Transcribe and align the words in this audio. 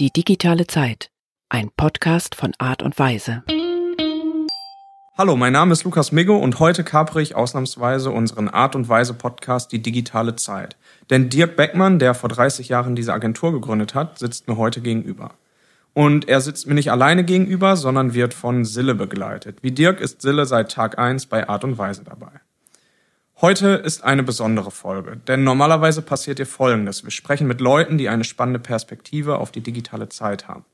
Die 0.00 0.10
digitale 0.10 0.66
Zeit. 0.66 1.10
Ein 1.50 1.68
Podcast 1.76 2.34
von 2.34 2.54
Art 2.56 2.82
und 2.82 2.98
Weise. 2.98 3.42
Hallo, 5.18 5.36
mein 5.36 5.52
Name 5.52 5.74
ist 5.74 5.84
Lukas 5.84 6.10
Miggo 6.10 6.38
und 6.38 6.58
heute 6.58 6.84
kapere 6.84 7.20
ich 7.20 7.34
ausnahmsweise 7.34 8.10
unseren 8.10 8.48
Art 8.48 8.74
und 8.74 8.88
Weise 8.88 9.12
Podcast 9.12 9.72
Die 9.72 9.82
digitale 9.82 10.36
Zeit. 10.36 10.78
Denn 11.10 11.28
Dirk 11.28 11.54
Beckmann, 11.54 11.98
der 11.98 12.14
vor 12.14 12.30
30 12.30 12.70
Jahren 12.70 12.96
diese 12.96 13.12
Agentur 13.12 13.52
gegründet 13.52 13.94
hat, 13.94 14.18
sitzt 14.18 14.48
mir 14.48 14.56
heute 14.56 14.80
gegenüber. 14.80 15.34
Und 15.92 16.30
er 16.30 16.40
sitzt 16.40 16.66
mir 16.66 16.72
nicht 16.72 16.90
alleine 16.90 17.22
gegenüber, 17.22 17.76
sondern 17.76 18.14
wird 18.14 18.32
von 18.32 18.64
Sille 18.64 18.94
begleitet. 18.94 19.58
Wie 19.60 19.72
Dirk 19.72 20.00
ist 20.00 20.22
Sille 20.22 20.46
seit 20.46 20.72
Tag 20.72 20.98
1 20.98 21.26
bei 21.26 21.46
Art 21.46 21.62
und 21.62 21.76
Weise 21.76 22.04
dabei. 22.04 22.40
Heute 23.42 23.68
ist 23.68 24.04
eine 24.04 24.22
besondere 24.22 24.70
Folge, 24.70 25.16
denn 25.16 25.44
normalerweise 25.44 26.02
passiert 26.02 26.36
hier 26.36 26.46
Folgendes. 26.46 27.04
Wir 27.04 27.10
sprechen 27.10 27.46
mit 27.46 27.62
Leuten, 27.62 27.96
die 27.96 28.10
eine 28.10 28.24
spannende 28.24 28.58
Perspektive 28.58 29.38
auf 29.38 29.50
die 29.50 29.62
digitale 29.62 30.10
Zeit 30.10 30.46
haben. 30.46 30.66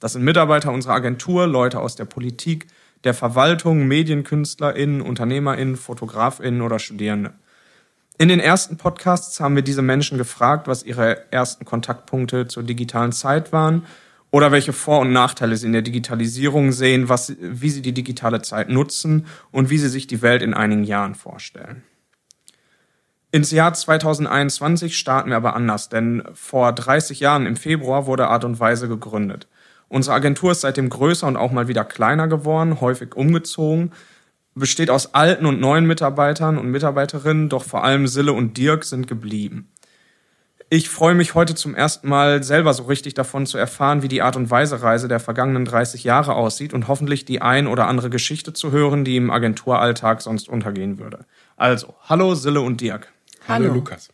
Das 0.00 0.14
sind 0.14 0.24
Mitarbeiter 0.24 0.72
unserer 0.72 0.94
Agentur, 0.94 1.46
Leute 1.46 1.78
aus 1.78 1.94
der 1.94 2.06
Politik, 2.06 2.68
der 3.04 3.12
Verwaltung, 3.12 3.86
MedienkünstlerInnen, 3.86 5.02
UnternehmerInnen, 5.02 5.76
FotografInnen 5.76 6.62
oder 6.62 6.78
Studierende. 6.78 7.34
In 8.16 8.28
den 8.28 8.40
ersten 8.40 8.78
Podcasts 8.78 9.38
haben 9.40 9.54
wir 9.54 9.62
diese 9.62 9.82
Menschen 9.82 10.16
gefragt, 10.16 10.68
was 10.68 10.84
ihre 10.84 11.30
ersten 11.30 11.66
Kontaktpunkte 11.66 12.48
zur 12.48 12.62
digitalen 12.62 13.12
Zeit 13.12 13.52
waren 13.52 13.84
oder 14.30 14.52
welche 14.52 14.72
Vor- 14.72 15.00
und 15.00 15.12
Nachteile 15.12 15.54
sie 15.54 15.66
in 15.66 15.74
der 15.74 15.82
Digitalisierung 15.82 16.72
sehen, 16.72 17.10
was, 17.10 17.34
wie 17.38 17.68
sie 17.68 17.82
die 17.82 17.92
digitale 17.92 18.40
Zeit 18.40 18.70
nutzen 18.70 19.26
und 19.50 19.68
wie 19.68 19.76
sie 19.76 19.90
sich 19.90 20.06
die 20.06 20.22
Welt 20.22 20.40
in 20.40 20.54
einigen 20.54 20.84
Jahren 20.84 21.14
vorstellen. 21.14 21.82
Ins 23.36 23.50
Jahr 23.50 23.74
2021 23.74 24.96
starten 24.96 25.28
wir 25.28 25.36
aber 25.36 25.54
anders, 25.54 25.90
denn 25.90 26.22
vor 26.32 26.72
30 26.72 27.20
Jahren 27.20 27.44
im 27.44 27.56
Februar 27.56 28.06
wurde 28.06 28.28
Art 28.28 28.46
und 28.46 28.60
Weise 28.60 28.88
gegründet. 28.88 29.46
Unsere 29.88 30.16
Agentur 30.16 30.52
ist 30.52 30.62
seitdem 30.62 30.88
größer 30.88 31.26
und 31.26 31.36
auch 31.36 31.52
mal 31.52 31.68
wieder 31.68 31.84
kleiner 31.84 32.28
geworden, 32.28 32.80
häufig 32.80 33.14
umgezogen, 33.14 33.92
besteht 34.54 34.88
aus 34.88 35.12
alten 35.12 35.44
und 35.44 35.60
neuen 35.60 35.84
Mitarbeitern 35.84 36.56
und 36.56 36.70
Mitarbeiterinnen, 36.70 37.50
doch 37.50 37.62
vor 37.62 37.84
allem 37.84 38.06
Sille 38.06 38.32
und 38.32 38.56
Dirk 38.56 38.84
sind 38.84 39.06
geblieben. 39.06 39.70
Ich 40.70 40.88
freue 40.88 41.14
mich 41.14 41.34
heute 41.34 41.54
zum 41.54 41.74
ersten 41.74 42.08
Mal 42.08 42.42
selber 42.42 42.72
so 42.72 42.84
richtig 42.84 43.12
davon 43.12 43.44
zu 43.44 43.58
erfahren, 43.58 44.00
wie 44.00 44.08
die 44.08 44.22
Art 44.22 44.36
und 44.36 44.50
Weise 44.50 44.80
Reise 44.80 45.08
der 45.08 45.20
vergangenen 45.20 45.66
30 45.66 46.04
Jahre 46.04 46.36
aussieht 46.36 46.72
und 46.72 46.88
hoffentlich 46.88 47.26
die 47.26 47.42
ein 47.42 47.66
oder 47.66 47.86
andere 47.86 48.08
Geschichte 48.08 48.54
zu 48.54 48.72
hören, 48.72 49.04
die 49.04 49.18
im 49.18 49.30
Agenturalltag 49.30 50.22
sonst 50.22 50.48
untergehen 50.48 50.98
würde. 50.98 51.26
Also, 51.58 51.94
hallo 52.08 52.34
Sille 52.34 52.62
und 52.62 52.80
Dirk. 52.80 53.12
Hallo. 53.48 53.66
Hallo 53.66 53.74
Lukas. 53.74 54.08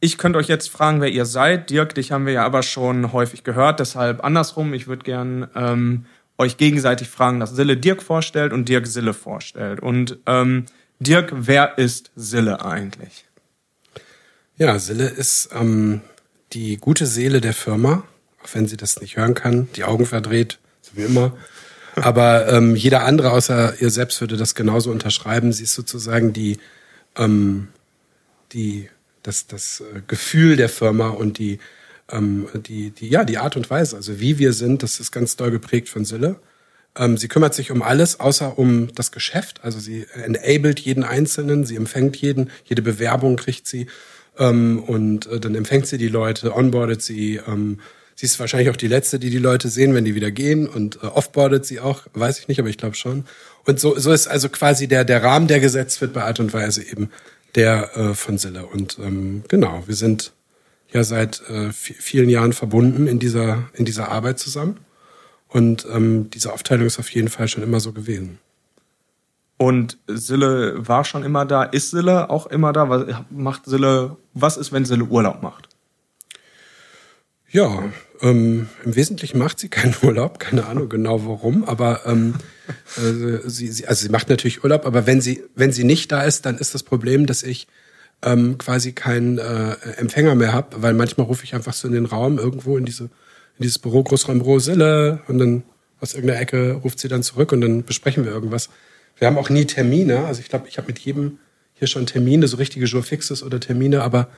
Ich 0.00 0.18
könnte 0.18 0.38
euch 0.38 0.48
jetzt 0.48 0.70
fragen, 0.70 1.00
wer 1.00 1.10
ihr 1.10 1.24
seid. 1.24 1.70
Dirk, 1.70 1.94
dich 1.94 2.12
haben 2.12 2.26
wir 2.26 2.34
ja 2.34 2.44
aber 2.44 2.62
schon 2.62 3.12
häufig 3.12 3.42
gehört, 3.42 3.80
deshalb 3.80 4.22
andersrum. 4.22 4.74
Ich 4.74 4.86
würde 4.86 5.02
gern 5.02 5.48
ähm, 5.54 6.04
euch 6.36 6.56
gegenseitig 6.56 7.08
fragen, 7.08 7.40
dass 7.40 7.50
Sille 7.50 7.76
Dirk 7.76 8.02
vorstellt 8.02 8.52
und 8.52 8.68
Dirk 8.68 8.86
Sille 8.86 9.14
vorstellt. 9.14 9.80
Und 9.80 10.18
ähm, 10.26 10.66
Dirk, 11.00 11.32
wer 11.34 11.78
ist 11.78 12.10
Sille 12.16 12.64
eigentlich? 12.64 13.24
Ja, 14.56 14.78
Sille 14.78 15.08
ist 15.08 15.48
ähm, 15.52 16.02
die 16.52 16.76
gute 16.76 17.06
Seele 17.06 17.40
der 17.40 17.54
Firma, 17.54 18.04
auch 18.42 18.48
wenn 18.52 18.68
sie 18.68 18.76
das 18.76 19.00
nicht 19.00 19.16
hören 19.16 19.34
kann, 19.34 19.68
die 19.74 19.84
Augen 19.84 20.06
verdreht, 20.06 20.58
so 20.80 20.92
wie 20.96 21.02
immer. 21.02 21.36
Aber 21.96 22.52
ähm, 22.52 22.74
jeder 22.76 23.04
andere 23.04 23.30
außer 23.30 23.80
ihr 23.80 23.90
selbst 23.90 24.20
würde 24.20 24.36
das 24.36 24.54
genauso 24.54 24.90
unterschreiben. 24.90 25.52
Sie 25.52 25.62
ist 25.62 25.74
sozusagen 25.74 26.32
die 26.32 26.58
ähm, 27.16 27.68
die, 28.54 28.88
das, 29.22 29.46
das 29.46 29.80
äh, 29.80 30.00
Gefühl 30.06 30.56
der 30.56 30.68
Firma 30.68 31.08
und 31.08 31.38
die, 31.38 31.58
ähm, 32.10 32.48
die, 32.54 32.90
die, 32.90 33.08
ja, 33.08 33.24
die 33.24 33.38
Art 33.38 33.56
und 33.56 33.68
Weise, 33.70 33.96
also 33.96 34.20
wie 34.20 34.38
wir 34.38 34.52
sind, 34.52 34.82
das 34.82 35.00
ist 35.00 35.12
ganz 35.12 35.36
doll 35.36 35.50
geprägt 35.50 35.88
von 35.88 36.04
Sille. 36.04 36.36
Ähm, 36.96 37.16
sie 37.16 37.28
kümmert 37.28 37.54
sich 37.54 37.70
um 37.70 37.82
alles, 37.82 38.20
außer 38.20 38.58
um 38.58 38.94
das 38.94 39.10
Geschäft. 39.10 39.60
Also 39.62 39.80
sie 39.80 40.06
enabled 40.14 40.80
jeden 40.80 41.04
Einzelnen, 41.04 41.64
sie 41.64 41.76
empfängt 41.76 42.16
jeden, 42.16 42.50
jede 42.64 42.82
Bewerbung 42.82 43.36
kriegt 43.36 43.66
sie 43.66 43.88
ähm, 44.38 44.82
und 44.82 45.26
äh, 45.26 45.40
dann 45.40 45.54
empfängt 45.54 45.86
sie 45.86 45.98
die 45.98 46.08
Leute, 46.08 46.54
onboardet 46.54 47.02
sie. 47.02 47.40
Ähm, 47.46 47.80
sie 48.14 48.26
ist 48.26 48.38
wahrscheinlich 48.38 48.70
auch 48.70 48.76
die 48.76 48.88
letzte, 48.88 49.18
die 49.18 49.30
die 49.30 49.38
Leute 49.38 49.68
sehen, 49.68 49.94
wenn 49.94 50.04
die 50.04 50.14
wieder 50.14 50.30
gehen 50.30 50.68
und 50.68 51.02
äh, 51.02 51.06
offboardet 51.06 51.66
sie 51.66 51.80
auch, 51.80 52.02
weiß 52.14 52.38
ich 52.38 52.48
nicht, 52.48 52.60
aber 52.60 52.68
ich 52.68 52.78
glaube 52.78 52.94
schon. 52.94 53.24
Und 53.64 53.80
so, 53.80 53.98
so 53.98 54.12
ist 54.12 54.28
also 54.28 54.48
quasi 54.48 54.86
der, 54.86 55.04
der 55.04 55.22
Rahmen, 55.22 55.48
der 55.48 55.58
gesetzt 55.58 56.00
wird 56.00 56.12
bei 56.12 56.22
Art 56.22 56.38
und 56.38 56.52
Weise 56.52 56.82
eben 56.82 57.10
der 57.54 57.96
äh, 57.96 58.14
von 58.14 58.38
Sille. 58.38 58.66
Und 58.66 58.98
ähm, 58.98 59.44
genau, 59.48 59.84
wir 59.86 59.94
sind 59.94 60.32
ja 60.92 61.04
seit 61.04 61.42
äh, 61.48 61.72
vielen 61.72 62.28
Jahren 62.28 62.52
verbunden 62.52 63.06
in 63.06 63.18
dieser, 63.18 63.64
in 63.74 63.84
dieser 63.84 64.10
Arbeit 64.10 64.38
zusammen. 64.38 64.78
Und 65.48 65.86
ähm, 65.92 66.30
diese 66.30 66.52
Aufteilung 66.52 66.86
ist 66.86 66.98
auf 66.98 67.10
jeden 67.10 67.28
Fall 67.28 67.48
schon 67.48 67.62
immer 67.62 67.80
so 67.80 67.92
gewesen. 67.92 68.38
Und 69.56 69.98
Sille 70.08 70.74
war 70.88 71.04
schon 71.04 71.22
immer 71.22 71.44
da. 71.44 71.62
Ist 71.62 71.90
Sille 71.90 72.28
auch 72.28 72.46
immer 72.46 72.72
da? 72.72 72.88
Was 72.88 73.06
macht 73.30 73.66
Sille? 73.66 74.16
Was 74.32 74.56
ist, 74.56 74.72
wenn 74.72 74.84
Sille 74.84 75.04
Urlaub 75.04 75.42
macht? 75.42 75.68
Ja, 77.50 77.84
ähm, 78.20 78.68
im 78.84 78.96
Wesentlichen 78.96 79.38
macht 79.38 79.60
sie 79.60 79.68
keinen 79.68 79.94
Urlaub, 80.02 80.40
keine 80.40 80.66
Ahnung 80.66 80.88
genau 80.88 81.24
warum, 81.24 81.62
aber 81.64 82.04
ähm, 82.04 82.34
äh, 82.96 83.48
sie, 83.48 83.68
sie, 83.68 83.86
also 83.86 84.02
sie 84.02 84.10
macht 84.10 84.28
natürlich 84.28 84.64
Urlaub, 84.64 84.86
aber 84.86 85.06
wenn 85.06 85.20
sie, 85.20 85.44
wenn 85.54 85.72
sie 85.72 85.84
nicht 85.84 86.12
da 86.12 86.22
ist, 86.22 86.46
dann 86.46 86.58
ist 86.58 86.74
das 86.74 86.82
Problem, 86.82 87.26
dass 87.26 87.42
ich 87.42 87.66
ähm, 88.22 88.58
quasi 88.58 88.92
keinen 88.92 89.38
äh, 89.38 89.74
Empfänger 89.96 90.34
mehr 90.34 90.52
habe, 90.52 90.82
weil 90.82 90.94
manchmal 90.94 91.26
rufe 91.26 91.44
ich 91.44 91.54
einfach 91.54 91.74
so 91.74 91.88
in 91.88 91.94
den 91.94 92.06
Raum 92.06 92.38
irgendwo 92.38 92.76
in 92.76 92.84
diese 92.84 93.10
in 93.58 93.62
dieses 93.62 93.78
Büro, 93.78 94.02
Großraumbüro 94.02 94.58
Sille 94.58 95.20
und 95.28 95.38
dann 95.38 95.62
aus 96.00 96.14
irgendeiner 96.14 96.40
Ecke 96.40 96.72
ruft 96.72 96.98
sie 96.98 97.08
dann 97.08 97.22
zurück 97.22 97.52
und 97.52 97.60
dann 97.60 97.84
besprechen 97.84 98.24
wir 98.24 98.32
irgendwas. 98.32 98.68
Wir 99.16 99.28
haben 99.28 99.38
auch 99.38 99.48
nie 99.48 99.64
Termine, 99.64 100.26
also 100.26 100.40
ich 100.40 100.48
glaube, 100.48 100.66
ich 100.68 100.76
habe 100.76 100.88
mit 100.88 100.98
jedem 100.98 101.38
hier 101.74 101.86
schon 101.88 102.06
Termine, 102.06 102.48
so 102.48 102.56
richtige 102.56 102.86
Jour 102.86 103.02
fixes 103.02 103.42
oder 103.42 103.60
Termine, 103.60 104.02
aber 104.02 104.28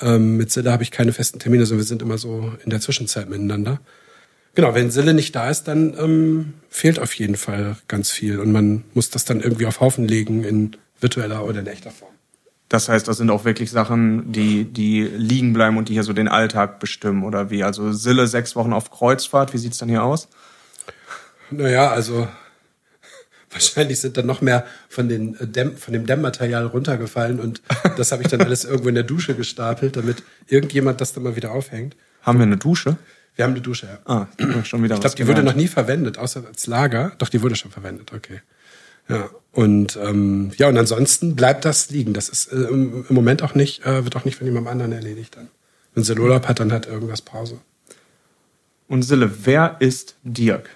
ähm, 0.00 0.36
mit 0.36 0.50
Sille 0.50 0.70
habe 0.70 0.82
ich 0.82 0.90
keine 0.90 1.12
festen 1.12 1.38
Termine, 1.38 1.64
sondern 1.64 1.84
wir 1.84 1.88
sind 1.88 2.02
immer 2.02 2.18
so 2.18 2.52
in 2.62 2.70
der 2.70 2.80
Zwischenzeit 2.80 3.28
miteinander. 3.28 3.80
Genau, 4.56 4.74
wenn 4.74 4.90
Sille 4.90 5.12
nicht 5.12 5.36
da 5.36 5.50
ist, 5.50 5.64
dann 5.64 5.94
ähm, 5.98 6.54
fehlt 6.70 6.98
auf 6.98 7.12
jeden 7.12 7.36
Fall 7.36 7.76
ganz 7.88 8.10
viel 8.10 8.40
und 8.40 8.52
man 8.52 8.84
muss 8.94 9.10
das 9.10 9.26
dann 9.26 9.42
irgendwie 9.42 9.66
auf 9.66 9.80
Haufen 9.80 10.08
legen 10.08 10.44
in 10.44 10.78
virtueller 10.98 11.44
oder 11.44 11.60
in 11.60 11.66
echter 11.66 11.90
Form. 11.90 12.12
Das 12.70 12.88
heißt, 12.88 13.06
das 13.06 13.18
sind 13.18 13.28
auch 13.28 13.44
wirklich 13.44 13.70
Sachen, 13.70 14.32
die, 14.32 14.64
die 14.64 15.02
liegen 15.02 15.52
bleiben 15.52 15.76
und 15.76 15.90
die 15.90 15.92
hier 15.92 16.04
so 16.04 16.14
den 16.14 16.26
Alltag 16.26 16.80
bestimmen, 16.80 17.22
oder 17.22 17.50
wie? 17.50 17.64
Also 17.64 17.92
Sille 17.92 18.26
sechs 18.26 18.56
Wochen 18.56 18.72
auf 18.72 18.90
Kreuzfahrt, 18.90 19.52
wie 19.52 19.58
sieht's 19.58 19.76
dann 19.76 19.90
hier 19.90 20.02
aus? 20.02 20.26
Naja, 21.50 21.90
also 21.90 22.26
wahrscheinlich 23.50 24.00
sind 24.00 24.16
dann 24.16 24.24
noch 24.24 24.40
mehr 24.40 24.64
von, 24.88 25.10
den 25.10 25.38
äh, 25.38 25.46
Dämm, 25.46 25.76
von 25.76 25.92
dem 25.92 26.06
Dämmmaterial 26.06 26.64
runtergefallen 26.64 27.40
und 27.40 27.60
das 27.98 28.10
habe 28.10 28.22
ich 28.22 28.28
dann 28.28 28.40
alles 28.40 28.64
irgendwo 28.64 28.88
in 28.88 28.94
der 28.94 29.04
Dusche 29.04 29.34
gestapelt, 29.34 29.96
damit 29.96 30.22
irgendjemand 30.48 31.02
das 31.02 31.12
dann 31.12 31.24
mal 31.24 31.36
wieder 31.36 31.52
aufhängt. 31.52 31.94
Haben 32.22 32.38
wir 32.38 32.46
eine 32.46 32.56
Dusche? 32.56 32.96
Wir 33.36 33.44
haben 33.44 33.52
eine 33.52 33.60
Dusche, 33.60 33.86
ja. 33.86 33.98
Ah, 34.06 34.26
schon 34.64 34.82
wieder 34.82 34.94
Ich 34.94 35.00
glaube, 35.02 35.16
die 35.16 35.28
wurde 35.28 35.42
noch 35.42 35.54
nie 35.54 35.68
verwendet, 35.68 36.18
außer 36.18 36.42
als 36.46 36.66
Lager. 36.66 37.12
Doch, 37.18 37.28
die 37.28 37.42
wurde 37.42 37.54
schon 37.54 37.70
verwendet, 37.70 38.12
okay. 38.14 38.40
Ja, 39.08 39.28
und 39.52 39.96
ähm, 40.02 40.50
ja, 40.56 40.68
und 40.68 40.76
ansonsten 40.76 41.36
bleibt 41.36 41.64
das 41.64 41.90
liegen. 41.90 42.12
Das 42.12 42.28
ist 42.28 42.52
äh, 42.52 42.56
im 42.56 43.04
Moment 43.10 43.42
auch 43.42 43.54
nicht, 43.54 43.84
äh, 43.84 44.04
wird 44.04 44.16
auch 44.16 44.24
nicht 44.24 44.36
von 44.36 44.46
jemandem 44.46 44.72
anderen 44.72 44.92
erledigt 44.92 45.36
dann. 45.36 45.48
Wenn 45.94 46.02
sie 46.02 46.18
Urlaub 46.18 46.48
hat, 46.48 46.60
dann 46.60 46.72
hat 46.72 46.86
irgendwas 46.86 47.22
Pause. 47.22 47.58
Und 48.88 49.02
Sille, 49.02 49.30
wer 49.44 49.76
ist 49.78 50.16
Dirk? 50.24 50.70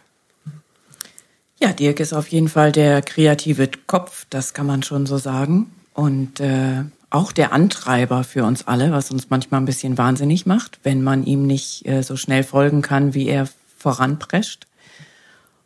Ja, 1.59 1.73
Dirk 1.73 2.01
ist 2.01 2.13
auf 2.13 2.29
jeden 2.29 2.49
Fall 2.49 2.73
der 2.73 3.03
kreative 3.03 3.69
Kopf, 3.87 4.27
das 4.31 4.55
kann 4.55 4.67
man 4.67 4.83
schon 4.83 5.07
so 5.07 5.19
sagen. 5.19 5.71
Und 5.93 6.41
äh, 6.41 6.85
auch 7.11 7.33
der 7.33 7.53
Antreiber 7.53 8.25
für 8.25 8.45
uns 8.45 8.67
alle, 8.67 8.93
was 8.93 9.11
uns 9.11 9.31
manchmal 9.31 9.61
ein 9.61 9.67
bisschen 9.67 9.99
wahnsinnig 9.99 10.47
macht, 10.47 10.79
wenn 10.85 11.03
man 11.03 11.25
ihm 11.25 11.47
nicht 11.47 11.87
äh, 11.87 12.03
so 12.03 12.17
schnell 12.17 12.45
folgen 12.45 12.83
kann, 12.83 13.15
wie 13.15 13.27
er 13.27 13.49
voranprescht. 13.77 14.67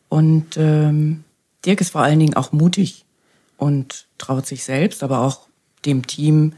Und 0.08 0.56
ähm, 0.56 1.24
Dirk 1.64 1.80
ist 1.80 1.90
vor 1.90 2.02
allen 2.02 2.19
Dingen 2.19 2.34
auch 2.34 2.52
mutig 2.52 3.04
und 3.58 4.06
traut 4.19 4.46
sich 4.46 4.64
selbst, 4.64 5.02
aber 5.02 5.20
auch 5.20 5.48
dem 5.84 6.06
Team 6.06 6.54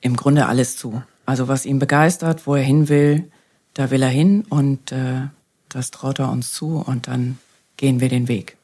im 0.00 0.16
Grunde 0.16 0.46
alles 0.46 0.76
zu. 0.76 1.02
Also 1.26 1.48
was 1.48 1.66
ihn 1.66 1.78
begeistert, 1.78 2.46
wo 2.46 2.54
er 2.54 2.62
hin 2.62 2.88
will, 2.88 3.30
da 3.72 3.90
will 3.90 4.02
er 4.02 4.08
hin 4.08 4.44
und 4.48 4.92
äh, 4.92 5.28
das 5.68 5.90
traut 5.90 6.20
er 6.20 6.30
uns 6.30 6.52
zu 6.52 6.76
und 6.76 7.08
dann 7.08 7.38
gehen 7.76 8.00
wir 8.00 8.08
den 8.08 8.28
Weg. 8.28 8.56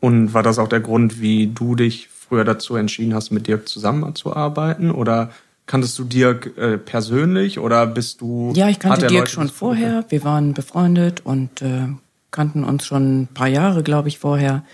Und 0.00 0.32
war 0.32 0.42
das 0.44 0.58
auch 0.58 0.68
der 0.68 0.80
Grund, 0.80 1.20
wie 1.20 1.48
du 1.48 1.74
dich 1.74 2.08
früher 2.28 2.44
dazu 2.44 2.76
entschieden 2.76 3.14
hast, 3.14 3.30
mit 3.30 3.46
Dirk 3.46 3.68
zusammenzuarbeiten? 3.68 4.90
Oder 4.90 5.30
kanntest 5.66 5.98
du 5.98 6.04
Dirk 6.04 6.56
äh, 6.56 6.78
persönlich 6.78 7.58
oder 7.58 7.86
bist 7.86 8.20
du? 8.20 8.52
Ja, 8.54 8.68
ich 8.68 8.78
kannte 8.78 9.06
Dirk 9.06 9.22
Leute, 9.22 9.30
schon 9.30 9.48
vorher. 9.48 10.04
Wir 10.08 10.24
waren 10.24 10.54
befreundet 10.54 11.20
und 11.24 11.62
äh, 11.62 11.88
kannten 12.30 12.64
uns 12.64 12.86
schon 12.86 13.22
ein 13.22 13.26
paar 13.28 13.48
Jahre, 13.48 13.82
glaube 13.82 14.08
ich, 14.08 14.18
vorher. 14.18 14.64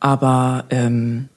Aber 0.00 0.64
ähm, 0.70 1.28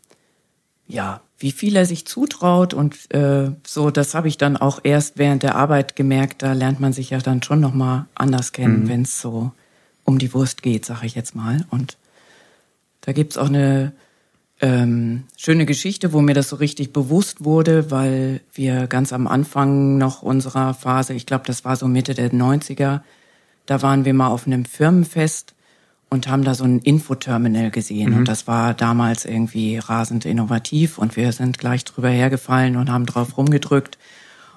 ja, 0.87 1.21
wie 1.39 1.51
viel 1.51 1.75
er 1.75 1.85
sich 1.85 2.05
zutraut 2.05 2.73
und 2.73 3.11
äh, 3.13 3.51
so, 3.65 3.89
das 3.89 4.13
habe 4.13 4.27
ich 4.27 4.37
dann 4.37 4.57
auch 4.57 4.79
erst 4.83 5.17
während 5.17 5.41
der 5.41 5.55
Arbeit 5.55 5.95
gemerkt. 5.95 6.43
Da 6.43 6.53
lernt 6.53 6.79
man 6.79 6.93
sich 6.93 7.09
ja 7.09 7.17
dann 7.17 7.41
schon 7.41 7.59
noch 7.59 7.73
mal 7.73 8.05
anders 8.13 8.51
kennen, 8.51 8.83
mhm. 8.83 8.89
wenn 8.89 9.01
es 9.01 9.19
so 9.19 9.51
um 10.03 10.19
die 10.19 10.33
Wurst 10.33 10.61
geht, 10.61 10.85
sage 10.85 11.07
ich 11.07 11.15
jetzt 11.15 11.35
mal. 11.35 11.65
Und 11.71 11.97
da 13.01 13.11
gibt's 13.11 13.37
auch 13.37 13.49
eine 13.49 13.93
ähm, 14.61 15.23
schöne 15.37 15.65
Geschichte, 15.65 16.13
wo 16.13 16.21
mir 16.21 16.35
das 16.35 16.49
so 16.49 16.55
richtig 16.55 16.93
bewusst 16.93 17.43
wurde, 17.43 17.89
weil 17.89 18.41
wir 18.53 18.87
ganz 18.87 19.11
am 19.11 19.27
Anfang 19.27 19.97
noch 19.97 20.21
unserer 20.21 20.73
Phase, 20.75 21.13
ich 21.13 21.25
glaube, 21.25 21.45
das 21.47 21.65
war 21.65 21.75
so 21.75 21.87
Mitte 21.87 22.13
der 22.13 22.31
90er, 22.31 23.01
da 23.65 23.81
waren 23.81 24.05
wir 24.05 24.13
mal 24.13 24.27
auf 24.27 24.45
einem 24.45 24.65
Firmenfest 24.65 25.55
und 26.09 26.27
haben 26.27 26.43
da 26.43 26.53
so 26.53 26.63
ein 26.63 26.79
Infoterminal 26.79 27.71
gesehen. 27.71 28.11
Mhm. 28.11 28.17
Und 28.17 28.27
das 28.27 28.45
war 28.45 28.73
damals 28.73 29.25
irgendwie 29.25 29.77
rasend 29.77 30.25
innovativ 30.25 30.97
und 30.97 31.15
wir 31.15 31.31
sind 31.31 31.57
gleich 31.57 31.83
drüber 31.83 32.09
hergefallen 32.09 32.75
und 32.75 32.91
haben 32.91 33.05
drauf 33.05 33.37
rumgedrückt. 33.37 33.97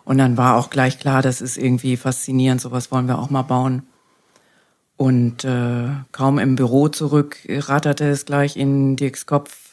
Und 0.04 0.18
dann 0.18 0.36
war 0.36 0.56
auch 0.56 0.68
gleich 0.68 0.98
klar, 0.98 1.22
das 1.22 1.40
ist 1.40 1.56
irgendwie 1.56 1.96
faszinierend, 1.96 2.60
sowas 2.60 2.90
wollen 2.90 3.08
wir 3.08 3.18
auch 3.18 3.30
mal 3.30 3.42
bauen. 3.42 3.84
Und 4.96 5.44
äh, 5.44 5.88
kaum 6.12 6.38
im 6.38 6.56
Büro 6.56 6.88
zurück 6.88 7.38
ratterte 7.48 8.08
es 8.08 8.26
gleich 8.26 8.56
in 8.56 8.96
Dirks 8.96 9.24
Kopf, 9.24 9.63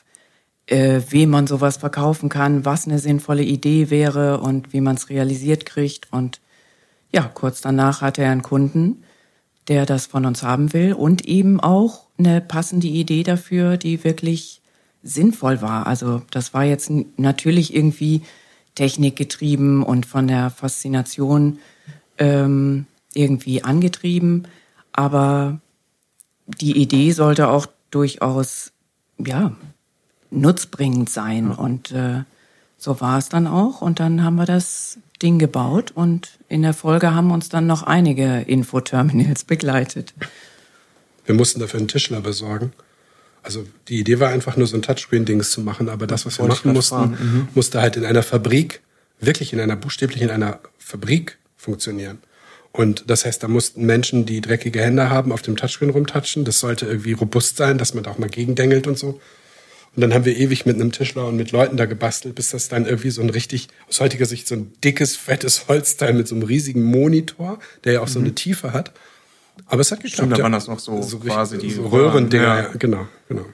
äh, 0.71 1.01
wie 1.09 1.25
man 1.25 1.47
sowas 1.47 1.77
verkaufen 1.77 2.29
kann, 2.29 2.63
was 2.63 2.88
eine 2.88 2.97
sinnvolle 2.97 3.44
Idee 3.44 3.89
wäre 3.89 4.39
und 4.39 4.71
wie 4.71 4.79
man 4.79 4.95
es 4.95 5.09
realisiert 5.09 5.65
kriegt. 5.65 6.07
Und 6.13 6.39
ja, 7.13 7.23
kurz 7.23 7.59
danach 7.59 8.01
hatte 8.01 8.23
er 8.23 8.31
einen 8.31 8.41
Kunden, 8.41 9.03
der 9.68 9.85
das 9.85 10.06
von 10.06 10.25
uns 10.25 10.44
haben 10.44 10.71
will 10.71 10.94
und 10.94 11.25
eben 11.25 11.59
auch 11.59 12.07
eine 12.18 12.39
passende 12.39 12.88
Idee 12.88 13.23
dafür, 13.23 13.75
die 13.75 14.03
wirklich 14.06 14.62
sinnvoll 15.03 15.62
war. 15.62 15.88
Also 15.88 16.21
das 16.31 16.53
war 16.53 16.63
jetzt 16.63 16.89
natürlich 17.18 17.75
irgendwie 17.75 18.21
technikgetrieben 18.75 19.83
und 19.83 20.06
von 20.06 20.27
der 20.27 20.51
Faszination 20.51 21.59
ähm, 22.18 22.85
irgendwie 23.13 23.62
angetrieben, 23.63 24.47
aber 24.94 25.59
die 26.47 26.77
Idee 26.77 27.12
sollte 27.12 27.50
auch 27.50 27.68
durchaus 27.89 28.71
ja 29.18 29.51
nutzbringend 30.31 31.10
sein 31.10 31.50
ja. 31.50 31.56
und 31.56 31.92
äh, 31.92 32.24
so 32.78 33.00
war 33.00 33.19
es 33.19 33.30
dann 33.30 33.45
auch 33.45 33.81
und 33.81 34.00
dann 34.00 34.24
haben 34.24 34.36
wir 34.36 34.45
das 34.45 34.98
Ding 35.22 35.38
gebaut 35.38 35.92
und 35.94 36.39
in 36.50 36.63
der 36.63 36.74
Folge 36.74 37.13
haben 37.13 37.31
uns 37.31 37.50
dann 37.50 37.68
noch 37.68 37.83
einige 37.83 38.42
Infoterminals 38.42 39.44
begleitet. 39.45 40.13
Wir 41.25 41.36
mussten 41.36 41.60
dafür 41.60 41.80
einen 41.80 41.88
Tischler 41.88 42.22
besorgen. 42.22 42.74
Also 43.44 43.66
die 43.88 44.00
Idee 44.00 44.19
war 44.19 44.30
einfach 44.30 44.57
nur 44.57 44.68
so 44.68 44.75
ein 44.75 44.81
Touchscreen-Dings 44.81 45.51
zu 45.51 45.62
machen, 45.62 45.89
aber 45.89 46.07
das, 46.07 46.25
was 46.25 46.39
wir 46.39 46.48
machen 46.48 46.74
mussten, 46.74 47.12
mhm. 47.12 47.48
musste 47.54 47.81
halt 47.81 47.98
in 47.98 48.06
einer 48.06 48.24
Fabrik, 48.24 48.81
wirklich 49.19 49.54
in 49.54 49.60
einer 49.60 49.75
buchstäblich 49.75 50.22
in 50.22 50.30
einer 50.30 50.60
Fabrik 50.78 51.38
funktionieren. 51.57 52.19
Und 52.72 53.04
das 53.07 53.25
heißt, 53.25 53.44
da 53.44 53.48
mussten 53.48 53.86
Menschen, 53.86 54.25
die 54.25 54.42
dreckige 54.42 54.81
Hände 54.81 55.10
haben, 55.10 55.31
auf 55.31 55.42
dem 55.42 55.57
Touchscreen 55.57 55.89
rumtatschen. 55.89 56.45
Das 56.45 56.60
sollte 56.60 56.86
irgendwie 56.86 57.13
robust 57.13 57.57
sein, 57.57 57.78
dass 57.78 57.94
man 57.94 58.04
da 58.04 58.12
auch 58.12 58.18
mal 58.18 58.30
gegendengelt 58.30 58.88
und 58.88 58.98
so. 58.98 59.19
Und 59.95 60.01
dann 60.01 60.13
haben 60.13 60.23
wir 60.23 60.38
ewig 60.38 60.65
mit 60.65 60.75
einem 60.75 60.93
Tischler 60.93 61.27
und 61.27 61.35
mit 61.35 61.51
Leuten 61.51 61.75
da 61.75 61.85
gebastelt, 61.85 62.35
bis 62.35 62.51
das 62.51 62.69
dann 62.69 62.85
irgendwie 62.85 63.09
so 63.09 63.21
ein 63.21 63.29
richtig, 63.29 63.67
aus 63.89 63.99
heutiger 63.99 64.25
Sicht 64.25 64.47
so 64.47 64.55
ein 64.55 64.71
dickes, 64.83 65.17
fettes 65.17 65.67
Holzteil 65.67 66.13
mit 66.13 66.27
so 66.29 66.35
einem 66.35 66.45
riesigen 66.45 66.83
Monitor, 66.83 67.59
der 67.83 67.93
ja 67.93 68.01
auch 68.01 68.07
so 68.07 68.19
eine 68.19 68.29
mhm. 68.29 68.35
Tiefe 68.35 68.71
hat. 68.71 68.93
Aber 69.65 69.81
es 69.81 69.91
hat 69.91 69.99
geklappt. 69.99 70.13
Stimmt, 70.13 70.38
da 70.38 70.43
waren 70.43 70.51
das 70.53 70.67
noch 70.67 70.79
so, 70.79 71.01
so 71.01 71.19
quasi 71.19 71.57
die 71.57 71.71
so 71.71 71.88
Röhrendinger. 71.88 72.57
Ja. 72.57 72.69
Genau, 72.77 73.07
genau. 73.27 73.45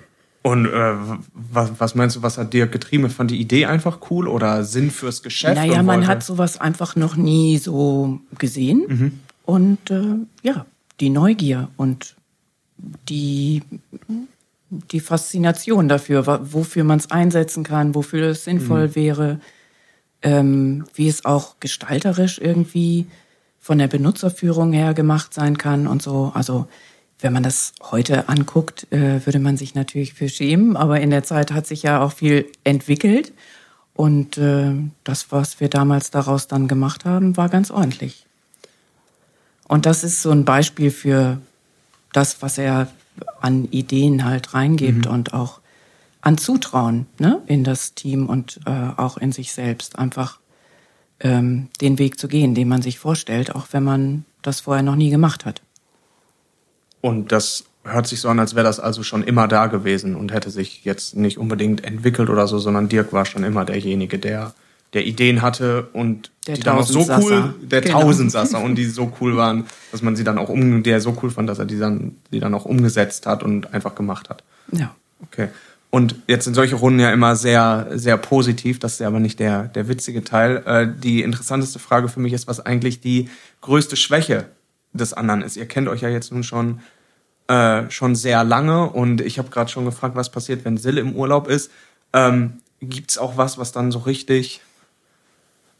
Und 0.43 0.65
äh, 0.67 0.93
was, 1.33 1.71
was 1.79 1.95
meinst 1.95 2.15
du, 2.15 2.21
was 2.21 2.37
hat 2.37 2.53
dir 2.53 2.67
getrieben? 2.67 3.09
Fand 3.09 3.31
die 3.31 3.41
Idee 3.41 3.65
einfach 3.65 3.99
cool 4.09 4.27
oder 4.27 4.63
Sinn 4.63 4.91
fürs 4.91 5.23
Geschäft? 5.23 5.55
Naja, 5.55 5.83
man 5.83 6.07
hat 6.07 6.23
sowas 6.23 6.61
einfach 6.61 6.95
noch 6.95 7.15
nie 7.15 7.57
so 7.57 8.21
gesehen. 8.37 8.85
Mhm. 8.87 9.19
Und 9.43 9.91
äh, 9.91 10.03
ja, 10.43 10.65
die 10.99 11.09
Neugier 11.09 11.69
und 11.77 12.15
die 13.09 13.63
die 14.69 14.99
Faszination 14.99 15.87
dafür, 15.87 16.25
wofür 16.53 16.83
man 16.83 16.99
es 16.99 17.11
einsetzen 17.11 17.63
kann, 17.63 17.95
wofür 17.95 18.29
es 18.29 18.43
sinnvoll 18.43 18.89
mhm. 18.89 18.95
wäre, 18.95 19.39
ähm, 20.21 20.85
wie 20.93 21.07
es 21.07 21.25
auch 21.25 21.59
gestalterisch 21.59 22.39
irgendwie 22.39 23.07
von 23.59 23.77
der 23.77 23.87
Benutzerführung 23.87 24.73
her 24.73 24.93
gemacht 24.93 25.33
sein 25.33 25.57
kann 25.57 25.87
und 25.87 26.01
so. 26.01 26.31
Also 26.33 26.67
wenn 27.19 27.33
man 27.33 27.43
das 27.43 27.73
heute 27.91 28.29
anguckt, 28.29 28.91
äh, 28.91 29.25
würde 29.25 29.39
man 29.39 29.57
sich 29.57 29.73
natürlich 29.75 30.13
für 30.13 30.29
schämen, 30.29 30.77
aber 30.77 30.99
in 30.99 31.09
der 31.09 31.23
Zeit 31.23 31.51
hat 31.51 31.65
sich 31.65 31.83
ja 31.83 32.01
auch 32.01 32.11
viel 32.11 32.45
entwickelt 32.63 33.33
und 33.93 34.37
äh, 34.37 34.73
das, 35.03 35.31
was 35.31 35.59
wir 35.59 35.69
damals 35.69 36.11
daraus 36.11 36.47
dann 36.47 36.67
gemacht 36.67 37.05
haben, 37.05 37.35
war 37.35 37.49
ganz 37.49 37.71
ordentlich. 37.71 38.25
Und 39.67 39.85
das 39.85 40.03
ist 40.03 40.21
so 40.21 40.31
ein 40.31 40.45
Beispiel 40.45 40.91
für 40.91 41.39
das, 42.13 42.41
was 42.41 42.57
er 42.57 42.87
an 43.41 43.65
Ideen 43.71 44.25
halt 44.25 44.53
reingibt 44.53 45.05
mhm. 45.05 45.11
und 45.11 45.33
auch 45.33 45.59
an 46.21 46.37
Zutrauen 46.37 47.05
ne, 47.19 47.41
in 47.47 47.63
das 47.63 47.93
Team 47.93 48.27
und 48.27 48.59
äh, 48.65 48.89
auch 48.97 49.17
in 49.17 49.31
sich 49.31 49.53
selbst 49.53 49.97
einfach 49.97 50.39
ähm, 51.19 51.69
den 51.81 51.99
Weg 51.99 52.19
zu 52.19 52.27
gehen, 52.27 52.55
den 52.55 52.67
man 52.67 52.81
sich 52.81 52.99
vorstellt, 52.99 53.55
auch 53.55 53.67
wenn 53.71 53.83
man 53.83 54.25
das 54.41 54.61
vorher 54.61 54.83
noch 54.83 54.95
nie 54.95 55.09
gemacht 55.09 55.45
hat. 55.45 55.61
Und 57.01 57.31
das 57.31 57.65
hört 57.83 58.07
sich 58.07 58.19
so 58.19 58.29
an, 58.29 58.39
als 58.39 58.55
wäre 58.55 58.65
das 58.65 58.79
also 58.79 59.03
schon 59.03 59.23
immer 59.23 59.47
da 59.47 59.67
gewesen 59.67 60.15
und 60.15 60.33
hätte 60.33 60.49
sich 60.49 60.83
jetzt 60.83 61.15
nicht 61.15 61.37
unbedingt 61.37 61.83
entwickelt 61.83 62.29
oder 62.29 62.47
so, 62.47 62.59
sondern 62.59 62.89
Dirk 62.89 63.13
war 63.13 63.25
schon 63.25 63.43
immer 63.43 63.65
derjenige, 63.65 64.19
der 64.19 64.53
der 64.93 65.05
Ideen 65.05 65.41
hatte 65.41 65.89
und 65.93 66.31
der 66.47 66.55
die 66.55 66.61
dann 66.61 66.77
auch 66.77 66.85
so 66.85 67.05
cool, 67.09 67.53
der 67.61 67.81
genau. 67.81 68.01
Tausendsasser 68.01 68.61
und 68.61 68.75
die 68.75 68.85
so 68.85 69.11
cool 69.19 69.35
waren, 69.35 69.65
dass 69.91 70.01
man 70.01 70.15
sie 70.15 70.23
dann 70.23 70.37
auch 70.37 70.49
um, 70.49 70.83
der 70.83 71.01
so 71.01 71.17
cool 71.21 71.29
fand, 71.29 71.49
dass 71.49 71.59
er 71.59 71.65
die 71.65 71.77
dann, 71.77 72.15
die 72.31 72.39
dann 72.39 72.53
auch 72.53 72.65
umgesetzt 72.65 73.25
hat 73.25 73.43
und 73.43 73.73
einfach 73.73 73.95
gemacht 73.95 74.29
hat. 74.29 74.43
Ja. 74.71 74.95
Okay. 75.23 75.49
Und 75.89 76.15
jetzt 76.27 76.45
sind 76.45 76.53
solche 76.53 76.75
Runden 76.75 76.99
ja 76.99 77.11
immer 77.11 77.35
sehr, 77.35 77.87
sehr 77.93 78.17
positiv. 78.17 78.79
Das 78.79 78.93
ist 78.93 78.99
ja 78.99 79.07
aber 79.07 79.19
nicht 79.19 79.39
der, 79.39 79.63
der 79.63 79.87
witzige 79.87 80.23
Teil. 80.23 80.63
Äh, 80.65 80.87
die 81.01 81.21
interessanteste 81.21 81.79
Frage 81.79 82.09
für 82.09 82.19
mich 82.19 82.33
ist, 82.33 82.47
was 82.47 82.59
eigentlich 82.59 83.01
die 83.01 83.29
größte 83.61 83.95
Schwäche 83.95 84.45
des 84.93 85.13
anderen 85.13 85.41
ist. 85.41 85.57
Ihr 85.57 85.65
kennt 85.65 85.87
euch 85.87 86.01
ja 86.01 86.09
jetzt 86.09 86.31
nun 86.31 86.43
schon, 86.43 86.81
äh, 87.47 87.89
schon 87.89 88.15
sehr 88.15 88.43
lange 88.43 88.89
und 88.89 89.21
ich 89.21 89.39
habe 89.39 89.49
gerade 89.49 89.71
schon 89.71 89.85
gefragt, 89.85 90.15
was 90.15 90.29
passiert, 90.29 90.65
wenn 90.65 90.77
Sille 90.77 91.01
im 91.01 91.15
Urlaub 91.15 91.47
ist. 91.47 91.71
Ähm, 92.13 92.59
Gibt 92.79 93.11
es 93.11 93.17
auch 93.17 93.37
was, 93.37 93.57
was 93.57 93.71
dann 93.71 93.91
so 93.91 93.99
richtig 93.99 94.61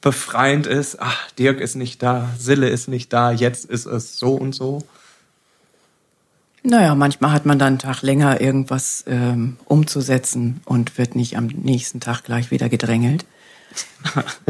befreiend 0.02 0.68
ist, 0.68 1.00
ach, 1.00 1.32
Dirk 1.32 1.60
ist 1.60 1.76
nicht 1.76 2.02
da, 2.04 2.30
Sille 2.38 2.70
ist 2.70 2.88
nicht 2.88 3.12
da, 3.14 3.32
jetzt 3.32 3.66
ist 3.66 3.86
es 3.86 4.18
so 4.18 4.36
und 4.36 4.54
so? 4.54 4.84
Naja, 6.64 6.96
manchmal 6.96 7.32
hat 7.32 7.46
man 7.46 7.60
dann 7.60 7.68
einen 7.68 7.80
Tag 7.80 8.02
länger 8.02 8.42
irgendwas 8.42 9.04
ähm, 9.08 9.58
umzusetzen 9.66 10.60
und 10.66 10.98
wird 10.98 11.16
nicht 11.16 11.38
am 11.38 11.48
nächsten 11.48 12.00
Tag 12.00 12.24
gleich 12.24 12.52
wieder 12.52 12.70
gedrängelt. 12.70 13.26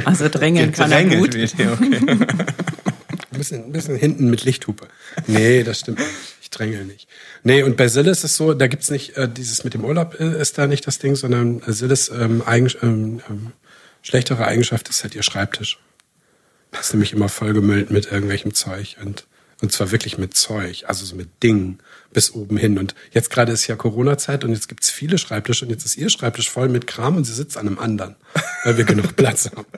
Also 0.06 0.30
drängeln 0.30 0.72
kann 0.72 0.92
er 0.92 1.04
gut. 1.04 1.34
Wieder, 1.34 1.74
okay. 1.74 2.00
ein, 2.08 2.27
bisschen, 3.32 3.66
ein 3.66 3.72
bisschen 3.72 3.96
hinten 3.98 4.30
mit 4.30 4.46
Lichthupe. 4.46 4.88
Nee, 5.25 5.63
das 5.63 5.80
stimmt 5.80 6.00
nicht. 6.00 6.10
Ich 6.42 6.50
drängel 6.50 6.86
nicht. 6.86 7.08
Nee, 7.44 7.63
und 7.63 7.75
bei 7.75 7.88
Sille 7.88 8.12
ist 8.12 8.24
es 8.24 8.38
so, 8.38 8.54
da 8.54 8.68
gibt's 8.68 8.89
nicht, 8.89 9.18
äh, 9.18 9.27
dieses 9.27 9.63
mit 9.63 9.74
dem 9.74 9.84
Urlaub 9.84 10.20
äh, 10.20 10.39
ist 10.39 10.58
da 10.58 10.68
nicht 10.68 10.88
das 10.88 11.00
Ding, 11.00 11.16
sondern 11.16 11.62
Silles 11.66 12.10
ähm, 12.10 12.42
eigen, 12.46 12.72
ähm, 12.82 13.22
ähm 13.30 13.51
Schlechtere 14.08 14.48
Eigenschaft 14.48 14.88
ist 14.88 15.04
halt 15.04 15.16
ihr 15.16 15.22
Schreibtisch. 15.22 15.80
Das 16.72 16.86
ist 16.86 16.94
nämlich 16.94 17.12
immer 17.12 17.28
vollgemüllt 17.28 17.92
mit 17.92 18.10
irgendwelchem 18.10 18.54
Zeug 18.54 18.96
und, 19.04 19.28
und 19.62 19.74
zwar 19.74 19.92
wirklich 19.92 20.18
mit 20.18 20.34
Zeug, 20.34 20.86
also 20.88 21.04
so 21.04 21.14
mit 21.14 21.44
Dingen 21.44 21.80
bis 22.14 22.34
oben 22.34 22.56
hin. 22.56 22.80
Und 22.80 22.96
jetzt 23.12 23.30
gerade 23.30 23.52
ist 23.52 23.68
ja 23.68 23.76
Corona-Zeit 23.76 24.46
und 24.46 24.54
jetzt 24.54 24.70
gibt's 24.70 24.90
viele 24.90 25.18
Schreibtische 25.18 25.66
und 25.66 25.72
jetzt 25.72 25.84
ist 25.84 25.98
ihr 25.98 26.10
Schreibtisch 26.10 26.50
voll 26.50 26.70
mit 26.70 26.88
Kram 26.88 27.18
und 27.18 27.26
sie 27.26 27.34
sitzt 27.34 27.58
an 27.58 27.68
einem 27.68 27.80
anderen, 27.80 28.16
weil 28.64 28.78
wir 28.78 28.86
genug 28.86 29.18
Platz 29.18 29.52
haben. 29.52 29.66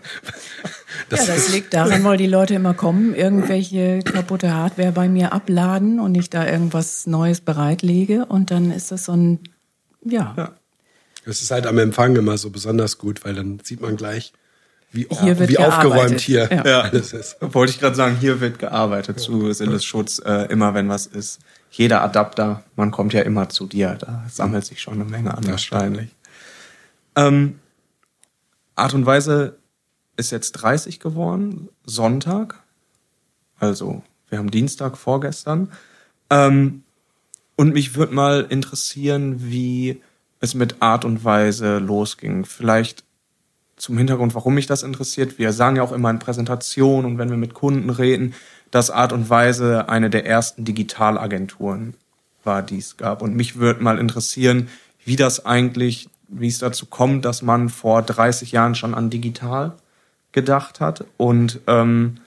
Das 1.07 1.27
ja, 1.27 1.33
das 1.33 1.49
liegt 1.49 1.73
daran, 1.73 2.03
weil 2.03 2.17
die 2.17 2.27
Leute 2.27 2.53
immer 2.53 2.73
kommen, 2.73 3.15
irgendwelche 3.15 3.99
kaputte 3.99 4.53
Hardware 4.53 4.91
bei 4.91 5.07
mir 5.07 5.33
abladen 5.33 5.99
und 5.99 6.13
ich 6.13 6.29
da 6.29 6.45
irgendwas 6.45 7.07
Neues 7.07 7.41
bereitlege 7.41 8.25
und 8.25 8.51
dann 8.51 8.71
ist 8.71 8.91
das 8.91 9.05
so 9.05 9.13
ein, 9.13 9.39
ja. 10.03 10.35
ja. 10.37 10.53
Es 11.29 11.41
ist 11.41 11.51
halt 11.51 11.67
am 11.67 11.77
Empfang 11.77 12.15
immer 12.15 12.37
so 12.37 12.49
besonders 12.49 12.97
gut, 12.97 13.23
weil 13.23 13.35
dann 13.35 13.59
sieht 13.63 13.81
man 13.81 13.95
gleich, 13.95 14.33
wie, 14.91 15.07
hier 15.21 15.47
wie 15.47 15.57
aufgeräumt 15.59 16.19
hier 16.19 16.49
ja. 16.51 16.81
alles 16.81 17.13
ist. 17.13 17.37
Wollte 17.41 17.71
ich 17.73 17.79
gerade 17.79 17.95
sagen, 17.95 18.17
hier 18.19 18.41
wird 18.41 18.57
gearbeitet 18.57 19.17
ja. 19.17 19.23
zu 19.23 19.53
Silles 19.53 19.85
Schutz, 19.85 20.19
äh, 20.25 20.51
immer 20.51 20.73
wenn 20.73 20.89
was 20.89 21.05
ist. 21.05 21.39
Jeder 21.69 22.01
Adapter, 22.01 22.63
man 22.75 22.89
kommt 22.89 23.13
ja 23.13 23.21
immer 23.21 23.49
zu 23.49 23.67
dir, 23.67 23.95
da 23.99 24.25
sammelt 24.29 24.65
sich 24.65 24.81
schon 24.81 24.95
eine 24.95 25.05
Menge 25.05 25.37
an 25.37 25.47
wahrscheinlich. 25.47 26.09
Ähm, 27.15 27.59
Art 28.75 28.95
und 28.95 29.05
Weise 29.05 29.57
ist 30.17 30.31
jetzt 30.31 30.53
30 30.53 30.99
geworden, 30.99 31.69
Sonntag, 31.85 32.63
also 33.59 34.01
wir 34.29 34.39
haben 34.39 34.51
Dienstag 34.51 34.97
vorgestern. 34.97 35.71
Ähm, 36.29 36.83
und 37.55 37.73
mich 37.73 37.95
würde 37.95 38.13
mal 38.13 38.47
interessieren, 38.49 39.35
wie 39.39 40.01
es 40.39 40.53
mit 40.53 40.81
Art 40.81 41.05
und 41.05 41.23
Weise 41.23 41.79
losging. 41.79 42.45
Vielleicht 42.45 43.03
zum 43.75 43.97
Hintergrund, 43.97 44.35
warum 44.35 44.55
mich 44.55 44.67
das 44.67 44.83
interessiert. 44.83 45.39
Wir 45.39 45.53
sagen 45.53 45.77
ja 45.77 45.83
auch 45.83 45.91
immer 45.91 46.09
in 46.09 46.19
Präsentationen 46.19 47.05
und 47.09 47.17
wenn 47.17 47.29
wir 47.29 47.37
mit 47.37 47.53
Kunden 47.53 47.89
reden, 47.89 48.33
dass 48.71 48.91
Art 48.91 49.13
und 49.13 49.29
Weise 49.29 49.89
eine 49.89 50.09
der 50.09 50.25
ersten 50.25 50.65
Digitalagenturen 50.65 51.95
war, 52.43 52.61
die 52.61 52.77
es 52.77 52.97
gab. 52.97 53.21
Und 53.21 53.35
mich 53.35 53.57
würde 53.57 53.83
mal 53.83 53.97
interessieren, 53.97 54.69
wie 55.05 55.15
das 55.15 55.45
eigentlich, 55.45 56.09
wie 56.27 56.47
es 56.47 56.59
dazu 56.59 56.85
kommt, 56.85 57.25
dass 57.25 57.41
man 57.41 57.69
vor 57.69 58.01
30 58.01 58.51
Jahren 58.51 58.75
schon 58.75 58.93
an 58.93 59.09
digital 59.09 59.73
gedacht 60.31 60.79
hat. 60.79 61.05
Und 61.17 61.59
ähm, 61.67 62.17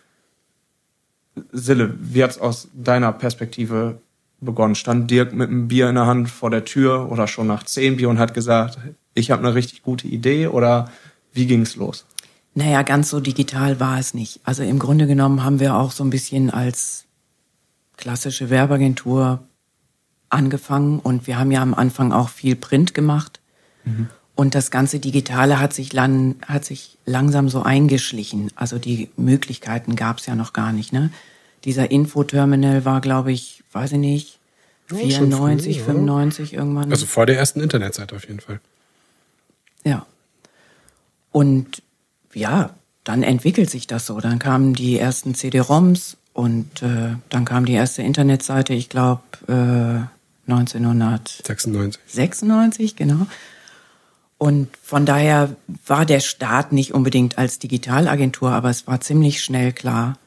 Sille, 1.53 1.95
wie 1.99 2.23
hat 2.23 2.33
es 2.33 2.39
aus 2.39 2.69
deiner 2.75 3.13
Perspektive 3.13 4.01
begonnen? 4.45 4.75
Stand 4.75 5.11
Dirk 5.11 5.33
mit 5.33 5.49
einem 5.49 5.69
Bier 5.69 5.89
in 5.89 5.95
der 5.95 6.07
Hand 6.07 6.31
vor 6.31 6.51
der 6.51 6.65
Tür 6.65 7.11
oder 7.11 7.27
schon 7.27 7.47
nach 7.47 7.65
zehn 7.65 7.97
Bier 7.97 8.09
und 8.09 8.19
hat 8.19 8.35
gesagt, 8.35 8.79
ich 9.15 9.31
habe 9.31 9.45
eine 9.45 9.55
richtig 9.55 9.83
gute 9.83 10.09
Idee 10.09 10.47
oder 10.47 10.91
wie 11.33 11.47
ging 11.47 11.63
es 11.63 11.77
los? 11.77 12.07
Naja, 12.55 12.83
ganz 12.83 13.09
so 13.09 13.21
digital 13.21 13.81
war 13.81 13.99
es 13.99 14.13
nicht. 14.13 14.41
Also 14.45 14.63
im 14.63 14.79
Grunde 14.79 15.07
genommen 15.07 15.43
haben 15.43 15.61
wir 15.61 15.75
auch 15.77 15.91
so 15.91 16.05
ein 16.05 16.11
bisschen 16.11 16.51
als 16.51 17.07
klassische 17.97 18.51
Werbeagentur 18.51 19.41
angefangen 20.29 20.99
und 20.99 21.27
wir 21.27 21.39
haben 21.39 21.51
ja 21.51 21.63
am 21.63 21.75
Anfang 21.75 22.13
auch 22.13 22.29
viel 22.29 22.57
Print 22.57 22.95
gemacht. 22.95 23.41
Mhm. 23.85 24.09
Und 24.35 24.55
das 24.55 24.71
ganze 24.71 24.99
Digitale 24.99 25.61
hat 25.61 25.73
sich, 25.73 25.93
lang, 25.93 26.37
hat 26.47 26.65
sich 26.65 26.99
langsam 27.05 27.49
so 27.49 27.63
eingeschlichen. 27.63 28.51
Also 28.55 28.79
die 28.79 29.11
Möglichkeiten 29.17 29.95
gab 29.95 30.19
es 30.19 30.27
ja 30.27 30.35
noch 30.35 30.53
gar 30.53 30.73
nicht. 30.73 30.93
Ne? 30.93 31.11
Dieser 31.65 31.91
Infoterminal 31.91 32.85
war, 32.85 33.01
glaube 33.01 33.33
ich, 33.33 33.63
weiß 33.73 33.93
ich 33.93 33.99
nicht, 33.99 34.39
94, 34.89 35.79
früh, 35.79 35.85
95 35.85 36.55
irgendwann. 36.55 36.91
Also 36.91 37.07
vor 37.07 37.27
der 37.27 37.39
ersten 37.39 37.61
Internetseite 37.61 38.15
auf 38.17 38.27
jeden 38.27 38.41
Fall. 38.41 38.61
Ja. 39.85 40.07
Und 41.31 41.83
ja, 42.35 42.71
dann 43.05 43.23
entwickelt 43.23 43.71
sich 43.71 43.87
das 43.87 44.07
so. 44.07 44.21
Dann 44.21 44.39
kamen 44.39 44.75
die 44.75 44.99
ersten 44.99 45.35
CD-ROMs 45.35 46.17
und 46.33 46.83
äh, 46.83 47.17
dann 47.29 47.45
kam 47.45 47.65
die 47.65 47.73
erste 47.73 48.03
Internetseite, 48.03 48.75
ich 48.75 48.89
glaube 48.89 49.23
äh, 49.49 50.51
1996. 50.51 51.43
96, 52.07 52.97
genau. 52.97 53.27
Und 54.39 54.69
von 54.83 55.07
daher 55.07 55.55
war 55.87 56.05
der 56.05 56.21
Start 56.21 56.73
nicht 56.73 56.95
unbedingt 56.95 57.39
als 57.39 57.61
Digitalagentur, 57.61 58.51
aber 58.51 58.71
es 58.71 58.87
war 58.89 59.01
ziemlich 59.01 59.43
schnell 59.43 59.73
klar, 59.73 60.19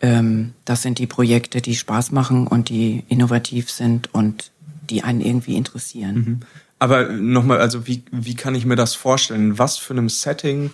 ähm, 0.00 0.54
das 0.64 0.82
sind 0.82 0.98
die 0.98 1.06
Projekte, 1.06 1.60
die 1.60 1.74
Spaß 1.74 2.12
machen 2.12 2.46
und 2.46 2.68
die 2.68 3.04
innovativ 3.08 3.70
sind 3.70 4.12
und 4.14 4.50
die 4.90 5.02
einen 5.02 5.20
irgendwie 5.20 5.56
interessieren. 5.56 6.14
Mhm. 6.14 6.40
Aber 6.78 7.08
nochmal, 7.08 7.58
also 7.58 7.86
wie, 7.86 8.04
wie 8.10 8.34
kann 8.34 8.54
ich 8.54 8.64
mir 8.64 8.76
das 8.76 8.94
vorstellen? 8.94 9.58
Was 9.58 9.78
für 9.78 9.94
einem 9.94 10.08
Setting, 10.08 10.70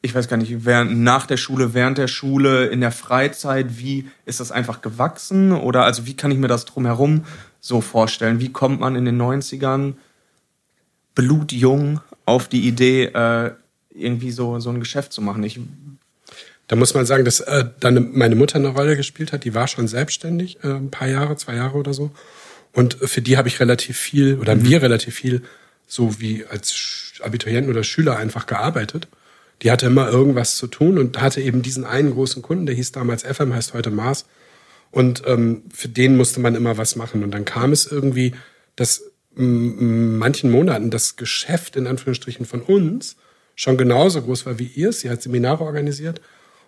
ich 0.00 0.14
weiß 0.14 0.28
gar 0.28 0.36
nicht, 0.36 0.64
während, 0.64 0.98
nach 0.98 1.26
der 1.26 1.36
Schule, 1.36 1.74
während 1.74 1.98
der 1.98 2.08
Schule, 2.08 2.66
in 2.66 2.80
der 2.80 2.92
Freizeit, 2.92 3.78
wie 3.78 4.08
ist 4.24 4.40
das 4.40 4.50
einfach 4.50 4.80
gewachsen? 4.80 5.52
Oder 5.52 5.84
also 5.84 6.06
wie 6.06 6.14
kann 6.14 6.30
ich 6.30 6.38
mir 6.38 6.48
das 6.48 6.64
drumherum 6.64 7.24
so 7.60 7.80
vorstellen? 7.80 8.40
Wie 8.40 8.52
kommt 8.52 8.80
man 8.80 8.96
in 8.96 9.04
den 9.04 9.20
90ern 9.20 9.94
blutjung 11.14 12.00
auf 12.24 12.48
die 12.48 12.66
Idee, 12.66 13.04
äh, 13.04 13.52
irgendwie 13.90 14.30
so, 14.30 14.58
so 14.58 14.70
ein 14.70 14.80
Geschäft 14.80 15.12
zu 15.12 15.20
machen? 15.20 15.42
Ich 15.42 15.60
da 16.66 16.76
muss 16.76 16.94
man 16.94 17.04
sagen, 17.04 17.24
dass 17.24 17.40
äh, 17.40 17.64
dann 17.80 18.10
meine 18.12 18.36
Mutter 18.36 18.56
eine 18.56 18.68
Rolle 18.68 18.96
gespielt 18.96 19.32
hat. 19.32 19.44
Die 19.44 19.54
war 19.54 19.68
schon 19.68 19.86
selbstständig, 19.86 20.58
äh, 20.62 20.68
ein 20.68 20.90
paar 20.90 21.08
Jahre, 21.08 21.36
zwei 21.36 21.56
Jahre 21.56 21.76
oder 21.76 21.92
so. 21.92 22.10
Und 22.72 22.94
für 22.94 23.22
die 23.22 23.36
habe 23.36 23.48
ich 23.48 23.60
relativ 23.60 23.98
viel 23.98 24.38
oder 24.38 24.54
mhm. 24.54 24.64
wir 24.64 24.82
relativ 24.82 25.14
viel 25.14 25.42
so 25.86 26.20
wie 26.20 26.44
als 26.46 27.12
Abiturienten 27.22 27.70
oder 27.70 27.84
Schüler 27.84 28.16
einfach 28.16 28.46
gearbeitet. 28.46 29.08
Die 29.62 29.70
hatte 29.70 29.86
immer 29.86 30.08
irgendwas 30.08 30.56
zu 30.56 30.66
tun 30.66 30.98
und 30.98 31.20
hatte 31.20 31.40
eben 31.40 31.62
diesen 31.62 31.84
einen 31.84 32.12
großen 32.12 32.42
Kunden, 32.42 32.66
der 32.66 32.74
hieß 32.74 32.92
damals 32.92 33.22
FM, 33.22 33.54
heißt 33.54 33.74
heute 33.74 33.90
Mars. 33.90 34.24
Und 34.90 35.22
ähm, 35.26 35.64
für 35.72 35.88
den 35.88 36.16
musste 36.16 36.40
man 36.40 36.54
immer 36.54 36.78
was 36.78 36.96
machen. 36.96 37.22
Und 37.22 37.30
dann 37.30 37.44
kam 37.44 37.72
es 37.72 37.86
irgendwie, 37.86 38.34
dass 38.76 39.02
manchen 39.36 40.50
Monaten 40.50 40.90
das 40.90 41.16
Geschäft 41.16 41.76
in 41.76 41.86
Anführungsstrichen 41.86 42.46
von 42.46 42.62
uns 42.62 43.16
schon 43.56 43.76
genauso 43.76 44.22
groß 44.22 44.46
war 44.46 44.58
wie 44.58 44.70
ihr. 44.74 44.92
Sie 44.92 45.10
hat 45.10 45.22
Seminare 45.22 45.64
organisiert 45.64 46.20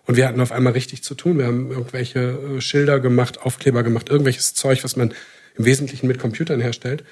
und 0.07 0.15
wir 0.15 0.27
hatten 0.27 0.39
auf 0.41 0.51
einmal 0.51 0.73
richtig 0.73 1.03
zu 1.03 1.15
tun. 1.15 1.37
Wir 1.37 1.45
haben 1.45 1.69
irgendwelche 1.69 2.19
äh, 2.19 2.61
Schilder 2.61 2.99
gemacht, 2.99 3.41
Aufkleber 3.41 3.83
gemacht, 3.83 4.09
irgendwelches 4.09 4.53
Zeug, 4.53 4.83
was 4.83 4.95
man 4.95 5.13
im 5.55 5.65
Wesentlichen 5.65 6.07
mit 6.07 6.19
Computern 6.19 6.61
herstellt. 6.61 7.03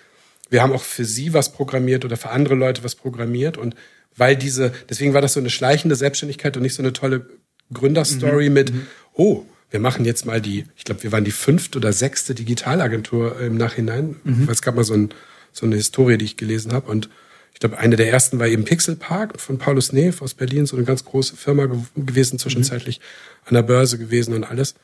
Wir 0.49 0.61
haben 0.61 0.71
auch 0.71 0.83
für 0.83 1.05
sie 1.05 1.33
was 1.33 1.51
programmiert 1.51 2.05
oder 2.05 2.17
für 2.17 2.29
andere 2.29 2.55
Leute 2.55 2.83
was 2.83 2.95
programmiert 2.95 3.57
und 3.57 3.75
weil 4.15 4.35
diese, 4.35 4.71
deswegen 4.89 5.13
war 5.13 5.21
das 5.21 5.33
so 5.33 5.39
eine 5.39 5.49
schleichende 5.49 5.95
Selbstständigkeit 5.95 6.55
und 6.55 6.63
nicht 6.63 6.75
so 6.75 6.81
eine 6.81 6.93
tolle 6.93 7.27
Gründerstory 7.73 8.47
mhm. 8.47 8.53
mit, 8.53 8.73
mhm. 8.73 8.87
oh, 9.13 9.43
wir 9.71 9.79
machen 9.79 10.05
jetzt 10.05 10.25
mal 10.25 10.39
die, 10.39 10.65
ich 10.77 10.85
glaube, 10.85 11.03
wir 11.03 11.11
waren 11.11 11.25
die 11.25 11.31
fünfte 11.31 11.79
oder 11.79 11.91
sechste 11.91 12.33
Digitalagentur 12.33 13.41
im 13.41 13.57
Nachhinein. 13.57 14.15
Mhm. 14.23 14.47
Es 14.49 14.61
gab 14.61 14.75
mal 14.75 14.85
so, 14.85 14.93
ein, 14.93 15.09
so 15.51 15.65
eine 15.65 15.75
Historie, 15.75 16.17
die 16.17 16.25
ich 16.25 16.37
gelesen 16.37 16.71
habe 16.71 16.89
und 16.89 17.09
ich 17.55 17.61
glaube, 17.61 17.77
eine 17.77 17.95
der 17.95 18.11
ersten 18.11 18.37
war 18.37 18.47
eben 18.47 18.65
Pixel 18.65 18.97
Park 18.97 19.39
von 19.39 19.57
Paulus 19.57 19.93
Neef 19.93 20.21
aus 20.21 20.33
Berlin, 20.33 20.65
so 20.65 20.75
eine 20.75 20.85
ganz 20.85 21.05
große 21.05 21.37
Firma 21.37 21.69
gewesen, 21.95 22.37
zwischenzeitlich 22.37 22.99
an 23.45 23.53
der 23.53 23.61
Börse 23.61 23.97
gewesen 23.97 24.33
und 24.33 24.43
alles. 24.43 24.75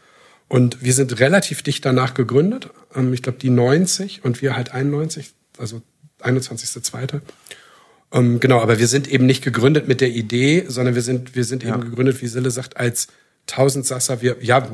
Und 0.47 0.81
wir 0.81 0.93
sind 0.93 1.19
relativ 1.19 1.63
dicht 1.63 1.83
danach 1.83 2.13
gegründet. 2.13 2.69
Ähm, 2.95 3.13
ich 3.13 3.21
glaube, 3.21 3.39
die 3.39 3.49
90 3.49 4.23
und 4.23 4.41
wir 4.41 4.55
halt 4.55 4.73
91, 4.73 5.33
also 5.57 5.81
21.2. 6.21 7.19
Ähm, 8.13 8.39
genau, 8.39 8.61
aber 8.61 8.79
wir 8.79 8.87
sind 8.87 9.11
eben 9.11 9.25
nicht 9.25 9.43
gegründet 9.43 9.89
mit 9.89 9.99
der 9.99 10.09
Idee, 10.09 10.63
sondern 10.65 10.95
wir 10.95 11.01
sind, 11.01 11.35
wir 11.35 11.43
sind 11.43 11.63
ja. 11.63 11.73
eben 11.73 11.81
gegründet, 11.81 12.21
wie 12.21 12.27
Sille 12.27 12.51
sagt, 12.51 12.77
als 12.77 13.07
Tausendsasser. 13.47 14.21
Wir, 14.21 14.37
ja, 14.39 14.65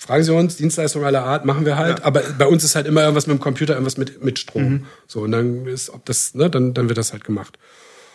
fragen 0.00 0.24
Sie 0.24 0.34
uns, 0.34 0.56
Dienstleistungen 0.56 1.04
aller 1.04 1.24
Art 1.24 1.44
machen 1.44 1.66
wir 1.66 1.76
halt, 1.76 1.98
ja. 1.98 2.04
aber 2.06 2.22
bei 2.38 2.46
uns 2.46 2.64
ist 2.64 2.74
halt 2.74 2.86
immer 2.86 3.02
irgendwas 3.02 3.26
mit 3.26 3.36
dem 3.36 3.40
Computer, 3.40 3.74
irgendwas 3.74 3.98
mit, 3.98 4.24
mit 4.24 4.38
Strom. 4.38 4.62
Mhm. 4.62 4.86
So, 5.06 5.20
und 5.20 5.32
dann 5.32 5.66
ist, 5.66 5.90
ob 5.90 6.06
das, 6.06 6.34
ne, 6.34 6.48
dann, 6.48 6.72
dann 6.72 6.88
wird 6.88 6.96
das 6.96 7.12
halt 7.12 7.22
gemacht. 7.22 7.58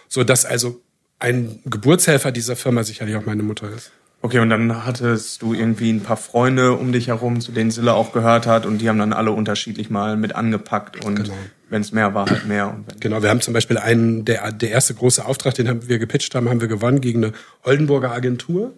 So, 0.09 0.23
dass 0.23 0.45
also 0.45 0.81
ein 1.19 1.59
Geburtshelfer 1.65 2.31
dieser 2.31 2.55
Firma 2.55 2.83
sicherlich 2.83 3.15
auch 3.15 3.25
meine 3.25 3.43
Mutter 3.43 3.69
ist. 3.69 3.91
Okay, 4.23 4.39
und 4.39 4.49
dann 4.49 4.83
hattest 4.83 5.43
du 5.43 5.53
irgendwie 5.53 5.91
ein 5.91 6.01
paar 6.01 6.17
Freunde 6.17 6.73
um 6.73 6.91
dich 6.91 7.09
herum, 7.09 7.39
zu 7.39 7.51
denen 7.51 7.69
Silla 7.69 7.93
auch 7.93 8.13
gehört 8.13 8.47
hat, 8.47 8.65
und 8.65 8.79
die 8.79 8.89
haben 8.89 8.97
dann 8.97 9.13
alle 9.13 9.31
unterschiedlich 9.31 9.91
mal 9.91 10.17
mit 10.17 10.33
angepackt 10.33 11.05
und 11.05 11.17
genau. 11.17 11.35
wenn 11.69 11.81
es 11.81 11.91
mehr 11.91 12.15
war, 12.15 12.27
halt 12.27 12.47
mehr. 12.47 12.75
genau, 12.99 13.21
wir 13.21 13.29
haben 13.29 13.41
zum 13.41 13.53
Beispiel 13.53 13.77
einen, 13.77 14.25
der, 14.25 14.51
der 14.51 14.71
erste 14.71 14.95
große 14.95 15.23
Auftrag, 15.23 15.53
den 15.53 15.67
haben 15.67 15.87
wir 15.87 15.99
gepitcht 15.99 16.33
haben, 16.33 16.49
haben 16.49 16.61
wir 16.61 16.67
gewonnen 16.67 16.99
gegen 17.01 17.23
eine 17.23 17.33
Oldenburger 17.61 18.11
Agentur, 18.11 18.73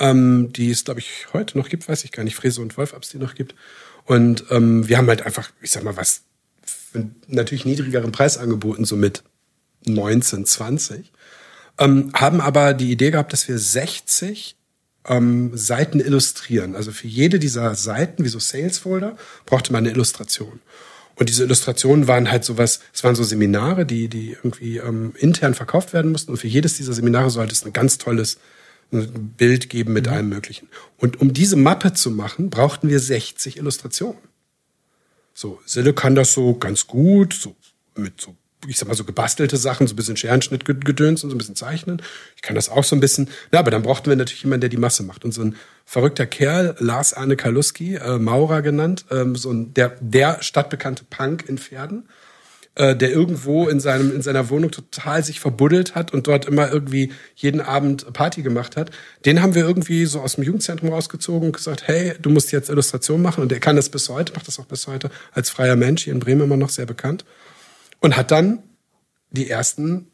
ähm, 0.00 0.52
die 0.52 0.70
es, 0.70 0.84
glaube 0.84 1.00
ich, 1.00 1.26
heute 1.32 1.56
noch 1.56 1.68
gibt, 1.68 1.88
weiß 1.88 2.04
ich 2.04 2.12
gar 2.12 2.24
nicht, 2.24 2.34
Fräse 2.34 2.60
und 2.60 2.76
Wolf, 2.76 2.94
ob 2.94 3.02
es 3.02 3.10
die 3.10 3.18
noch 3.18 3.34
gibt. 3.34 3.54
Und 4.04 4.44
ähm, 4.50 4.88
wir 4.88 4.98
haben 4.98 5.08
halt 5.08 5.22
einfach, 5.22 5.50
ich 5.60 5.70
sag 5.70 5.84
mal, 5.84 5.96
was 5.96 6.22
natürlich 7.28 7.64
niedrigeren 7.64 8.10
Preis 8.10 8.38
angeboten, 8.38 8.84
so 8.84 8.96
mit 8.96 9.22
19, 9.86 10.46
20. 10.46 11.12
Ähm, 11.78 12.10
haben 12.14 12.40
aber 12.40 12.74
die 12.74 12.90
Idee 12.90 13.10
gehabt, 13.10 13.32
dass 13.32 13.46
wir 13.46 13.58
60 13.58 14.56
ähm, 15.06 15.52
Seiten 15.54 16.00
illustrieren. 16.00 16.74
Also 16.74 16.92
für 16.92 17.06
jede 17.06 17.38
dieser 17.38 17.74
Seiten, 17.74 18.24
wie 18.24 18.28
so 18.28 18.38
Sales 18.38 18.78
Folder, 18.78 19.16
brauchte 19.46 19.72
man 19.72 19.84
eine 19.84 19.94
Illustration. 19.94 20.60
Und 21.14 21.28
diese 21.28 21.44
Illustrationen 21.44 22.08
waren 22.08 22.30
halt 22.30 22.44
sowas, 22.44 22.80
es 22.94 23.04
waren 23.04 23.14
so 23.14 23.22
Seminare, 23.22 23.84
die, 23.84 24.08
die 24.08 24.32
irgendwie 24.32 24.78
ähm, 24.78 25.12
intern 25.18 25.54
verkauft 25.54 25.92
werden 25.92 26.10
mussten. 26.10 26.32
Und 26.32 26.38
für 26.38 26.48
jedes 26.48 26.78
dieser 26.78 26.94
Seminare 26.94 27.30
sollte 27.30 27.52
es 27.52 27.64
ein 27.64 27.74
ganz 27.74 27.98
tolles 27.98 28.38
ein 28.92 29.34
Bild 29.36 29.68
geben 29.68 29.92
mit 29.92 30.06
mhm. 30.06 30.12
allem 30.12 30.28
Möglichen. 30.28 30.68
Und 30.98 31.20
um 31.20 31.32
diese 31.32 31.56
Mappe 31.56 31.92
zu 31.92 32.10
machen, 32.10 32.50
brauchten 32.50 32.88
wir 32.88 33.00
60 33.00 33.56
Illustrationen. 33.56 34.20
So, 35.34 35.60
Sille 35.64 35.94
kann 35.94 36.14
das 36.14 36.32
so 36.32 36.54
ganz 36.54 36.86
gut, 36.86 37.34
so 37.34 37.54
mit 37.94 38.20
so 38.20 38.34
ich 38.68 38.76
sag 38.76 38.88
mal 38.88 38.94
so 38.94 39.04
gebastelte 39.04 39.56
Sachen, 39.56 39.86
so 39.86 39.94
ein 39.94 39.96
bisschen 39.96 40.16
Scherenschnittgedöns 40.16 41.24
und 41.24 41.30
so 41.30 41.34
ein 41.34 41.38
bisschen 41.38 41.56
zeichnen. 41.56 42.02
Ich 42.36 42.42
kann 42.42 42.54
das 42.54 42.68
auch 42.68 42.84
so 42.84 42.94
ein 42.94 43.00
bisschen. 43.00 43.28
Na, 43.52 43.58
aber 43.58 43.70
dann 43.70 43.82
brauchten 43.82 44.10
wir 44.10 44.16
natürlich 44.16 44.42
jemanden, 44.42 44.62
der 44.62 44.70
die 44.70 44.76
Masse 44.76 45.02
macht. 45.02 45.24
Und 45.24 45.32
so 45.32 45.42
ein 45.42 45.56
verrückter 45.86 46.26
Kerl, 46.26 46.76
Lars 46.78 47.14
Arne 47.14 47.36
Kaluski, 47.36 47.94
äh, 47.94 48.18
Maurer 48.18 48.62
genannt, 48.62 49.06
ähm, 49.10 49.34
so 49.34 49.50
ein 49.50 49.72
der 49.74 49.96
der 50.00 50.42
stadtbekannte 50.42 51.04
Punk 51.08 51.48
in 51.48 51.58
Pferden, 51.58 52.08
äh, 52.76 52.94
der 52.94 53.10
irgendwo 53.10 53.68
in 53.68 53.80
seinem 53.80 54.14
in 54.14 54.22
seiner 54.22 54.48
Wohnung 54.48 54.70
total 54.70 55.24
sich 55.24 55.40
verbuddelt 55.40 55.94
hat 55.94 56.12
und 56.12 56.26
dort 56.26 56.44
immer 56.44 56.72
irgendwie 56.72 57.12
jeden 57.34 57.60
Abend 57.60 58.12
Party 58.12 58.42
gemacht 58.42 58.76
hat. 58.76 58.90
Den 59.24 59.42
haben 59.42 59.54
wir 59.54 59.62
irgendwie 59.66 60.06
so 60.06 60.20
aus 60.20 60.36
dem 60.36 60.44
Jugendzentrum 60.44 60.90
rausgezogen 60.90 61.48
und 61.48 61.56
gesagt, 61.56 61.88
hey, 61.88 62.14
du 62.20 62.30
musst 62.30 62.52
jetzt 62.52 62.70
Illustration 62.70 63.22
machen. 63.22 63.42
Und 63.42 63.52
er 63.52 63.60
kann 63.60 63.76
das 63.76 63.88
bis 63.88 64.08
heute, 64.08 64.32
macht 64.34 64.46
das 64.46 64.58
auch 64.58 64.66
bis 64.66 64.86
heute 64.86 65.10
als 65.32 65.50
freier 65.50 65.76
Mensch 65.76 66.04
hier 66.04 66.12
in 66.12 66.20
Bremen 66.20 66.42
immer 66.42 66.56
noch 66.56 66.70
sehr 66.70 66.86
bekannt 66.86 67.24
und 68.00 68.16
hat 68.16 68.30
dann 68.30 68.62
die 69.30 69.48
ersten 69.48 70.09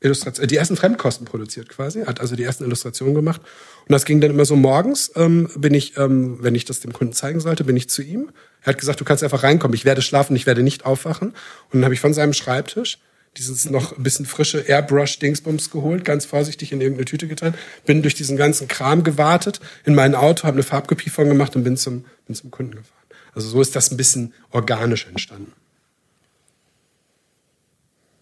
Illustration, 0.00 0.46
die 0.46 0.56
ersten 0.56 0.76
Fremdkosten 0.76 1.26
produziert 1.26 1.68
quasi, 1.68 2.04
hat 2.04 2.20
also 2.20 2.36
die 2.36 2.44
ersten 2.44 2.64
Illustrationen 2.64 3.14
gemacht. 3.14 3.40
Und 3.40 3.92
das 3.92 4.04
ging 4.04 4.20
dann 4.20 4.30
immer 4.30 4.44
so 4.44 4.54
morgens, 4.54 5.10
ähm, 5.16 5.50
bin 5.56 5.74
ich, 5.74 5.96
ähm, 5.96 6.38
wenn 6.40 6.54
ich 6.54 6.64
das 6.64 6.80
dem 6.80 6.92
Kunden 6.92 7.12
zeigen 7.12 7.40
sollte, 7.40 7.64
bin 7.64 7.76
ich 7.76 7.88
zu 7.88 8.02
ihm. 8.02 8.30
Er 8.62 8.68
hat 8.68 8.78
gesagt, 8.78 9.00
du 9.00 9.04
kannst 9.04 9.24
einfach 9.24 9.42
reinkommen, 9.42 9.74
ich 9.74 9.84
werde 9.84 10.02
schlafen, 10.02 10.36
ich 10.36 10.46
werde 10.46 10.62
nicht 10.62 10.86
aufwachen. 10.86 11.28
Und 11.28 11.34
dann 11.72 11.84
habe 11.84 11.94
ich 11.94 12.00
von 12.00 12.14
seinem 12.14 12.32
Schreibtisch 12.32 12.98
dieses 13.36 13.70
noch 13.70 13.96
ein 13.96 14.02
bisschen 14.02 14.26
frische 14.26 14.60
Airbrush-Dingsbums 14.60 15.70
geholt, 15.70 16.04
ganz 16.04 16.24
vorsichtig 16.24 16.72
in 16.72 16.80
irgendeine 16.80 17.04
Tüte 17.04 17.28
getan, 17.28 17.54
bin 17.86 18.02
durch 18.02 18.14
diesen 18.14 18.36
ganzen 18.36 18.68
Kram 18.68 19.04
gewartet, 19.04 19.60
in 19.84 19.94
mein 19.94 20.14
Auto, 20.14 20.44
habe 20.44 20.54
eine 20.54 20.62
Farbkopie 20.62 21.10
von 21.10 21.28
gemacht 21.28 21.54
und 21.54 21.64
bin 21.64 21.76
zum, 21.76 22.04
bin 22.26 22.34
zum 22.34 22.50
Kunden 22.50 22.72
gefahren. 22.72 22.94
Also 23.34 23.48
so 23.48 23.60
ist 23.60 23.76
das 23.76 23.90
ein 23.90 23.96
bisschen 23.96 24.34
organisch 24.50 25.06
entstanden. 25.06 25.52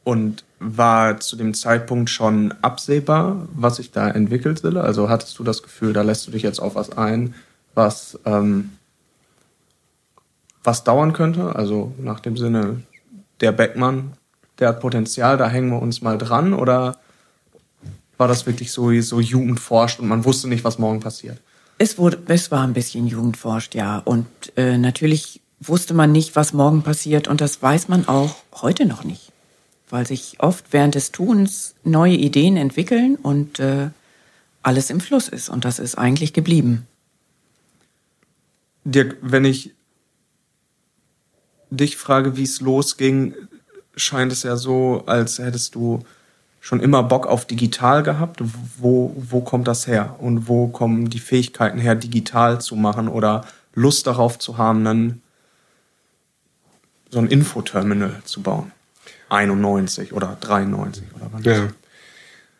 Und 0.04 0.44
war 0.58 1.20
zu 1.20 1.36
dem 1.36 1.54
Zeitpunkt 1.54 2.10
schon 2.10 2.54
absehbar, 2.62 3.46
was 3.54 3.76
sich 3.76 3.90
da 3.90 4.08
entwickelt, 4.08 4.60
Sille? 4.60 4.82
Also 4.82 5.08
hattest 5.08 5.38
du 5.38 5.44
das 5.44 5.62
Gefühl, 5.62 5.92
da 5.92 6.02
lässt 6.02 6.26
du 6.26 6.30
dich 6.30 6.42
jetzt 6.42 6.60
auf 6.60 6.74
was 6.74 6.96
ein, 6.96 7.34
was, 7.74 8.18
ähm, 8.24 8.70
was 10.64 10.84
dauern 10.84 11.12
könnte? 11.12 11.54
Also 11.54 11.94
nach 11.98 12.20
dem 12.20 12.36
Sinne, 12.36 12.82
der 13.40 13.52
Beckmann, 13.52 14.12
der 14.58 14.68
hat 14.68 14.80
Potenzial, 14.80 15.36
da 15.36 15.48
hängen 15.48 15.70
wir 15.70 15.82
uns 15.82 16.00
mal 16.00 16.16
dran? 16.16 16.54
Oder 16.54 16.96
war 18.16 18.28
das 18.28 18.46
wirklich 18.46 18.72
so, 18.72 18.98
so 19.02 19.20
jugendforscht 19.20 20.00
und 20.00 20.08
man 20.08 20.24
wusste 20.24 20.48
nicht, 20.48 20.64
was 20.64 20.78
morgen 20.78 21.00
passiert? 21.00 21.38
Es, 21.76 21.98
wurde, 21.98 22.18
es 22.28 22.50
war 22.50 22.62
ein 22.62 22.72
bisschen 22.72 23.06
jugendforscht, 23.06 23.74
ja. 23.74 23.98
Und 23.98 24.26
äh, 24.56 24.78
natürlich 24.78 25.42
wusste 25.60 25.92
man 25.92 26.12
nicht, 26.12 26.34
was 26.34 26.54
morgen 26.54 26.82
passiert. 26.82 27.28
Und 27.28 27.42
das 27.42 27.60
weiß 27.60 27.88
man 27.88 28.08
auch 28.08 28.36
heute 28.62 28.86
noch 28.86 29.04
nicht 29.04 29.25
weil 29.88 30.06
sich 30.06 30.36
oft 30.40 30.72
während 30.72 30.94
des 30.94 31.12
Tuns 31.12 31.74
neue 31.84 32.14
Ideen 32.14 32.56
entwickeln 32.56 33.16
und 33.16 33.60
äh, 33.60 33.90
alles 34.62 34.90
im 34.90 35.00
Fluss 35.00 35.28
ist. 35.28 35.48
Und 35.48 35.64
das 35.64 35.78
ist 35.78 35.96
eigentlich 35.96 36.32
geblieben. 36.32 36.86
Dirk, 38.84 39.16
wenn 39.20 39.44
ich 39.44 39.74
dich 41.70 41.96
frage, 41.96 42.36
wie 42.36 42.42
es 42.42 42.60
losging, 42.60 43.34
scheint 43.96 44.32
es 44.32 44.42
ja 44.42 44.56
so, 44.56 45.04
als 45.06 45.38
hättest 45.38 45.74
du 45.74 46.00
schon 46.60 46.80
immer 46.80 47.04
Bock 47.04 47.26
auf 47.26 47.46
digital 47.46 48.02
gehabt. 48.02 48.42
Wo, 48.78 49.14
wo 49.16 49.40
kommt 49.40 49.68
das 49.68 49.86
her? 49.86 50.16
Und 50.18 50.48
wo 50.48 50.66
kommen 50.66 51.10
die 51.10 51.20
Fähigkeiten 51.20 51.78
her, 51.78 51.94
digital 51.94 52.60
zu 52.60 52.74
machen 52.74 53.08
oder 53.08 53.44
Lust 53.74 54.06
darauf 54.06 54.38
zu 54.38 54.58
haben, 54.58 54.84
dann 54.84 55.22
so 57.10 57.20
ein 57.20 57.28
Infoterminal 57.28 58.20
zu 58.24 58.42
bauen? 58.42 58.72
91 59.28 60.12
oder 60.12 60.36
93 60.40 61.04
oder 61.14 61.28
wann? 61.32 61.42
Ja. 61.42 61.68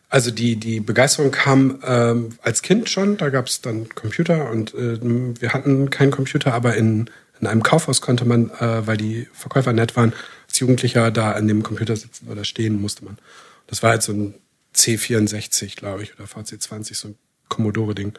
Also 0.09 0.31
die, 0.31 0.57
die 0.57 0.81
Begeisterung 0.81 1.31
kam 1.31 1.81
ähm, 1.85 2.39
als 2.43 2.63
Kind 2.63 2.89
schon, 2.89 3.17
da 3.17 3.29
gab 3.29 3.47
es 3.47 3.61
dann 3.61 3.89
Computer 3.89 4.51
und 4.51 4.73
äh, 4.75 4.99
wir 5.03 5.53
hatten 5.53 5.91
keinen 5.91 6.13
Computer, 6.13 6.55
aber 6.55 6.77
in, 6.77 7.11
in 7.41 7.47
einem 7.47 7.63
Kaufhaus 7.63 8.01
konnte 8.01 8.25
man, 8.25 8.51
äh, 8.51 8.87
weil 8.87 8.97
die 8.97 9.29
Verkäufer 9.33 9.73
nett 9.73 9.97
waren, 9.97 10.13
als 10.49 10.59
Jugendlicher 10.61 11.11
da 11.11 11.33
an 11.33 11.49
dem 11.49 11.63
Computer 11.63 11.97
sitzen 11.97 12.29
oder 12.29 12.45
stehen 12.45 12.81
musste 12.81 13.05
man. 13.05 13.19
Das 13.67 13.83
war 13.83 13.91
halt 13.91 14.03
so 14.03 14.13
ein 14.13 14.35
C64, 14.77 15.77
glaube 15.77 16.05
ich, 16.05 16.15
oder 16.15 16.25
VC20, 16.25 16.95
so 16.95 17.09
ein 17.09 17.15
Commodore-Ding. 17.49 18.13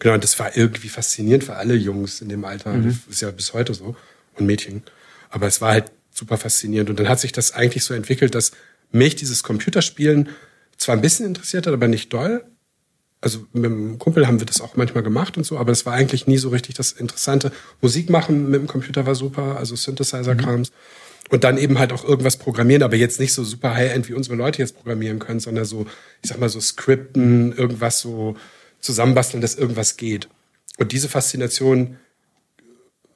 Genau, 0.00 0.14
und 0.14 0.24
das 0.24 0.38
war 0.38 0.56
irgendwie 0.56 0.88
faszinierend 0.88 1.44
für 1.44 1.56
alle 1.56 1.74
Jungs 1.74 2.20
in 2.20 2.28
dem 2.28 2.44
Alter. 2.44 2.72
Mhm. 2.72 2.98
Ist 3.08 3.20
ja 3.20 3.30
bis 3.30 3.52
heute 3.52 3.74
so. 3.74 3.96
Und 4.34 4.46
Mädchen. 4.46 4.82
Aber 5.30 5.46
es 5.46 5.60
war 5.60 5.72
halt 5.72 5.90
super 6.18 6.36
faszinierend. 6.36 6.90
Und 6.90 6.98
dann 6.98 7.08
hat 7.08 7.20
sich 7.20 7.32
das 7.32 7.52
eigentlich 7.52 7.84
so 7.84 7.94
entwickelt, 7.94 8.34
dass 8.34 8.52
mich 8.92 9.16
dieses 9.16 9.42
Computerspielen 9.42 10.28
zwar 10.76 10.96
ein 10.96 11.00
bisschen 11.00 11.26
interessiert 11.26 11.66
hat, 11.66 11.74
aber 11.74 11.88
nicht 11.88 12.12
doll. 12.12 12.44
Also 13.20 13.46
mit 13.52 13.64
dem 13.64 13.98
Kumpel 13.98 14.26
haben 14.26 14.38
wir 14.38 14.46
das 14.46 14.60
auch 14.60 14.76
manchmal 14.76 15.02
gemacht 15.02 15.36
und 15.36 15.44
so, 15.44 15.58
aber 15.58 15.72
es 15.72 15.84
war 15.86 15.94
eigentlich 15.94 16.26
nie 16.26 16.38
so 16.38 16.50
richtig 16.50 16.76
das 16.76 16.92
Interessante. 16.92 17.50
Musik 17.80 18.10
machen 18.10 18.50
mit 18.50 18.60
dem 18.60 18.68
Computer 18.68 19.06
war 19.06 19.14
super, 19.14 19.56
also 19.56 19.74
Synthesizer-Krams. 19.74 20.70
Mhm. 20.70 20.74
Und 21.30 21.44
dann 21.44 21.58
eben 21.58 21.78
halt 21.78 21.92
auch 21.92 22.04
irgendwas 22.04 22.36
programmieren, 22.38 22.82
aber 22.82 22.96
jetzt 22.96 23.20
nicht 23.20 23.34
so 23.34 23.44
super 23.44 23.74
high-end, 23.74 24.08
wie 24.08 24.14
unsere 24.14 24.36
Leute 24.36 24.62
jetzt 24.62 24.76
programmieren 24.76 25.18
können, 25.18 25.40
sondern 25.40 25.64
so, 25.64 25.86
ich 26.22 26.30
sag 26.30 26.38
mal 26.38 26.48
so 26.48 26.60
Skripten, 26.60 27.52
irgendwas 27.52 28.00
so 28.00 28.36
zusammenbasteln, 28.80 29.42
dass 29.42 29.56
irgendwas 29.56 29.96
geht. 29.96 30.28
Und 30.78 30.92
diese 30.92 31.08
Faszination 31.08 31.98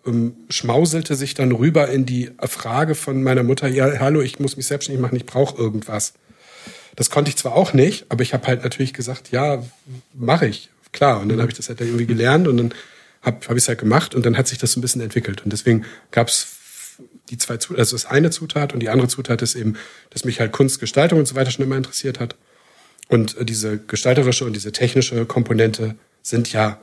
ähm, 0.07 0.35
schmauselte 0.49 1.15
sich 1.15 1.35
dann 1.35 1.53
rüber 1.53 1.89
in 1.89 2.07
die 2.07 2.31
Frage 2.41 2.95
von 2.95 3.23
meiner 3.23 3.43
Mutter, 3.43 3.69
ja, 3.69 3.99
hallo, 4.01 4.21
ich 4.21 4.41
muss 4.41 4.57
mich 4.57 4.67
selbstständig 4.67 5.01
machen, 5.01 5.17
ich 5.17 5.27
brauche 5.27 5.61
irgendwas. 5.61 6.15
Das 6.97 7.11
konnte 7.11 7.31
ich 7.31 7.37
zwar 7.37 7.55
auch 7.55 7.73
nicht, 7.73 8.07
aber 8.09 8.23
ich 8.23 8.35
habe 8.35 8.47
halt 8.47 8.63
natürlich 8.63 8.93
gesagt, 8.93 9.31
ja, 9.31 9.63
mache 10.13 10.47
ich, 10.47 10.71
klar. 10.93 11.21
Und 11.21 11.29
dann 11.29 11.41
habe 11.41 11.51
ich 11.51 11.57
das 11.57 11.69
halt 11.69 11.81
irgendwie 11.81 12.07
gelernt 12.07 12.49
und 12.49 12.57
dann 12.57 12.75
habe 13.23 13.39
hab 13.47 13.57
ich 13.57 13.63
es 13.63 13.69
halt 13.69 13.79
gemacht 13.79 14.15
und 14.15 14.27
dann 14.27 14.37
hat 14.37 14.49
sich 14.49 14.59
das 14.59 14.73
so 14.73 14.81
ein 14.81 14.83
bisschen 14.83 15.01
entwickelt. 15.01 15.43
Und 15.45 15.53
deswegen 15.53 15.85
gab 16.11 16.29
es 16.29 16.59
die 17.31 17.39
zwei 17.39 17.57
Zutaten, 17.57 17.81
also 17.81 17.97
das 17.97 18.07
eine 18.07 18.31
Zutat 18.31 18.75
und 18.75 18.81
die 18.81 18.91
andere 18.91 19.09
Zutat 19.09 19.41
ist 19.43 19.55
eben, 19.55 19.77
dass 20.11 20.25
mich 20.25 20.41
halt 20.41 20.53
Kunstgestaltung 20.53 21.19
und 21.19 21.27
so 21.27 21.35
weiter 21.35 21.51
schon 21.51 21.65
immer 21.65 21.77
interessiert 21.77 22.21
hat. 22.21 22.37
Und 23.09 23.37
äh, 23.39 23.45
diese 23.45 23.79
gestalterische 23.79 24.45
und 24.45 24.55
diese 24.55 24.73
technische 24.73 25.25
Komponente 25.25 25.95
sind 26.23 26.53
ja 26.53 26.81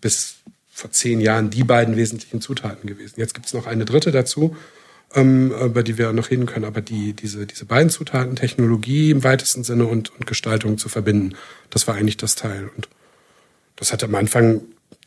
bis 0.00 0.36
vor 0.78 0.92
zehn 0.92 1.20
Jahren 1.20 1.50
die 1.50 1.64
beiden 1.64 1.96
wesentlichen 1.96 2.40
Zutaten 2.40 2.88
gewesen. 2.88 3.14
Jetzt 3.16 3.34
gibt 3.34 3.46
es 3.46 3.52
noch 3.52 3.66
eine 3.66 3.84
dritte 3.84 4.12
dazu, 4.12 4.56
ähm, 5.12 5.50
über 5.50 5.82
die 5.82 5.98
wir 5.98 6.12
noch 6.12 6.30
reden 6.30 6.46
können, 6.46 6.64
aber 6.64 6.80
die, 6.80 7.14
diese, 7.14 7.46
diese 7.46 7.64
beiden 7.64 7.90
Zutaten, 7.90 8.36
Technologie 8.36 9.10
im 9.10 9.24
weitesten 9.24 9.64
Sinne 9.64 9.86
und, 9.86 10.14
und 10.14 10.28
Gestaltung 10.28 10.78
zu 10.78 10.88
verbinden, 10.88 11.34
das 11.70 11.88
war 11.88 11.96
eigentlich 11.96 12.16
das 12.16 12.36
Teil. 12.36 12.70
Und 12.76 12.88
das 13.74 13.92
hat 13.92 14.04
am 14.04 14.14
Anfang, 14.14 14.60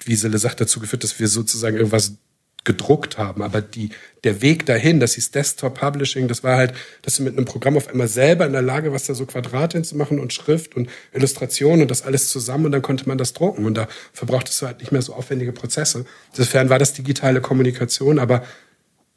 wie 0.04 0.16
Sille 0.16 0.40
sagt, 0.40 0.60
dazu 0.60 0.82
geführt, 0.82 1.06
dass 1.06 1.22
wir 1.22 1.30
sozusagen 1.30 1.78
irgendwas 1.78 2.16
gedruckt 2.64 3.18
haben. 3.18 3.42
Aber 3.42 3.62
die, 3.62 3.90
der 4.24 4.42
Weg 4.42 4.66
dahin, 4.66 5.00
das 5.00 5.16
hieß 5.16 5.32
Desktop 5.32 5.80
Publishing, 5.80 6.28
das 6.28 6.44
war 6.44 6.58
halt, 6.58 6.74
dass 7.02 7.18
du 7.18 7.24
mit 7.24 7.36
einem 7.36 7.46
Programm 7.46 7.76
auf 7.76 7.88
einmal 7.88 8.08
selber 8.08 8.46
in 8.46 8.54
der 8.54 8.62
Lage 8.62 8.92
warst, 8.92 9.10
da 9.10 9.16
so 9.16 9.26
Quadrate 9.26 9.78
hinzumachen 9.78 10.20
und 10.20 10.32
Schrift 10.32 10.76
und 10.76 10.90
Illustration 11.14 11.82
und 11.82 11.90
das 11.90 12.04
alles 12.04 12.30
zusammen 12.30 12.68
und 12.68 12.72
dann 12.72 12.84
konnte 12.84 13.08
man 13.08 13.18
das 13.18 13.34
drucken. 13.34 13.66
Und 13.66 13.76
da 13.76 13.88
verbrauchtest 14.14 14.62
du 14.62 14.68
halt 14.68 14.80
nicht 14.80 14.92
mehr 14.92 15.02
so 15.02 15.14
aufwendige 15.14 15.52
Prozesse. 15.52 16.06
Insofern 16.32 16.70
war 16.70 16.78
das 16.78 16.94
digitale 16.94 17.42
Kommunikation, 17.42 18.20
aber 18.20 18.44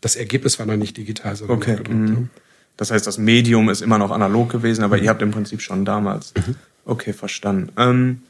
das 0.01 0.17
Ergebnis 0.17 0.59
war 0.59 0.67
noch 0.67 0.77
nicht 0.77 0.97
digital, 0.97 1.37
sondern 1.37 1.59
okay. 1.59 1.77
gedruckt. 1.77 1.99
Mhm. 1.99 2.31
Das 2.77 2.91
heißt, 2.91 3.07
das 3.07 3.19
Medium 3.19 3.69
ist 3.69 3.83
immer 3.83 3.99
noch 3.99 4.11
analog 4.11 4.51
gewesen, 4.51 4.85
aber 4.85 4.97
mhm. 4.97 5.05
ihr 5.05 5.11
habt 5.11 5.23
im 5.23 5.31
Prinzip 5.31 5.61
schon 5.61 5.85
damals. 5.85 6.33
Mhm. 6.35 6.57
Okay, 6.87 7.13
verstanden. 7.13 7.73
Ähm, 7.77 8.23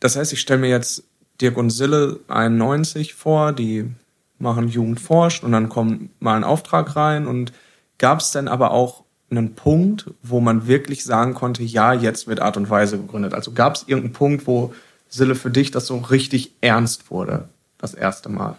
das 0.00 0.16
heißt, 0.16 0.32
ich 0.32 0.40
stelle 0.40 0.60
mir 0.60 0.68
jetzt 0.68 1.04
Dirk 1.40 1.56
und 1.56 1.70
Sille 1.70 2.20
91 2.28 3.14
vor, 3.14 3.52
die 3.52 3.90
machen 4.38 4.68
Jugend 4.68 5.00
forscht 5.00 5.44
und 5.44 5.52
dann 5.52 5.68
kommt 5.68 6.10
mal 6.20 6.36
ein 6.36 6.44
Auftrag 6.44 6.96
rein 6.96 7.26
und 7.26 7.52
gab 7.98 8.20
es 8.20 8.30
denn 8.30 8.48
aber 8.48 8.70
auch 8.70 9.04
einen 9.30 9.54
Punkt, 9.54 10.10
wo 10.22 10.40
man 10.40 10.66
wirklich 10.66 11.04
sagen 11.04 11.34
konnte, 11.34 11.62
ja, 11.62 11.92
jetzt 11.92 12.26
wird 12.26 12.40
Art 12.40 12.56
und 12.56 12.70
Weise 12.70 12.98
gegründet. 12.98 13.34
Also 13.34 13.52
gab 13.52 13.74
es 13.74 13.84
irgendeinen 13.86 14.14
Punkt, 14.14 14.46
wo 14.46 14.74
Sille 15.08 15.34
für 15.34 15.50
dich 15.50 15.70
das 15.70 15.86
so 15.86 15.98
richtig 15.98 16.52
ernst 16.60 17.10
wurde, 17.10 17.48
das 17.78 17.94
erste 17.94 18.28
Mal? 18.28 18.56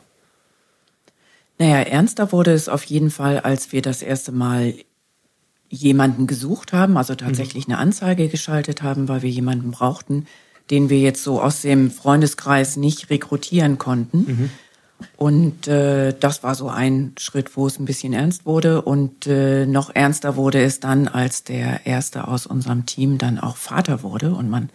Naja, 1.58 1.80
ernster 1.82 2.32
wurde 2.32 2.54
es 2.54 2.70
auf 2.70 2.84
jeden 2.84 3.10
Fall, 3.10 3.40
als 3.40 3.72
wir 3.72 3.82
das 3.82 4.02
erste 4.02 4.32
Mal 4.32 4.76
jemanden 5.70 6.26
gesucht 6.26 6.74
haben, 6.74 6.98
also 6.98 7.16
tatsächlich 7.16 7.68
mhm. 7.68 7.74
eine 7.74 7.82
Anzeige 7.82 8.28
geschaltet 8.28 8.82
haben, 8.82 9.08
weil 9.08 9.22
wir 9.22 9.30
jemanden 9.30 9.72
brauchten, 9.72 10.26
den 10.70 10.90
wir 10.90 11.00
jetzt 11.00 11.24
so 11.24 11.42
aus 11.42 11.62
dem 11.62 11.92
Freundeskreis 11.92 12.78
nicht 12.78 13.10
rekrutieren 13.10 13.78
konnten. 13.78 14.18
Mhm. 14.18 14.50
Und 15.16 15.68
äh, 15.68 16.14
das 16.18 16.44
war 16.44 16.56
so 16.56 16.70
ein 16.70 17.14
Schritt, 17.18 17.56
wo 17.56 17.68
es 17.68 17.80
ein 17.80 17.86
bisschen 17.86 18.14
ernst 18.14 18.46
wurde. 18.46 18.82
Und 18.82 19.28
äh, 19.28 19.66
noch 19.66 19.96
ernster 19.96 20.36
wurde 20.36 20.62
es 20.62 20.80
dann, 20.80 21.08
als 21.08 21.44
der 21.44 21.86
erste 21.86 22.28
aus 22.28 22.46
unserem 22.46 22.86
Team 22.86 23.18
dann 23.18 23.40
auch 23.40 23.56
Vater 23.56 24.04
wurde. 24.04 24.34
Und 24.34 24.50
man 24.50 24.70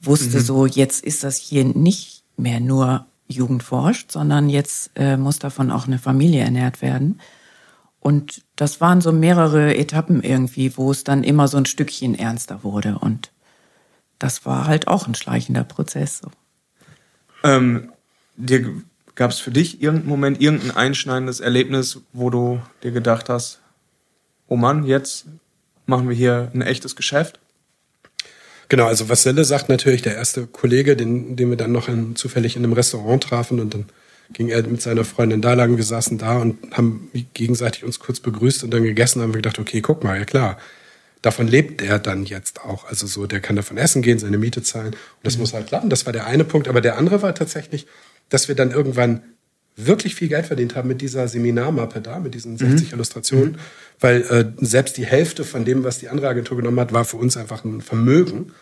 wusste 0.00 0.38
mhm. 0.38 0.42
so, 0.42 0.66
jetzt 0.66 1.04
ist 1.04 1.24
das 1.24 1.36
hier 1.36 1.64
nicht 1.64 2.22
mehr 2.36 2.60
nur 2.60 3.06
Jugendforscht, 3.28 4.12
sondern 4.12 4.48
jetzt 4.48 4.90
äh, 4.94 5.16
muss 5.16 5.38
davon 5.38 5.70
auch 5.70 5.86
eine 5.86 5.98
Familie 5.98 6.42
ernährt 6.42 6.82
werden. 6.82 7.20
Und 7.98 8.42
das 8.54 8.80
waren 8.80 9.00
so 9.00 9.10
mehrere 9.10 9.76
Etappen 9.76 10.22
irgendwie, 10.22 10.76
wo 10.76 10.92
es 10.92 11.02
dann 11.02 11.24
immer 11.24 11.48
so 11.48 11.56
ein 11.56 11.66
Stückchen 11.66 12.14
ernster 12.14 12.62
wurde. 12.62 12.98
Und 13.00 13.30
das 14.18 14.46
war 14.46 14.66
halt 14.66 14.88
auch 14.88 15.06
ein 15.06 15.14
schleichender 15.14 15.64
Prozess. 15.64 16.18
So. 16.18 16.30
Ähm, 17.44 17.92
dir 18.36 18.82
gab 19.14 19.30
es 19.30 19.38
für 19.38 19.50
dich 19.50 19.82
irgendeinen 19.82 20.08
Moment, 20.08 20.40
irgendein 20.40 20.72
einschneidendes 20.72 21.40
Erlebnis, 21.40 22.00
wo 22.12 22.30
du 22.30 22.60
dir 22.82 22.92
gedacht 22.92 23.28
hast, 23.28 23.60
oh 24.48 24.56
Mann, 24.56 24.84
jetzt 24.84 25.26
machen 25.86 26.08
wir 26.08 26.16
hier 26.16 26.50
ein 26.54 26.62
echtes 26.62 26.96
Geschäft? 26.96 27.40
Genau, 28.68 28.86
also 28.86 29.08
was 29.08 29.22
Selle 29.22 29.44
sagt 29.44 29.68
natürlich, 29.68 30.02
der 30.02 30.16
erste 30.16 30.46
Kollege, 30.46 30.96
den, 30.96 31.36
den 31.36 31.50
wir 31.50 31.56
dann 31.56 31.72
noch 31.72 31.88
in, 31.88 32.16
zufällig 32.16 32.56
in 32.56 32.64
einem 32.64 32.72
Restaurant 32.72 33.22
trafen 33.22 33.60
und 33.60 33.74
dann 33.74 33.86
ging 34.32 34.48
er 34.48 34.62
mit 34.64 34.82
seiner 34.82 35.04
Freundin 35.04 35.40
da 35.40 35.54
lang, 35.54 35.76
wir 35.76 35.84
saßen 35.84 36.18
da 36.18 36.38
und 36.38 36.76
haben 36.76 37.10
gegenseitig 37.34 37.84
uns 37.84 38.00
kurz 38.00 38.18
begrüßt 38.18 38.64
und 38.64 38.72
dann 38.72 38.82
gegessen, 38.82 39.22
haben 39.22 39.32
wir 39.32 39.40
gedacht, 39.40 39.60
okay, 39.60 39.80
guck 39.80 40.02
mal, 40.02 40.18
ja 40.18 40.24
klar, 40.24 40.58
davon 41.22 41.48
lebt 41.48 41.82
er 41.82 41.98
dann 41.98 42.24
jetzt 42.24 42.60
auch. 42.60 42.86
Also 42.86 43.06
so, 43.06 43.26
der 43.26 43.40
kann 43.40 43.56
davon 43.56 43.76
essen 43.76 44.02
gehen, 44.02 44.18
seine 44.18 44.38
Miete 44.38 44.62
zahlen. 44.62 44.92
Und 44.94 44.96
das 45.22 45.34
mhm. 45.34 45.40
muss 45.40 45.54
halt 45.54 45.66
klappen. 45.66 45.90
Das 45.90 46.06
war 46.06 46.12
der 46.12 46.26
eine 46.26 46.44
Punkt. 46.44 46.68
Aber 46.68 46.80
der 46.80 46.96
andere 46.96 47.22
war 47.22 47.34
tatsächlich, 47.34 47.86
dass 48.28 48.48
wir 48.48 48.54
dann 48.54 48.70
irgendwann 48.70 49.22
wirklich 49.76 50.14
viel 50.14 50.28
Geld 50.28 50.46
verdient 50.46 50.74
haben 50.74 50.88
mit 50.88 51.02
dieser 51.02 51.28
Seminarmappe 51.28 52.00
da, 52.00 52.18
mit 52.18 52.34
diesen 52.34 52.56
60 52.56 52.92
Illustrationen, 52.92 53.58
weil 54.00 54.22
äh, 54.22 54.64
selbst 54.64 54.96
die 54.96 55.04
Hälfte 55.04 55.44
von 55.44 55.66
dem, 55.66 55.84
was 55.84 55.98
die 55.98 56.08
andere 56.08 56.28
Agentur 56.28 56.56
genommen 56.56 56.80
hat, 56.80 56.94
war 56.94 57.04
für 57.04 57.18
uns 57.18 57.36
einfach 57.36 57.62
ein 57.62 57.82
Vermögen. 57.82 58.52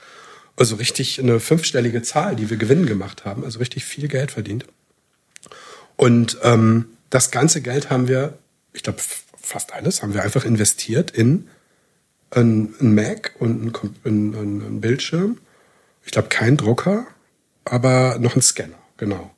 Also 0.56 0.76
richtig 0.76 1.20
eine 1.20 1.40
fünfstellige 1.40 2.02
Zahl, 2.02 2.36
die 2.36 2.50
wir 2.50 2.56
Gewinn 2.56 2.86
gemacht 2.86 3.24
haben, 3.24 3.44
also 3.44 3.58
richtig 3.60 3.84
viel 3.84 4.08
Geld 4.08 4.32
verdient. 4.32 4.66
Und 5.96 6.38
ähm, 6.42 6.86
das 7.10 7.30
ganze 7.30 7.60
Geld 7.60 7.90
haben 7.90 8.08
wir, 8.08 8.38
ich 8.72 8.82
glaube 8.82 8.98
fast 9.40 9.72
alles, 9.72 10.02
haben 10.02 10.14
wir 10.14 10.22
einfach 10.22 10.44
investiert 10.44 11.10
in 11.12 11.48
ein, 12.36 12.74
ein 12.80 12.94
Mac 12.94 13.32
und 13.38 13.72
ein, 14.04 14.34
ein, 14.34 14.60
ein 14.60 14.80
Bildschirm. 14.80 15.38
Ich 16.04 16.12
glaube 16.12 16.28
kein 16.28 16.56
Drucker, 16.56 17.06
aber 17.64 18.18
noch 18.18 18.36
ein 18.36 18.42
Scanner, 18.42 18.78
genau. 18.96 19.30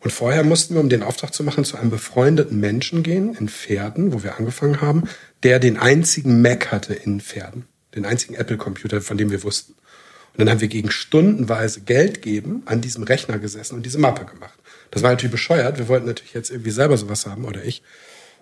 Und 0.00 0.12
vorher 0.12 0.44
mussten 0.44 0.74
wir, 0.74 0.80
um 0.80 0.88
den 0.88 1.02
Auftrag 1.02 1.34
zu 1.34 1.42
machen, 1.42 1.64
zu 1.64 1.76
einem 1.76 1.90
befreundeten 1.90 2.60
Menschen 2.60 3.02
gehen 3.02 3.34
in 3.34 3.48
Pferden, 3.48 4.12
wo 4.12 4.22
wir 4.22 4.38
angefangen 4.38 4.80
haben, 4.80 5.04
der 5.42 5.58
den 5.58 5.78
einzigen 5.78 6.42
Mac 6.42 6.70
hatte 6.70 6.94
in 6.94 7.20
Pferden, 7.20 7.64
den 7.94 8.04
einzigen 8.04 8.34
Apple-Computer, 8.34 9.00
von 9.00 9.18
dem 9.18 9.30
wir 9.30 9.42
wussten. 9.42 9.72
Und 9.72 10.40
dann 10.40 10.50
haben 10.50 10.60
wir 10.60 10.68
gegen 10.68 10.90
stundenweise 10.90 11.80
Geld 11.80 12.20
geben 12.22 12.62
an 12.66 12.82
diesem 12.82 13.04
Rechner 13.04 13.38
gesessen 13.38 13.74
und 13.74 13.86
diese 13.86 13.98
Mappe 13.98 14.26
gemacht. 14.26 14.58
Das 14.90 15.02
war 15.02 15.10
natürlich 15.10 15.32
bescheuert. 15.32 15.78
Wir 15.78 15.88
wollten 15.88 16.06
natürlich 16.06 16.34
jetzt 16.34 16.50
irgendwie 16.50 16.70
selber 16.70 16.96
sowas 16.98 17.26
haben 17.26 17.44
oder 17.44 17.64
ich. 17.64 17.82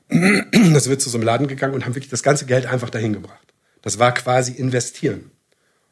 Da 0.09 0.81
sind 0.81 0.91
wir 0.91 0.99
zu 0.99 1.09
so 1.09 1.17
einem 1.17 1.25
Laden 1.25 1.47
gegangen 1.47 1.73
und 1.73 1.87
haben 1.87 1.95
wirklich 1.95 2.11
das 2.11 2.23
ganze 2.23 2.47
Geld 2.47 2.67
einfach 2.67 2.91
dahin 2.91 3.13
gebracht. 3.13 3.44
Das 3.85 3.99
war 3.99 4.13
quasi 4.13 4.53
investieren. 4.53 5.31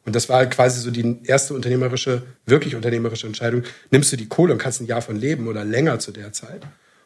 Und 0.03 0.15
das 0.15 0.27
war 0.27 0.43
quasi 0.47 0.81
so 0.81 0.89
die 0.89 1.19
erste 1.25 1.53
unternehmerische, 1.53 2.23
wirklich 2.47 2.75
unternehmerische 2.75 3.27
Entscheidung. 3.27 3.63
Nimmst 3.91 4.11
du 4.11 4.17
die 4.17 4.27
Kohle 4.27 4.51
und 4.51 4.59
kannst 4.59 4.81
ein 4.81 4.87
Jahr 4.87 5.03
von 5.03 5.15
leben 5.15 5.47
oder 5.47 5.63
länger 5.63 5.99
zu 5.99 6.11
der 6.11 6.33
Zeit? 6.33 6.63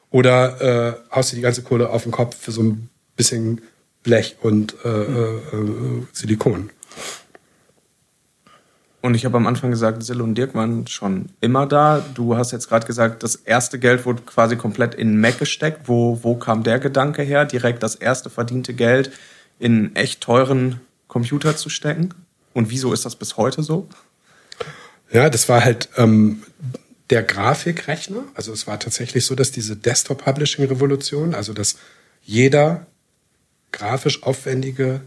Oder 0.10 0.62
äh, 1.12 1.14
haust 1.14 1.34
du 1.34 1.36
die 1.36 1.42
ganze 1.42 1.62
Kohle 1.62 1.90
auf 1.90 2.04
den 2.04 2.14
Kopf 2.14 2.38
für 2.38 2.54
so 2.54 2.64
ein 2.64 2.90
bisschen 3.18 3.62
Blech 4.02 4.38
und 4.42 4.76
äh, 4.86 4.88
äh, 4.88 5.36
äh, 5.36 6.04
Silikon? 6.14 6.70
Und 9.02 9.14
ich 9.14 9.26
habe 9.26 9.36
am 9.36 9.46
Anfang 9.46 9.72
gesagt, 9.72 10.02
Sill 10.04 10.22
und 10.22 10.36
Dirk 10.36 10.56
waren 10.56 10.88
schon 10.88 11.28
immer 11.42 11.68
da. 11.68 12.04
Du 12.14 12.38
hast 12.38 12.54
jetzt 12.54 12.70
gerade 12.70 12.88
gesagt, 12.88 13.24
das 13.24 13.36
erste 13.36 13.78
Geld 13.78 14.06
wurde 14.06 14.22
quasi 14.24 14.56
komplett 14.56 14.96
in 14.96 15.20
Mac 15.20 15.38
gesteckt. 15.38 15.82
Wo, 15.86 16.24
wo 16.24 16.36
kam 16.36 16.64
der 16.64 16.80
Gedanke 16.80 17.24
her, 17.24 17.44
direkt 17.44 17.84
das 17.84 17.96
erste 17.96 18.30
verdiente 18.30 18.74
Geld 18.74 19.12
in 19.60 19.96
echt 19.96 20.22
teuren 20.22 20.82
Computer 21.08 21.56
zu 21.56 21.70
stecken? 21.70 22.14
Und 22.54 22.70
wieso 22.70 22.94
ist 22.94 23.06
das 23.06 23.16
bis 23.16 23.38
heute 23.38 23.64
so? 23.64 23.88
Ja, 25.12 25.30
das 25.30 25.48
war 25.48 25.64
halt 25.64 25.90
ähm, 25.98 26.44
der 27.10 27.24
Grafikrechner. 27.24 28.24
Also 28.34 28.52
es 28.52 28.68
war 28.68 28.80
tatsächlich 28.80 29.26
so, 29.26 29.36
dass 29.36 29.52
diese 29.52 29.76
Desktop-Publishing-Revolution, 29.76 31.34
also 31.34 31.54
dass 31.54 31.78
jeder 32.24 32.86
grafisch 33.72 34.24
aufwendige 34.24 35.02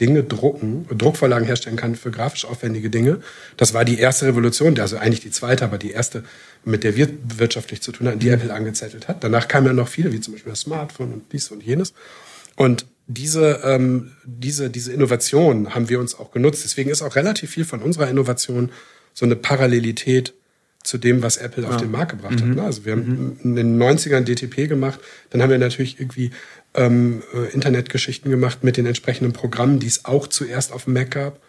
Dinge 0.00 0.24
drucken, 0.24 0.86
Druckvorlagen 0.96 1.46
herstellen 1.46 1.76
kann 1.76 1.94
für 1.94 2.10
grafisch 2.10 2.44
aufwendige 2.44 2.90
Dinge. 2.90 3.20
Das 3.56 3.74
war 3.74 3.84
die 3.84 3.98
erste 3.98 4.26
Revolution, 4.26 4.78
also 4.80 4.96
eigentlich 4.96 5.20
die 5.20 5.30
zweite, 5.30 5.64
aber 5.64 5.78
die 5.78 5.92
erste, 5.92 6.24
mit 6.64 6.82
der 6.82 6.96
wir 6.96 7.08
wirtschaftlich 7.38 7.80
zu 7.80 7.92
tun 7.92 8.08
hatten, 8.08 8.18
die 8.18 8.28
Apple 8.28 8.52
angezettelt 8.52 9.06
hat. 9.06 9.22
Danach 9.22 9.46
kamen 9.46 9.68
ja 9.68 9.72
noch 9.72 9.88
viele, 9.88 10.12
wie 10.12 10.20
zum 10.20 10.34
Beispiel 10.34 10.50
das 10.50 10.60
Smartphone 10.60 11.12
und 11.12 11.32
dies 11.32 11.48
und 11.50 11.62
jenes. 11.62 11.94
Und 12.56 12.86
diese, 13.06 13.60
ähm, 13.64 14.12
diese, 14.24 14.70
diese 14.70 14.92
Innovation 14.92 15.74
haben 15.74 15.88
wir 15.88 16.00
uns 16.00 16.18
auch 16.18 16.30
genutzt. 16.30 16.64
Deswegen 16.64 16.90
ist 16.90 17.02
auch 17.02 17.16
relativ 17.16 17.50
viel 17.50 17.64
von 17.64 17.82
unserer 17.82 18.08
Innovation 18.08 18.70
so 19.12 19.24
eine 19.26 19.36
Parallelität 19.36 20.34
zu 20.82 20.98
dem, 20.98 21.22
was 21.22 21.38
Apple 21.38 21.66
auf 21.66 21.78
den 21.78 21.90
Markt 21.90 22.12
gebracht 22.12 22.40
hat. 22.40 22.48
Ne? 22.48 22.62
Also 22.62 22.84
wir 22.84 22.92
haben 22.92 23.38
in 23.42 23.56
den 23.56 23.82
90ern 23.82 24.24
DTP 24.24 24.68
gemacht, 24.68 25.00
dann 25.30 25.40
haben 25.40 25.50
wir 25.50 25.58
natürlich 25.58 25.98
irgendwie 25.98 26.30
ähm, 26.74 27.22
äh, 27.32 27.52
Internetgeschichten 27.54 28.30
gemacht 28.30 28.62
mit 28.62 28.76
den 28.76 28.84
entsprechenden 28.84 29.32
Programmen, 29.32 29.78
die 29.78 29.86
es 29.86 30.04
auch 30.04 30.26
zuerst 30.26 30.72
auf 30.72 30.84
dem 30.84 30.92
Mac 30.92 31.12
gab. 31.12 31.40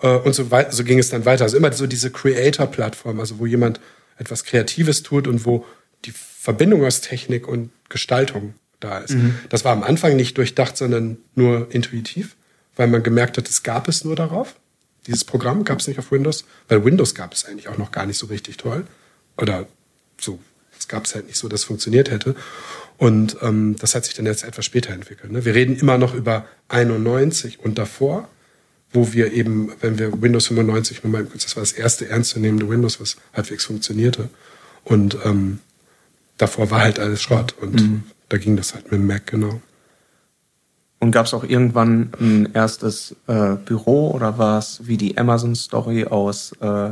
Äh, 0.00 0.16
und 0.16 0.34
so, 0.34 0.50
weit, 0.50 0.72
so 0.72 0.84
ging 0.84 0.98
es 0.98 1.10
dann 1.10 1.26
weiter. 1.26 1.44
Also 1.44 1.58
immer 1.58 1.70
so 1.72 1.86
diese 1.86 2.10
Creator-Plattform, 2.10 3.20
also 3.20 3.38
wo 3.38 3.46
jemand 3.46 3.78
etwas 4.16 4.44
Kreatives 4.44 5.02
tut 5.02 5.28
und 5.28 5.44
wo 5.44 5.66
die 6.06 6.12
Verbindung 6.12 6.84
aus 6.84 7.02
Technik 7.02 7.46
und 7.46 7.70
Gestaltung 7.90 8.54
da 8.80 8.98
ist. 8.98 9.16
Das 9.48 9.64
war 9.64 9.72
am 9.72 9.82
Anfang 9.82 10.16
nicht 10.16 10.36
durchdacht, 10.38 10.76
sondern 10.76 11.18
nur 11.34 11.68
intuitiv, 11.70 12.36
weil 12.76 12.86
man 12.88 13.02
gemerkt 13.02 13.38
hat, 13.38 13.48
es 13.48 13.62
gab 13.62 13.88
es 13.88 14.04
nur 14.04 14.16
darauf. 14.16 14.54
Dieses 15.06 15.24
Programm 15.24 15.64
gab 15.64 15.80
es 15.80 15.88
nicht 15.88 15.98
auf 15.98 16.12
Windows, 16.12 16.44
weil 16.68 16.84
Windows 16.84 17.14
gab 17.14 17.32
es 17.32 17.44
eigentlich 17.44 17.68
auch 17.68 17.78
noch 17.78 17.92
gar 17.92 18.06
nicht 18.06 18.18
so 18.18 18.26
richtig 18.26 18.58
toll. 18.58 18.86
Oder 19.36 19.66
so, 20.20 20.38
es 20.78 20.86
gab 20.86 21.06
es 21.06 21.14
halt 21.14 21.26
nicht 21.26 21.38
so, 21.38 21.48
dass 21.48 21.60
es 21.60 21.66
funktioniert 21.66 22.10
hätte. 22.10 22.34
Und 22.98 23.36
ähm, 23.42 23.76
das 23.78 23.94
hat 23.94 24.04
sich 24.04 24.14
dann 24.14 24.26
jetzt 24.26 24.44
etwas 24.44 24.64
später 24.64 24.92
entwickelt. 24.92 25.32
Ne? 25.32 25.44
Wir 25.44 25.54
reden 25.54 25.76
immer 25.76 25.98
noch 25.98 26.14
über 26.14 26.46
91 26.68 27.60
und 27.60 27.78
davor, 27.78 28.28
wo 28.92 29.12
wir 29.12 29.32
eben, 29.32 29.72
wenn 29.80 29.98
wir 29.98 30.20
Windows 30.20 30.48
95 30.48 31.04
nur 31.04 31.12
mal 31.12 31.26
das 31.32 31.56
war 31.56 31.62
das 31.62 31.72
erste 31.72 32.08
ernstzunehmende 32.08 32.68
Windows, 32.68 33.00
was 33.00 33.16
halbwegs 33.32 33.66
funktionierte. 33.66 34.28
Und 34.84 35.16
ähm, 35.24 35.60
davor 36.38 36.70
war 36.70 36.80
halt 36.80 36.98
alles 36.98 37.22
Schrott. 37.22 37.54
Und 37.60 37.80
da 38.28 38.36
ging 38.36 38.56
das 38.56 38.74
halt 38.74 38.90
mit 38.92 39.00
Mac, 39.00 39.26
genau. 39.26 39.60
Und 41.00 41.12
gab 41.12 41.26
es 41.26 41.34
auch 41.34 41.44
irgendwann 41.44 42.10
ein 42.20 42.52
erstes 42.54 43.14
äh, 43.28 43.54
Büro 43.54 44.10
oder 44.10 44.36
war 44.36 44.58
es 44.58 44.80
wie 44.84 44.96
die 44.96 45.16
Amazon-Story 45.16 46.06
aus, 46.06 46.52
äh, 46.60 46.90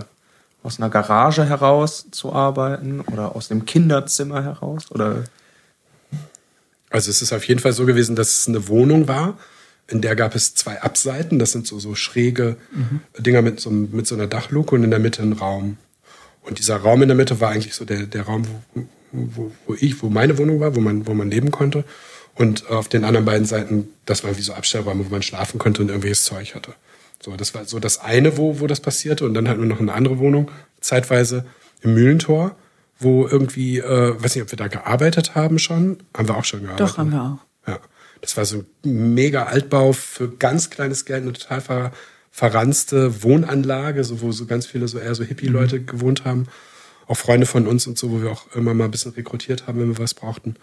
aus 0.63 0.79
einer 0.79 0.91
Garage 0.91 1.45
heraus 1.45 2.07
zu 2.13 2.33
arbeiten 2.33 3.01
oder 3.01 3.35
aus 3.35 3.49
dem 3.49 3.65
Kinderzimmer 3.65 4.45
heraus? 4.45 4.91
Oder 4.93 5.25
Also 6.91 7.11
es 7.11 7.21
ist 7.21 7.33
auf 7.33 7.47
jeden 7.49 7.61
Fall 7.61 7.73
so 7.73 7.85
gewesen, 7.85 8.15
dass 8.15 8.39
es 8.39 8.49
eine 8.49 8.69
Wohnung 8.69 9.09
war. 9.09 9.37
In 9.89 10.01
der 10.01 10.15
gab 10.15 10.35
es 10.37 10.55
zwei 10.55 10.81
Abseiten. 10.83 11.41
Das 11.41 11.51
sind 11.53 11.67
so, 11.67 11.81
so 11.81 11.97
schräge 11.97 12.57
Dinger 13.19 13.43
mit 13.43 13.59
so, 13.61 13.71
mit 13.71 14.07
so 14.07 14.15
einer 14.15 14.29
Dachluke 14.29 14.75
und 14.75 14.85
in 14.85 14.91
der 14.91 15.01
Mitte 15.01 15.23
ein 15.23 15.33
Raum. 15.33 15.79
Und 16.43 16.61
dieser 16.61 16.77
Raum 16.77 17.03
in 17.03 17.09
der 17.09 17.17
Mitte 17.17 17.41
war 17.41 17.51
eigentlich 17.51 17.75
so 17.75 17.85
der, 17.85 18.07
der 18.07 18.23
Raum, 18.23 18.47
wo, 18.75 18.85
wo, 19.13 19.51
wo 19.67 19.75
ich, 19.75 20.03
wo 20.03 20.09
meine 20.09 20.39
Wohnung 20.39 20.61
war, 20.61 20.75
wo 20.77 20.81
man, 20.81 21.07
wo 21.07 21.15
man 21.15 21.31
leben 21.31 21.51
konnte. 21.51 21.85
Und 22.35 22.69
auf 22.69 22.89
den 22.89 23.05
anderen 23.05 23.25
beiden 23.25 23.47
Seiten, 23.47 23.89
das 24.05 24.23
war 24.23 24.37
wie 24.37 24.43
so 24.43 24.53
Abstellräume, 24.53 25.07
wo 25.07 25.11
man 25.11 25.23
schlafen 25.23 25.59
konnte 25.59 25.83
und 25.83 25.89
irgendwelches 25.89 26.25
Zeug 26.25 26.55
hatte. 26.55 26.75
So, 27.23 27.35
das 27.35 27.55
war 27.55 27.65
so 27.65 27.79
das 27.79 27.99
eine, 27.99 28.37
wo, 28.37 28.61
wo 28.61 28.67
das 28.67 28.81
passierte. 28.81 29.25
Und 29.25 29.35
dann 29.35 29.49
hatten 29.49 29.61
wir 29.61 29.69
noch 29.69 29.81
eine 29.81 29.95
andere 29.95 30.19
Wohnung, 30.19 30.51
zeitweise 30.81 31.47
im 31.81 31.95
Mühlentor, 31.95 32.55
wo 32.99 33.27
irgendwie, 33.27 33.79
äh, 33.79 34.23
weiß 34.23 34.35
nicht, 34.35 34.45
ob 34.45 34.53
wir 34.53 34.59
da 34.59 34.69
gearbeitet 34.69 35.35
haben 35.35 35.59
schon. 35.59 35.99
Haben 36.17 36.29
wir 36.29 36.37
auch 36.37 36.45
schon 36.45 36.61
gearbeitet. 36.61 36.89
Doch, 36.89 36.99
haben 36.99 37.11
wir 37.11 37.23
auch. 37.23 37.71
Ja. 37.71 37.81
Das 38.21 38.37
war 38.37 38.45
so 38.45 38.65
ein 38.85 39.15
mega 39.15 39.45
Altbau 39.45 39.93
für 39.93 40.31
ganz 40.31 40.71
kleines 40.71 41.05
Geld, 41.05 41.23
eine 41.23 41.33
total 41.33 41.61
ver, 41.61 41.93
verranzte 42.31 43.23
Wohnanlage, 43.23 44.05
so, 44.05 44.21
wo 44.21 44.33
so 44.33 44.47
ganz 44.47 44.67
viele 44.67 44.89
so 44.89 44.99
eher 44.99 45.15
so 45.15 45.25
Hippie-Leute 45.25 45.83
gewohnt 45.83 46.25
haben. 46.25 46.47
Auch 47.07 47.17
Freunde 47.17 47.47
von 47.47 47.67
uns 47.67 47.87
und 47.87 47.99
so, 47.99 48.11
wo 48.11 48.23
wir 48.23 48.31
auch 48.31 48.53
immer 48.55 48.75
mal 48.75 48.85
ein 48.85 48.91
bisschen 48.91 49.13
rekrutiert 49.13 49.67
haben, 49.67 49.81
wenn 49.81 49.89
wir 49.89 49.99
was 49.99 50.15
brauchten. 50.15 50.57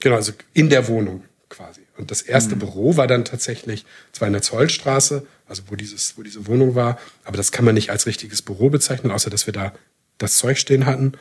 Genau, 0.00 0.16
also 0.16 0.32
in 0.52 0.68
der 0.68 0.88
Wohnung 0.88 1.24
quasi. 1.48 1.80
Und 1.96 2.10
das 2.10 2.22
erste 2.22 2.56
Büro 2.56 2.96
war 2.96 3.06
dann 3.06 3.24
tatsächlich 3.24 3.86
zwar 4.12 4.26
in 4.26 4.32
der 4.32 4.42
Zollstraße, 4.42 5.26
also 5.48 5.62
wo 5.68 5.76
dieses, 5.76 6.18
wo 6.18 6.22
diese 6.22 6.46
Wohnung 6.46 6.74
war, 6.74 6.98
aber 7.24 7.36
das 7.36 7.52
kann 7.52 7.64
man 7.64 7.74
nicht 7.74 7.90
als 7.90 8.06
richtiges 8.06 8.42
Büro 8.42 8.68
bezeichnen, 8.68 9.10
außer 9.12 9.30
dass 9.30 9.46
wir 9.46 9.52
da 9.54 9.72
das 10.18 10.36
Zeug 10.36 10.58
stehen 10.58 10.84
hatten. 10.86 11.12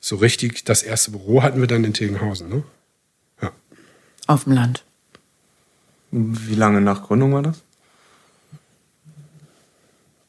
So 0.00 0.16
richtig, 0.16 0.64
das 0.64 0.82
erste 0.82 1.10
Büro 1.10 1.42
hatten 1.42 1.60
wir 1.60 1.66
dann 1.66 1.84
in 1.84 1.94
Tegenhausen, 1.94 2.48
ne? 2.48 2.62
Ja. 3.42 3.52
Auf 4.26 4.44
dem 4.44 4.52
Land. 4.52 4.84
wie 6.12 6.54
lange 6.54 6.80
nach 6.80 7.02
Gründung 7.04 7.32
war 7.32 7.42
das? 7.42 7.62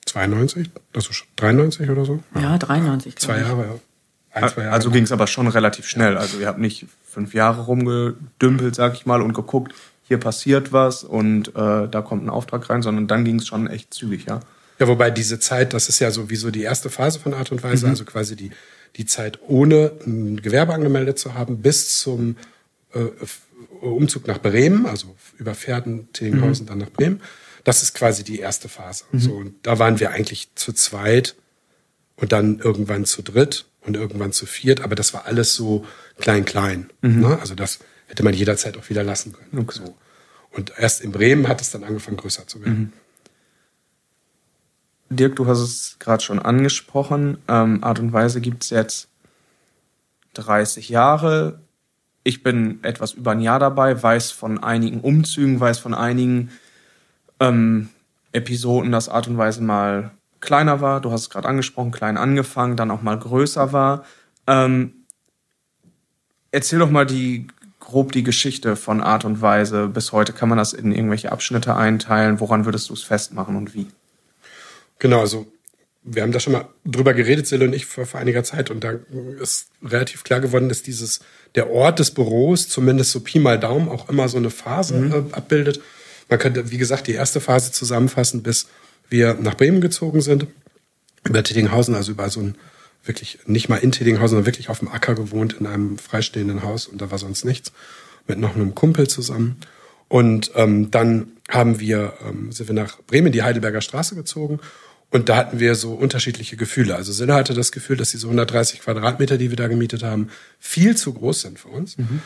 92, 0.06 0.70
also 0.94 1.14
schon 1.14 1.28
93 1.38 1.90
oder 1.90 2.06
so? 2.06 2.22
Ja, 2.36 2.58
93. 2.58 3.16
glaub 3.16 3.26
Zwei 3.26 3.42
ich. 3.42 3.48
Jahre, 3.48 3.64
ja. 3.66 3.80
Ein, 4.34 4.50
zwei 4.50 4.64
Jahre. 4.64 4.74
Also 4.74 4.92
ging 4.92 5.04
es 5.04 5.12
aber 5.12 5.28
schon 5.28 5.48
relativ 5.48 5.88
schnell. 5.88 6.18
Also 6.18 6.40
ihr 6.40 6.48
habt 6.48 6.60
nicht 6.60 6.86
fünf 7.04 7.34
Jahre 7.34 7.64
rumgedümpelt, 7.64 8.76
sag 8.76 8.94
ich 8.94 9.06
mal, 9.06 9.22
und 9.22 9.34
geguckt, 9.34 9.74
hier 10.04 10.18
passiert 10.18 10.74
was 10.74 11.04
und 11.04 11.50
äh, 11.50 11.88
da 11.88 12.02
kommt 12.02 12.24
ein 12.24 12.30
Auftrag 12.30 12.70
rein, 12.70 12.82
sondern 12.82 13.08
dann 13.08 13.24
ging 13.24 13.38
es 13.38 13.48
schon 13.48 13.68
echt 13.68 13.94
zügig, 13.94 14.26
ja. 14.26 14.42
Ja, 14.80 14.88
wobei 14.88 15.12
diese 15.12 15.40
Zeit, 15.40 15.74
das 15.74 15.90
ist 15.90 16.00
ja 16.00 16.10
sowieso 16.12 16.50
die 16.50 16.64
erste 16.64 16.90
Phase 16.90 17.20
von 17.20 17.34
Art 17.34 17.52
und 17.52 17.64
Weise, 17.64 17.88
also 17.88 18.04
quasi 18.04 18.36
die, 18.36 18.52
die 18.98 19.06
Zeit 19.06 19.40
ohne 19.48 19.92
ein 20.06 20.42
Gewerbe 20.42 20.74
angemeldet 20.74 21.20
zu 21.20 21.36
haben, 21.36 21.62
bis 21.62 22.00
zum 22.00 22.36
äh, 22.94 23.06
Umzug 23.80 24.28
nach 24.28 24.40
Bremen, 24.40 24.86
also 24.86 25.16
über 25.38 25.54
Pferden, 25.54 26.12
Tillinghausen, 26.14 26.66
dann 26.66 26.80
nach 26.80 26.90
Bremen. 26.90 27.22
Das 27.64 27.84
ist 27.84 27.94
quasi 27.94 28.24
die 28.24 28.40
erste 28.40 28.70
Phase. 28.70 29.04
So, 29.14 29.34
und 29.34 29.54
da 29.64 29.78
waren 29.78 30.00
wir 30.00 30.10
eigentlich 30.12 30.50
zu 30.56 30.74
zweit 30.74 31.36
und 32.16 32.32
dann 32.32 32.60
irgendwann 32.60 33.06
zu 33.06 33.22
dritt 33.22 33.66
und 33.82 33.96
irgendwann 33.96 34.32
zu 34.32 34.46
viert, 34.46 34.82
aber 34.82 34.96
das 34.96 35.14
war 35.14 35.26
alles 35.26 35.56
so 35.56 35.86
klein, 36.20 36.46
klein. 36.46 36.90
Ne? 37.02 37.38
Also 37.40 37.56
das 37.56 37.80
hätte 38.08 38.24
man 38.24 38.34
jederzeit 38.34 38.78
auch 38.78 38.90
wieder 38.90 39.04
lassen 39.04 39.34
können. 39.34 39.68
So. 39.70 39.96
Und 40.52 40.74
erst 40.78 41.02
in 41.02 41.12
Bremen 41.12 41.48
hat 41.48 41.62
es 41.62 41.72
dann 41.72 41.84
angefangen, 41.84 42.18
größer 42.18 42.46
zu 42.48 42.64
werden. 42.64 42.94
Dirk, 45.10 45.36
du 45.36 45.46
hast 45.48 45.60
es 45.60 45.98
gerade 46.00 46.24
schon 46.24 46.40
angesprochen. 46.40 47.38
Ähm, 47.48 47.84
Art 47.84 48.00
und 48.00 48.14
Weise 48.14 48.40
gibt 48.40 48.64
es 48.64 48.70
jetzt 48.70 49.08
30 50.34 50.90
Jahre. 50.90 51.60
ich 52.24 52.44
bin 52.44 52.84
etwas 52.84 53.14
über 53.14 53.32
ein 53.32 53.42
Jahr 53.42 53.60
dabei, 53.60 54.02
weiß 54.02 54.32
von 54.32 54.64
einigen 54.64 55.02
Umzügen, 55.02 55.60
weiß 55.60 55.80
von 55.80 55.96
einigen 55.96 56.52
ähm, 57.40 57.90
Episoden, 58.32 58.92
dass 58.92 59.10
Art 59.10 59.28
und 59.28 59.38
Weise 59.38 59.62
mal 59.62 60.12
kleiner 60.42 60.82
war. 60.82 61.02
Du 61.02 61.12
hast 61.12 61.22
es 61.22 61.30
gerade 61.30 61.48
angesprochen, 61.48 61.92
klein 61.92 62.18
angefangen, 62.18 62.76
dann 62.76 62.92
auch 62.92 63.02
mal 63.02 63.18
größer 63.18 63.72
war. 63.72 64.06
Ähm, 64.48 64.94
erzähl 66.52 66.80
doch 66.80 66.90
mal 66.90 67.06
die 67.06 67.48
grob 67.80 68.12
die 68.12 68.24
Geschichte 68.24 68.76
von 68.76 69.02
Art 69.02 69.26
und 69.26 69.42
Weise 69.42 69.88
bis 69.88 70.12
heute. 70.12 70.34
Kann 70.34 70.50
man 70.50 70.58
das 70.58 70.74
in 70.74 70.92
irgendwelche 70.92 71.32
Abschnitte 71.32 71.76
einteilen? 71.76 72.40
Woran 72.40 72.66
würdest 72.66 72.90
du 72.90 72.94
es 72.94 73.04
festmachen 73.04 73.56
und 73.56 73.74
wie? 73.74 73.88
Genau, 75.00 75.20
also 75.20 75.48
wir 76.04 76.24
haben 76.24 76.32
da 76.32 76.40
schon 76.40 76.54
mal 76.54 76.68
drüber 76.86 77.14
geredet, 77.14 77.48
Sille 77.48 77.66
und 77.66 77.74
ich, 77.74 77.86
vor, 77.86 78.06
vor 78.06 78.20
einiger 78.20 78.44
Zeit, 78.44 78.72
und 78.72 78.84
da 78.84 78.94
ist 79.40 79.70
relativ 79.84 80.24
klar 80.24 80.40
geworden, 80.40 80.68
dass 80.70 80.82
dieses, 80.82 81.20
der 81.54 81.70
Ort 81.70 82.00
des 82.00 82.12
Büros, 82.12 82.70
zumindest 82.70 83.12
so 83.12 83.20
Pi 83.20 83.40
mal 83.40 83.60
Daumen, 83.60 83.90
auch 83.90 84.10
immer 84.10 84.28
so 84.28 84.38
eine 84.38 84.50
Phase 84.50 84.96
mhm. 84.96 85.12
äh, 85.12 85.34
abbildet. 85.34 85.82
Man 86.30 86.40
könnte, 86.40 86.72
wie 86.72 86.78
gesagt, 86.78 87.08
die 87.08 87.14
erste 87.14 87.40
Phase 87.40 87.72
zusammenfassen, 87.72 88.42
bis 88.42 88.68
wir 89.12 89.36
nach 89.36 89.56
Bremen 89.56 89.82
gezogen 89.82 90.22
sind, 90.22 90.48
über 91.24 91.44
Tittinghausen, 91.44 91.94
also 91.94 92.12
über 92.12 92.30
so 92.30 92.40
ein 92.40 92.56
wirklich 93.04 93.40
nicht 93.46 93.70
mal 93.70 93.78
in 93.78 93.92
Tittinghausen, 93.92 94.30
sondern 94.30 94.46
wirklich 94.46 94.70
auf 94.70 94.80
dem 94.80 94.88
Acker 94.88 95.16
gewohnt 95.16 95.54
in 95.60 95.66
einem 95.66 95.98
freistehenden 95.98 96.64
Haus 96.64 96.88
und 96.88 97.02
da 97.02 97.12
war 97.12 97.18
sonst 97.18 97.46
nichts, 97.46 97.72
mit 98.28 98.40
noch 98.40 98.56
einem 98.56 98.76
Kumpel 98.76 99.08
zusammen. 99.08 99.58
Und 100.08 100.52
ähm, 100.56 100.92
dann 100.92 101.32
haben 101.50 101.80
wir, 101.80 102.14
ähm, 102.28 102.52
sind 102.52 102.68
wir 102.68 102.76
nach 102.76 103.02
Bremen, 103.04 103.32
die 103.32 103.44
Heidelberger 103.44 103.82
Straße 103.82 104.16
gezogen 104.16 104.60
und 105.10 105.30
da 105.30 105.36
hatten 105.36 105.60
wir 105.60 105.76
so 105.76 105.94
unterschiedliche 105.94 106.58
Gefühle. 106.58 106.96
Also 106.96 107.12
Silla 107.12 107.36
hatte 107.36 107.54
das 107.54 107.72
Gefühl, 107.72 107.98
dass 107.98 108.12
diese 108.12 108.28
130 108.28 108.82
Quadratmeter, 108.82 109.38
die 109.38 109.50
wir 109.50 109.58
da 109.58 109.68
gemietet 109.68 110.04
haben, 110.04 110.30
viel 110.60 110.96
zu 110.96 111.14
groß 111.14 111.42
sind 111.42 111.60
für 111.60 111.70
uns. 111.70 111.98
Mhm. 111.98 112.22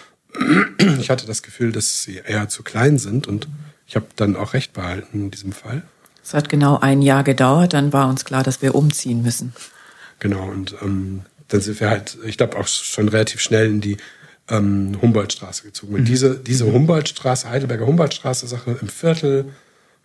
Ich 1.00 1.10
hatte 1.10 1.26
das 1.26 1.42
Gefühl, 1.42 1.72
dass 1.72 2.04
sie 2.04 2.18
eher 2.18 2.50
zu 2.50 2.62
klein 2.62 2.98
sind 2.98 3.28
und 3.28 3.48
ich 3.88 3.96
habe 3.96 4.08
dann 4.16 4.36
auch 4.36 4.54
recht 4.54 4.74
behalten 4.74 5.26
in 5.26 5.32
diesem 5.32 5.54
Fall. 5.54 5.84
Es 6.26 6.34
hat 6.34 6.50
genau 6.50 6.80
ein 6.80 7.04
Jahr 7.04 7.24
gedauert, 7.24 7.74
dann 7.74 7.94
war 7.94 8.10
uns 8.10 8.26
klar, 8.26 8.42
dass 8.42 8.64
wir 8.64 8.74
umziehen 8.74 9.22
müssen. 9.22 9.54
Genau, 10.18 10.50
und 10.50 10.76
ähm, 10.82 11.22
dann 11.50 11.62
sind 11.62 11.80
wir 11.80 11.90
halt, 11.92 12.18
ich 12.26 12.38
glaube, 12.38 12.58
auch 12.58 12.68
schon 12.68 13.10
relativ 13.10 13.42
schnell 13.42 13.68
in 13.68 13.80
die 13.80 13.98
ähm, 14.50 14.98
Humboldtstraße 15.00 15.64
gezogen. 15.64 15.94
Und 15.94 16.02
mhm. 16.02 16.06
diese, 16.06 16.36
diese 16.36 16.66
Humboldtstraße, 16.66 17.48
Heidelberger 17.48 17.86
Humboldtstraße, 17.86 18.48
Sache 18.48 18.76
im 18.82 18.88
Viertel 18.88 19.54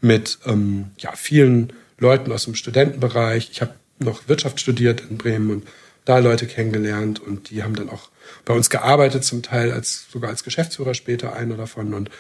mit 0.02 0.38
ähm, 0.44 0.90
ja, 0.98 1.12
vielen 1.16 1.72
Leuten 1.98 2.30
aus 2.33 2.44
dem 2.44 2.54
Studentenbereich. 2.54 3.48
Ich 3.50 3.62
habe 3.62 3.74
noch 3.98 4.28
Wirtschaft 4.28 4.61
studiert 4.61 5.02
in 5.09 5.16
Bremen 5.16 5.50
und 5.50 5.68
da 6.04 6.18
Leute 6.18 6.46
kennengelernt 6.46 7.20
und 7.20 7.48
die 7.48 7.62
haben 7.62 7.76
dann 7.76 7.88
auch 7.88 8.11
bei 8.44 8.52
uns 8.52 8.68
gearbeitet, 8.68 9.24
zum 9.24 9.42
Teil 9.42 9.72
als 9.72 10.06
sogar 10.12 10.28
als 10.28 10.44
Geschäftsführer 10.44 10.92
später 10.92 11.35
einer 11.35 11.56
davon 11.56 11.94
und 11.94 12.11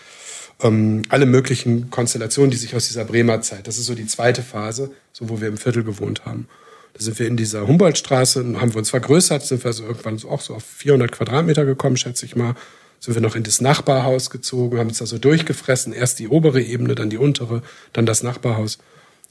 ähm, 0.62 1.02
alle 1.08 1.26
möglichen 1.26 1.90
Konstellationen, 1.90 2.50
die 2.50 2.56
sich 2.56 2.74
aus 2.74 2.88
dieser 2.88 3.04
Bremer 3.04 3.40
Zeit, 3.40 3.66
das 3.66 3.78
ist 3.78 3.86
so 3.86 3.94
die 3.94 4.06
zweite 4.06 4.42
Phase, 4.42 4.90
so 5.12 5.28
wo 5.28 5.40
wir 5.40 5.48
im 5.48 5.56
Viertel 5.56 5.84
gewohnt 5.84 6.24
haben. 6.24 6.48
Da 6.94 7.02
sind 7.04 7.18
wir 7.18 7.26
in 7.26 7.36
dieser 7.36 7.66
Humboldtstraße, 7.66 8.40
haben 8.60 8.72
wir 8.72 8.78
uns 8.78 8.90
vergrößert, 8.90 9.44
sind 9.44 9.62
wir 9.64 9.68
also 9.68 9.84
irgendwann 9.84 10.18
so 10.18 10.28
auch 10.28 10.40
so 10.40 10.54
auf 10.54 10.64
400 10.64 11.12
Quadratmeter 11.12 11.64
gekommen, 11.64 11.96
schätze 11.96 12.26
ich 12.26 12.36
mal. 12.36 12.54
Sind 12.98 13.14
wir 13.14 13.22
noch 13.22 13.36
in 13.36 13.44
das 13.44 13.62
Nachbarhaus 13.62 14.28
gezogen, 14.28 14.78
haben 14.78 14.88
uns 14.88 14.98
da 14.98 15.06
so 15.06 15.16
durchgefressen. 15.16 15.94
Erst 15.94 16.18
die 16.18 16.28
obere 16.28 16.60
Ebene, 16.60 16.94
dann 16.94 17.08
die 17.08 17.16
untere, 17.16 17.62
dann 17.94 18.04
das 18.04 18.22
Nachbarhaus. 18.22 18.78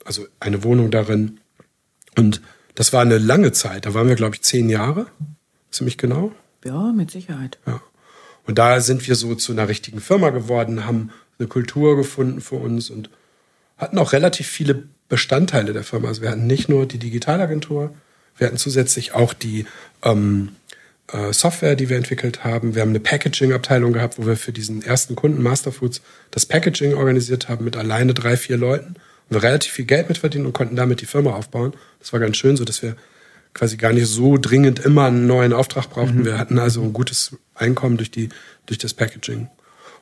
Also 0.06 0.26
eine 0.40 0.64
Wohnung 0.64 0.90
darin. 0.90 1.40
Und 2.18 2.42
das 2.74 2.94
war 2.94 3.02
eine 3.02 3.20
lange 3.20 3.52
Zeit. 3.52 3.86
Da 3.86 3.94
waren 3.94 4.08
wir, 4.08 4.16
glaube 4.16 4.36
ich, 4.36 4.42
zehn 4.42 4.70
Jahre. 4.70 5.06
Ziemlich 5.70 6.00
genau. 6.00 6.32
Ja, 6.66 6.92
mit 6.92 7.12
Sicherheit. 7.12 7.60
Ja. 7.68 7.80
Und 8.46 8.58
da 8.58 8.80
sind 8.82 9.08
wir 9.08 9.16
so 9.16 9.36
zu 9.36 9.52
einer 9.52 9.68
richtigen 9.68 10.02
Firma 10.02 10.30
geworden, 10.30 10.86
haben 10.86 11.12
eine 11.38 11.48
Kultur 11.48 11.96
gefunden 11.96 12.42
für 12.42 12.56
uns 12.56 12.90
und 12.90 13.10
hatten 13.78 13.98
auch 13.98 14.14
relativ 14.14 14.48
viele 14.48 14.84
Bestandteile 15.08 15.74
der 15.74 15.84
Firma. 15.84 16.08
Also 16.08 16.22
wir 16.22 16.30
hatten 16.30 16.48
nicht 16.48 16.70
nur 16.70 16.86
die 16.86 17.00
Digitalagentur, 17.00 17.94
wir 18.38 18.48
hatten 18.48 18.58
zusätzlich 18.58 19.14
auch 19.14 19.34
die 19.34 19.66
ähm, 20.04 20.50
äh, 21.12 21.34
Software, 21.34 21.76
die 21.76 21.90
wir 21.90 21.98
entwickelt 21.98 22.44
haben. 22.44 22.76
Wir 22.76 22.82
haben 22.82 22.90
eine 22.90 23.00
Packaging-Abteilung 23.00 23.94
gehabt, 23.94 24.18
wo 24.18 24.26
wir 24.26 24.38
für 24.38 24.54
diesen 24.54 24.82
ersten 24.82 25.16
Kunden 25.16 25.42
Masterfoods 25.42 26.02
das 26.32 26.46
Packaging 26.46 26.94
organisiert 26.94 27.50
haben 27.50 27.66
mit 27.66 27.76
alleine 27.76 28.14
drei, 28.14 28.38
vier 28.38 28.58
Leuten. 28.58 28.96
Und 29.30 29.36
wir 29.36 29.44
relativ 29.44 29.74
viel 29.74 29.86
Geld 29.86 30.10
mitverdienen 30.10 30.48
und 30.48 30.54
konnten 30.54 30.76
damit 30.76 31.02
die 31.02 31.06
Firma 31.06 31.34
aufbauen. 31.34 31.74
Das 32.00 32.14
war 32.14 32.20
ganz 32.20 32.38
schön, 32.38 32.56
so 32.56 32.66
dass 32.66 32.82
wir 32.82 32.96
quasi 33.54 33.78
gar 33.78 33.94
nicht 33.94 34.08
so 34.08 34.38
dringend 34.38 34.80
immer 34.80 35.06
einen 35.06 35.28
neuen 35.28 35.54
Auftrag 35.54 35.90
brauchten. 35.90 36.20
Mhm. 36.20 36.26
Wir 36.26 36.38
hatten 36.38 36.60
also 36.60 36.82
ein 36.82 36.94
gutes 36.94 37.38
Einkommen 37.56 37.98
durch, 37.98 38.12
die, 38.12 38.30
durch 38.66 38.78
das 38.78 38.94
Packaging. 38.94 39.50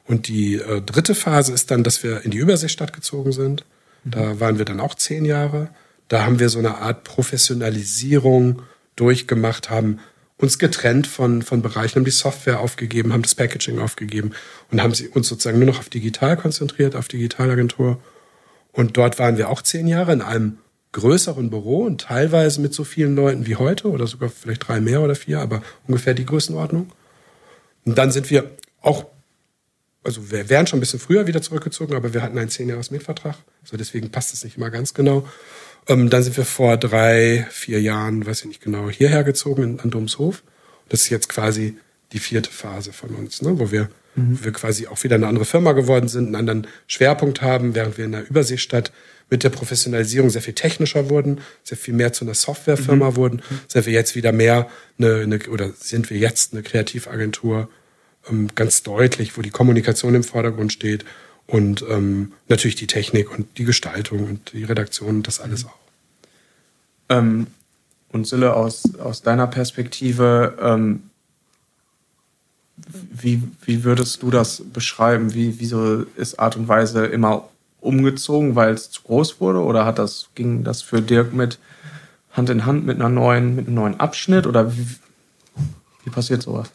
Und 0.05 0.27
die 0.27 0.55
äh, 0.55 0.81
dritte 0.81 1.15
Phase 1.15 1.53
ist 1.53 1.71
dann, 1.71 1.83
dass 1.83 2.03
wir 2.03 2.23
in 2.23 2.31
die 2.31 2.37
Überseestadt 2.37 2.93
gezogen 2.93 3.31
sind. 3.31 3.65
Da 4.05 4.39
waren 4.39 4.57
wir 4.57 4.65
dann 4.65 4.79
auch 4.79 4.95
zehn 4.95 5.25
Jahre. 5.25 5.69
Da 6.07 6.25
haben 6.25 6.39
wir 6.39 6.49
so 6.49 6.59
eine 6.59 6.77
Art 6.77 7.03
Professionalisierung 7.03 8.61
durchgemacht, 8.95 9.69
haben 9.69 9.99
uns 10.37 10.59
getrennt 10.59 11.07
von, 11.07 11.41
von 11.41 11.61
Bereichen, 11.61 11.97
haben 11.97 12.05
die 12.05 12.11
Software 12.11 12.59
aufgegeben, 12.59 13.11
haben 13.11 13.23
das 13.23 13.35
Packaging 13.35 13.79
aufgegeben 13.79 14.31
und 14.71 14.81
haben 14.81 14.93
sie 14.93 15.07
uns 15.09 15.27
sozusagen 15.27 15.57
nur 15.57 15.67
noch 15.67 15.79
auf 15.79 15.89
digital 15.89 16.37
konzentriert, 16.37 16.95
auf 16.95 17.07
Digitalagentur. 17.07 17.99
Und 18.71 18.97
dort 18.97 19.19
waren 19.19 19.37
wir 19.37 19.49
auch 19.49 19.61
zehn 19.61 19.87
Jahre 19.87 20.13
in 20.13 20.21
einem 20.21 20.59
größeren 20.97 21.49
Büro 21.49 21.83
und 21.83 22.01
teilweise 22.01 22.59
mit 22.61 22.73
so 22.73 22.83
vielen 22.83 23.15
Leuten 23.15 23.47
wie 23.47 23.55
heute 23.55 23.89
oder 23.89 24.07
sogar 24.07 24.29
vielleicht 24.29 24.67
drei 24.67 24.81
mehr 24.81 25.01
oder 25.01 25.15
vier, 25.15 25.39
aber 25.39 25.61
ungefähr 25.87 26.13
die 26.13 26.25
Größenordnung. 26.25 26.91
Und 27.85 27.97
dann 27.97 28.11
sind 28.11 28.29
wir 28.29 28.51
auch 28.81 29.05
also 30.07 30.31
wir 30.31 30.49
wären 30.49 30.65
schon 30.65 30.77
ein 30.77 30.79
bisschen 30.79 31.01
früher 31.01 31.27
wieder 31.27 31.41
zurückgezogen, 31.41 31.93
aber 31.93 32.13
wir 32.13 32.21
hatten 32.21 32.37
einen 32.37 32.49
zehn 32.49 32.69
Jahres 32.69 32.91
Mietvertrag, 32.91 33.35
so 33.65 33.75
deswegen 33.75 34.09
passt 34.09 34.33
es 34.33 34.45
nicht 34.45 34.55
immer 34.55 34.69
ganz 34.69 34.93
genau. 34.93 35.27
Ähm, 35.87 36.09
dann 36.09 36.23
sind 36.23 36.37
wir 36.37 36.45
vor 36.45 36.77
drei, 36.77 37.45
vier 37.49 37.81
Jahren, 37.81 38.25
weiß 38.25 38.41
ich 38.41 38.45
nicht 38.45 38.61
genau, 38.61 38.89
hierher 38.89 39.25
gezogen 39.25 39.63
in, 39.63 39.79
an 39.81 39.89
Domshof. 39.89 40.43
Das 40.87 41.01
ist 41.01 41.09
jetzt 41.09 41.27
quasi 41.27 41.77
die 42.13 42.19
vierte 42.19 42.49
Phase 42.49 42.93
von 42.93 43.09
uns, 43.15 43.41
ne, 43.41 43.59
wo 43.59 43.71
wir, 43.71 43.89
mhm. 44.17 44.39
wo 44.39 44.45
wir 44.45 44.51
quasi 44.51 44.87
auch 44.87 45.03
wieder 45.03 45.15
eine 45.15 45.27
andere 45.27 45.45
Firma 45.45 45.71
geworden 45.71 46.07
sind, 46.07 46.27
einen 46.27 46.35
anderen 46.35 46.67
Schwerpunkt 46.87 47.41
haben, 47.41 47.75
während 47.75 47.97
wir 47.97 48.05
in 48.05 48.11
der 48.11 48.29
Überseestadt 48.29 48.91
mit 49.29 49.43
der 49.43 49.49
Professionalisierung 49.49 50.29
sehr 50.29 50.41
viel 50.41 50.53
technischer 50.53 51.09
wurden, 51.09 51.41
sehr 51.63 51.77
viel 51.77 51.93
mehr 51.93 52.13
zu 52.13 52.25
einer 52.25 52.33
Softwarefirma 52.33 53.11
mhm. 53.11 53.15
wurden, 53.15 53.41
sind 53.67 53.85
wir 53.85 53.93
jetzt 53.93 54.15
wieder 54.15 54.31
mehr 54.31 54.69
eine, 54.97 55.21
eine 55.21 55.39
oder 55.49 55.71
sind 55.77 56.09
wir 56.09 56.17
jetzt 56.17 56.53
eine 56.53 56.63
Kreativagentur 56.63 57.69
ähm, 58.29 58.49
ganz 58.55 58.83
deutlich, 58.83 59.37
wo 59.37 59.41
die 59.41 59.49
Kommunikation 59.49 60.15
im 60.15 60.23
Vordergrund 60.23 60.71
steht 60.71 61.05
und 61.45 61.83
ähm, 61.89 62.33
natürlich 62.47 62.75
die 62.75 62.87
Technik 62.87 63.31
und 63.31 63.57
die 63.57 63.65
Gestaltung 63.65 64.25
und 64.25 64.53
die 64.53 64.63
Redaktion 64.63 65.17
und 65.17 65.27
das 65.27 65.39
alles 65.39 65.65
auch. 65.65 65.77
Ähm, 67.09 67.47
und 68.09 68.27
Sille, 68.27 68.53
aus, 68.53 68.95
aus 68.95 69.21
deiner 69.21 69.47
Perspektive, 69.47 70.57
ähm, 70.61 71.03
wie, 73.11 73.41
wie 73.63 73.83
würdest 73.83 74.21
du 74.21 74.31
das 74.31 74.63
beschreiben? 74.71 75.33
Wie, 75.33 75.59
wieso 75.59 76.03
ist 76.15 76.39
Art 76.39 76.55
und 76.55 76.67
Weise 76.67 77.05
immer 77.05 77.49
umgezogen, 77.81 78.55
weil 78.55 78.73
es 78.73 78.91
zu 78.91 79.01
groß 79.03 79.41
wurde? 79.41 79.63
Oder 79.63 79.85
hat 79.85 79.99
das, 79.99 80.29
ging 80.35 80.63
das 80.63 80.81
für 80.81 81.01
Dirk 81.01 81.33
mit 81.33 81.59
Hand 82.31 82.49
in 82.49 82.65
Hand 82.65 82.85
mit 82.85 82.97
einer 82.97 83.09
neuen, 83.09 83.55
mit 83.55 83.67
einem 83.67 83.75
neuen 83.75 83.99
Abschnitt? 83.99 84.45
Oder 84.45 84.75
wie, 84.75 84.87
wie 86.03 86.09
passiert 86.09 86.43
sowas? 86.43 86.71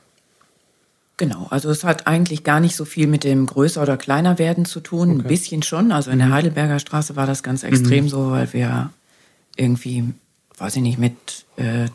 Genau, 1.18 1.46
also 1.50 1.70
es 1.70 1.84
hat 1.84 2.06
eigentlich 2.06 2.42
gar 2.42 2.58
nicht 2.58 2.74
so 2.74 2.84
viel 2.84 3.06
mit 3.06 3.22
dem 3.22 3.46
größer 3.46 3.80
oder 3.80 3.96
kleiner 3.96 4.38
werden 4.38 4.64
zu 4.64 4.80
tun, 4.80 5.10
okay. 5.10 5.20
ein 5.20 5.28
bisschen 5.28 5.62
schon. 5.62 5.92
Also 5.92 6.10
in 6.10 6.18
der 6.18 6.28
mhm. 6.28 6.32
Heidelberger 6.32 6.78
Straße 6.78 7.14
war 7.14 7.26
das 7.26 7.42
ganz 7.42 7.62
extrem 7.62 8.04
mhm. 8.04 8.08
so, 8.08 8.30
weil 8.32 8.52
wir 8.52 8.90
irgendwie, 9.56 10.14
weiß 10.58 10.76
ich 10.76 10.82
nicht, 10.82 10.98
mit 10.98 11.44
äh, 11.56 11.86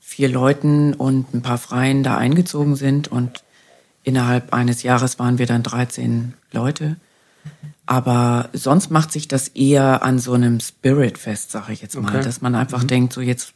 vier 0.00 0.28
Leuten 0.28 0.94
und 0.94 1.34
ein 1.34 1.42
paar 1.42 1.58
Freien 1.58 2.02
da 2.02 2.16
eingezogen 2.16 2.74
sind 2.74 3.08
und 3.08 3.42
innerhalb 4.02 4.52
eines 4.52 4.82
Jahres 4.82 5.18
waren 5.18 5.38
wir 5.38 5.46
dann 5.46 5.62
13 5.62 6.34
Leute. 6.52 6.96
Aber 7.86 8.48
sonst 8.52 8.90
macht 8.90 9.10
sich 9.12 9.28
das 9.28 9.48
eher 9.48 10.02
an 10.02 10.18
so 10.18 10.34
einem 10.34 10.60
Spirit 10.60 11.18
fest, 11.18 11.50
sage 11.50 11.72
ich 11.72 11.82
jetzt 11.82 12.00
mal, 12.00 12.08
okay. 12.08 12.22
dass 12.22 12.40
man 12.40 12.54
einfach 12.54 12.82
mhm. 12.82 12.88
denkt, 12.88 13.12
so 13.12 13.20
jetzt 13.20 13.52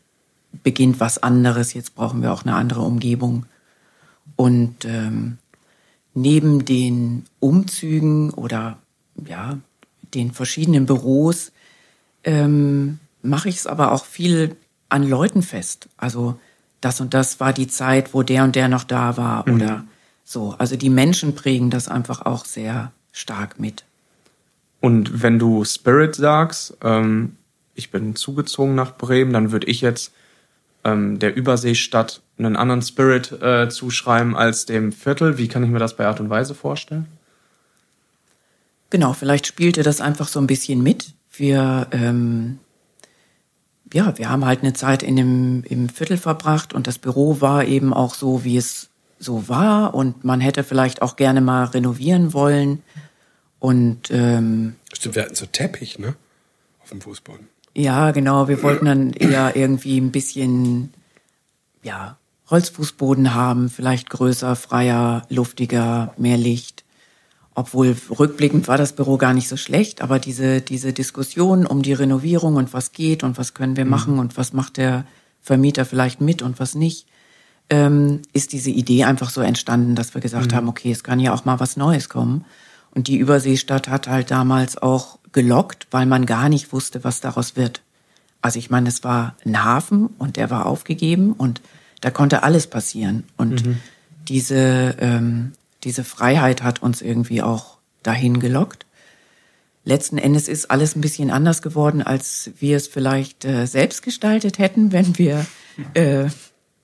beginnt 0.63 1.01
was 1.01 1.23
anderes, 1.23 1.75
jetzt 1.75 1.95
brauchen 1.95 2.23
wir 2.23 2.33
auch 2.33 2.45
eine 2.45 2.55
andere 2.55 2.83
Umgebung. 2.83 3.47
Und 4.37 4.85
ähm, 4.85 5.39
neben 6.15 6.65
den 6.65 7.25
Umzügen 7.41 8.31
oder 8.31 8.79
ja, 9.27 9.59
den 10.15 10.33
verschiedenen 10.33 10.87
Büros 10.87 11.53
ähm, 12.25 12.99
mache 13.23 13.49
ich 13.49 13.57
es 13.57 13.67
aber 13.67 13.93
auch 13.93 14.05
viel 14.05 14.57
an 14.89 15.03
Leuten 15.03 15.43
fest. 15.43 15.89
Also 15.97 16.39
das 16.81 17.01
und 17.01 17.15
das 17.15 17.41
war 17.41 17.53
die 17.53 17.69
Zeit, 17.69 18.15
wo 18.15 18.23
der 18.23 18.45
und 18.45 18.57
der 18.57 18.69
noch 18.69 18.85
da 18.85 19.17
war 19.17 19.49
mhm. 19.49 19.55
oder 19.55 19.85
so. 20.25 20.55
Also 20.59 20.77
die 20.77 20.91
Menschen 20.91 21.35
prägen 21.35 21.71
das 21.71 21.89
einfach 21.89 22.23
auch 22.23 22.45
sehr 22.45 22.93
stark 23.13 23.61
mit. 23.61 23.85
Und 24.81 25.23
wenn 25.23 25.39
du 25.39 25.65
Spirit 25.65 26.15
sagst, 26.15 26.77
ähm, 26.83 27.37
ich 27.75 27.91
bin 27.91 28.17
zugezogen 28.17 28.75
nach 28.75 28.97
Bremen, 28.97 29.33
dann 29.33 29.53
würde 29.53 29.67
ich 29.67 29.81
jetzt 29.81 30.13
ähm, 30.85 31.19
der 31.19 31.35
Überseestadt 31.35 32.21
einen 32.39 32.57
anderen 32.57 32.83
Spirit 32.83 33.33
äh, 33.41 33.69
zuschreiben 33.69 34.37
als 34.37 34.67
dem 34.67 34.93
Viertel. 34.93 35.39
Wie 35.39 35.49
kann 35.49 35.63
ich 35.65 35.71
mir 35.71 35.79
das 35.79 35.97
bei 35.97 36.07
Art 36.07 36.21
und 36.21 36.31
Weise 36.31 36.55
vorstellen? 36.55 37.07
Genau, 38.91 39.13
vielleicht 39.13 39.47
spielte 39.47 39.83
das 39.83 40.01
einfach 40.01 40.29
so 40.29 40.41
ein 40.41 40.47
bisschen 40.47 40.83
mit. 40.83 41.15
Wir, 41.33 41.89
ähm, 41.91 42.59
ja, 43.93 44.17
wir 44.19 44.29
haben 44.29 44.45
halt 44.45 44.61
eine 44.61 44.73
Zeit 44.73 45.03
in 45.03 45.17
dem, 45.17 45.65
im 45.65 45.89
Viertel 45.89 46.17
verbracht 46.17 46.75
und 46.75 46.87
das 46.87 46.99
Büro 46.99 47.41
war 47.41 47.65
eben 47.65 47.93
auch 47.93 48.15
so, 48.15 48.45
wie 48.45 48.57
es 48.57 48.91
so 49.25 49.49
war 49.49 49.95
und 49.95 50.25
man 50.25 50.41
hätte 50.41 50.63
vielleicht 50.63 51.03
auch 51.03 51.17
gerne 51.17 51.41
mal 51.41 51.65
renovieren 51.65 52.33
wollen. 52.33 52.83
Und 53.59 54.11
ähm, 54.11 54.77
Stimmt, 54.93 55.17
wir 55.17 55.23
hatten 55.23 55.35
so 55.35 55.47
Teppich, 55.47 55.99
ne? 55.99 56.15
Auf 56.83 56.91
dem 56.91 57.01
Fußboden. 57.01 57.49
Ja, 57.75 58.13
genau. 58.13 58.47
Wir 58.49 58.63
wollten 58.63 58.87
dann 58.87 59.13
eher 59.13 59.57
irgendwie 59.57 59.99
ein 59.99 60.13
bisschen, 60.13 60.93
ja, 61.83 62.19
Holzfußboden 62.51 63.35
haben, 63.35 63.71
vielleicht 63.71 64.11
größer, 64.11 64.55
freier, 64.55 65.27
luftiger, 65.31 66.15
mehr 66.19 66.37
Licht. 66.37 66.85
Obwohl 67.55 67.97
rückblickend 68.11 68.69
war 68.69 68.77
das 68.77 68.95
Büro 68.95 69.17
gar 69.17 69.33
nicht 69.33 69.49
so 69.49 69.57
schlecht, 69.57 70.03
aber 70.03 70.19
diese, 70.19 70.61
diese 70.61 70.93
Diskussion 70.93 71.67
um 71.67 71.83
die 71.83 71.93
Renovierung 71.93 72.57
und 72.57 72.73
was 72.73 72.93
geht 72.93 73.23
und 73.23 73.39
was 73.39 73.55
können 73.55 73.77
wir 73.77 73.85
machen 73.85 74.19
und 74.19 74.37
was 74.37 74.53
macht 74.53 74.77
der 74.77 75.07
Vermieter 75.41 75.85
vielleicht 75.85 76.21
mit 76.21 76.43
und 76.43 76.59
was 76.59 76.75
nicht, 76.75 77.07
ähm, 77.71 78.23
ist 78.33 78.53
diese 78.53 78.71
Idee 78.71 79.05
einfach 79.05 79.31
so 79.31 79.41
entstanden, 79.41 79.95
dass 79.95 80.15
wir 80.15 80.21
gesagt 80.21 80.53
haben, 80.53 80.69
okay, 80.69 80.93
es 80.93 81.05
kann 81.05 81.21
ja 81.21 81.33
auch 81.33 81.45
mal 81.45 81.61
was 81.61 81.77
Neues 81.77 82.09
kommen. 82.09 82.45
Und 82.91 83.09
die 83.09 83.17
Überseestadt 83.17 83.89
hat 83.89 84.09
halt 84.09 84.31
damals 84.31 84.77
auch 84.77 85.19
gelockt, 85.33 85.89
weil 85.91 86.07
man 86.07 86.27
gar 86.27 86.49
nicht 86.49 86.73
wusste, 86.73 87.05
was 87.05 87.21
daraus 87.21 87.57
wird. 87.57 87.83
Also 88.41 88.59
ich 88.59 88.71
meine, 88.71 88.89
es 88.89 89.03
war 89.03 89.35
ein 89.45 89.65
Hafen 89.65 90.09
und 90.19 90.37
der 90.37 90.51
war 90.51 90.67
aufgegeben 90.67 91.33
und 91.33 91.61
da 92.01 92.11
konnte 92.11 92.43
alles 92.43 92.67
passieren. 92.67 93.25
Und 93.37 93.65
diese, 94.29 94.97
ähm, 95.01 95.53
diese 95.83 96.05
Freiheit 96.05 96.63
hat 96.63 96.83
uns 96.83 97.01
irgendwie 97.01 97.43
auch 97.43 97.79
dahin 98.03 98.41
gelockt. 98.41 98.87
Letzten 99.85 100.19
Endes 100.19 100.49
ist 100.49 100.71
alles 100.71 100.97
ein 100.97 101.01
bisschen 101.01 101.31
anders 101.31 101.63
geworden, 101.63 102.03
als 102.03 102.51
wir 102.59 102.77
es 102.77 102.87
vielleicht 102.87 103.45
äh, 103.45 103.67
selbst 103.67 104.03
gestaltet 104.03 104.59
hätten, 104.59 104.93
wenn 104.93 105.19
wir 105.19 105.45
äh, 105.95 106.27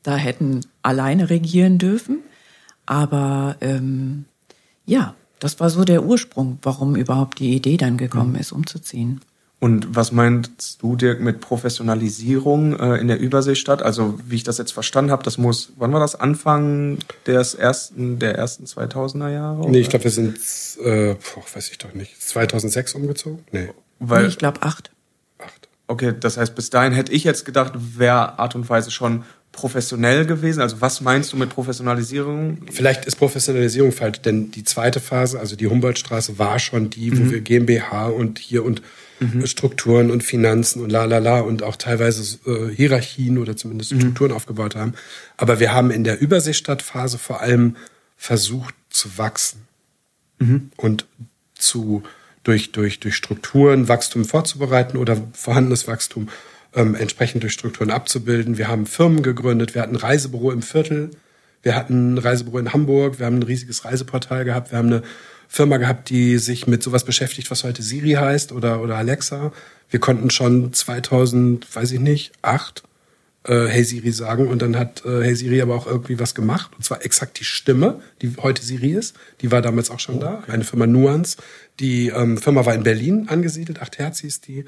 da 0.02 0.16
hätten 0.16 0.60
alleine 0.82 1.30
regieren 1.30 1.78
dürfen. 1.78 2.18
Aber 2.86 3.56
ähm, 3.60 4.24
ja, 4.86 5.14
das 5.38 5.60
war 5.60 5.70
so 5.70 5.84
der 5.84 6.04
Ursprung, 6.04 6.58
warum 6.62 6.96
überhaupt 6.96 7.38
die 7.38 7.54
Idee 7.54 7.76
dann 7.76 7.96
gekommen 7.96 8.34
ist, 8.34 8.52
umzuziehen. 8.52 9.20
Und 9.60 9.94
was 9.94 10.10
meinst 10.10 10.82
du, 10.82 10.96
Dirk, 10.96 11.20
mit 11.20 11.40
Professionalisierung 11.40 12.80
äh, 12.80 12.96
in 12.96 13.08
der 13.08 13.20
Überseestadt? 13.20 13.82
Also, 13.82 14.18
wie 14.24 14.36
ich 14.36 14.42
das 14.42 14.56
jetzt 14.56 14.72
verstanden 14.72 15.10
habe, 15.10 15.22
das 15.22 15.36
muss, 15.36 15.72
wann 15.76 15.92
war 15.92 16.00
das? 16.00 16.14
Anfang 16.14 16.98
des 17.26 17.54
ersten, 17.54 18.18
der 18.18 18.36
ersten 18.36 18.64
2000er 18.64 19.28
Jahre? 19.28 19.70
Nee, 19.70 19.80
ich 19.80 19.90
glaube, 19.90 20.04
wir 20.04 20.10
sind, 20.10 20.38
äh, 20.82 21.14
boah, 21.14 21.44
weiß 21.54 21.70
ich 21.70 21.76
doch 21.76 21.92
nicht, 21.92 22.22
2006 22.22 22.94
umgezogen? 22.94 23.44
Nee, 23.52 23.68
Weil, 23.98 24.22
nee, 24.22 24.28
ich 24.28 24.38
glaube 24.38 24.62
acht. 24.62 24.90
acht. 25.38 25.68
okay, 25.88 26.14
das 26.18 26.38
heißt, 26.38 26.54
bis 26.54 26.70
dahin 26.70 26.94
hätte 26.94 27.12
ich 27.12 27.24
jetzt 27.24 27.44
gedacht, 27.44 27.74
wäre 27.76 28.38
Art 28.38 28.54
und 28.54 28.66
Weise 28.70 28.90
schon 28.90 29.24
professionell 29.60 30.24
gewesen. 30.24 30.60
Also, 30.60 30.80
was 30.80 31.00
meinst 31.00 31.32
du 31.32 31.36
mit 31.36 31.50
Professionalisierung? 31.50 32.58
Vielleicht 32.70 33.04
ist 33.04 33.16
Professionalisierung 33.16 33.92
falsch, 33.92 34.20
denn 34.22 34.50
die 34.50 34.64
zweite 34.64 35.00
Phase, 35.00 35.38
also 35.38 35.54
die 35.54 35.66
Humboldtstraße, 35.66 36.38
war 36.38 36.58
schon 36.58 36.88
die, 36.88 37.16
wo 37.18 37.30
wir 37.30 37.40
GmbH 37.40 38.06
und 38.06 38.38
hier 38.38 38.64
und 38.64 38.82
Strukturen 39.44 40.10
und 40.10 40.22
Finanzen 40.24 40.82
und 40.82 40.88
la 40.88 41.04
la 41.04 41.18
la 41.18 41.40
und 41.40 41.62
auch 41.62 41.76
teilweise 41.76 42.38
äh, 42.46 42.74
Hierarchien 42.74 43.36
oder 43.36 43.54
zumindest 43.54 43.92
Strukturen 43.92 44.32
aufgebaut 44.32 44.76
haben. 44.76 44.94
Aber 45.36 45.60
wir 45.60 45.74
haben 45.74 45.90
in 45.90 46.04
der 46.04 46.20
Überseestadtphase 46.22 47.18
vor 47.18 47.42
allem 47.42 47.76
versucht 48.16 48.74
zu 48.88 49.18
wachsen 49.18 49.68
und 50.78 51.06
zu 51.54 52.02
durch, 52.44 52.72
durch, 52.72 53.00
durch 53.00 53.14
Strukturen 53.14 53.88
Wachstum 53.88 54.24
vorzubereiten 54.24 54.96
oder 54.96 55.18
vorhandenes 55.34 55.86
Wachstum 55.86 56.30
ähm, 56.74 56.94
entsprechend 56.94 57.42
durch 57.42 57.52
Strukturen 57.52 57.90
abzubilden. 57.90 58.58
Wir 58.58 58.68
haben 58.68 58.86
Firmen 58.86 59.22
gegründet, 59.22 59.74
wir 59.74 59.82
hatten 59.82 59.96
ein 59.96 60.00
Reisebüro 60.00 60.50
im 60.52 60.62
Viertel, 60.62 61.10
wir 61.62 61.74
hatten 61.74 62.14
ein 62.14 62.18
Reisebüro 62.18 62.58
in 62.58 62.72
Hamburg, 62.72 63.18
wir 63.18 63.26
haben 63.26 63.36
ein 63.36 63.42
riesiges 63.42 63.84
Reiseportal 63.84 64.44
gehabt, 64.44 64.70
wir 64.70 64.78
haben 64.78 64.88
eine 64.88 65.02
Firma 65.48 65.78
gehabt, 65.78 66.10
die 66.10 66.38
sich 66.38 66.66
mit 66.66 66.82
sowas 66.82 67.04
beschäftigt, 67.04 67.50
was 67.50 67.64
heute 67.64 67.82
Siri 67.82 68.12
heißt 68.12 68.52
oder, 68.52 68.80
oder 68.80 68.96
Alexa. 68.96 69.52
Wir 69.90 69.98
konnten 69.98 70.30
schon 70.30 70.72
2000, 70.72 71.74
weiß 71.74 71.90
ich 71.90 71.98
nicht, 71.98 72.32
acht 72.40 72.84
äh, 73.44 73.66
Hey 73.66 73.82
Siri 73.82 74.12
sagen. 74.12 74.46
Und 74.46 74.62
dann 74.62 74.78
hat 74.78 75.04
äh, 75.04 75.22
Hey 75.22 75.34
Siri 75.34 75.60
aber 75.60 75.74
auch 75.74 75.88
irgendwie 75.88 76.20
was 76.20 76.36
gemacht. 76.36 76.70
Und 76.76 76.84
zwar 76.84 77.04
exakt 77.04 77.40
die 77.40 77.44
Stimme, 77.44 78.00
die 78.22 78.32
heute 78.40 78.62
Siri 78.62 78.92
ist, 78.92 79.16
die 79.40 79.50
war 79.50 79.60
damals 79.60 79.90
auch 79.90 79.98
schon 79.98 80.20
da, 80.20 80.44
eine 80.46 80.62
Firma 80.62 80.86
Nuance. 80.86 81.38
Die 81.80 82.08
ähm, 82.08 82.38
Firma 82.38 82.64
war 82.64 82.74
in 82.74 82.84
Berlin 82.84 83.26
angesiedelt, 83.28 83.82
8 83.82 83.98
Herz 83.98 84.20
hieß 84.20 84.42
die. 84.42 84.66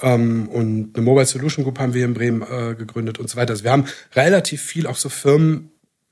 Ähm, 0.00 0.48
und 0.48 0.90
eine 0.94 1.04
Mobile 1.04 1.26
Solution 1.26 1.64
Group 1.64 1.78
haben 1.78 1.94
wir 1.94 2.04
in 2.04 2.14
Bremen 2.14 2.42
äh, 2.42 2.74
gegründet 2.74 3.18
und 3.18 3.30
so 3.30 3.36
weiter. 3.36 3.52
Also 3.52 3.64
wir 3.64 3.72
haben 3.72 3.86
relativ 4.14 4.62
viel 4.62 4.86
auch 4.86 4.96
so 4.96 5.08
Firmen, 5.08 5.70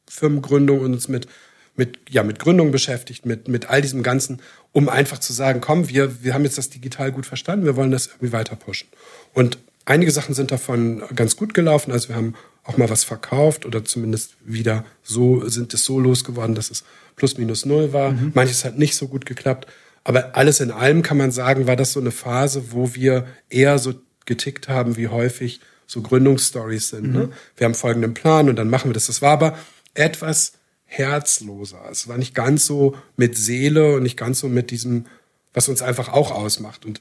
Firmengründung 0.09 0.81
und 0.81 0.93
uns 0.95 1.09
mit 1.09 1.29
mit, 1.77 1.99
ja, 2.09 2.23
mit 2.23 2.39
Gründung 2.39 2.71
beschäftigt, 2.71 3.27
mit, 3.27 3.49
mit 3.49 3.69
all 3.69 3.83
diesem 3.83 4.03
Ganzen, 4.03 4.41
um 4.73 4.89
einfach 4.89 5.19
zu 5.19 5.33
sagen, 5.33 5.61
komm, 5.61 5.89
wir, 5.89 6.23
wir 6.23 6.35
haben 6.35 6.45
jetzt 6.45 6.59
das 6.59 6.71
digital 6.71 7.13
gut 7.13 7.27
verstanden, 7.27 7.67
wir 7.67 7.77
wollen 7.77 7.91
das 7.91 8.07
irgendwie 8.07 8.33
weiter 8.33 8.57
pushen. 8.57 8.89
Und 9.33 9.59
einige 9.85 10.11
Sachen 10.11 10.35
sind 10.35 10.51
davon 10.51 11.03
ganz 11.15 11.37
gut 11.37 11.55
gelaufen. 11.55 11.93
Also 11.93 12.09
wir 12.09 12.17
haben 12.17 12.35
auch 12.63 12.77
mal 12.77 12.91
was 12.91 13.05
verkauft 13.05 13.67
oder 13.67 13.85
zumindest 13.85 14.37
wieder 14.45 14.85
so, 15.03 15.47
sind 15.49 15.75
es 15.75 15.85
so 15.85 15.99
losgeworden, 15.99 16.55
dass 16.55 16.71
es 16.71 16.85
plus 17.17 17.37
minus 17.39 17.67
null 17.67 17.93
war. 17.93 18.13
Manches 18.35 18.65
hat 18.65 18.79
nicht 18.79 18.97
so 18.97 19.09
gut 19.09 19.27
geklappt. 19.27 19.67
Aber 20.05 20.37
alles 20.37 20.61
in 20.61 20.71
allem 20.71 21.03
kann 21.03 21.17
man 21.17 21.31
sagen, 21.31 21.67
war 21.67 21.77
das 21.77 21.93
so 21.93 22.01
eine 22.01 22.11
Phase, 22.11 22.73
wo 22.73 22.95
wir 22.95 23.27
eher 23.49 23.79
so 23.79 23.95
getickt 24.27 24.69
haben, 24.69 24.97
wie 24.97 25.09
häufig 25.09 25.61
so 25.87 26.03
Gründungsstories 26.03 26.91
sind. 26.91 27.13
Ne? 27.13 27.31
Wir 27.57 27.65
haben 27.65 27.75
folgenden 27.75 28.15
Plan 28.15 28.49
und 28.49 28.57
dann 28.57 28.69
machen 28.69 28.91
wir 28.91 28.95
das. 28.95 29.07
Das 29.07 29.23
war 29.23 29.33
aber 29.33 29.59
etwas 29.95 30.53
herzloser. 30.85 31.81
Es 31.91 32.09
war 32.09 32.19
nicht 32.19 32.35
ganz 32.35 32.67
so 32.67 32.97
mit 33.17 33.37
Seele 33.37 33.97
und 33.97 34.03
nicht 34.03 34.17
ganz 34.17 34.41
so 34.41 34.49
mit 34.49 34.71
diesem, 34.71 35.07
was 35.53 35.69
uns 35.69 35.83
einfach 35.83 36.13
auch 36.13 36.31
ausmacht. 36.31 36.85
Und 36.85 37.01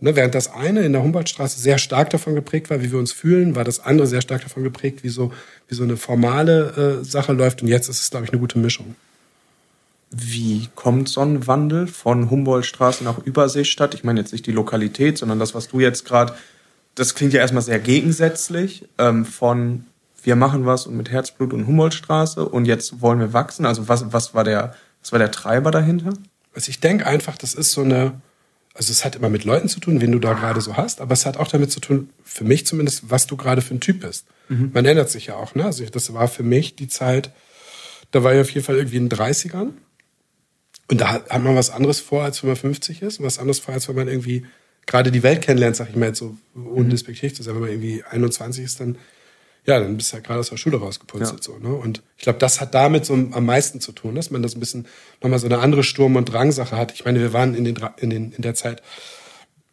ne, 0.00 0.16
während 0.16 0.34
das 0.34 0.52
eine 0.52 0.82
in 0.82 0.92
der 0.92 1.02
Humboldtstraße 1.02 1.60
sehr 1.60 1.78
stark 1.78 2.10
davon 2.10 2.34
geprägt 2.34 2.70
war, 2.70 2.82
wie 2.82 2.90
wir 2.90 2.98
uns 2.98 3.12
fühlen, 3.12 3.54
war 3.54 3.64
das 3.64 3.80
andere 3.80 4.06
sehr 4.06 4.20
stark 4.20 4.42
davon 4.42 4.64
geprägt, 4.64 5.04
wie 5.04 5.08
so, 5.08 5.32
wie 5.68 5.74
so 5.74 5.82
eine 5.82 5.96
formale 5.96 7.00
äh, 7.00 7.04
Sache 7.04 7.32
läuft. 7.32 7.62
Und 7.62 7.68
jetzt 7.68 7.88
ist 7.88 8.00
es, 8.00 8.10
glaube 8.10 8.26
ich, 8.26 8.32
eine 8.32 8.40
gute 8.40 8.58
Mischung. 8.58 8.96
Wie 10.10 10.68
kommt 10.74 11.08
so 11.08 11.20
ein 11.20 11.46
Wandel 11.46 11.86
von 11.86 12.30
Humboldtstraße 12.30 13.02
nach 13.04 13.18
Überseestadt? 13.18 13.94
Ich 13.94 14.04
meine 14.04 14.20
jetzt 14.20 14.32
nicht 14.32 14.46
die 14.46 14.52
Lokalität, 14.52 15.18
sondern 15.18 15.38
das, 15.38 15.54
was 15.54 15.68
du 15.68 15.80
jetzt 15.80 16.04
gerade, 16.04 16.34
das 16.94 17.14
klingt 17.14 17.32
ja 17.32 17.40
erstmal 17.40 17.62
sehr 17.62 17.80
gegensätzlich 17.80 18.88
ähm, 18.98 19.24
von 19.24 19.86
wir 20.24 20.36
machen 20.36 20.64
was 20.64 20.86
und 20.86 20.96
mit 20.96 21.10
Herzblut 21.10 21.52
und 21.52 21.66
Humboldtstraße 21.66 22.48
und 22.48 22.64
jetzt 22.64 23.00
wollen 23.02 23.20
wir 23.20 23.32
wachsen. 23.32 23.66
Also 23.66 23.88
was, 23.88 24.12
was 24.12 24.34
war 24.34 24.42
der, 24.42 24.74
was 25.02 25.12
war 25.12 25.18
der 25.18 25.30
Treiber 25.30 25.70
dahinter? 25.70 26.14
Also 26.54 26.70
ich 26.70 26.80
denke 26.80 27.06
einfach, 27.06 27.36
das 27.36 27.54
ist 27.54 27.72
so 27.72 27.82
eine, 27.82 28.20
also 28.74 28.90
es 28.90 29.04
hat 29.04 29.16
immer 29.16 29.28
mit 29.28 29.44
Leuten 29.44 29.68
zu 29.68 29.80
tun, 29.80 30.00
wen 30.00 30.12
du 30.12 30.18
da 30.18 30.32
gerade 30.32 30.60
so 30.60 30.76
hast, 30.76 31.00
aber 31.00 31.12
es 31.12 31.26
hat 31.26 31.36
auch 31.36 31.48
damit 31.48 31.70
zu 31.70 31.80
tun, 31.80 32.08
für 32.24 32.44
mich 32.44 32.66
zumindest, 32.66 33.10
was 33.10 33.26
du 33.26 33.36
gerade 33.36 33.60
für 33.60 33.74
ein 33.74 33.80
Typ 33.80 34.00
bist. 34.00 34.26
Man 34.72 34.84
ändert 34.84 35.10
sich 35.10 35.26
ja 35.26 35.36
auch, 35.36 35.54
ne? 35.54 35.64
Also 35.64 35.84
das 35.84 36.12
war 36.12 36.28
für 36.28 36.42
mich 36.42 36.74
die 36.76 36.88
Zeit, 36.88 37.30
da 38.10 38.22
war 38.22 38.34
ich 38.34 38.40
auf 38.40 38.50
jeden 38.50 38.64
Fall 38.64 38.76
irgendwie 38.76 38.96
in 38.96 39.08
den 39.08 39.18
30ern. 39.18 39.70
Und 40.88 41.00
da 41.00 41.14
hat 41.14 41.42
man 41.42 41.56
was 41.56 41.70
anderes 41.70 42.00
vor, 42.00 42.24
als 42.24 42.42
wenn 42.42 42.50
man 42.50 42.56
50 42.56 43.02
ist, 43.02 43.22
was 43.22 43.38
anderes 43.38 43.58
vor, 43.58 43.74
als 43.74 43.88
wenn 43.88 43.96
man 43.96 44.08
irgendwie 44.08 44.44
gerade 44.86 45.10
die 45.10 45.22
Welt 45.22 45.42
kennenlernt, 45.42 45.76
sag 45.76 45.88
ich 45.88 45.96
mal 45.96 46.06
jetzt 46.06 46.18
so 46.18 46.36
undespektiv 46.54 47.34
zu 47.34 47.42
sein, 47.42 47.54
wenn 47.54 47.62
man 47.62 47.70
irgendwie 47.70 48.04
21 48.04 48.64
ist, 48.64 48.80
dann 48.80 48.98
ja, 49.66 49.80
dann 49.80 49.96
bist 49.96 50.12
du 50.12 50.16
ja 50.16 50.22
gerade 50.22 50.40
aus 50.40 50.50
der 50.50 50.58
Schule 50.58 50.76
rausgeputzelt. 50.76 51.42
So, 51.42 51.56
ne? 51.56 51.72
Und 51.72 52.02
ich 52.18 52.24
glaube, 52.24 52.38
das 52.38 52.60
hat 52.60 52.74
damit 52.74 53.06
so 53.06 53.14
am 53.14 53.46
meisten 53.46 53.80
zu 53.80 53.92
tun, 53.92 54.14
dass 54.14 54.30
man 54.30 54.42
das 54.42 54.54
ein 54.54 54.60
bisschen 54.60 54.86
nochmal 55.22 55.38
so 55.38 55.46
eine 55.46 55.58
andere 55.58 55.82
Sturm- 55.82 56.16
und 56.16 56.26
Drangsache 56.26 56.76
hat. 56.76 56.92
Ich 56.92 57.04
meine, 57.04 57.20
wir 57.20 57.32
waren 57.32 57.54
in, 57.54 57.64
den, 57.64 57.76
in, 57.96 58.10
den, 58.10 58.32
in 58.32 58.42
der 58.42 58.54
Zeit 58.54 58.82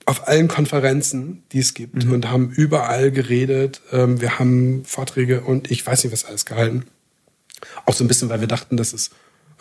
auf 0.05 0.27
allen 0.27 0.47
Konferenzen, 0.47 1.43
die 1.51 1.59
es 1.59 1.73
gibt 1.73 2.05
und 2.05 2.29
haben 2.29 2.51
überall 2.51 3.11
geredet. 3.11 3.81
Ähm, 3.91 4.21
wir 4.21 4.39
haben 4.39 4.83
Vorträge 4.85 5.41
und 5.41 5.69
ich 5.69 5.85
weiß 5.85 6.03
nicht, 6.03 6.13
was 6.13 6.25
alles 6.25 6.45
gehalten. 6.45 6.85
Auch 7.85 7.93
so 7.93 8.03
ein 8.03 8.07
bisschen, 8.07 8.29
weil 8.29 8.39
wir 8.39 8.47
dachten, 8.47 8.77
das 8.77 8.93
ist, 8.93 9.11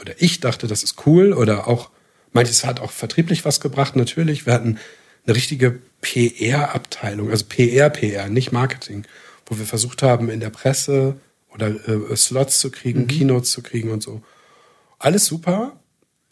oder 0.01 0.15
ich 0.19 0.41
dachte, 0.41 0.67
das 0.67 0.83
ist 0.83 1.07
cool 1.07 1.33
oder 1.33 1.69
auch, 1.69 1.91
manches 2.33 2.65
hat 2.65 2.81
auch 2.81 2.91
vertrieblich 2.91 3.45
was 3.45 3.61
gebracht, 3.61 3.97
natürlich. 3.97 4.47
Wir 4.47 4.53
hatten 4.53 4.79
eine 5.27 5.37
richtige 5.37 5.79
PR-Abteilung, 6.01 7.31
also 7.31 7.45
PR, 7.49 7.91
PR, 7.91 8.29
nicht 8.29 8.53
Marketing, 8.53 9.05
wo 9.47 9.59
wir 9.59 9.67
versucht 9.67 10.03
haben, 10.03 10.31
in 10.31 10.41
der 10.41 10.51
Presse 10.51 11.17
oder 11.53 11.69
äh, 11.89 12.17
Slots 12.17 12.61
zu 12.61 12.71
kriegen, 12.71 13.07
Keynotes 13.07 13.51
zu 13.51 13.63
kriegen 13.63 13.91
und 13.91 14.03
so. 14.03 14.23
Alles 14.99 15.27
super, 15.27 15.79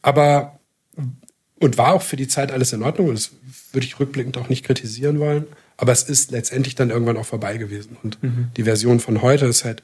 aber 0.03 0.59
und 1.61 1.77
war 1.77 1.93
auch 1.93 2.03
für 2.03 2.17
die 2.17 2.29
Zeit 2.29 2.53
alles 2.53 2.73
in 2.73 2.83
Ordnung 2.83 3.13
das 3.13 3.33
würde 3.73 3.87
ich 3.87 3.99
rückblickend 3.99 4.39
auch 4.39 4.49
nicht 4.49 4.65
kritisieren 4.65 5.19
wollen. 5.19 5.47
Aber 5.77 5.93
es 5.93 6.03
ist 6.03 6.31
letztendlich 6.31 6.75
dann 6.75 6.91
irgendwann 6.91 7.17
auch 7.17 7.27
vorbei 7.27 7.57
gewesen. 7.57 7.97
Und 8.03 8.23
mhm. 8.23 8.49
die 8.57 8.65
Version 8.65 9.01
von 9.01 9.23
heute 9.23 9.47
ist 9.47 9.65
halt 9.65 9.83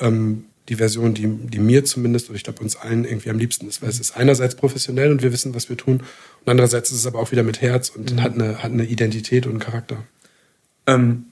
ähm, 0.00 0.46
die 0.68 0.76
Version, 0.76 1.14
die, 1.14 1.26
die 1.26 1.58
mir 1.58 1.84
zumindest, 1.84 2.28
oder 2.28 2.36
ich 2.36 2.44
glaube 2.44 2.62
uns 2.62 2.76
allen 2.76 3.04
irgendwie 3.04 3.30
am 3.30 3.38
liebsten 3.38 3.68
ist, 3.68 3.82
weil 3.82 3.90
es 3.90 4.00
ist 4.00 4.16
einerseits 4.16 4.54
professionell 4.54 5.10
und 5.10 5.22
wir 5.22 5.32
wissen, 5.32 5.54
was 5.54 5.68
wir 5.68 5.76
tun, 5.76 6.00
und 6.00 6.50
andererseits 6.50 6.90
ist 6.90 6.98
es 6.98 7.06
aber 7.06 7.18
auch 7.18 7.32
wieder 7.32 7.42
mit 7.42 7.60
Herz 7.60 7.90
und 7.90 8.14
mhm. 8.14 8.22
hat, 8.22 8.34
eine, 8.34 8.62
hat 8.62 8.72
eine 8.72 8.84
Identität 8.84 9.46
und 9.46 9.52
einen 9.52 9.60
Charakter. 9.60 10.04
Ähm, 10.86 11.26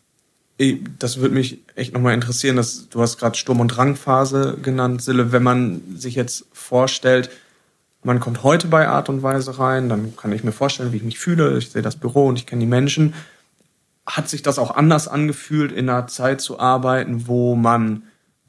das 0.98 1.16
würde 1.16 1.34
mich 1.34 1.60
echt 1.74 1.94
nochmal 1.94 2.14
interessieren, 2.14 2.56
dass 2.56 2.88
du 2.88 3.00
hast 3.00 3.18
gerade 3.18 3.36
Sturm- 3.36 3.60
und 3.60 3.68
Drangphase 3.68 4.58
genannt, 4.62 5.02
Sille. 5.02 5.32
Wenn 5.32 5.42
man 5.42 5.80
sich 5.96 6.14
jetzt 6.14 6.44
vorstellt, 6.52 7.30
man 8.04 8.20
kommt 8.20 8.42
heute 8.42 8.68
bei 8.68 8.86
Art 8.86 9.08
und 9.08 9.22
Weise 9.22 9.58
rein, 9.58 9.88
dann 9.88 10.16
kann 10.16 10.32
ich 10.32 10.44
mir 10.44 10.52
vorstellen, 10.52 10.92
wie 10.92 10.98
ich 10.98 11.02
mich 11.02 11.18
fühle. 11.18 11.56
Ich 11.58 11.70
sehe 11.70 11.82
das 11.82 11.96
Büro 11.96 12.26
und 12.26 12.38
ich 12.38 12.46
kenne 12.46 12.60
die 12.60 12.66
Menschen. 12.66 13.14
Hat 14.06 14.28
sich 14.28 14.42
das 14.42 14.58
auch 14.58 14.72
anders 14.72 15.08
angefühlt, 15.08 15.72
in 15.72 15.88
einer 15.88 16.06
Zeit 16.06 16.40
zu 16.40 16.60
arbeiten, 16.60 17.26
wo 17.26 17.54
man 17.56 18.02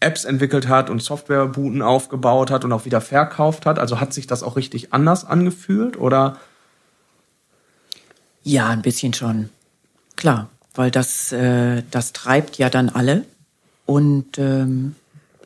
Apps 0.03 0.25
entwickelt 0.25 0.67
hat 0.67 0.89
und 0.89 1.01
Softwarebooten 1.01 1.81
aufgebaut 1.81 2.51
hat 2.51 2.63
und 2.63 2.71
auch 2.71 2.85
wieder 2.85 3.01
verkauft 3.01 3.65
hat? 3.65 3.79
Also 3.79 3.99
hat 3.99 4.13
sich 4.13 4.27
das 4.27 4.43
auch 4.43 4.55
richtig 4.55 4.93
anders 4.93 5.25
angefühlt 5.25 5.97
oder? 5.97 6.37
Ja, 8.43 8.69
ein 8.69 8.81
bisschen 8.81 9.13
schon. 9.13 9.49
Klar, 10.15 10.49
weil 10.75 10.91
das, 10.91 11.31
äh, 11.31 11.83
das 11.91 12.13
treibt 12.13 12.57
ja 12.57 12.69
dann 12.69 12.89
alle. 12.89 13.25
Und 13.85 14.37
ähm, 14.37 14.95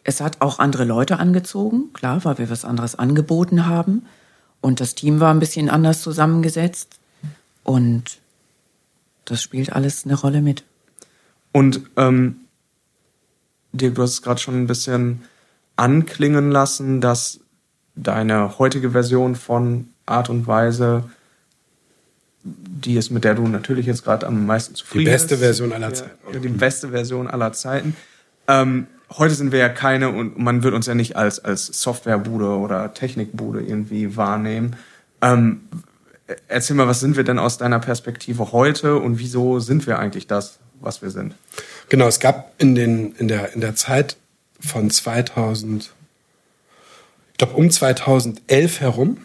es 0.03 0.21
hat 0.21 0.41
auch 0.41 0.59
andere 0.59 0.85
Leute 0.85 1.19
angezogen, 1.19 1.91
klar, 1.93 2.23
weil 2.23 2.37
wir 2.37 2.49
was 2.49 2.65
anderes 2.65 2.95
angeboten 2.95 3.65
haben. 3.65 4.05
Und 4.61 4.79
das 4.79 4.95
Team 4.95 5.19
war 5.19 5.33
ein 5.33 5.39
bisschen 5.39 5.69
anders 5.69 6.01
zusammengesetzt. 6.01 6.99
Und 7.63 8.19
das 9.25 9.41
spielt 9.41 9.73
alles 9.73 10.05
eine 10.05 10.15
Rolle 10.15 10.41
mit. 10.41 10.63
Und 11.51 11.81
ähm, 11.97 12.37
Dirk, 13.71 13.95
du 13.95 14.03
hast 14.03 14.11
es 14.11 14.21
gerade 14.21 14.39
schon 14.39 14.55
ein 14.55 14.67
bisschen 14.67 15.23
anklingen 15.75 16.51
lassen, 16.51 17.01
dass 17.01 17.39
deine 17.95 18.57
heutige 18.59 18.91
Version 18.91 19.35
von 19.35 19.89
Art 20.05 20.29
und 20.29 20.47
Weise 20.47 21.03
die 22.47 22.95
ist, 22.95 23.11
mit 23.11 23.23
der 23.23 23.35
du 23.35 23.47
natürlich 23.47 23.85
jetzt 23.85 24.03
gerade 24.03 24.25
am 24.27 24.45
meisten 24.45 24.75
zufrieden 24.75 25.05
bist. 25.05 25.25
Die 25.25 25.35
beste 25.35 25.35
ist. 25.35 25.41
Version 25.41 25.73
aller 25.73 25.93
Zeiten. 25.93 26.33
Ja, 26.33 26.39
die 26.39 26.47
beste 26.47 26.89
Version 26.89 27.27
aller 27.27 27.51
Zeiten. 27.53 27.95
Ähm, 28.47 28.87
heute 29.17 29.35
sind 29.35 29.51
wir 29.51 29.59
ja 29.59 29.69
keine 29.69 30.09
und 30.09 30.37
man 30.37 30.63
wird 30.63 30.73
uns 30.73 30.85
ja 30.85 30.95
nicht 30.95 31.15
als, 31.15 31.39
als 31.43 31.65
Softwarebude 31.65 32.57
oder 32.57 32.93
Technikbude 32.93 33.61
irgendwie 33.61 34.15
wahrnehmen. 34.15 34.75
Ähm, 35.21 35.61
erzähl 36.47 36.75
mal, 36.75 36.87
was 36.87 36.99
sind 36.99 37.17
wir 37.17 37.23
denn 37.23 37.39
aus 37.39 37.57
deiner 37.57 37.79
Perspektive 37.79 38.51
heute 38.51 38.97
und 38.97 39.19
wieso 39.19 39.59
sind 39.59 39.87
wir 39.87 39.99
eigentlich 39.99 40.27
das, 40.27 40.59
was 40.79 41.01
wir 41.01 41.09
sind? 41.09 41.35
Genau, 41.89 42.07
es 42.07 42.19
gab 42.19 42.53
in, 42.57 42.75
den, 42.75 43.13
in, 43.15 43.27
der, 43.27 43.53
in 43.53 43.61
der 43.61 43.75
Zeit 43.75 44.17
von 44.59 44.89
2000, 44.89 45.93
ich 47.31 47.37
glaube 47.37 47.53
um 47.53 47.69
2011 47.69 48.81
herum, 48.81 49.17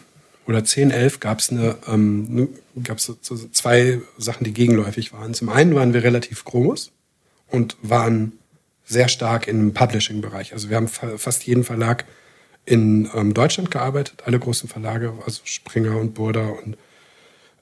oder 0.45 0.63
10, 0.63 0.91
11 0.91 1.19
gab 1.19 1.39
es 1.39 1.51
ähm, 1.51 2.49
gab's 2.83 3.05
so, 3.05 3.15
so 3.21 3.37
zwei 3.49 4.01
Sachen, 4.17 4.43
die 4.43 4.53
gegenläufig 4.53 5.13
waren. 5.13 5.33
Zum 5.33 5.49
einen 5.49 5.73
waren 5.73 5.93
wir 5.93 6.03
relativ 6.03 6.43
groß 6.43 6.91
und 7.49 7.77
waren 7.81 8.33
sehr 8.85 9.07
stark 9.07 9.47
im 9.47 9.73
Publishing-Bereich. 9.73 10.53
Also 10.53 10.69
wir 10.69 10.75
haben 10.75 10.89
fast 10.89 11.45
jeden 11.45 11.63
Verlag 11.63 12.05
in 12.65 13.09
ähm, 13.13 13.33
Deutschland 13.33 13.71
gearbeitet, 13.71 14.23
alle 14.25 14.39
großen 14.39 14.67
Verlage, 14.67 15.13
also 15.25 15.41
Springer 15.45 15.97
und 15.97 16.13
Burda 16.13 16.47
und 16.47 16.77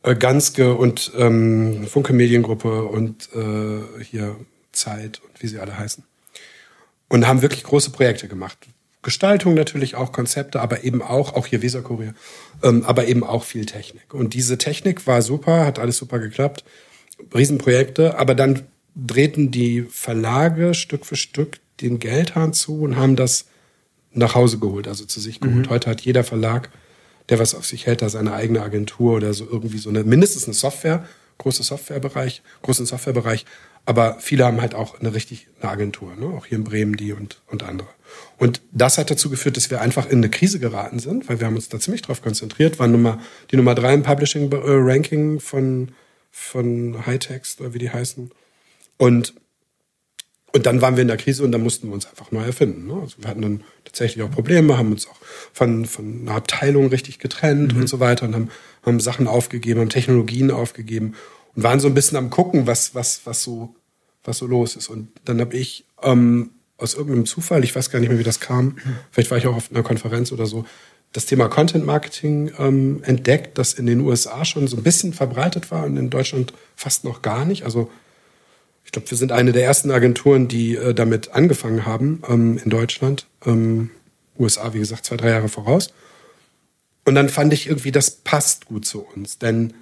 äh, 0.04 0.16
Ganske 0.16 0.74
und 0.74 1.12
ähm, 1.18 1.86
Funke 1.88 2.14
Mediengruppe 2.14 2.86
und 2.86 3.30
äh, 3.36 4.04
hier 4.04 4.36
Zeit 4.72 5.22
und 5.24 5.42
wie 5.42 5.48
sie 5.48 5.60
alle 5.60 5.78
heißen. 5.78 6.04
Und 7.08 7.28
haben 7.28 7.42
wirklich 7.42 7.64
große 7.64 7.92
Projekte 7.92 8.28
gemacht. 8.28 8.58
Gestaltung 9.02 9.56
natürlich 9.56 9.96
auch, 9.96 10.12
Konzepte, 10.12 10.62
aber 10.62 10.84
eben 10.84 11.02
auch, 11.02 11.34
auch 11.34 11.48
hier 11.48 11.62
Weserkurier, 11.62 12.14
ähm, 12.62 12.84
aber 12.86 13.08
eben 13.08 13.24
auch 13.24 13.44
viel 13.44 13.66
Technik. 13.66 14.14
Und 14.14 14.34
diese 14.34 14.58
Technik 14.58 15.08
war 15.08 15.22
super, 15.22 15.66
hat 15.66 15.80
alles 15.80 15.98
super 15.98 16.20
geklappt, 16.20 16.64
Riesenprojekte, 17.34 18.18
aber 18.18 18.36
dann 18.36 18.64
drehten 18.96 19.52
die 19.52 19.84
Verlage 19.84 20.74
Stück 20.74 21.06
für 21.06 21.16
Stück 21.16 21.60
den 21.82 22.00
Geldhahn 22.00 22.54
zu 22.54 22.82
und 22.82 22.96
haben 22.96 23.16
das 23.16 23.46
nach 24.14 24.36
Hause 24.36 24.60
geholt, 24.60 24.88
also 24.88 25.06
zu 25.06 25.20
sich 25.20 25.40
geholt. 25.40 25.68
Mhm. 25.68 25.70
Heute 25.70 25.90
hat 25.90 26.02
jeder 26.02 26.24
Verlag, 26.24 26.70
der 27.30 27.40
was 27.40 27.56
auf 27.56 27.66
sich 27.66 27.88
hält, 27.88 28.02
da 28.02 28.10
seine 28.10 28.34
eigene 28.34 28.62
Agentur 28.62 29.16
oder 29.16 29.34
so 29.34 29.48
irgendwie 29.50 29.78
so 29.78 29.90
eine, 29.90 30.04
mindestens 30.04 30.46
eine 30.46 30.54
Software, 30.54 31.06
große 31.38 31.64
Softwarebereich, 31.64 32.44
großen 32.62 32.86
Softwarebereich, 32.86 33.46
aber 33.86 34.18
viele 34.20 34.46
haben 34.46 34.62
halt 34.62 34.76
auch 34.76 35.00
eine 35.00 35.14
richtig 35.14 35.48
eine 35.60 35.72
Agentur, 35.72 36.16
ne? 36.16 36.26
auch 36.26 36.46
hier 36.46 36.58
in 36.58 36.64
Bremen 36.64 36.96
die 36.96 37.14
und, 37.14 37.42
und 37.48 37.64
andere. 37.64 37.90
Und 38.38 38.62
das 38.72 38.98
hat 38.98 39.10
dazu 39.10 39.30
geführt, 39.30 39.58
dass 39.58 39.72
wir 39.72 39.82
einfach 39.82 40.06
in 40.06 40.18
eine 40.18 40.30
Krise 40.30 40.60
geraten 40.60 41.00
sind, 41.00 41.30
weil 41.30 41.40
wir 41.40 41.48
haben 41.48 41.56
uns 41.56 41.70
da 41.70 41.80
ziemlich 41.80 42.02
drauf 42.02 42.22
konzentriert, 42.22 42.80
waren 42.80 42.92
Nummer, 42.92 43.20
die 43.52 43.58
Nummer 43.58 43.76
drei 43.76 43.94
im 43.94 44.04
Publishing-Ranking 44.04 45.40
von, 45.40 45.92
von 46.32 47.06
Hightext 47.06 47.62
oder 47.62 47.74
wie 47.74 47.80
die 47.80 47.90
heißen. 47.90 48.32
Und, 48.98 49.34
und 50.54 50.66
dann 50.66 50.82
waren 50.82 50.96
wir 50.96 51.02
in 51.02 51.08
der 51.08 51.18
Krise 51.18 51.44
und 51.44 51.52
dann 51.52 51.64
mussten 51.64 51.88
wir 51.88 51.94
uns 51.94 52.06
einfach 52.06 52.32
neu 52.32 52.44
erfinden. 52.44 52.88
Ne? 52.88 53.00
Also 53.02 53.18
wir 53.20 53.30
hatten 53.30 53.42
dann 53.42 53.64
tatsächlich 53.84 54.24
auch 54.24 54.32
Probleme, 54.32 54.78
haben 54.78 54.92
uns 54.92 55.08
auch 55.08 55.18
von, 55.54 55.86
von 55.86 56.22
einer 56.22 56.36
Abteilung 56.36 56.88
richtig 56.88 57.20
getrennt 57.20 57.74
mhm. 57.74 57.82
und 57.82 57.88
so 57.88 58.00
weiter 58.00 58.26
und 58.26 58.36
haben, 58.36 58.50
haben 58.84 59.00
Sachen 59.00 59.28
aufgegeben, 59.28 59.80
haben 59.80 59.90
Technologien 59.90 60.52
aufgegeben 60.52 61.16
und 61.56 61.64
waren 61.64 61.80
so 61.80 61.88
ein 61.88 61.94
bisschen 61.94 62.18
am 62.18 62.30
gucken, 62.30 62.68
was, 62.68 62.96
was, 62.96 63.22
was 63.26 63.44
so, 63.44 63.76
was 64.24 64.38
so 64.38 64.48
los 64.48 64.76
ist. 64.76 64.90
Und 64.90 65.10
dann 65.26 65.40
habe 65.40 65.56
ich 65.56 65.86
ähm, 66.02 66.52
aus 66.78 66.94
irgendeinem 66.94 67.26
Zufall, 67.26 67.64
ich 67.64 67.76
weiß 67.76 67.90
gar 67.90 68.00
nicht 68.00 68.10
mehr, 68.10 68.20
wie 68.20 68.24
das 68.24 68.40
kam, 68.40 68.78
vielleicht 69.12 69.32
war 69.32 69.38
ich 69.38 69.48
auch 69.48 69.56
auf 69.56 69.72
einer 69.72 69.84
Konferenz 69.84 70.32
oder 70.32 70.46
so, 70.46 70.66
das 71.14 71.26
Thema 71.26 71.50
Content 71.50 71.86
Marketing 71.86 72.52
ähm, 72.58 73.04
entdeckt, 73.04 73.58
das 73.58 73.74
in 73.74 73.86
den 73.86 74.00
USA 74.00 74.46
schon 74.46 74.68
so 74.68 74.78
ein 74.78 74.84
bisschen 74.84 75.14
verbreitet 75.14 75.70
war 75.70 75.84
und 75.84 75.98
in 75.98 76.10
Deutschland 76.10 76.54
fast 76.76 77.04
noch 77.04 77.22
gar 77.22 77.46
nicht. 77.46 77.64
Also 77.66 77.92
ich 78.86 78.92
glaube, 78.92 79.10
wir 79.10 79.18
sind 79.18 79.32
eine 79.32 79.52
der 79.52 79.64
ersten 79.64 79.92
Agenturen, 79.92 80.48
die 80.48 80.76
äh, 80.76 80.94
damit 80.94 81.34
angefangen 81.34 81.86
haben 81.86 82.22
ähm, 82.28 82.60
in 82.64 82.70
Deutschland. 82.70 83.28
Ähm, 83.46 83.92
USA, 84.40 84.74
wie 84.74 84.80
gesagt, 84.80 85.06
zwei, 85.06 85.18
drei 85.18 85.30
Jahre 85.30 85.50
voraus. 85.50 85.94
Und 87.06 87.16
dann 87.16 87.30
fand 87.30 87.54
ich 87.54 87.68
irgendwie, 87.68 87.92
das 87.92 88.12
passt 88.12 88.66
gut 88.66 88.86
zu 88.86 89.02
uns. 89.02 89.38
Denn 89.38 89.74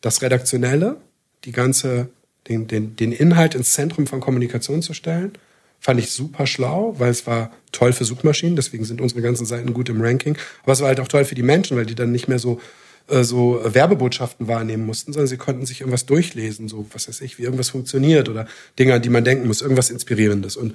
das 0.00 0.22
Redaktionelle, 0.22 0.96
die 1.44 1.52
ganze, 1.52 2.08
den, 2.48 2.66
den, 2.66 2.96
den 2.96 3.12
Inhalt 3.12 3.54
ins 3.54 3.72
Zentrum 3.72 4.06
von 4.06 4.20
Kommunikation 4.20 4.82
zu 4.82 4.94
stellen, 4.94 5.32
fand 5.80 6.00
ich 6.00 6.10
super 6.10 6.46
schlau, 6.46 6.94
weil 6.98 7.10
es 7.10 7.26
war 7.26 7.52
toll 7.72 7.92
für 7.92 8.04
Suchmaschinen, 8.04 8.56
deswegen 8.56 8.84
sind 8.84 9.00
unsere 9.00 9.22
ganzen 9.22 9.46
Seiten 9.46 9.72
gut 9.74 9.88
im 9.88 10.00
Ranking. 10.00 10.36
Aber 10.64 10.72
es 10.72 10.80
war 10.80 10.88
halt 10.88 11.00
auch 11.00 11.08
toll 11.08 11.24
für 11.24 11.34
die 11.34 11.42
Menschen, 11.42 11.76
weil 11.76 11.86
die 11.86 11.94
dann 11.94 12.12
nicht 12.12 12.28
mehr 12.28 12.38
so 12.38 12.60
äh, 13.08 13.24
so 13.24 13.60
Werbebotschaften 13.64 14.48
wahrnehmen 14.48 14.86
mussten, 14.86 15.12
sondern 15.12 15.28
sie 15.28 15.36
konnten 15.36 15.66
sich 15.66 15.80
irgendwas 15.80 16.06
durchlesen, 16.06 16.68
so 16.68 16.86
was 16.92 17.08
weiß 17.08 17.20
ich, 17.22 17.38
wie 17.38 17.42
irgendwas 17.42 17.70
funktioniert 17.70 18.28
oder 18.28 18.46
Dinge, 18.78 18.94
an 18.94 19.02
die 19.02 19.08
man 19.08 19.24
denken 19.24 19.46
muss, 19.46 19.62
irgendwas 19.62 19.90
Inspirierendes. 19.90 20.56
Und 20.56 20.74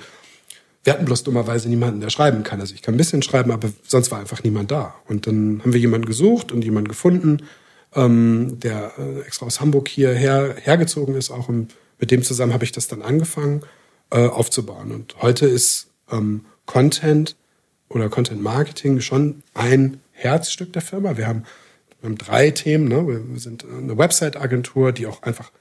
wir 0.84 0.94
hatten 0.94 1.06
bloß 1.06 1.24
dummerweise 1.24 1.70
niemanden, 1.70 2.02
der 2.02 2.10
schreiben 2.10 2.44
kann. 2.44 2.60
Also 2.60 2.74
ich 2.74 2.82
kann 2.82 2.96
ein 2.96 2.98
bisschen 2.98 3.22
schreiben, 3.22 3.52
aber 3.52 3.72
sonst 3.88 4.12
war 4.12 4.20
einfach 4.20 4.44
niemand 4.44 4.72
da. 4.72 4.96
Und 5.08 5.28
dann 5.28 5.62
haben 5.62 5.74
wir 5.74 5.80
jemanden 5.80 6.08
gesucht 6.08 6.52
und 6.52 6.64
jemanden 6.64 6.90
gefunden, 6.90 7.44
ähm, 7.96 8.60
der 8.60 8.94
äh, 8.98 9.22
extra 9.22 9.46
aus 9.46 9.62
Hamburg 9.62 9.88
hierher 9.88 10.56
hergezogen 10.60 11.16
ist. 11.16 11.32
Auch 11.32 11.50
im, 11.50 11.68
mit 12.00 12.12
dem 12.12 12.24
zusammen 12.24 12.54
habe 12.54 12.64
ich 12.64 12.72
das 12.72 12.88
dann 12.88 13.02
angefangen 13.02 13.62
äh, 14.12 14.28
aufzubauen. 14.28 14.92
Und 14.92 15.22
heute 15.22 15.46
ist 15.46 15.88
ähm, 16.12 16.46
Content 16.66 17.36
oder 17.90 18.10
Content 18.10 18.42
Marketing 18.42 19.02
schon 19.02 19.44
ein 19.54 20.00
Herzstück 20.12 20.74
der 20.74 20.82
Firma. 20.82 21.18
Wir 21.18 21.28
haben, 21.28 21.44
wir 22.02 22.10
haben 22.10 22.18
drei 22.18 22.52
Themen. 22.52 22.88
Ne? 22.88 23.08
Wir 23.08 23.40
sind 23.40 23.66
eine 23.66 23.98
Website-Agentur, 23.98 24.92
die 24.92 25.08
auch 25.08 25.24
einfach 25.24 25.52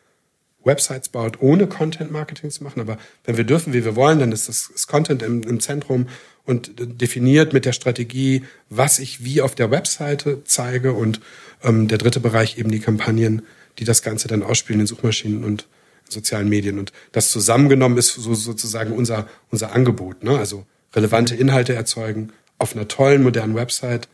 Websites 0.64 1.08
baut, 1.08 1.40
ohne 1.40 1.66
Content 1.66 2.12
Marketing 2.12 2.50
zu 2.50 2.62
machen. 2.62 2.80
Aber 2.80 2.98
wenn 3.24 3.36
wir 3.36 3.44
dürfen, 3.44 3.72
wie 3.72 3.84
wir 3.84 3.96
wollen, 3.96 4.18
dann 4.18 4.32
ist 4.32 4.48
das 4.48 4.68
ist 4.68 4.86
Content 4.86 5.22
im, 5.22 5.42
im 5.42 5.60
Zentrum 5.60 6.06
und 6.44 6.72
definiert 7.00 7.52
mit 7.52 7.64
der 7.64 7.72
Strategie, 7.72 8.44
was 8.68 8.98
ich 8.98 9.24
wie 9.24 9.40
auf 9.40 9.54
der 9.54 9.70
Webseite 9.70 10.42
zeige. 10.44 10.92
Und 10.92 11.20
ähm, 11.62 11.88
der 11.88 11.98
dritte 11.98 12.20
Bereich 12.20 12.58
eben 12.58 12.70
die 12.70 12.80
Kampagnen, 12.80 13.42
die 13.78 13.84
das 13.84 14.02
Ganze 14.02 14.28
dann 14.28 14.42
ausspielen 14.42 14.80
in 14.80 14.86
Suchmaschinen 14.86 15.44
und 15.44 15.66
sozialen 16.08 16.48
Medien. 16.48 16.78
Und 16.78 16.92
das 17.12 17.30
zusammengenommen 17.30 17.98
ist 17.98 18.14
so 18.14 18.34
sozusagen 18.34 18.92
unser, 18.92 19.28
unser 19.50 19.72
Angebot. 19.72 20.24
Ne? 20.24 20.36
Also 20.36 20.66
relevante 20.94 21.34
Inhalte 21.34 21.74
erzeugen, 21.74 22.32
auf 22.58 22.76
einer 22.76 22.88
tollen, 22.88 23.22
modernen 23.22 23.54
Website 23.54 24.08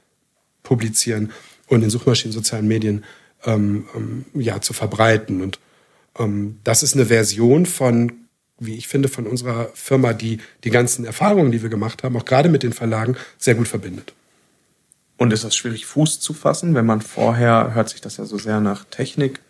publizieren 0.63 1.33
und 1.67 1.83
in 1.83 1.91
Suchmaschinen, 1.91 2.33
sozialen 2.33 2.69
Medien 2.69 3.05
ähm, 3.45 3.87
ähm, 3.95 4.25
ja, 4.35 4.61
zu 4.61 4.73
verbreiten. 4.73 5.43
Und 5.43 5.59
ähm, 6.19 6.59
das 6.65 6.83
ist 6.83 6.95
eine 6.95 7.07
Version 7.07 7.67
von, 7.67 8.13
wie 8.59 8.77
ich 8.77 8.89
finde, 8.89 9.09
von 9.09 9.27
unserer 9.27 9.71
Firma, 9.75 10.13
die 10.13 10.39
die 10.65 10.71
ganzen 10.71 11.05
Erfahrungen, 11.05 11.53
die 11.53 11.63
wir 11.63 11.71
gemacht 11.71 12.03
haben, 12.03 12.17
auch 12.17 12.25
gerade 12.25 12.49
mit 12.49 12.63
den 12.63 12.73
Verlagen, 12.73 13.17
sehr 13.39 13.55
gut 13.55 13.69
verbindet. 13.69 14.15
Und 15.17 15.33
ist 15.33 15.45
das 15.45 15.57
schwierig, 15.57 15.87
Fuß 15.87 16.21
zu 16.21 16.33
fassen, 16.33 16.75
wenn 16.75 16.87
man 16.87 17.01
vorher, 17.01 17.75
hört 17.75 17.89
sich 17.89 18.01
das 18.01 18.17
ja 18.17 18.25
so 18.25 18.39
sehr 18.39 18.61
nach 18.61 18.85
Technik 18.85 19.41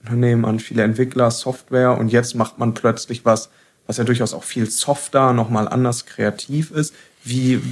Unternehmen 0.00 0.44
an, 0.44 0.60
viele 0.60 0.82
Entwickler, 0.82 1.30
Software 1.30 1.96
und 1.96 2.12
jetzt 2.12 2.34
macht 2.34 2.58
man 2.58 2.74
plötzlich 2.74 3.24
was, 3.24 3.48
was 3.86 3.96
ja 3.96 4.04
durchaus 4.04 4.34
auch 4.34 4.44
viel 4.44 4.68
softer, 4.68 5.32
nochmal 5.32 5.66
anders 5.66 6.04
kreativ 6.04 6.70
ist. 6.70 6.94
Wie 7.22 7.62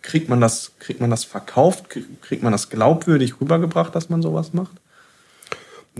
kriegt 0.00 0.30
man 0.30 0.40
das, 0.40 0.72
kriegt 0.78 1.00
man 1.00 1.10
das 1.10 1.24
verkauft? 1.24 1.84
Kriegt 2.22 2.42
man 2.42 2.52
das 2.52 2.70
glaubwürdig 2.70 3.40
rübergebracht, 3.40 3.94
dass 3.94 4.08
man 4.08 4.22
sowas 4.22 4.54
macht? 4.54 4.79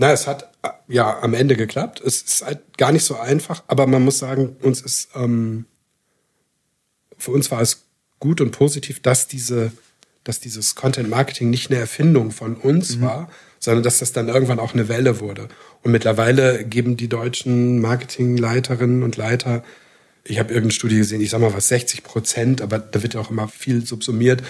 Na, 0.01 0.11
es 0.11 0.25
hat 0.25 0.49
äh, 0.63 0.69
ja 0.87 1.21
am 1.21 1.35
Ende 1.35 1.55
geklappt. 1.55 2.01
Es 2.03 2.23
ist 2.23 2.43
halt 2.43 2.75
gar 2.75 2.91
nicht 2.91 3.05
so 3.05 3.17
einfach, 3.17 3.61
aber 3.67 3.85
man 3.85 4.03
muss 4.03 4.17
sagen, 4.17 4.55
uns 4.63 4.81
ist 4.81 5.09
ähm, 5.13 5.65
für 7.19 7.29
uns 7.29 7.51
war 7.51 7.61
es 7.61 7.85
gut 8.17 8.41
und 8.41 8.49
positiv, 8.49 8.99
dass 8.99 9.27
diese, 9.27 9.71
dass 10.23 10.39
dieses 10.39 10.73
Content 10.73 11.07
Marketing 11.07 11.51
nicht 11.51 11.69
eine 11.69 11.79
Erfindung 11.79 12.31
von 12.31 12.55
uns 12.55 12.97
mhm. 12.97 13.01
war, 13.03 13.29
sondern 13.59 13.83
dass 13.83 13.99
das 13.99 14.11
dann 14.11 14.27
irgendwann 14.27 14.57
auch 14.57 14.73
eine 14.73 14.89
Welle 14.89 15.19
wurde. 15.19 15.49
Und 15.83 15.91
mittlerweile 15.91 16.65
geben 16.65 16.97
die 16.97 17.07
deutschen 17.07 17.79
Marketingleiterinnen 17.79 19.03
und 19.03 19.17
Leiter, 19.17 19.63
ich 20.23 20.39
habe 20.39 20.49
irgendeine 20.49 20.71
Studie 20.73 20.97
gesehen, 20.97 21.21
ich 21.21 21.29
sag 21.29 21.41
mal 21.41 21.53
was, 21.53 21.67
60 21.67 22.01
Prozent, 22.01 22.63
aber 22.63 22.79
da 22.79 23.03
wird 23.03 23.13
ja 23.13 23.19
auch 23.19 23.29
immer 23.29 23.47
viel 23.47 23.85
subsumiert, 23.85 24.41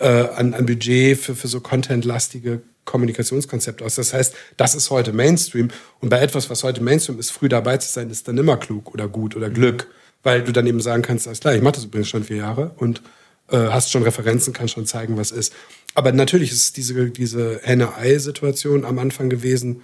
äh, 0.00 0.08
an, 0.08 0.52
an 0.52 0.66
Budget 0.66 1.16
für, 1.16 1.36
für 1.36 1.46
so 1.46 1.60
contentlastige 1.60 2.62
Kommunikationskonzepte 2.86 3.84
aus. 3.84 3.96
Das 3.96 4.14
heißt, 4.14 4.34
das 4.56 4.74
ist 4.74 4.88
heute 4.90 5.12
Mainstream. 5.12 5.68
Und 6.00 6.08
bei 6.08 6.20
etwas, 6.20 6.48
was 6.48 6.64
heute 6.64 6.82
Mainstream 6.82 7.18
ist, 7.18 7.30
früh 7.30 7.50
dabei 7.50 7.76
zu 7.76 7.92
sein, 7.92 8.08
ist 8.08 8.26
dann 8.26 8.38
immer 8.38 8.56
klug 8.56 8.94
oder 8.94 9.08
gut 9.08 9.36
oder 9.36 9.50
Glück. 9.50 9.88
Weil 10.22 10.42
du 10.42 10.52
dann 10.52 10.66
eben 10.66 10.80
sagen 10.80 11.02
kannst, 11.02 11.26
alles 11.26 11.40
klar, 11.40 11.54
ich 11.54 11.62
mache 11.62 11.74
das 11.74 11.84
übrigens 11.84 12.08
schon 12.08 12.24
vier 12.24 12.38
Jahre 12.38 12.72
und 12.78 13.02
äh, 13.50 13.58
hast 13.58 13.92
schon 13.92 14.02
Referenzen, 14.02 14.52
kannst 14.52 14.74
schon 14.74 14.86
zeigen, 14.86 15.16
was 15.16 15.30
ist. 15.30 15.52
Aber 15.94 16.12
natürlich 16.12 16.50
ist 16.50 16.60
es 16.60 16.72
diese, 16.72 17.10
diese 17.10 17.60
Henne-Ei-Situation 17.62 18.84
am 18.84 18.98
Anfang 18.98 19.28
gewesen. 19.28 19.82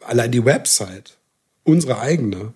Allein 0.00 0.30
die 0.30 0.44
Website, 0.44 1.18
unsere 1.64 1.98
eigene, 1.98 2.54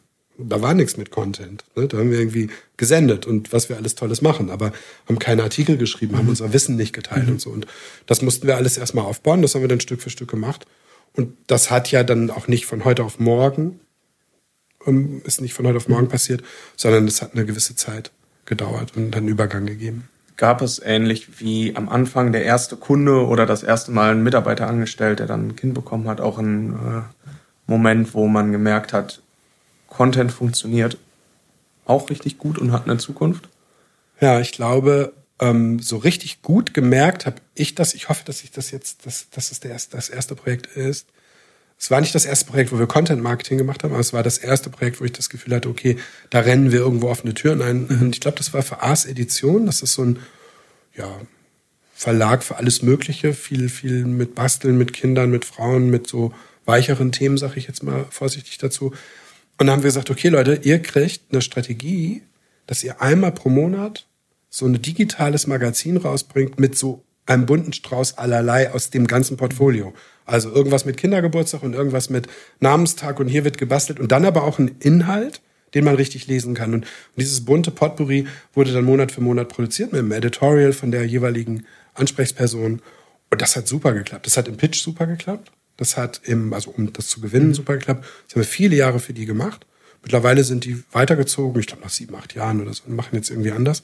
da 0.49 0.63
war 0.63 0.75
nichts 0.75 0.97
mit 0.97 1.11
Content. 1.11 1.65
Ne? 1.77 1.89
Da 1.89 1.99
haben 1.99 2.11
wir 2.11 2.19
irgendwie 2.19 2.51
gesendet 2.77 3.27
und 3.27 3.53
was 3.53 3.69
wir 3.69 3.77
alles 3.77 3.95
Tolles 3.95 4.23
machen, 4.23 4.51
aber 4.51 4.73
haben 5.09 5.19
keine 5.19 5.43
Artikel 5.43 5.77
geschrieben, 5.77 6.17
haben 6.17 6.25
mhm. 6.25 6.31
unser 6.31 6.53
Wissen 6.53 6.77
nicht 6.77 6.93
geteilt 6.93 7.27
mhm. 7.27 7.33
und 7.33 7.41
so. 7.41 7.51
Und 7.51 7.67
das 8.07 8.23
mussten 8.23 8.47
wir 8.47 8.57
alles 8.57 8.79
erstmal 8.79 9.05
aufbauen. 9.05 9.43
Das 9.43 9.55
haben 9.55 9.63
wir 9.63 9.69
dann 9.69 9.81
Stück 9.81 10.03
für 10.03 10.11
Stück 10.11 10.31
gemacht. 10.31 10.67
Und 11.15 11.37
das 11.47 11.71
hat 11.71 11.91
ja 11.91 12.05
dann 12.05 12.31
auch 12.31 12.49
nicht 12.49 12.67
von 12.67 12.85
heute 12.85 13.05
auf 13.05 13.19
morgen, 13.19 13.81
ähm, 14.87 15.23
ist 15.25 15.41
nicht 15.41 15.55
von 15.55 15.67
heute 15.67 15.77
auf 15.77 15.89
morgen 15.89 16.09
passiert, 16.09 16.43
sondern 16.77 17.07
es 17.07 17.21
hat 17.23 17.35
eine 17.35 17.45
gewisse 17.45 17.75
Zeit 17.75 18.13
gedauert 18.47 18.97
und 18.97 19.11
dann 19.11 19.21
einen 19.21 19.29
Übergang 19.29 19.67
gegeben. 19.67 20.09
Gab 20.37 20.63
es 20.63 20.81
ähnlich 20.83 21.41
wie 21.41 21.77
am 21.77 21.89
Anfang 21.89 22.33
der 22.33 22.45
erste 22.45 22.77
Kunde 22.77 23.27
oder 23.27 23.45
das 23.45 23.63
erste 23.63 23.93
Mal 23.93 24.13
ein 24.13 24.23
Mitarbeiter 24.23 24.67
angestellt, 24.67 25.19
der 25.19 25.27
dann 25.27 25.49
ein 25.49 25.57
Kind 25.57 25.75
bekommen 25.75 26.09
hat, 26.09 26.21
auch 26.21 26.39
einen 26.39 26.73
äh, 26.73 27.03
Moment, 27.67 28.15
wo 28.15 28.27
man 28.27 28.51
gemerkt 28.51 28.93
hat, 28.93 29.23
Content 29.91 30.33
funktioniert 30.33 30.97
auch 31.85 32.09
richtig 32.09 32.39
gut 32.39 32.59
und 32.59 32.73
hat 32.73 32.85
eine 32.85 32.97
Zukunft? 32.97 33.49
Ja, 34.21 34.41
ich 34.41 34.53
glaube, 34.53 35.13
ähm, 35.41 35.81
so 35.81 35.99
richtig 35.99 36.41
gut 36.41 36.73
gemerkt 36.73 37.27
habe 37.27 37.37
ich 37.55 37.75
das. 37.75 37.93
Ich 37.93 38.09
hoffe, 38.09 38.25
dass 38.25 38.43
ich 38.43 38.51
das 38.51 38.71
jetzt, 38.71 39.05
dass, 39.05 39.29
dass 39.31 39.53
es 39.53 39.61
der 39.61 39.73
erste, 39.73 39.97
das 39.97 40.09
erste 40.09 40.35
Projekt 40.35 40.67
ist. 40.69 41.07
Es 41.79 41.91
war 41.91 42.01
nicht 42.01 42.15
das 42.15 42.27
erste 42.27 42.45
Projekt, 42.45 42.73
wo 42.73 42.79
wir 42.79 42.87
Content 42.87 43.23
Marketing 43.23 43.57
gemacht 43.57 43.83
haben, 43.83 43.93
aber 43.93 44.01
es 44.01 44.13
war 44.13 44.23
das 44.23 44.37
erste 44.37 44.69
Projekt, 44.69 45.01
wo 45.01 45.05
ich 45.05 45.13
das 45.13 45.31
Gefühl 45.31 45.55
hatte, 45.55 45.71
okay, 45.71 45.97
da 46.29 46.41
rennen 46.41 46.73
wir 46.73 46.81
irgendwo 46.81 47.09
offene 47.09 47.33
Türen 47.33 47.63
ein. 47.63 47.87
Mhm. 47.89 48.03
Und 48.03 48.15
ich 48.15 48.21
glaube, 48.21 48.37
das 48.37 48.53
war 48.53 48.63
für 48.63 48.83
Ars 48.83 49.07
Edition. 49.07 49.65
Das 49.65 49.81
ist 49.81 49.95
so 49.95 50.05
ein 50.05 50.19
ja, 50.95 51.09
Verlag 51.95 52.43
für 52.43 52.57
alles 52.57 52.83
Mögliche. 52.83 53.33
Viel, 53.33 53.71
viel 53.71 54.05
mit 54.05 54.35
Basteln, 54.35 54.77
mit 54.77 54.93
Kindern, 54.93 55.31
mit 55.31 55.47
Frauen, 55.47 55.89
mit 55.89 56.07
so 56.07 56.35
weicheren 56.67 57.13
Themen, 57.13 57.39
sage 57.39 57.55
ich 57.57 57.67
jetzt 57.67 57.83
mal 57.83 58.05
vorsichtig 58.11 58.59
dazu. 58.59 58.93
Und 59.61 59.67
dann 59.67 59.77
haben 59.77 59.83
wir 59.83 59.89
gesagt, 59.89 60.09
okay 60.09 60.29
Leute, 60.29 60.59
ihr 60.63 60.81
kriegt 60.81 61.33
eine 61.33 61.43
Strategie, 61.43 62.23
dass 62.67 62.83
ihr 62.83 63.03
einmal 63.03 63.33
pro 63.33 63.51
Monat 63.51 64.07
so 64.49 64.65
ein 64.65 64.81
digitales 64.81 65.47
Magazin 65.47 65.99
rausbringt 65.99 66.59
mit 66.59 66.79
so 66.79 67.05
einem 67.27 67.45
bunten 67.45 67.75
Strauß 67.75 68.17
allerlei 68.17 68.73
aus 68.73 68.89
dem 68.89 69.07
ganzen 69.07 69.37
Portfolio. 69.37 69.93
Also 70.25 70.51
irgendwas 70.51 70.87
mit 70.87 70.97
Kindergeburtstag 70.97 71.63
und 71.63 71.75
irgendwas 71.75 72.09
mit 72.09 72.27
Namenstag 72.61 73.21
und 73.21 73.29
hier 73.29 73.45
wird 73.45 73.59
gebastelt 73.59 74.01
und 74.01 74.11
dann 74.13 74.25
aber 74.25 74.45
auch 74.45 74.59
ein 74.59 74.77
Inhalt, 74.81 75.43
den 75.75 75.85
man 75.85 75.97
richtig 75.97 76.27
lesen 76.27 76.55
kann. 76.55 76.73
Und, 76.73 76.87
dieses 77.17 77.45
bunte 77.45 77.71
Potpourri 77.71 78.27
wurde 78.55 78.73
dann 78.73 78.87
Monat 78.87 79.13
für 79.13 79.21
Monat 79.21 79.51
produziert 79.51 79.93
mit 79.93 79.99
einem 79.99 80.13
Editorial 80.13 80.73
von 80.73 80.91
der 80.91 81.05
jeweiligen 81.05 81.67
Ansprechperson. 81.93 82.81
Und 83.31 83.43
das 83.43 83.57
hat 83.57 83.69
super 83.69 83.93
geklappt. 83.93 84.25
Das 84.25 84.39
hat 84.39 84.49
im 84.49 84.57
Pitch 84.57 84.81
super 84.81 85.07
geklappt. 85.07 85.53
Das 85.81 85.97
hat 85.97 86.21
im, 86.25 86.53
also 86.53 86.71
um 86.71 86.93
das 86.93 87.09
zu 87.09 87.21
gewinnen, 87.21 87.49
mhm. 87.49 87.55
super 87.55 87.73
geklappt. 87.73 88.05
Das 88.27 88.37
haben 88.37 88.43
wir 88.43 88.47
viele 88.47 88.77
Jahre 88.77 89.01
für 89.01 89.15
die 89.15 89.25
gemacht. 89.25 89.67
Mittlerweile 90.03 90.45
sind 90.45 90.65
die 90.65 90.83
weitergezogen, 90.93 91.59
ich 91.59 91.67
glaube 91.67 91.83
nach 91.83 91.91
sieben, 91.91 92.15
acht 92.15 92.35
Jahren 92.35 92.61
oder 92.61 92.73
so, 92.73 92.83
und 92.87 92.95
machen 92.95 93.17
jetzt 93.17 93.31
irgendwie 93.31 93.51
anders. 93.51 93.83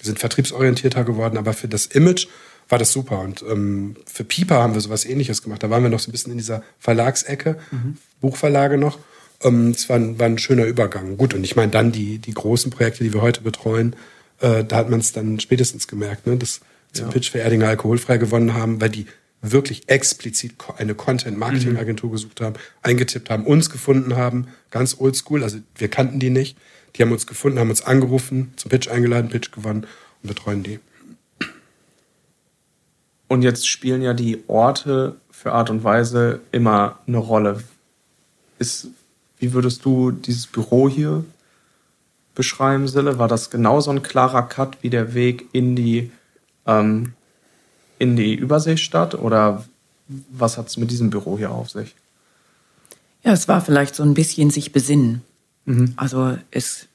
Die 0.00 0.06
sind 0.06 0.18
vertriebsorientierter 0.18 1.02
geworden, 1.02 1.38
aber 1.38 1.54
für 1.54 1.66
das 1.66 1.86
Image 1.86 2.28
war 2.68 2.78
das 2.78 2.92
super. 2.92 3.20
Und 3.20 3.42
ähm, 3.42 3.96
für 4.06 4.22
Pieper 4.22 4.56
haben 4.56 4.74
wir 4.74 4.80
sowas 4.82 5.06
ähnliches 5.06 5.42
gemacht. 5.42 5.62
Da 5.62 5.70
waren 5.70 5.82
wir 5.82 5.90
noch 5.90 5.98
so 5.98 6.10
ein 6.10 6.12
bisschen 6.12 6.32
in 6.32 6.38
dieser 6.38 6.62
Verlagsecke, 6.78 7.58
mhm. 7.70 7.96
Buchverlage 8.20 8.76
noch. 8.76 8.98
Ähm, 9.42 9.70
es 9.70 9.88
war, 9.88 9.96
ein, 9.96 10.18
war 10.18 10.26
ein 10.26 10.38
schöner 10.38 10.66
Übergang. 10.66 11.16
Gut, 11.16 11.32
und 11.32 11.42
ich 11.42 11.56
meine 11.56 11.72
dann 11.72 11.90
die, 11.90 12.18
die 12.18 12.34
großen 12.34 12.70
Projekte, 12.70 13.02
die 13.02 13.14
wir 13.14 13.22
heute 13.22 13.40
betreuen, 13.40 13.96
äh, 14.40 14.62
da 14.62 14.76
hat 14.76 14.90
man 14.90 15.00
es 15.00 15.12
dann 15.12 15.40
spätestens 15.40 15.88
gemerkt, 15.88 16.26
ne, 16.26 16.36
dass 16.36 16.60
zum 16.92 17.06
ja. 17.06 17.12
Pitch 17.12 17.30
für 17.30 17.38
Erdinger 17.38 17.68
alkoholfrei 17.68 18.18
gewonnen 18.18 18.52
haben, 18.52 18.80
weil 18.80 18.90
die 18.90 19.06
wirklich 19.42 19.88
explizit 19.88 20.54
eine 20.76 20.94
Content-Marketing-Agentur 20.94 22.08
mhm. 22.10 22.12
gesucht 22.12 22.40
haben, 22.40 22.54
eingetippt 22.82 23.30
haben, 23.30 23.46
uns 23.46 23.70
gefunden 23.70 24.16
haben, 24.16 24.48
ganz 24.70 24.96
oldschool, 24.98 25.42
also 25.42 25.58
wir 25.76 25.88
kannten 25.88 26.18
die 26.18 26.30
nicht. 26.30 26.56
Die 26.96 27.02
haben 27.02 27.12
uns 27.12 27.26
gefunden, 27.26 27.58
haben 27.58 27.70
uns 27.70 27.82
angerufen, 27.82 28.52
zum 28.56 28.70
Pitch 28.70 28.88
eingeladen, 28.88 29.30
Pitch 29.30 29.52
gewonnen 29.52 29.86
und 30.22 30.28
betreuen 30.28 30.62
die. 30.62 30.80
Und 33.28 33.42
jetzt 33.42 33.68
spielen 33.68 34.02
ja 34.02 34.12
die 34.12 34.42
Orte 34.48 35.16
für 35.30 35.52
Art 35.52 35.70
und 35.70 35.84
Weise 35.84 36.40
immer 36.50 36.98
eine 37.06 37.18
Rolle. 37.18 37.62
Ist, 38.58 38.88
wie 39.38 39.52
würdest 39.52 39.84
du 39.84 40.10
dieses 40.10 40.48
Büro 40.48 40.88
hier 40.88 41.24
beschreiben, 42.34 42.88
Sille? 42.88 43.18
War 43.18 43.28
das 43.28 43.50
genauso 43.50 43.92
ein 43.92 44.02
klarer 44.02 44.42
Cut 44.42 44.78
wie 44.82 44.90
der 44.90 45.14
Weg 45.14 45.46
in 45.52 45.76
die 45.76 46.10
ähm, 46.66 47.12
in 48.00 48.16
die 48.16 48.34
Überseestadt 48.34 49.14
oder 49.14 49.64
was 50.30 50.58
hat 50.58 50.66
es 50.66 50.76
mit 50.76 50.90
diesem 50.90 51.10
Büro 51.10 51.38
hier 51.38 51.52
auf 51.52 51.70
sich? 51.70 51.94
Ja, 53.22 53.32
es 53.32 53.46
war 53.46 53.60
vielleicht 53.60 53.94
so 53.94 54.02
ein 54.02 54.14
bisschen 54.14 54.50
sich 54.50 54.72
besinnen. 54.72 55.22
Mhm. 55.66 55.92
Also 55.96 56.36
es 56.50 56.88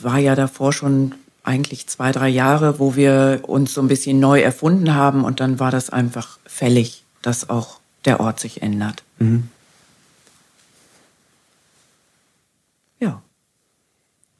war 0.00 0.18
ja 0.18 0.34
davor 0.34 0.72
schon 0.72 1.14
eigentlich 1.44 1.86
zwei, 1.86 2.12
drei 2.12 2.28
Jahre, 2.28 2.78
wo 2.78 2.96
wir 2.96 3.42
uns 3.46 3.74
so 3.74 3.80
ein 3.80 3.88
bisschen 3.88 4.20
neu 4.20 4.40
erfunden 4.40 4.94
haben 4.94 5.24
und 5.24 5.40
dann 5.40 5.60
war 5.60 5.70
das 5.70 5.90
einfach 5.90 6.38
fällig, 6.44 7.04
dass 7.22 7.48
auch 7.48 7.78
der 8.04 8.20
Ort 8.20 8.40
sich 8.40 8.60
ändert. 8.60 9.04
Mhm. 9.18 9.48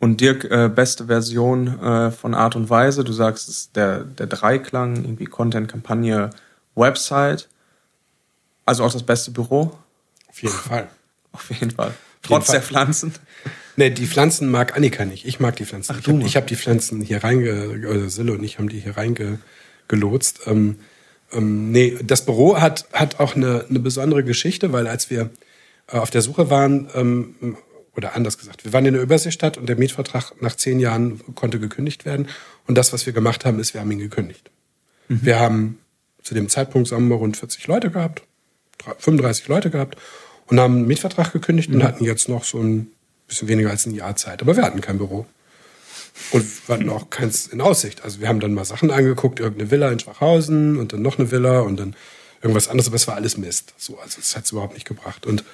Und 0.02 0.20
Dirk, 0.20 0.42
äh, 0.50 0.68
beste 0.68 1.06
Version 1.06 1.80
äh, 1.80 2.10
von 2.10 2.34
Art 2.34 2.56
und 2.56 2.68
Weise. 2.68 3.04
Du 3.04 3.12
sagst, 3.12 3.48
es 3.48 3.56
ist 3.56 3.76
der, 3.76 4.00
der 4.00 4.26
Dreiklang, 4.26 4.96
irgendwie 4.96 5.26
Content, 5.26 5.68
Kampagne, 5.68 6.30
Website. 6.74 7.48
Also 8.66 8.82
auch 8.82 8.92
das 8.92 9.04
beste 9.04 9.30
Büro. 9.30 9.78
Auf 10.26 10.42
jeden 10.42 10.56
Fall. 10.56 10.88
Auf 11.32 11.48
jeden 11.50 11.70
Fall. 11.70 11.94
Trotz 12.20 12.48
jeden 12.48 12.52
der 12.54 12.62
Fall. 12.62 12.68
Pflanzen. 12.68 13.14
Nee, 13.76 13.90
die 13.90 14.08
Pflanzen 14.08 14.50
mag 14.50 14.76
Annika 14.76 15.04
nicht. 15.04 15.24
Ich 15.24 15.38
mag 15.38 15.54
die 15.54 15.66
Pflanzen. 15.66 15.94
Ach, 15.94 16.00
ich 16.00 16.08
habe 16.08 16.26
hab 16.26 16.46
die 16.48 16.56
Pflanzen 16.56 17.00
hier 17.00 17.22
reinge, 17.22 17.86
also 17.88 18.08
Sille 18.08 18.32
und 18.32 18.42
ich 18.42 18.58
haben 18.58 18.68
die 18.68 18.80
hier 18.80 18.96
reingelotst. 18.96 20.48
Ähm, 20.48 20.80
ähm, 21.32 21.70
nee, 21.70 21.96
das 22.02 22.24
Büro 22.24 22.60
hat, 22.60 22.86
hat 22.92 23.20
auch 23.20 23.36
eine, 23.36 23.66
eine 23.70 23.78
besondere 23.78 24.24
Geschichte, 24.24 24.72
weil 24.72 24.88
als 24.88 25.10
wir 25.10 25.30
äh, 25.86 25.98
auf 25.98 26.10
der 26.10 26.22
Suche 26.22 26.50
waren, 26.50 26.90
ähm, 26.96 27.56
oder 27.96 28.14
anders 28.14 28.38
gesagt, 28.38 28.64
wir 28.64 28.72
waren 28.72 28.86
in 28.86 28.94
der 28.94 29.02
Überseestadt 29.02 29.58
und 29.58 29.68
der 29.68 29.76
Mietvertrag 29.76 30.32
nach 30.40 30.56
zehn 30.56 30.80
Jahren 30.80 31.20
konnte 31.34 31.58
gekündigt 31.58 32.04
werden. 32.04 32.28
Und 32.66 32.76
das, 32.76 32.92
was 32.92 33.06
wir 33.06 33.12
gemacht 33.12 33.44
haben, 33.44 33.58
ist, 33.58 33.74
wir 33.74 33.80
haben 33.80 33.90
ihn 33.90 33.98
gekündigt. 33.98 34.50
Mhm. 35.08 35.20
Wir 35.22 35.38
haben 35.38 35.78
zu 36.22 36.34
dem 36.34 36.48
Zeitpunkt 36.48 36.88
sagen 36.88 37.08
wir 37.08 37.16
rund 37.16 37.36
40 37.36 37.66
Leute 37.66 37.90
gehabt, 37.90 38.22
35 38.98 39.48
Leute 39.48 39.70
gehabt 39.70 39.98
und 40.46 40.58
haben 40.58 40.76
einen 40.76 40.86
Mietvertrag 40.86 41.32
gekündigt 41.32 41.68
mhm. 41.68 41.76
und 41.76 41.84
hatten 41.84 42.04
jetzt 42.04 42.28
noch 42.28 42.44
so 42.44 42.60
ein 42.60 42.90
bisschen 43.26 43.48
weniger 43.48 43.70
als 43.70 43.86
ein 43.86 43.94
Jahr 43.94 44.16
Zeit. 44.16 44.42
Aber 44.42 44.56
wir 44.56 44.62
hatten 44.62 44.80
kein 44.80 44.98
Büro. 44.98 45.26
Und 46.30 46.68
wir 46.68 46.74
hatten 46.74 46.88
auch 46.90 47.10
keins 47.10 47.46
in 47.46 47.60
Aussicht. 47.60 48.04
Also 48.04 48.20
wir 48.20 48.28
haben 48.28 48.40
dann 48.40 48.52
mal 48.52 48.64
Sachen 48.64 48.90
angeguckt, 48.90 49.40
irgendeine 49.40 49.70
Villa 49.70 49.90
in 49.90 49.98
Schwachhausen 49.98 50.76
und 50.76 50.92
dann 50.92 51.02
noch 51.02 51.18
eine 51.18 51.30
Villa 51.30 51.60
und 51.60 51.78
dann 51.78 51.96
irgendwas 52.42 52.68
anderes, 52.68 52.88
aber 52.88 52.96
es 52.96 53.08
war 53.08 53.14
alles 53.14 53.38
Mist. 53.38 53.72
So, 53.78 53.98
also 53.98 54.18
es 54.20 54.36
hat 54.36 54.44
es 54.44 54.52
überhaupt 54.52 54.74
nicht 54.74 54.86
gebracht. 54.86 55.26
Und 55.26 55.44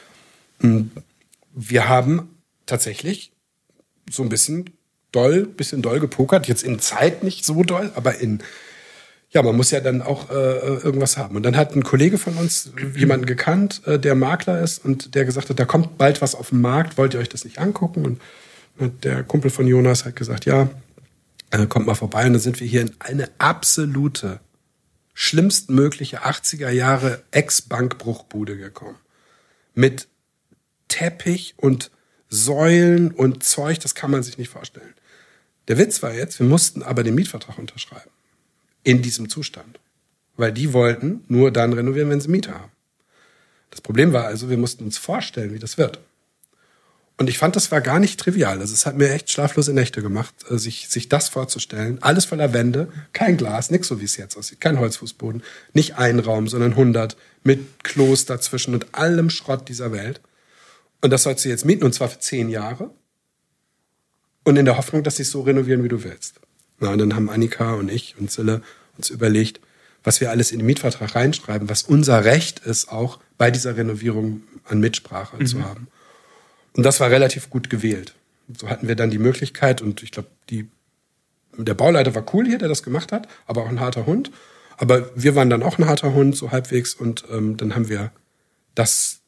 mh, 0.61 0.68
hm, 0.68 0.91
wir 1.55 1.88
haben 1.88 2.38
tatsächlich 2.66 3.32
so 4.11 4.22
ein 4.22 4.28
bisschen 4.28 4.70
doll, 5.12 5.46
bisschen 5.46 5.82
doll 5.82 6.01
gepokert. 6.01 6.46
Jetzt 6.49 6.62
in 6.62 6.78
Zeit 6.80 7.22
nicht 7.22 7.44
so 7.44 7.62
doll, 7.62 7.90
aber 7.94 8.18
in, 8.18 8.42
ja, 9.30 9.42
man 9.42 9.57
muss 9.57 9.70
ja 9.70 9.80
dann 9.80 10.03
auch 10.03 10.30
äh, 10.30 10.34
irgendwas 10.34 11.16
haben. 11.16 11.36
Und 11.36 11.42
dann 11.42 11.57
hat 11.57 11.74
ein 11.74 11.84
Kollege 11.84 12.18
von 12.18 12.34
uns 12.36 12.72
jemanden 12.94 13.26
gekannt, 13.26 13.82
äh, 13.86 13.99
der 13.99 14.14
Makler 14.14 14.61
ist 14.61 14.84
und 14.84 15.14
der 15.14 15.24
gesagt 15.24 15.51
hat, 15.51 15.59
da 15.59 15.64
kommt 15.64 15.99
bald 15.99 16.22
was 16.22 16.34
auf 16.34 16.51
den 16.51 16.61
Markt, 16.61 16.99
wollt 16.99 17.14
ihr 17.14 17.20
euch 17.20 17.28
das 17.28 17.44
nicht 17.44 17.59
angucken? 17.59 18.05
Und, 18.05 18.20
und 18.78 19.05
der 19.05 19.22
Kumpel 19.24 19.51
von 19.51 19.66
Jonas 19.66 20.05
hat 20.05 20.16
gesagt, 20.16 20.44
ja, 20.44 20.68
äh, 21.51 21.66
kommt 21.66 21.86
mal 21.86 21.94
vorbei. 21.94 22.26
Und 22.26 22.34
dann 22.34 22.42
sind 22.42 22.61
wir 22.61 22.66
hier 22.66 22.82
in 22.82 22.92
eine 22.99 23.28
absolute, 23.38 24.40
schlimmstmögliche 25.20 26.22
80er 26.22 26.70
Jahre 26.70 27.24
Ex-Bankbruchbude 27.32 28.57
gekommen. 28.57 28.94
Mit 29.74 30.07
Teppich 30.89 31.55
und 31.57 31.91
Säulen 32.28 33.11
und 33.12 33.43
Zeug, 33.43 33.80
das 33.80 33.95
kann 33.95 34.11
man 34.11 34.22
sich 34.22 34.39
nicht 34.39 34.51
vorstellen. 34.51 34.95
Der 35.68 35.78
Witz 35.78 36.03
war 36.03 36.12
jetzt, 36.12 36.39
wir 36.39 36.47
mussten 36.47 36.82
aber 36.82 37.03
den 37.03 37.14
Mietvertrag 37.14 37.59
unterschreiben 37.59 38.11
in 38.84 39.03
diesem 39.03 39.28
Zustand. 39.28 39.78
Weil 40.36 40.53
die 40.53 40.72
wollten 40.72 41.24
nur 41.28 41.51
dann 41.51 41.72
renovieren, 41.72 42.11
wenn 42.11 42.20
sie 42.20 42.28
Miete 42.28 42.55
haben. 42.55 42.72
Das 43.70 43.80
Problem 43.80 44.12
war 44.12 44.24
also, 44.24 44.49
wir 44.49 44.57
mussten 44.57 44.84
uns 44.84 44.97
vorstellen, 44.97 45.53
wie 45.53 45.59
das 45.59 45.78
wird. 45.78 46.01
Und 47.18 47.28
ich 47.28 47.36
fand, 47.36 47.57
das 47.57 47.72
war 47.72 47.80
gar 47.80 47.99
nicht 47.99 48.20
trivial. 48.20 48.61
Also 48.61 48.72
es 48.72 48.86
hat 48.86 48.97
mir 48.97 49.11
echt 49.11 49.30
schlaflose 49.30 49.72
Nächte 49.74 50.03
gemacht, 50.03 50.34
äh, 50.49 50.57
sich, 50.57 50.89
sich 50.89 51.09
das 51.09 51.28
vorzustellen. 51.28 51.99
Alles 52.01 52.24
voller 52.24 52.53
Wände, 52.53 52.89
kein 53.12 53.36
Glas, 53.36 53.70
nix 53.70 53.89
so 53.89 54.01
wie 54.01 54.05
es 54.05 54.16
jetzt 54.16 54.36
aussieht, 54.36 54.61
kein 54.61 54.78
Holzfußboden, 54.78 55.43
nicht 55.72 55.99
ein 55.99 56.20
Raum, 56.20 56.47
sondern 56.47 56.70
100 56.72 57.16
mit 57.43 57.82
Klos 57.82 58.24
dazwischen 58.24 58.72
und 58.72 58.95
allem 58.95 59.30
Schrott 59.30 59.68
dieser 59.68 59.91
Welt. 59.91 60.20
Und 61.01 61.11
das 61.11 61.22
sollst 61.22 61.44
du 61.44 61.49
jetzt 61.49 61.64
mieten 61.64 61.84
und 61.84 61.94
zwar 61.94 62.09
für 62.09 62.18
zehn 62.18 62.49
Jahre. 62.49 62.90
Und 64.44 64.57
in 64.57 64.64
der 64.64 64.76
Hoffnung, 64.76 65.03
dass 65.03 65.16
sie 65.16 65.22
es 65.22 65.30
so 65.30 65.42
renovieren, 65.42 65.84
wie 65.84 65.88
du 65.88 66.03
willst. 66.05 66.40
Na, 66.80 66.90
und 66.92 66.99
dann 66.99 67.14
haben 67.14 67.28
Annika 67.28 67.74
und 67.74 67.90
ich 67.90 68.16
und 68.18 68.30
Zille 68.30 68.62
uns 68.96 69.11
überlegt, 69.11 69.61
was 70.05 70.20
wir 70.20 70.30
alles 70.30 70.53
in 70.53 70.59
den 70.59 70.66
Mietvertrag 70.66 71.14
reinschreiben, 71.14 71.68
was 71.68 71.82
unser 71.82 72.24
Recht 72.24 72.61
ist, 72.61 72.90
auch 72.90 73.18
bei 73.36 73.51
dieser 73.51 73.76
Renovierung 73.76 74.42
an 74.64 74.80
Mitsprache 74.80 75.36
mhm. 75.36 75.46
zu 75.46 75.64
haben. 75.64 75.88
Und 76.76 76.84
das 76.84 77.01
war 77.01 77.11
relativ 77.11 77.51
gut 77.51 77.70
gewählt. 77.70 78.14
So 78.57 78.68
hatten 78.68 78.88
wir 78.88 78.94
dann 78.94 79.11
die 79.11 79.18
Möglichkeit 79.18 79.82
und 79.82 80.03
ich 80.03 80.12
glaube, 80.12 80.28
der 81.59 81.74
Bauleiter 81.74 82.14
war 82.14 82.24
cool 82.32 82.46
hier, 82.46 82.59
der 82.59 82.68
das 82.68 82.82
gemacht 82.82 83.12
hat, 83.12 83.28
aber 83.46 83.64
auch 83.64 83.68
ein 83.68 83.80
harter 83.80 84.07
Hund. 84.07 84.30
Aber 84.76 85.11
wir 85.14 85.34
waren 85.34 85.51
dann 85.51 85.62
auch 85.62 85.78
ein 85.78 85.86
harter 85.86 86.14
Hund, 86.14 86.36
so 86.36 86.53
halbwegs, 86.53 86.94
und 86.94 87.24
ähm, 87.30 87.57
dann 87.57 87.74
haben 87.74 87.88
wir 87.88 88.12
das, 88.74 89.20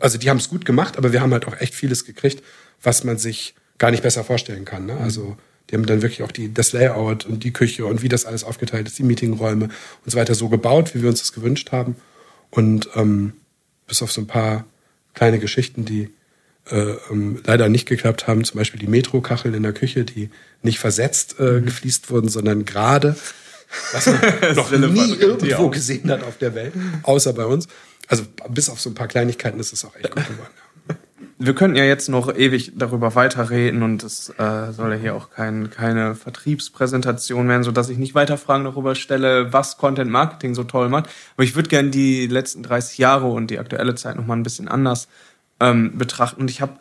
also 0.00 0.18
die 0.18 0.28
haben 0.30 0.38
es 0.38 0.48
gut 0.48 0.64
gemacht, 0.64 0.98
aber 0.98 1.12
wir 1.12 1.20
haben 1.20 1.32
halt 1.32 1.46
auch 1.46 1.58
echt 1.60 1.74
vieles 1.74 2.04
gekriegt, 2.04 2.42
was 2.82 3.04
man 3.04 3.18
sich 3.18 3.54
gar 3.78 3.90
nicht 3.90 4.02
besser 4.02 4.24
vorstellen 4.24 4.64
kann. 4.64 4.86
Ne? 4.86 4.96
Also 4.98 5.36
die 5.70 5.76
haben 5.76 5.86
dann 5.86 6.02
wirklich 6.02 6.22
auch 6.22 6.32
die, 6.32 6.52
das 6.52 6.72
Layout 6.72 7.24
und 7.24 7.44
die 7.44 7.52
Küche 7.52 7.86
und 7.86 8.02
wie 8.02 8.08
das 8.08 8.26
alles 8.26 8.44
aufgeteilt 8.44 8.86
ist, 8.86 8.98
die 8.98 9.04
Meetingräume 9.04 9.66
und 9.66 10.10
so 10.10 10.18
weiter 10.18 10.34
so 10.34 10.48
gebaut, 10.48 10.94
wie 10.94 11.02
wir 11.02 11.08
uns 11.08 11.20
das 11.20 11.32
gewünscht 11.32 11.72
haben. 11.72 11.96
Und 12.50 12.90
ähm, 12.94 13.32
bis 13.86 14.02
auf 14.02 14.12
so 14.12 14.20
ein 14.20 14.26
paar 14.26 14.66
kleine 15.14 15.38
Geschichten, 15.38 15.84
die 15.84 16.10
äh, 16.70 16.94
ähm, 17.10 17.40
leider 17.44 17.68
nicht 17.68 17.88
geklappt 17.88 18.26
haben, 18.26 18.44
zum 18.44 18.58
Beispiel 18.58 18.80
die 18.80 18.86
Metrokacheln 18.86 19.54
in 19.54 19.62
der 19.62 19.72
Küche, 19.72 20.04
die 20.04 20.30
nicht 20.62 20.78
versetzt 20.78 21.36
äh, 21.38 21.60
mhm. 21.60 21.66
gefliest 21.66 22.10
wurden, 22.10 22.28
sondern 22.28 22.64
gerade, 22.64 23.16
was 23.92 24.06
man 24.06 24.20
noch 24.54 24.70
nie 24.70 25.14
irgendwo 25.14 25.70
gesehen 25.70 26.10
hat 26.10 26.22
auf 26.22 26.38
der 26.38 26.54
Welt, 26.54 26.74
außer 27.02 27.32
bei 27.32 27.46
uns. 27.46 27.68
Also 28.12 28.24
bis 28.50 28.68
auf 28.68 28.78
so 28.78 28.90
ein 28.90 28.94
paar 28.94 29.08
Kleinigkeiten 29.08 29.58
ist 29.58 29.72
es 29.72 29.86
auch 29.86 29.96
echt 29.96 30.14
gut 30.14 30.26
geworden 30.26 30.50
wir 31.38 31.54
könnten 31.54 31.76
ja 31.76 31.84
jetzt 31.84 32.10
noch 32.10 32.34
ewig 32.34 32.72
darüber 32.76 33.14
weiterreden 33.14 33.82
und 33.82 34.02
es 34.02 34.28
äh, 34.38 34.70
soll 34.72 34.92
ja 34.92 34.96
hier 34.98 35.14
auch 35.14 35.30
kein, 35.30 35.70
keine 35.70 36.14
Vertriebspräsentation 36.14 37.48
werden, 37.48 37.62
sodass 37.62 37.88
ich 37.88 37.96
nicht 37.96 38.14
weiter 38.14 38.36
Fragen 38.36 38.64
darüber 38.64 38.94
stelle, 38.94 39.50
was 39.50 39.78
Content 39.78 40.10
Marketing 40.10 40.54
so 40.54 40.64
toll 40.64 40.90
macht. 40.90 41.08
Aber 41.36 41.44
ich 41.44 41.56
würde 41.56 41.70
gerne 41.70 41.88
die 41.88 42.26
letzten 42.26 42.62
30 42.62 42.98
Jahre 42.98 43.28
und 43.28 43.50
die 43.50 43.58
aktuelle 43.58 43.94
Zeit 43.94 44.16
nochmal 44.16 44.36
ein 44.36 44.42
bisschen 44.42 44.68
anders 44.68 45.08
ähm, 45.58 45.96
betrachten. 45.96 46.42
Und 46.42 46.50
ich 46.50 46.60
habe 46.60 46.74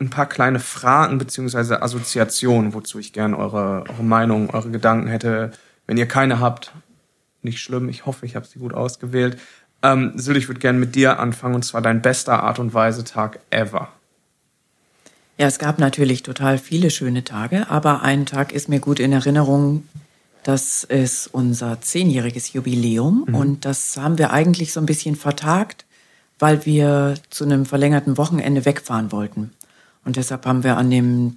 ein 0.00 0.10
paar 0.10 0.26
kleine 0.28 0.58
Fragen 0.58 1.18
beziehungsweise 1.18 1.82
Assoziationen, 1.82 2.74
wozu 2.74 2.98
ich 2.98 3.12
gerne 3.12 3.38
eure, 3.38 3.84
eure 3.88 4.02
Meinung, 4.02 4.50
eure 4.50 4.72
Gedanken 4.72 5.06
hätte. 5.06 5.52
Wenn 5.86 5.98
ihr 5.98 6.08
keine 6.08 6.40
habt, 6.40 6.72
nicht 7.44 7.60
schlimm. 7.60 7.88
Ich 7.88 8.06
hoffe, 8.06 8.26
ich 8.26 8.36
habe 8.36 8.46
sie 8.46 8.58
gut 8.58 8.74
ausgewählt. 8.74 9.38
Ähm, 9.84 10.14
Sil, 10.16 10.36
ich 10.38 10.48
würde 10.48 10.60
gerne 10.60 10.78
mit 10.78 10.94
dir 10.94 11.20
anfangen 11.20 11.54
und 11.54 11.64
zwar 11.64 11.82
dein 11.82 12.00
bester 12.00 12.42
Art 12.42 12.58
und 12.58 12.72
Weise 12.72 13.04
Tag 13.04 13.38
ever. 13.50 13.88
Ja, 15.36 15.46
es 15.46 15.58
gab 15.58 15.78
natürlich 15.78 16.22
total 16.22 16.56
viele 16.58 16.90
schöne 16.90 17.22
Tage, 17.22 17.68
aber 17.68 18.02
ein 18.02 18.24
Tag 18.24 18.52
ist 18.52 18.68
mir 18.68 18.80
gut 18.80 18.98
in 18.98 19.12
Erinnerung. 19.12 19.86
Das 20.42 20.84
ist 20.84 21.26
unser 21.26 21.82
zehnjähriges 21.82 22.54
Jubiläum 22.54 23.24
mhm. 23.26 23.34
und 23.34 23.64
das 23.66 23.96
haben 23.98 24.16
wir 24.16 24.32
eigentlich 24.32 24.72
so 24.72 24.80
ein 24.80 24.86
bisschen 24.86 25.16
vertagt, 25.16 25.84
weil 26.38 26.64
wir 26.64 27.14
zu 27.28 27.44
einem 27.44 27.66
verlängerten 27.66 28.16
Wochenende 28.16 28.64
wegfahren 28.64 29.12
wollten. 29.12 29.52
Und 30.04 30.16
deshalb 30.16 30.46
haben 30.46 30.64
wir 30.64 30.78
an 30.78 30.90
dem 30.90 31.36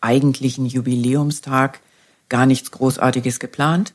eigentlichen 0.00 0.66
Jubiläumstag 0.66 1.80
gar 2.28 2.46
nichts 2.46 2.70
Großartiges 2.70 3.40
geplant, 3.40 3.94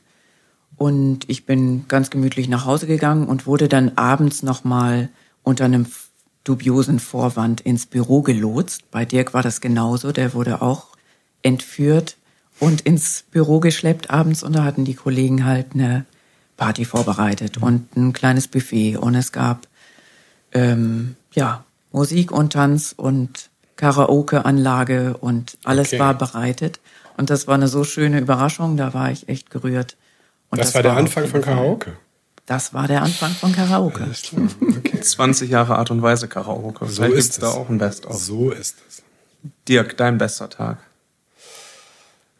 und 0.80 1.28
ich 1.28 1.44
bin 1.44 1.84
ganz 1.88 2.08
gemütlich 2.08 2.48
nach 2.48 2.64
Hause 2.64 2.86
gegangen 2.86 3.28
und 3.28 3.46
wurde 3.46 3.68
dann 3.68 3.98
abends 3.98 4.42
nochmal 4.42 5.10
unter 5.42 5.66
einem 5.66 5.84
dubiosen 6.42 7.00
Vorwand 7.00 7.60
ins 7.60 7.84
Büro 7.84 8.22
gelotst. 8.22 8.90
Bei 8.90 9.04
Dirk 9.04 9.34
war 9.34 9.42
das 9.42 9.60
genauso. 9.60 10.10
Der 10.10 10.32
wurde 10.32 10.62
auch 10.62 10.86
entführt 11.42 12.16
und 12.60 12.80
ins 12.80 13.24
Büro 13.30 13.60
geschleppt 13.60 14.08
abends. 14.08 14.42
Und 14.42 14.54
da 14.54 14.64
hatten 14.64 14.86
die 14.86 14.94
Kollegen 14.94 15.44
halt 15.44 15.74
eine 15.74 16.06
Party 16.56 16.86
vorbereitet 16.86 17.58
und 17.58 17.94
ein 17.94 18.14
kleines 18.14 18.48
Buffet. 18.48 18.96
Und 18.96 19.14
es 19.14 19.32
gab 19.32 19.68
ähm, 20.52 21.14
ja 21.34 21.62
Musik 21.92 22.32
und 22.32 22.54
Tanz 22.54 22.94
und 22.96 23.50
Karaoke-Anlage 23.76 25.18
und 25.18 25.58
alles 25.64 25.88
okay. 25.88 25.98
war 25.98 26.14
bereitet. 26.14 26.80
Und 27.18 27.28
das 27.28 27.46
war 27.46 27.56
eine 27.56 27.68
so 27.68 27.84
schöne 27.84 28.18
Überraschung. 28.18 28.78
Da 28.78 28.94
war 28.94 29.10
ich 29.10 29.28
echt 29.28 29.50
gerührt. 29.50 29.98
Und 30.50 30.58
das, 30.58 30.68
das 30.68 30.74
war 30.74 30.82
der 30.82 30.96
Anfang 30.96 31.26
von 31.26 31.42
Karaoke. 31.42 31.96
Das 32.46 32.74
war 32.74 32.88
der 32.88 33.02
Anfang 33.02 33.30
von 33.30 33.52
Karaoke. 33.52 34.08
Okay. 34.76 35.00
20 35.02 35.50
Jahre 35.50 35.76
Art 35.76 35.90
und 35.90 36.02
Weise 36.02 36.26
Karaoke. 36.26 36.86
So 36.86 37.02
Vielleicht 37.02 37.16
ist 37.16 37.42
da 37.42 37.50
auch 37.50 37.68
ein 37.68 37.78
Best-of. 37.78 38.16
So 38.16 38.50
ist 38.50 38.76
es. 38.88 39.02
Dirk, 39.68 39.96
dein 39.96 40.18
bester 40.18 40.50
Tag. 40.50 40.78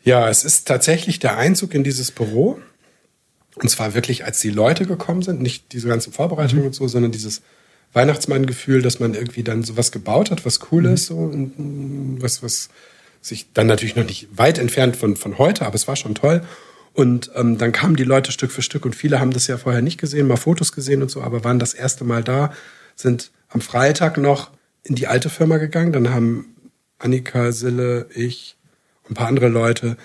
Ja, 0.02 0.28
es 0.28 0.44
ist 0.44 0.66
tatsächlich 0.66 1.18
der 1.18 1.36
Einzug 1.36 1.74
in 1.74 1.84
dieses 1.84 2.10
Büro. 2.10 2.60
Und 3.56 3.68
zwar 3.68 3.94
wirklich, 3.94 4.24
als 4.24 4.40
die 4.40 4.50
Leute 4.50 4.86
gekommen 4.86 5.22
sind, 5.22 5.40
nicht 5.40 5.72
diese 5.72 5.88
ganzen 5.88 6.12
Vorbereitungen 6.12 6.62
mhm. 6.62 6.68
und 6.68 6.74
so, 6.74 6.88
sondern 6.88 7.12
dieses 7.12 7.42
Weihnachtsmann-Gefühl, 7.92 8.82
dass 8.82 9.00
man 9.00 9.14
irgendwie 9.14 9.42
dann 9.42 9.62
sowas 9.62 9.92
gebaut 9.92 10.30
hat, 10.30 10.44
was 10.44 10.60
cool 10.72 10.82
mhm. 10.82 10.94
ist, 10.94 11.06
so, 11.06 11.16
und 11.16 12.18
was, 12.20 12.42
was 12.42 12.68
sich 13.20 13.52
dann 13.52 13.66
natürlich 13.66 13.96
noch 13.96 14.06
nicht 14.06 14.28
weit 14.36 14.58
entfernt 14.58 14.96
von, 14.96 15.16
von 15.16 15.38
heute, 15.38 15.66
aber 15.66 15.74
es 15.74 15.86
war 15.88 15.96
schon 15.96 16.14
toll. 16.14 16.42
Und 17.00 17.30
ähm, 17.34 17.56
dann 17.56 17.72
kamen 17.72 17.96
die 17.96 18.04
Leute 18.04 18.30
Stück 18.30 18.52
für 18.52 18.60
Stück 18.60 18.84
und 18.84 18.94
viele 18.94 19.20
haben 19.20 19.30
das 19.30 19.46
ja 19.46 19.56
vorher 19.56 19.80
nicht 19.80 19.98
gesehen, 19.98 20.26
mal 20.26 20.36
Fotos 20.36 20.70
gesehen 20.70 21.00
und 21.00 21.10
so, 21.10 21.22
aber 21.22 21.44
waren 21.44 21.58
das 21.58 21.72
erste 21.72 22.04
Mal 22.04 22.22
da, 22.22 22.52
sind 22.94 23.30
am 23.48 23.62
Freitag 23.62 24.18
noch 24.18 24.50
in 24.82 24.96
die 24.96 25.06
alte 25.06 25.30
Firma 25.30 25.56
gegangen. 25.56 25.92
Dann 25.92 26.10
haben 26.10 26.54
Annika, 26.98 27.52
Sille, 27.52 28.06
ich 28.14 28.58
und 29.04 29.12
ein 29.12 29.14
paar 29.14 29.28
andere 29.28 29.48
Leute, 29.48 29.96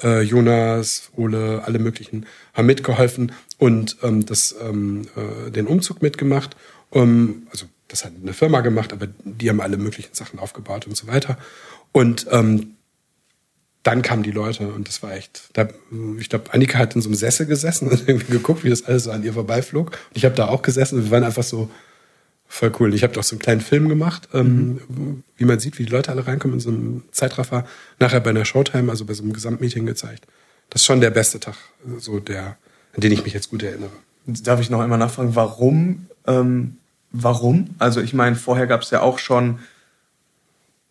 äh, 0.00 0.20
Jonas, 0.20 1.10
Ole, 1.16 1.64
alle 1.64 1.80
möglichen, 1.80 2.24
haben 2.52 2.66
mitgeholfen 2.66 3.32
und 3.58 3.96
ähm, 4.04 4.24
das, 4.24 4.54
ähm, 4.62 5.08
äh, 5.16 5.50
den 5.50 5.66
Umzug 5.66 6.02
mitgemacht. 6.02 6.54
Um, 6.90 7.48
also 7.50 7.66
das 7.88 8.04
hat 8.04 8.12
eine 8.22 8.32
Firma 8.32 8.60
gemacht, 8.60 8.92
aber 8.92 9.08
die 9.24 9.50
haben 9.50 9.60
alle 9.60 9.76
möglichen 9.76 10.14
Sachen 10.14 10.38
aufgebaut 10.38 10.86
und 10.86 10.96
so 10.96 11.08
weiter. 11.08 11.36
Und 11.90 12.28
ähm, 12.30 12.76
dann 13.84 14.00
kamen 14.02 14.22
die 14.22 14.30
Leute 14.30 14.66
und 14.68 14.88
das 14.88 15.02
war 15.02 15.12
echt. 15.12 15.50
Da, 15.52 15.68
ich 16.18 16.30
glaube, 16.30 16.52
Annika 16.52 16.78
hat 16.78 16.96
in 16.96 17.02
so 17.02 17.08
einem 17.08 17.14
Sessel 17.14 17.46
gesessen 17.46 17.88
und 17.90 18.08
irgendwie 18.08 18.32
geguckt, 18.32 18.64
wie 18.64 18.70
das 18.70 18.84
alles 18.84 19.04
so 19.04 19.12
an 19.12 19.22
ihr 19.22 19.34
vorbeiflog. 19.34 19.92
Und 19.92 20.16
ich 20.16 20.24
habe 20.24 20.34
da 20.34 20.48
auch 20.48 20.62
gesessen 20.62 20.98
und 20.98 21.04
wir 21.04 21.10
waren 21.12 21.24
einfach 21.24 21.42
so 21.42 21.70
voll 22.48 22.72
cool. 22.80 22.94
Ich 22.94 23.02
habe 23.02 23.12
doch 23.12 23.22
so 23.22 23.34
einen 23.34 23.40
kleinen 23.40 23.60
Film 23.60 23.88
gemacht, 23.88 24.28
ähm, 24.32 24.80
mhm. 24.88 25.22
wie 25.36 25.44
man 25.44 25.60
sieht, 25.60 25.78
wie 25.78 25.84
die 25.84 25.92
Leute 25.92 26.10
alle 26.10 26.26
reinkommen 26.26 26.56
in 26.56 26.60
so 26.60 26.70
einem 26.70 27.02
Zeitraffer. 27.12 27.66
Nachher 28.00 28.20
bei 28.20 28.30
einer 28.30 28.44
Showtime, 28.44 28.90
also 28.90 29.04
bei 29.04 29.12
so 29.12 29.22
einem 29.22 29.32
Gesamtmeeting 29.32 29.86
gezeigt. 29.86 30.26
Das 30.70 30.80
ist 30.80 30.86
schon 30.86 31.00
der 31.00 31.10
beste 31.10 31.38
Tag, 31.38 31.56
so 31.98 32.20
der, 32.20 32.56
an 32.94 33.00
den 33.00 33.12
ich 33.12 33.22
mich 33.24 33.34
jetzt 33.34 33.50
gut 33.50 33.62
erinnere. 33.62 33.90
Darf 34.26 34.60
ich 34.60 34.70
noch 34.70 34.80
einmal 34.80 34.98
nachfragen, 34.98 35.34
warum? 35.34 36.06
Ähm, 36.26 36.78
warum? 37.12 37.74
Also 37.78 38.00
ich 38.00 38.14
meine, 38.14 38.36
vorher 38.36 38.66
gab 38.66 38.82
es 38.82 38.90
ja 38.90 39.02
auch 39.02 39.18
schon 39.18 39.58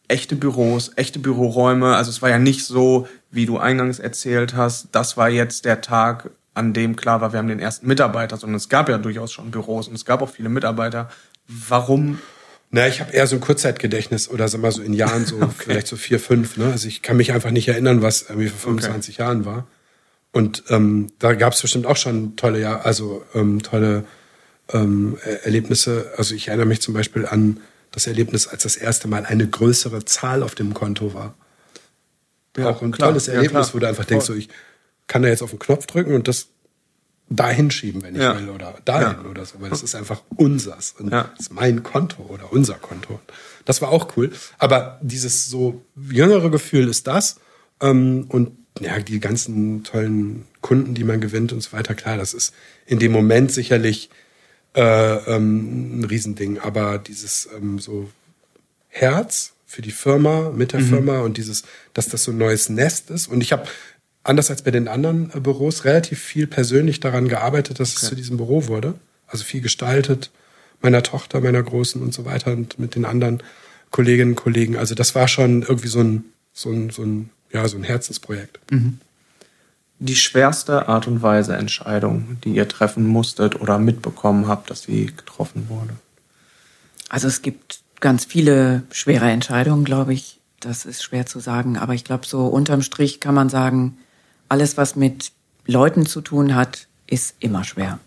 echte 0.07 0.35
Büros, 0.35 0.91
echte 0.95 1.19
Büroräume. 1.19 1.95
Also 1.95 2.09
es 2.09 2.21
war 2.21 2.29
ja 2.29 2.39
nicht 2.39 2.65
so, 2.65 3.07
wie 3.31 3.45
du 3.45 3.57
eingangs 3.57 3.99
erzählt 3.99 4.55
hast, 4.55 4.89
das 4.91 5.17
war 5.17 5.29
jetzt 5.29 5.65
der 5.65 5.81
Tag, 5.81 6.31
an 6.53 6.73
dem 6.73 6.95
klar 6.95 7.21
war, 7.21 7.33
wir 7.33 7.39
haben 7.39 7.47
den 7.47 7.59
ersten 7.59 7.87
Mitarbeiter, 7.87 8.37
sondern 8.37 8.57
es 8.57 8.69
gab 8.69 8.89
ja 8.89 8.97
durchaus 8.97 9.31
schon 9.31 9.49
Büros 9.49 9.87
und 9.87 9.95
es 9.95 10.05
gab 10.05 10.21
auch 10.21 10.29
viele 10.29 10.49
Mitarbeiter. 10.49 11.09
Warum? 11.47 12.19
Na, 12.69 12.87
ich 12.87 13.01
habe 13.01 13.11
eher 13.11 13.27
so 13.27 13.35
ein 13.35 13.41
Kurzzeitgedächtnis 13.41 14.29
oder 14.29 14.47
sag 14.47 14.61
mal 14.61 14.71
so 14.71 14.81
in 14.81 14.93
Jahren 14.93 15.25
so 15.25 15.35
okay. 15.41 15.53
vielleicht 15.57 15.87
so 15.87 15.95
vier, 15.95 16.19
fünf. 16.19 16.57
Ne? 16.57 16.65
Also 16.65 16.87
ich 16.87 17.01
kann 17.01 17.17
mich 17.17 17.31
einfach 17.31 17.51
nicht 17.51 17.67
erinnern, 17.67 18.01
was 18.01 18.23
irgendwie 18.23 18.49
vor 18.49 18.59
25 18.59 19.15
okay. 19.15 19.23
Jahren 19.23 19.45
war. 19.45 19.67
Und 20.31 20.63
ähm, 20.69 21.11
da 21.19 21.33
gab 21.33 21.53
es 21.53 21.61
bestimmt 21.61 21.85
auch 21.85 21.97
schon 21.97 22.35
tolle, 22.35 22.59
ja, 22.59 22.81
also 22.81 23.23
ähm, 23.35 23.61
tolle 23.61 24.05
ähm, 24.71 25.17
Erlebnisse. 25.43 26.11
Also 26.17 26.33
ich 26.33 26.47
erinnere 26.47 26.65
mich 26.65 26.81
zum 26.81 26.95
Beispiel 26.95 27.27
an 27.27 27.59
das 27.93 28.07
Erlebnis, 28.07 28.47
als 28.47 28.63
das 28.63 28.75
erste 28.75 29.07
Mal 29.07 29.25
eine 29.25 29.47
größere 29.47 30.03
Zahl 30.03 30.43
auf 30.43 30.55
dem 30.55 30.73
Konto 30.73 31.13
war. 31.13 31.35
Ja, 32.57 32.69
auch 32.69 32.81
ein 32.81 32.91
klar, 32.91 33.09
tolles 33.09 33.27
Erlebnis, 33.27 33.69
ja, 33.69 33.73
wo 33.73 33.79
du 33.79 33.87
einfach 33.87 34.05
denkst, 34.05 34.25
so, 34.25 34.33
ich 34.33 34.49
kann 35.07 35.21
da 35.21 35.29
jetzt 35.29 35.41
auf 35.41 35.51
den 35.51 35.59
Knopf 35.59 35.85
drücken 35.85 36.13
und 36.13 36.27
das 36.27 36.47
dahin 37.29 37.71
schieben, 37.71 38.01
wenn 38.01 38.15
ich 38.15 38.21
ja. 38.21 38.37
will, 38.37 38.49
oder 38.49 38.75
dahin 38.83 39.25
oder 39.25 39.45
so, 39.45 39.61
weil 39.61 39.69
das 39.69 39.83
ist 39.83 39.95
einfach 39.95 40.21
unsers 40.35 40.95
und 40.99 41.09
das 41.09 41.27
ist 41.39 41.53
mein 41.53 41.83
Konto 41.83 42.23
oder 42.23 42.51
unser 42.51 42.75
Konto. 42.75 43.19
Das 43.65 43.81
war 43.81 43.89
auch 43.89 44.17
cool. 44.17 44.31
Aber 44.57 44.99
dieses 45.01 45.49
so 45.49 45.81
jüngere 45.95 46.49
Gefühl 46.49 46.87
ist 46.87 47.07
das 47.07 47.37
ähm, 47.81 48.25
und 48.29 48.51
ja, 48.79 48.99
die 48.99 49.19
ganzen 49.19 49.83
tollen 49.83 50.45
Kunden, 50.61 50.95
die 50.95 51.03
man 51.03 51.21
gewinnt 51.21 51.53
und 51.53 51.61
so 51.61 51.73
weiter, 51.73 51.93
klar, 51.93 52.17
das 52.17 52.33
ist 52.33 52.53
in 52.85 52.99
dem 52.99 53.11
Moment 53.11 53.51
sicherlich 53.51 54.09
äh, 54.75 55.15
ähm, 55.35 55.99
ein 55.99 56.03
Riesending. 56.05 56.59
Aber 56.59 56.97
dieses 56.97 57.49
ähm, 57.55 57.79
so 57.79 58.09
Herz 58.89 59.53
für 59.65 59.81
die 59.81 59.91
Firma, 59.91 60.51
mit 60.51 60.73
der 60.73 60.81
mhm. 60.81 60.89
Firma 60.89 61.19
und 61.21 61.37
dieses, 61.37 61.63
dass 61.93 62.07
das 62.07 62.23
so 62.23 62.31
ein 62.31 62.37
neues 62.37 62.69
Nest 62.69 63.09
ist. 63.09 63.27
Und 63.27 63.41
ich 63.41 63.51
habe, 63.51 63.65
anders 64.23 64.49
als 64.51 64.61
bei 64.61 64.71
den 64.71 64.87
anderen 64.87 65.31
äh, 65.33 65.39
Büros, 65.39 65.85
relativ 65.85 66.19
viel 66.19 66.47
persönlich 66.47 66.99
daran 66.99 67.27
gearbeitet, 67.27 67.79
dass 67.79 67.95
okay. 67.95 68.03
es 68.03 68.09
zu 68.09 68.15
diesem 68.15 68.37
Büro 68.37 68.67
wurde. 68.67 68.95
Also 69.27 69.43
viel 69.43 69.61
gestaltet, 69.61 70.31
meiner 70.81 71.01
Tochter, 71.01 71.41
meiner 71.41 71.63
Großen 71.63 72.01
und 72.01 72.13
so 72.13 72.25
weiter 72.25 72.51
und 72.51 72.77
mit 72.77 72.95
den 72.95 73.05
anderen 73.05 73.41
Kolleginnen 73.89 74.31
und 74.31 74.35
Kollegen. 74.35 74.77
Also 74.77 74.95
das 74.95 75.15
war 75.15 75.27
schon 75.27 75.63
irgendwie 75.63 75.87
so 75.87 76.01
ein, 76.01 76.25
so 76.53 76.69
ein, 76.69 76.89
so 76.89 77.03
ein 77.03 77.29
ja, 77.53 77.67
so 77.67 77.77
ein 77.77 77.83
Herzensprojekt. 77.83 78.59
Mhm. 78.71 78.99
Die 80.05 80.17
schwerste 80.17 80.89
Art 80.89 81.07
und 81.07 81.21
Weise 81.21 81.55
Entscheidung, 81.55 82.37
die 82.43 82.55
ihr 82.55 82.67
treffen 82.67 83.07
musstet 83.07 83.61
oder 83.61 83.79
mitbekommen 83.79 84.49
habt, 84.49 84.69
dass 84.69 84.81
sie 84.81 85.05
getroffen 85.05 85.69
wurde? 85.69 85.93
Also 87.07 87.29
es 87.29 87.41
gibt 87.41 87.79
ganz 88.01 88.25
viele 88.25 88.83
schwere 88.91 89.31
Entscheidungen, 89.31 89.85
glaube 89.85 90.13
ich. 90.13 90.41
Das 90.59 90.83
ist 90.83 91.03
schwer 91.03 91.25
zu 91.25 91.39
sagen. 91.39 91.77
Aber 91.77 91.93
ich 91.93 92.03
glaube, 92.03 92.25
so 92.25 92.47
unterm 92.47 92.81
Strich 92.81 93.21
kann 93.21 93.33
man 93.33 93.47
sagen, 93.47 93.97
alles, 94.49 94.75
was 94.75 94.97
mit 94.97 95.31
Leuten 95.65 96.05
zu 96.05 96.19
tun 96.19 96.53
hat, 96.53 96.87
ist 97.07 97.35
immer 97.39 97.63
schwer. 97.63 97.99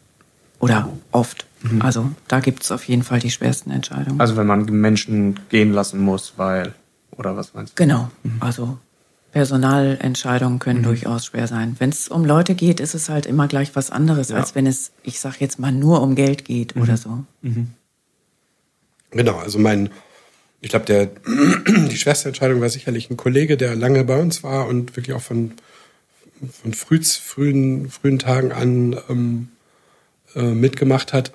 Oder 0.58 0.90
oft. 1.12 1.46
Mhm. 1.62 1.80
Also 1.80 2.10
da 2.28 2.40
gibt 2.40 2.62
es 2.62 2.72
auf 2.72 2.84
jeden 2.84 3.04
Fall 3.04 3.20
die 3.20 3.30
schwersten 3.30 3.70
Entscheidungen. 3.70 4.20
Also 4.20 4.36
wenn 4.36 4.46
man 4.46 4.66
Menschen 4.66 5.40
gehen 5.48 5.72
lassen 5.72 6.00
muss, 6.00 6.34
weil, 6.36 6.74
oder 7.12 7.38
was 7.38 7.54
meinst 7.54 7.72
du? 7.72 7.82
Genau. 7.82 8.10
Mhm. 8.22 8.36
Also 8.40 8.78
Personalentscheidungen 9.36 10.60
können 10.60 10.78
mhm. 10.78 10.84
durchaus 10.84 11.26
schwer 11.26 11.46
sein. 11.46 11.76
Wenn 11.78 11.90
es 11.90 12.08
um 12.08 12.24
Leute 12.24 12.54
geht, 12.54 12.80
ist 12.80 12.94
es 12.94 13.10
halt 13.10 13.26
immer 13.26 13.48
gleich 13.48 13.76
was 13.76 13.90
anderes, 13.90 14.30
ja. 14.30 14.36
als 14.36 14.54
wenn 14.54 14.66
es, 14.66 14.92
ich 15.02 15.20
sag 15.20 15.42
jetzt 15.42 15.58
mal, 15.58 15.72
nur 15.72 16.00
um 16.00 16.14
Geld 16.14 16.46
geht 16.46 16.74
mhm. 16.74 16.80
oder 16.80 16.96
so. 16.96 17.22
Mhm. 17.42 17.66
Genau, 19.10 19.36
also 19.36 19.58
mein, 19.58 19.90
ich 20.62 20.70
glaube, 20.70 20.86
der 20.86 21.10
die 21.90 21.98
schwerste 21.98 22.28
Entscheidung 22.28 22.62
war 22.62 22.70
sicherlich 22.70 23.10
ein 23.10 23.18
Kollege, 23.18 23.58
der 23.58 23.76
lange 23.76 24.04
bei 24.04 24.18
uns 24.18 24.42
war 24.42 24.68
und 24.68 24.96
wirklich 24.96 25.14
auch 25.14 25.20
von, 25.20 25.52
von 26.62 26.72
früh, 26.72 27.02
frühen, 27.02 27.90
frühen 27.90 28.18
Tagen 28.18 28.52
an 28.52 28.96
ähm, 29.10 29.48
äh, 30.34 30.44
mitgemacht 30.44 31.12
hat, 31.12 31.32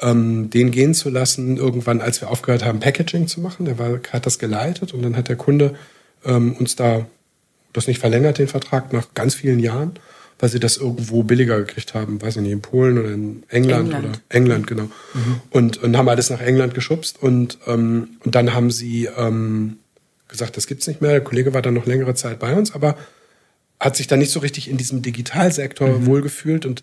ähm, 0.00 0.50
den 0.50 0.70
gehen 0.70 0.92
zu 0.92 1.08
lassen, 1.08 1.56
irgendwann, 1.56 2.02
als 2.02 2.20
wir 2.20 2.28
aufgehört 2.28 2.62
haben, 2.62 2.80
Packaging 2.80 3.26
zu 3.26 3.40
machen. 3.40 3.64
Der 3.64 3.78
war, 3.78 4.00
hat 4.12 4.26
das 4.26 4.38
geleitet 4.38 4.92
und 4.92 5.00
dann 5.00 5.16
hat 5.16 5.28
der 5.28 5.36
Kunde 5.36 5.76
ähm, 6.26 6.52
uns 6.52 6.76
da 6.76 7.06
das 7.72 7.86
nicht 7.86 8.00
verlängert, 8.00 8.38
den 8.38 8.48
Vertrag, 8.48 8.92
nach 8.92 9.14
ganz 9.14 9.34
vielen 9.34 9.58
Jahren, 9.58 9.92
weil 10.38 10.48
sie 10.48 10.60
das 10.60 10.76
irgendwo 10.76 11.22
billiger 11.22 11.58
gekriegt 11.58 11.94
haben, 11.94 12.22
weiß 12.22 12.36
ich 12.36 12.42
nicht, 12.42 12.52
in 12.52 12.62
Polen 12.62 12.98
oder 12.98 13.10
in 13.10 13.42
England, 13.48 13.92
England. 13.92 14.04
oder 14.04 14.20
England, 14.28 14.66
genau. 14.66 14.84
Mhm. 14.84 15.40
Und, 15.50 15.82
und 15.82 15.96
haben 15.96 16.08
alles 16.08 16.30
nach 16.30 16.40
England 16.40 16.74
geschubst 16.74 17.20
und, 17.20 17.58
ähm, 17.66 18.16
und 18.24 18.34
dann 18.34 18.54
haben 18.54 18.70
sie 18.70 19.06
ähm, 19.06 19.78
gesagt, 20.28 20.56
das 20.56 20.66
gibt's 20.66 20.86
nicht 20.86 21.00
mehr. 21.00 21.10
Der 21.10 21.20
Kollege 21.22 21.54
war 21.54 21.62
dann 21.62 21.74
noch 21.74 21.86
längere 21.86 22.14
Zeit 22.14 22.38
bei 22.38 22.54
uns, 22.54 22.74
aber 22.74 22.96
hat 23.80 23.96
sich 23.96 24.06
dann 24.06 24.18
nicht 24.18 24.32
so 24.32 24.40
richtig 24.40 24.68
in 24.68 24.76
diesem 24.76 25.02
Digitalsektor 25.02 25.88
mhm. 25.88 26.06
wohlgefühlt 26.06 26.66
und 26.66 26.82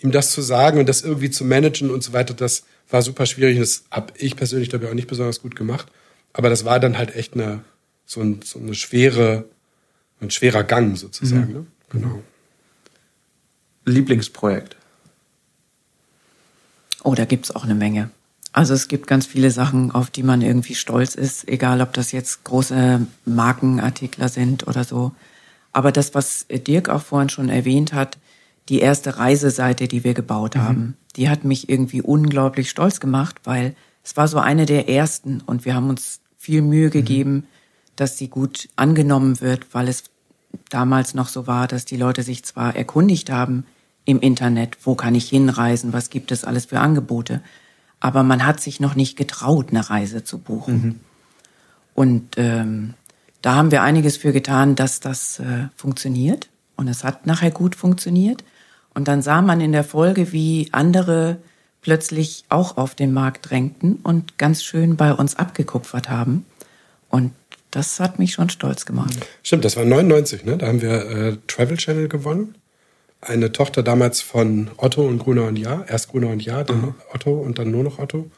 ihm 0.00 0.12
das 0.12 0.30
zu 0.30 0.40
sagen 0.40 0.78
und 0.78 0.88
das 0.88 1.02
irgendwie 1.02 1.30
zu 1.30 1.44
managen 1.44 1.90
und 1.90 2.02
so 2.02 2.12
weiter, 2.12 2.34
das 2.34 2.64
war 2.88 3.02
super 3.02 3.26
schwierig. 3.26 3.58
Das 3.58 3.84
habe 3.90 4.12
ich 4.16 4.36
persönlich, 4.36 4.70
glaube 4.70 4.84
ich, 4.84 4.90
auch 4.90 4.94
nicht 4.94 5.08
besonders 5.08 5.42
gut 5.42 5.56
gemacht. 5.56 5.88
Aber 6.32 6.48
das 6.48 6.64
war 6.64 6.80
dann 6.80 6.98
halt 6.98 7.14
echt 7.16 7.34
eine, 7.34 7.60
so, 8.06 8.20
ein, 8.20 8.40
so 8.44 8.58
eine 8.58 8.74
schwere 8.74 9.46
ein 10.20 10.30
schwerer 10.30 10.64
Gang 10.64 10.96
sozusagen. 10.96 11.48
Mhm. 11.48 11.52
Ne? 11.52 11.66
Genau. 11.90 12.22
Lieblingsprojekt? 13.84 14.76
Oh, 17.04 17.14
da 17.14 17.24
gibt's 17.24 17.50
auch 17.50 17.64
eine 17.64 17.74
Menge. 17.74 18.10
Also 18.52 18.74
es 18.74 18.88
gibt 18.88 19.06
ganz 19.06 19.26
viele 19.26 19.50
Sachen, 19.50 19.92
auf 19.92 20.10
die 20.10 20.22
man 20.22 20.42
irgendwie 20.42 20.74
stolz 20.74 21.14
ist, 21.14 21.48
egal 21.48 21.80
ob 21.80 21.92
das 21.92 22.12
jetzt 22.12 22.44
große 22.44 23.06
Markenartikler 23.24 24.28
sind 24.28 24.66
oder 24.66 24.84
so. 24.84 25.12
Aber 25.72 25.92
das, 25.92 26.14
was 26.14 26.46
Dirk 26.50 26.88
auch 26.88 27.02
vorhin 27.02 27.28
schon 27.28 27.50
erwähnt 27.50 27.92
hat, 27.92 28.18
die 28.68 28.80
erste 28.80 29.18
Reiseseite, 29.18 29.86
die 29.86 30.04
wir 30.04 30.14
gebaut 30.14 30.56
mhm. 30.56 30.60
haben, 30.60 30.96
die 31.16 31.28
hat 31.28 31.44
mich 31.44 31.68
irgendwie 31.68 32.02
unglaublich 32.02 32.68
stolz 32.68 33.00
gemacht, 33.00 33.36
weil 33.44 33.74
es 34.02 34.16
war 34.16 34.28
so 34.28 34.38
eine 34.38 34.66
der 34.66 34.88
ersten 34.88 35.40
und 35.40 35.64
wir 35.64 35.74
haben 35.74 35.88
uns 35.88 36.20
viel 36.36 36.62
Mühe 36.62 36.88
mhm. 36.88 36.92
gegeben, 36.92 37.32
mhm 37.32 37.44
dass 38.00 38.18
sie 38.18 38.28
gut 38.28 38.68
angenommen 38.76 39.40
wird, 39.40 39.74
weil 39.74 39.88
es 39.88 40.04
damals 40.70 41.14
noch 41.14 41.28
so 41.28 41.46
war, 41.46 41.68
dass 41.68 41.84
die 41.84 41.96
Leute 41.96 42.22
sich 42.22 42.44
zwar 42.44 42.76
erkundigt 42.76 43.30
haben 43.30 43.64
im 44.04 44.20
Internet, 44.20 44.78
wo 44.84 44.94
kann 44.94 45.14
ich 45.14 45.28
hinreisen, 45.28 45.92
was 45.92 46.10
gibt 46.10 46.32
es 46.32 46.44
alles 46.44 46.66
für 46.66 46.80
Angebote, 46.80 47.42
aber 48.00 48.22
man 48.22 48.46
hat 48.46 48.60
sich 48.60 48.80
noch 48.80 48.94
nicht 48.94 49.16
getraut, 49.16 49.70
eine 49.70 49.90
Reise 49.90 50.24
zu 50.24 50.38
buchen. 50.38 50.82
Mhm. 50.82 51.00
Und 51.94 52.34
ähm, 52.36 52.94
da 53.42 53.56
haben 53.56 53.70
wir 53.70 53.82
einiges 53.82 54.16
für 54.16 54.32
getan, 54.32 54.76
dass 54.76 55.00
das 55.00 55.40
äh, 55.40 55.68
funktioniert. 55.74 56.48
Und 56.76 56.86
es 56.86 57.02
hat 57.02 57.26
nachher 57.26 57.50
gut 57.50 57.74
funktioniert. 57.74 58.44
Und 58.94 59.08
dann 59.08 59.20
sah 59.20 59.42
man 59.42 59.60
in 59.60 59.72
der 59.72 59.84
Folge, 59.84 60.32
wie 60.32 60.68
andere 60.70 61.38
plötzlich 61.82 62.44
auch 62.48 62.76
auf 62.76 62.94
den 62.94 63.12
Markt 63.12 63.50
drängten 63.50 63.96
und 64.02 64.38
ganz 64.38 64.62
schön 64.62 64.96
bei 64.96 65.12
uns 65.12 65.36
abgekupfert 65.36 66.08
haben. 66.08 66.44
Und 67.08 67.32
das 67.70 68.00
hat 68.00 68.18
mich 68.18 68.32
schon 68.32 68.50
stolz 68.50 68.86
gemacht. 68.86 69.14
Stimmt, 69.42 69.64
das 69.64 69.76
war 69.76 69.84
99, 69.84 70.44
ne? 70.44 70.56
Da 70.56 70.66
haben 70.66 70.82
wir 70.82 71.10
äh, 71.10 71.36
Travel 71.46 71.76
Channel 71.76 72.08
gewonnen. 72.08 72.54
Eine 73.20 73.52
Tochter 73.52 73.82
damals 73.82 74.20
von 74.20 74.70
Otto 74.76 75.06
und 75.06 75.18
Gruner 75.18 75.44
und 75.44 75.56
Ja. 75.56 75.84
Erst 75.88 76.08
Gruner 76.08 76.28
und 76.28 76.42
Ja, 76.42 76.64
dann 76.64 76.80
mhm. 76.80 76.94
Otto 77.12 77.32
und 77.32 77.58
dann 77.58 77.70
nur 77.70 77.84
noch 77.84 77.98
Otto. 77.98 78.30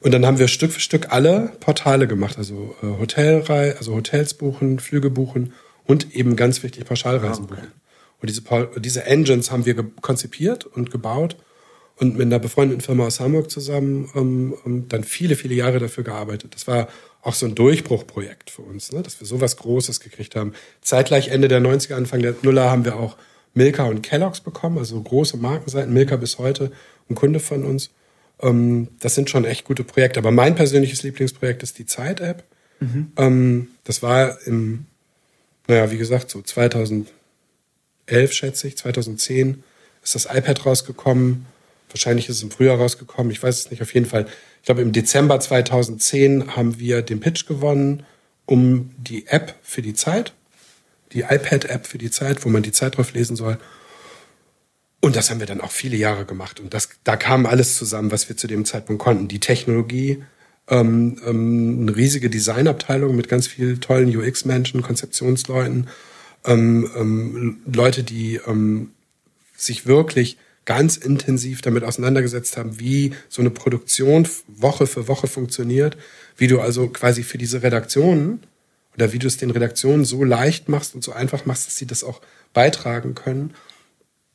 Und 0.00 0.12
dann 0.12 0.26
haben 0.26 0.38
wir 0.38 0.48
Stück 0.48 0.72
für 0.72 0.80
Stück 0.80 1.12
alle 1.12 1.52
Portale 1.60 2.06
gemacht, 2.06 2.36
also 2.36 2.76
äh, 2.82 2.86
Hotelrei, 2.86 3.74
also 3.76 3.94
Hotels 3.94 4.34
buchen, 4.34 4.78
Flüge 4.78 5.08
buchen 5.08 5.54
und 5.86 6.14
eben 6.14 6.36
ganz 6.36 6.62
wichtig 6.62 6.84
Pauschalreisen 6.84 7.46
ah, 7.46 7.48
okay. 7.50 7.60
buchen. 7.60 7.72
Und 8.20 8.30
diese, 8.30 8.80
diese 8.80 9.04
Engines 9.04 9.50
haben 9.50 9.66
wir 9.66 9.74
konzipiert 10.00 10.66
und 10.66 10.90
gebaut 10.90 11.36
und 11.96 12.16
mit 12.16 12.26
einer 12.26 12.38
befreundeten 12.38 12.82
Firma 12.82 13.06
aus 13.06 13.20
Hamburg 13.20 13.50
zusammen 13.50 14.10
ähm, 14.14 14.54
ähm, 14.66 14.88
dann 14.88 15.04
viele, 15.04 15.36
viele 15.36 15.54
Jahre 15.54 15.78
dafür 15.78 16.04
gearbeitet. 16.04 16.54
Das 16.54 16.66
war 16.66 16.88
auch 17.24 17.34
so 17.34 17.46
ein 17.46 17.54
Durchbruchprojekt 17.54 18.50
für 18.50 18.62
uns, 18.62 18.92
ne? 18.92 19.02
dass 19.02 19.18
wir 19.18 19.26
sowas 19.26 19.56
Großes 19.56 20.00
gekriegt 20.00 20.36
haben. 20.36 20.52
Zeitgleich 20.82 21.28
Ende 21.28 21.48
der 21.48 21.60
90er, 21.60 21.94
Anfang 21.94 22.20
der 22.20 22.34
Nuller 22.42 22.70
haben 22.70 22.84
wir 22.84 22.96
auch 22.96 23.16
Milka 23.54 23.84
und 23.84 24.02
Kellogg's 24.02 24.40
bekommen, 24.40 24.78
also 24.78 25.00
große 25.00 25.38
Markenseiten. 25.38 25.92
Milka 25.92 26.16
bis 26.16 26.38
heute 26.38 26.70
ein 27.08 27.14
Kunde 27.14 27.40
von 27.40 27.64
uns. 27.64 27.90
Ähm, 28.40 28.88
das 29.00 29.14
sind 29.14 29.30
schon 29.30 29.44
echt 29.44 29.64
gute 29.64 29.84
Projekte. 29.84 30.20
Aber 30.20 30.32
mein 30.32 30.54
persönliches 30.54 31.02
Lieblingsprojekt 31.02 31.62
ist 31.62 31.78
die 31.78 31.86
Zeit-App. 31.86 32.44
Mhm. 32.80 33.12
Ähm, 33.16 33.68
das 33.84 34.02
war 34.02 34.38
im, 34.46 34.86
naja, 35.66 35.90
wie 35.90 35.98
gesagt, 35.98 36.30
so 36.30 36.42
2011 36.42 37.06
schätze 38.30 38.68
ich, 38.68 38.76
2010 38.76 39.62
ist 40.02 40.14
das 40.14 40.26
iPad 40.26 40.66
rausgekommen. 40.66 41.46
Wahrscheinlich 41.94 42.28
ist 42.28 42.36
es 42.36 42.42
im 42.42 42.50
Frühjahr 42.50 42.76
rausgekommen. 42.76 43.32
Ich 43.32 43.42
weiß 43.42 43.60
es 43.60 43.70
nicht. 43.70 43.80
Auf 43.80 43.94
jeden 43.94 44.06
Fall 44.06 44.26
ich 44.64 44.66
glaube, 44.66 44.80
im 44.80 44.92
Dezember 44.92 45.38
2010 45.38 46.56
haben 46.56 46.78
wir 46.78 47.02
den 47.02 47.20
Pitch 47.20 47.44
gewonnen 47.44 48.04
um 48.46 48.92
die 48.96 49.26
App 49.26 49.54
für 49.60 49.82
die 49.82 49.92
Zeit, 49.92 50.32
die 51.12 51.20
iPad-App 51.20 51.86
für 51.86 51.98
die 51.98 52.10
Zeit, 52.10 52.46
wo 52.46 52.48
man 52.48 52.62
die 52.62 52.72
Zeit 52.72 52.96
drauf 52.96 53.12
lesen 53.12 53.36
soll. 53.36 53.58
Und 55.02 55.16
das 55.16 55.28
haben 55.28 55.38
wir 55.38 55.46
dann 55.46 55.60
auch 55.60 55.70
viele 55.70 55.98
Jahre 55.98 56.24
gemacht. 56.24 56.60
Und 56.60 56.72
das, 56.72 56.88
da 57.04 57.16
kam 57.16 57.44
alles 57.44 57.76
zusammen, 57.76 58.10
was 58.10 58.30
wir 58.30 58.38
zu 58.38 58.46
dem 58.46 58.64
Zeitpunkt 58.64 59.02
konnten. 59.02 59.28
Die 59.28 59.38
Technologie, 59.38 60.24
ähm, 60.70 61.20
ähm, 61.26 61.80
eine 61.82 61.94
riesige 61.94 62.30
Designabteilung 62.30 63.14
mit 63.14 63.28
ganz 63.28 63.46
vielen 63.46 63.82
tollen 63.82 64.16
UX-Menschen, 64.16 64.80
Konzeptionsleuten, 64.80 65.90
ähm, 66.46 66.90
ähm, 66.96 67.58
Leute, 67.70 68.02
die 68.02 68.40
ähm, 68.46 68.92
sich 69.54 69.84
wirklich 69.84 70.38
ganz 70.64 70.96
intensiv 70.96 71.60
damit 71.62 71.84
auseinandergesetzt 71.84 72.56
haben, 72.56 72.80
wie 72.80 73.12
so 73.28 73.42
eine 73.42 73.50
Produktion 73.50 74.26
Woche 74.48 74.86
für 74.86 75.08
Woche 75.08 75.26
funktioniert, 75.26 75.96
wie 76.36 76.46
du 76.46 76.60
also 76.60 76.88
quasi 76.88 77.22
für 77.22 77.38
diese 77.38 77.62
Redaktionen 77.62 78.40
oder 78.94 79.12
wie 79.12 79.18
du 79.18 79.26
es 79.26 79.36
den 79.36 79.50
Redaktionen 79.50 80.04
so 80.04 80.24
leicht 80.24 80.68
machst 80.68 80.94
und 80.94 81.02
so 81.02 81.12
einfach 81.12 81.46
machst, 81.46 81.66
dass 81.66 81.76
sie 81.76 81.86
das 81.86 82.04
auch 82.04 82.20
beitragen 82.52 83.14
können. 83.14 83.54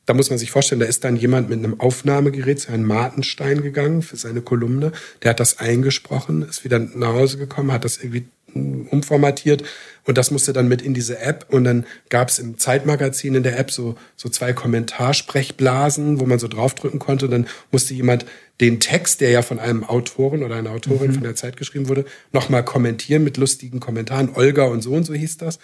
da 0.06 0.14
muss 0.14 0.30
man 0.30 0.38
sich 0.40 0.50
vorstellen, 0.50 0.80
da 0.80 0.86
ist 0.86 1.04
dann 1.04 1.14
jemand 1.14 1.48
mit 1.48 1.58
einem 1.60 1.78
Aufnahmegerät 1.78 2.58
zu 2.58 2.70
Herrn 2.70 2.84
Martenstein 2.84 3.62
gegangen 3.62 4.02
für 4.02 4.16
seine 4.16 4.42
Kolumne. 4.42 4.90
Der 5.22 5.30
hat 5.30 5.40
das 5.40 5.60
eingesprochen, 5.60 6.42
ist 6.42 6.64
wieder 6.64 6.80
nach 6.80 7.12
Hause 7.12 7.38
gekommen, 7.38 7.70
hat 7.70 7.84
das 7.84 7.98
irgendwie 7.98 8.26
umformatiert 8.54 9.64
und 10.04 10.18
das 10.18 10.30
musste 10.30 10.52
dann 10.52 10.68
mit 10.68 10.82
in 10.82 10.94
diese 10.94 11.18
App 11.18 11.46
und 11.50 11.64
dann 11.64 11.86
gab 12.08 12.28
es 12.28 12.38
im 12.38 12.58
Zeitmagazin 12.58 13.34
in 13.34 13.42
der 13.42 13.58
App 13.58 13.70
so, 13.70 13.96
so 14.16 14.28
zwei 14.28 14.52
Kommentarsprechblasen, 14.52 16.20
wo 16.20 16.26
man 16.26 16.38
so 16.38 16.48
draufdrücken 16.48 16.98
konnte. 16.98 17.26
Und 17.26 17.30
dann 17.30 17.46
musste 17.70 17.94
jemand 17.94 18.26
den 18.60 18.80
Text, 18.80 19.20
der 19.20 19.30
ja 19.30 19.42
von 19.42 19.58
einem 19.58 19.84
Autoren 19.84 20.42
oder 20.42 20.56
einer 20.56 20.70
Autorin 20.70 21.10
mhm. 21.10 21.14
von 21.14 21.22
der 21.22 21.36
Zeit 21.36 21.56
geschrieben 21.56 21.88
wurde, 21.88 22.04
nochmal 22.32 22.64
kommentieren 22.64 23.24
mit 23.24 23.36
lustigen 23.36 23.78
Kommentaren. 23.78 24.30
Olga 24.34 24.64
und 24.64 24.82
so 24.82 24.92
und 24.92 25.04
so 25.04 25.14
hieß 25.14 25.36
das. 25.36 25.58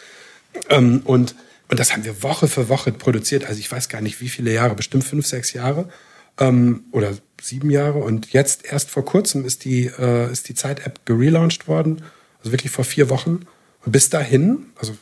Ähm, 0.69 1.03
und 1.05 1.35
und 1.69 1.81
das 1.81 1.93
haben 1.93 2.05
wir 2.05 2.23
Woche 2.23 2.47
für 2.47 2.69
Woche 2.69 2.93
produziert. 2.93 3.47
Also 3.47 3.59
ich 3.59 3.71
weiß 3.71 3.89
gar 3.89 4.01
nicht, 4.01 4.21
wie 4.21 4.29
viele 4.29 4.53
Jahre, 4.53 4.77
bestimmt 4.77 5.05
fünf, 5.05 5.27
sechs 5.27 5.53
Jahre 5.53 5.89
ähm, 6.39 6.85
oder 6.93 7.13
sieben 7.43 7.71
Jahre. 7.71 7.99
Und 7.99 8.33
jetzt 8.33 8.65
erst 8.65 8.91
vor 8.91 9.05
kurzem 9.05 9.45
ist 9.45 9.65
die, 9.65 9.87
äh, 9.87 10.31
ist 10.31 10.49
die 10.49 10.55
Zeit-App 10.55 11.05
gelauncht 11.07 11.67
worden. 11.67 12.03
Also 12.47 12.53
wirklich 12.53 12.71
vor 12.71 12.85
vier 12.85 13.11
Wochen. 13.11 13.41
Und 13.85 13.91
bis 13.91 14.09
dahin, 14.09 14.67
also 14.77 14.97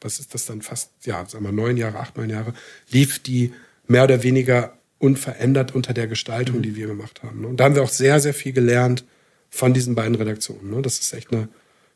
was 0.00 0.18
ist 0.18 0.32
das 0.32 0.46
dann 0.46 0.62
fast, 0.62 0.92
ja, 1.04 1.26
sagen 1.26 1.44
wir 1.44 1.52
neun 1.52 1.76
Jahre, 1.76 1.98
acht, 1.98 2.16
neun 2.16 2.30
Jahre, 2.30 2.54
lief 2.90 3.18
die 3.18 3.52
mehr 3.86 4.04
oder 4.04 4.22
weniger 4.22 4.72
unverändert 4.98 5.74
unter 5.74 5.92
der 5.92 6.06
Gestaltung, 6.06 6.62
die 6.62 6.74
wir 6.74 6.86
gemacht 6.86 7.22
haben. 7.22 7.42
Ne? 7.42 7.48
Und 7.48 7.60
da 7.60 7.64
haben 7.64 7.74
wir 7.74 7.82
auch 7.82 7.90
sehr, 7.90 8.18
sehr 8.18 8.32
viel 8.32 8.54
gelernt 8.54 9.04
von 9.50 9.74
diesen 9.74 9.94
beiden 9.94 10.14
Redaktionen. 10.14 10.70
Ne? 10.70 10.80
Das 10.80 11.00
ist 11.00 11.12
echt 11.12 11.34
eine, 11.34 11.48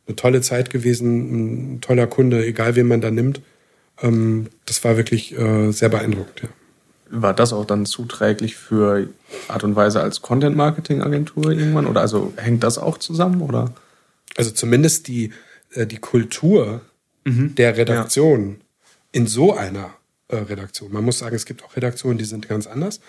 eine 0.07 0.17
tolle 0.17 0.43
Zeit 0.43 0.69
gewesen, 0.69 1.77
ein 1.77 1.81
toller 1.81 2.07
Kunde, 2.07 2.45
egal 2.45 2.77
wen 2.77 2.89
man 2.89 3.01
da 3.01 3.11
nimmt. 3.11 3.41
Ähm, 4.03 4.49
das 4.67 4.85
war 4.85 4.99
wirklich 4.99 5.35
äh, 5.39 5.71
sehr 5.71 5.89
beeindruckend. 5.89 6.43
Ja. 6.43 6.49
War 7.23 7.33
das 7.33 7.55
auch 7.55 7.65
dann 7.65 7.87
zuträglich 7.87 8.57
für 8.57 9.09
Art 9.49 9.65
und 9.65 9.77
Weise 9.77 10.03
als 10.03 10.21
Content-Marketing-Agentur 10.21 11.53
irgendwann? 11.53 11.87
Oder 11.87 12.03
also 12.03 12.35
hängt 12.37 12.63
das 12.65 12.77
auch 12.77 12.99
zusammen? 12.99 13.41
Oder? 13.41 13.73
Also 14.39 14.51
zumindest 14.51 15.09
die, 15.09 15.33
äh, 15.73 15.87
die 15.87 15.99
Kultur 15.99 16.81
mhm. 17.25 17.55
der 17.55 17.77
Redaktion 17.77 18.57
ja. 18.59 18.91
in 19.13 19.27
so 19.27 19.55
einer 19.55 19.95
äh, 20.29 20.37
Redaktion. 20.37 20.93
Man 20.93 21.05
muss 21.05 21.19
sagen, 21.19 21.37
es 21.37 21.45
gibt 21.45 21.65
auch 21.65 21.77
Redaktionen, 21.77 22.19
die 22.19 22.25
sind 22.25 22.49
ganz 22.49 22.67
anders 22.67 23.01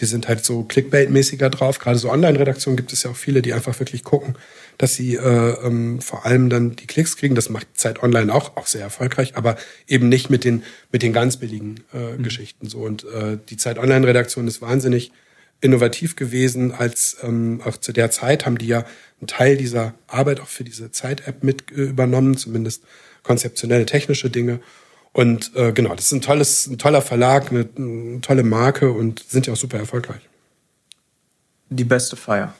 die 0.00 0.06
sind 0.06 0.28
halt 0.28 0.44
so 0.44 0.62
Clickbait-mäßiger 0.62 1.50
drauf. 1.50 1.78
Gerade 1.78 1.98
so 1.98 2.10
Online-Redaktionen 2.10 2.76
gibt 2.76 2.92
es 2.92 3.02
ja 3.02 3.10
auch 3.10 3.16
viele, 3.16 3.42
die 3.42 3.52
einfach 3.52 3.78
wirklich 3.78 4.04
gucken, 4.04 4.36
dass 4.78 4.94
sie 4.94 5.16
äh, 5.16 5.66
ähm, 5.66 6.00
vor 6.00 6.24
allem 6.24 6.48
dann 6.48 6.76
die 6.76 6.86
Klicks 6.86 7.16
kriegen. 7.16 7.34
Das 7.34 7.50
macht 7.50 7.66
Zeit 7.74 8.02
Online 8.02 8.34
auch, 8.34 8.56
auch 8.56 8.66
sehr 8.66 8.80
erfolgreich, 8.80 9.36
aber 9.36 9.56
eben 9.86 10.08
nicht 10.08 10.30
mit 10.30 10.44
den, 10.44 10.62
mit 10.90 11.02
den 11.02 11.12
ganz 11.12 11.36
billigen 11.36 11.80
äh, 11.92 12.16
mhm. 12.16 12.22
Geschichten. 12.22 12.68
So. 12.68 12.78
Und 12.78 13.04
äh, 13.04 13.38
die 13.48 13.56
Zeit 13.56 13.78
Online-Redaktion 13.78 14.48
ist 14.48 14.62
wahnsinnig 14.62 15.12
innovativ 15.62 16.16
gewesen, 16.16 16.72
als 16.72 17.16
ähm, 17.22 17.62
auch 17.64 17.78
zu 17.78 17.92
der 17.92 18.10
Zeit 18.10 18.44
haben 18.44 18.58
die 18.58 18.66
ja 18.66 18.84
einen 19.20 19.28
Teil 19.28 19.56
dieser 19.56 19.94
Arbeit 20.08 20.40
auch 20.40 20.48
für 20.48 20.64
diese 20.64 20.90
Zeit-App 20.90 21.42
mit 21.42 21.70
äh, 21.70 21.82
übernommen, 21.82 22.36
zumindest 22.36 22.82
konzeptionelle, 23.22 23.86
technische 23.86 24.28
Dinge. 24.28 24.60
Und 25.12 25.54
äh, 25.54 25.72
genau, 25.72 25.94
das 25.94 26.06
ist 26.06 26.12
ein 26.12 26.20
tolles, 26.20 26.66
ein 26.66 26.78
toller 26.78 27.00
Verlag, 27.00 27.50
eine, 27.50 27.68
eine 27.76 28.20
tolle 28.20 28.42
Marke 28.42 28.90
und 28.90 29.24
sind 29.28 29.46
ja 29.46 29.52
auch 29.52 29.58
super 29.58 29.78
erfolgreich. 29.78 30.22
Die 31.70 31.84
beste 31.84 32.16
Feier. 32.16 32.54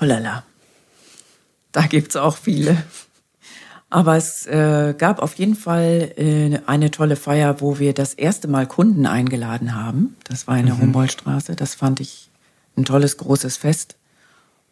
Hollala. 0.00 0.44
Da 1.72 1.86
gibt's 1.86 2.16
auch 2.16 2.36
viele. 2.36 2.82
Aber 3.90 4.16
es 4.16 4.46
äh, 4.46 4.94
gab 4.96 5.20
auf 5.20 5.34
jeden 5.36 5.54
Fall 5.54 6.12
äh, 6.16 6.58
eine 6.66 6.90
tolle 6.90 7.16
Feier, 7.16 7.60
wo 7.60 7.78
wir 7.78 7.94
das 7.94 8.12
erste 8.12 8.46
Mal 8.46 8.66
Kunden 8.66 9.06
eingeladen 9.06 9.74
haben. 9.74 10.16
Das 10.24 10.46
war 10.46 10.58
in 10.58 10.66
der 10.66 10.74
mhm. 10.74 10.82
Humboldtstraße. 10.82 11.56
Das 11.56 11.74
fand 11.74 12.00
ich 12.00 12.28
ein 12.76 12.84
tolles, 12.84 13.16
großes 13.16 13.56
Fest. 13.56 13.96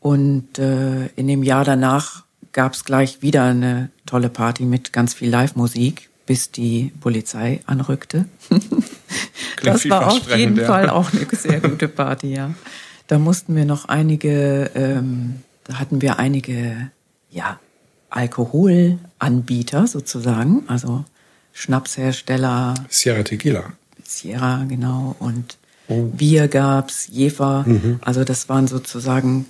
Und 0.01 0.59
äh, 0.59 1.07
in 1.17 1.27
dem 1.27 1.43
Jahr 1.43 1.65
danach 1.65 2.25
gab 2.53 2.75
es 2.75 2.85
gleich 2.85 3.23
wieder 3.23 3.45
eine 3.45 3.91
tolle 4.05 4.29
Party 4.29 4.65
mit 4.65 4.93
ganz 4.93 5.15
viel 5.15 5.31
Live-Musik, 5.31 6.11
bis 6.27 6.51
die 6.51 6.93
Polizei 7.01 7.61
anrückte. 7.67 8.27
das 9.63 9.89
war 9.89 10.09
auf 10.09 10.37
jeden 10.37 10.57
ja. 10.57 10.67
Fall 10.67 10.91
auch 10.91 11.13
eine 11.13 11.27
sehr 11.33 11.61
gute 11.61 11.89
Party, 11.89 12.35
ja. 12.35 12.55
Da 13.07 13.19
mussten 13.19 13.57
wir 13.57 13.65
noch 13.65 13.87
einige, 13.87 14.71
ähm, 14.75 15.43
da 15.65 15.79
hatten 15.79 16.03
wir 16.03 16.19
einige, 16.19 16.91
ja, 17.31 17.59
Alkoholanbieter 18.17 19.87
sozusagen, 19.87 20.65
also 20.69 21.05
Schnapshersteller. 21.53 22.75
Sierra 22.89 23.23
Tequila. 23.23 23.73
Sierra, 24.03 24.65
genau. 24.69 25.17
Und 25.19 25.59
oh. 25.89 26.05
Bier 26.05 26.49
gab's, 26.49 27.09
Jefer. 27.09 27.65
Mhm. 27.67 28.01
Also 28.03 28.25
das 28.25 28.49
waren 28.49 28.67
sozusagen 28.69 29.47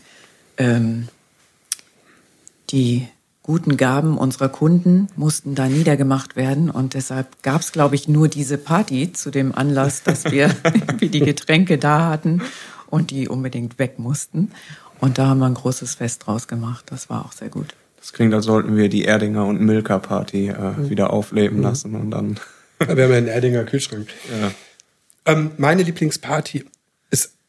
ähm, 0.56 1.08
die 2.70 3.08
guten 3.42 3.76
Gaben 3.76 4.18
unserer 4.18 4.48
Kunden 4.48 5.06
mussten 5.14 5.54
da 5.54 5.68
niedergemacht 5.68 6.34
werden 6.34 6.68
und 6.68 6.94
deshalb 6.94 7.44
gab 7.44 7.60
es, 7.60 7.70
glaube 7.70 7.94
ich, 7.94 8.08
nur 8.08 8.26
diese 8.26 8.58
Party 8.58 9.12
zu 9.12 9.30
dem 9.30 9.54
Anlass, 9.54 10.02
dass 10.02 10.24
wir 10.32 10.50
wie 10.98 11.08
die 11.08 11.20
Getränke 11.20 11.78
da 11.78 12.08
hatten 12.08 12.42
und 12.90 13.12
die 13.12 13.28
unbedingt 13.28 13.78
weg 13.78 14.00
mussten. 14.00 14.50
Und 14.98 15.18
da 15.18 15.26
haben 15.28 15.38
wir 15.38 15.46
ein 15.46 15.54
großes 15.54 15.94
Fest 15.94 16.26
draus 16.26 16.48
gemacht. 16.48 16.86
Das 16.88 17.08
war 17.08 17.24
auch 17.24 17.32
sehr 17.32 17.48
gut. 17.48 17.74
Das 18.06 18.12
klingt, 18.12 18.32
als 18.34 18.44
sollten 18.44 18.76
wir 18.76 18.88
die 18.88 19.04
Erdinger 19.04 19.46
und 19.46 19.60
Milka 19.60 19.98
Party 19.98 20.46
äh, 20.46 20.52
mhm. 20.52 20.90
wieder 20.90 21.12
aufleben 21.12 21.56
mhm. 21.56 21.64
lassen 21.64 21.94
und 21.96 22.12
dann. 22.12 22.38
wir 22.78 22.88
haben 22.88 22.98
ja 22.98 23.16
einen 23.16 23.26
Erdinger 23.26 23.64
Kühlschrank. 23.64 24.06
Ja. 24.40 24.52
Ähm, 25.32 25.50
meine 25.56 25.82
Lieblingsparty 25.82 26.64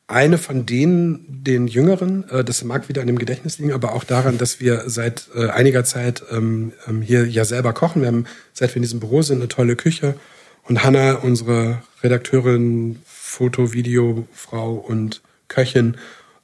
eine 0.07 0.37
von 0.37 0.65
denen, 0.65 1.43
den 1.43 1.67
Jüngeren, 1.67 2.27
äh, 2.29 2.43
das 2.43 2.63
mag 2.63 2.87
wieder 2.89 3.01
an 3.01 3.07
dem 3.07 3.19
Gedächtnis 3.19 3.59
liegen, 3.59 3.73
aber 3.73 3.93
auch 3.93 4.05
daran, 4.05 4.37
dass 4.37 4.59
wir 4.59 4.83
seit 4.87 5.27
äh, 5.35 5.49
einiger 5.49 5.83
Zeit 5.83 6.23
ähm, 6.31 6.71
ähm, 6.87 7.01
hier 7.01 7.27
ja 7.27 7.45
selber 7.45 7.73
kochen. 7.73 8.01
Wir 8.01 8.07
haben, 8.07 8.25
seit 8.53 8.71
wir 8.71 8.77
in 8.77 8.83
diesem 8.83 8.99
Büro 8.99 9.21
sind, 9.21 9.37
eine 9.37 9.49
tolle 9.49 9.75
Küche. 9.75 10.15
Und 10.63 10.83
Hanna, 10.83 11.15
unsere 11.15 11.83
Redakteurin, 12.01 12.99
Foto, 13.05 13.73
Video, 13.73 14.27
Frau 14.33 14.73
und 14.73 15.21
Köchin, 15.49 15.97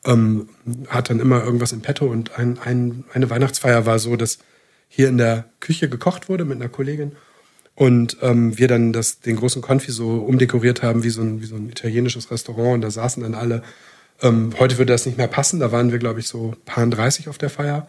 ähm, 0.06 0.50
hat 0.88 1.10
dann 1.10 1.20
immer 1.20 1.44
irgendwas 1.44 1.72
im 1.72 1.82
Petto. 1.82 2.06
Und 2.06 2.38
ein, 2.38 2.60
ein, 2.60 3.06
eine 3.14 3.30
Weihnachtsfeier 3.30 3.86
war 3.86 4.00
so, 4.00 4.16
dass 4.16 4.40
hier 4.88 5.10
in 5.10 5.18
der 5.18 5.46
Küche 5.60 5.90
gekocht 5.90 6.30
wurde 6.30 6.46
mit 6.46 6.58
einer 6.58 6.70
Kollegin 6.70 7.14
und 7.76 8.18
ähm, 8.22 8.58
wir 8.58 8.68
dann 8.68 8.94
das, 8.94 9.20
den 9.20 9.36
großen 9.36 9.62
Konfi 9.62 9.92
so 9.92 10.18
umdekoriert 10.18 10.84
haben 10.84 11.04
wie 11.04 11.10
so, 11.10 11.22
ein, 11.22 11.42
wie 11.42 11.46
so 11.46 11.56
ein 11.56 11.70
italienisches 11.70 12.30
Restaurant 12.30 12.76
und 12.76 12.82
da 12.82 12.92
saßen 12.92 13.24
dann 13.24 13.34
alle. 13.34 13.64
Ähm, 14.22 14.54
heute 14.60 14.78
würde 14.78 14.94
das 14.94 15.06
nicht 15.06 15.18
mehr 15.18 15.28
passen, 15.28 15.60
da 15.60 15.72
waren 15.72 15.92
wir, 15.92 16.00
glaube 16.00 16.20
ich, 16.20 16.28
so 16.28 16.54
paar 16.66 16.86
30 16.86 17.30
auf 17.30 17.38
der 17.38 17.50
Feier. 17.50 17.88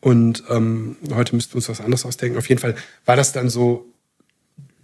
Und 0.00 0.44
ähm, 0.50 0.96
heute 1.12 1.34
müssten 1.34 1.54
wir 1.54 1.56
uns 1.56 1.68
was 1.68 1.80
anderes 1.80 2.04
ausdenken. 2.04 2.38
Auf 2.38 2.48
jeden 2.48 2.60
Fall 2.60 2.76
war 3.04 3.16
das 3.16 3.32
dann 3.32 3.48
so, 3.48 3.86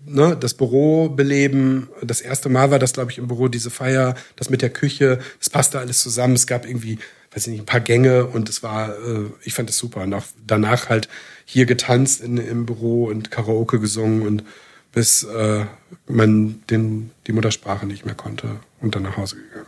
ne, 0.05 0.37
das 0.39 0.55
Büro 0.55 1.09
beleben. 1.09 1.89
Das 2.03 2.21
erste 2.21 2.49
Mal 2.49 2.71
war 2.71 2.79
das, 2.79 2.93
glaube 2.93 3.11
ich, 3.11 3.19
im 3.19 3.29
Büro 3.29 3.49
diese 3.49 3.71
Feier, 3.71 4.15
das 4.37 4.51
mit 4.51 4.63
der 4.63 4.71
Küche, 4.71 5.19
das 5.39 5.51
passte 5.51 5.79
alles 5.79 6.01
zusammen. 6.01 6.35
Es 6.35 6.47
gab 6.47 6.67
irgendwie, 6.67 6.99
weiß 7.33 7.47
ich 7.47 7.53
nicht, 7.53 7.63
ein 7.63 7.67
paar 7.67 7.81
Gänge 7.81 8.27
und 8.27 8.49
es 8.49 8.63
war, 8.63 8.91
äh, 8.91 9.27
ich 9.43 9.55
fand 9.55 9.71
es 9.71 9.79
super. 9.79 10.03
Und 10.03 10.15
auch 10.15 10.25
danach 10.47 10.89
halt 10.89 11.09
hier 11.45 11.67
getanzt 11.67 12.21
in, 12.21 12.37
im 12.37 12.67
Büro 12.67 13.07
und 13.07 13.31
Karaoke 13.31 13.81
gesungen 13.81 14.23
und 14.23 14.45
bis 14.93 15.25
äh, 15.25 15.65
man 16.07 16.63
den, 16.69 17.11
die 17.27 17.33
Muttersprache 17.33 17.87
nicht 17.87 18.05
mehr 18.05 18.15
konnte 18.15 18.61
und 18.81 18.95
dann 18.95 19.03
nach 19.03 19.17
Hause 19.17 19.37
gegangen. 19.37 19.67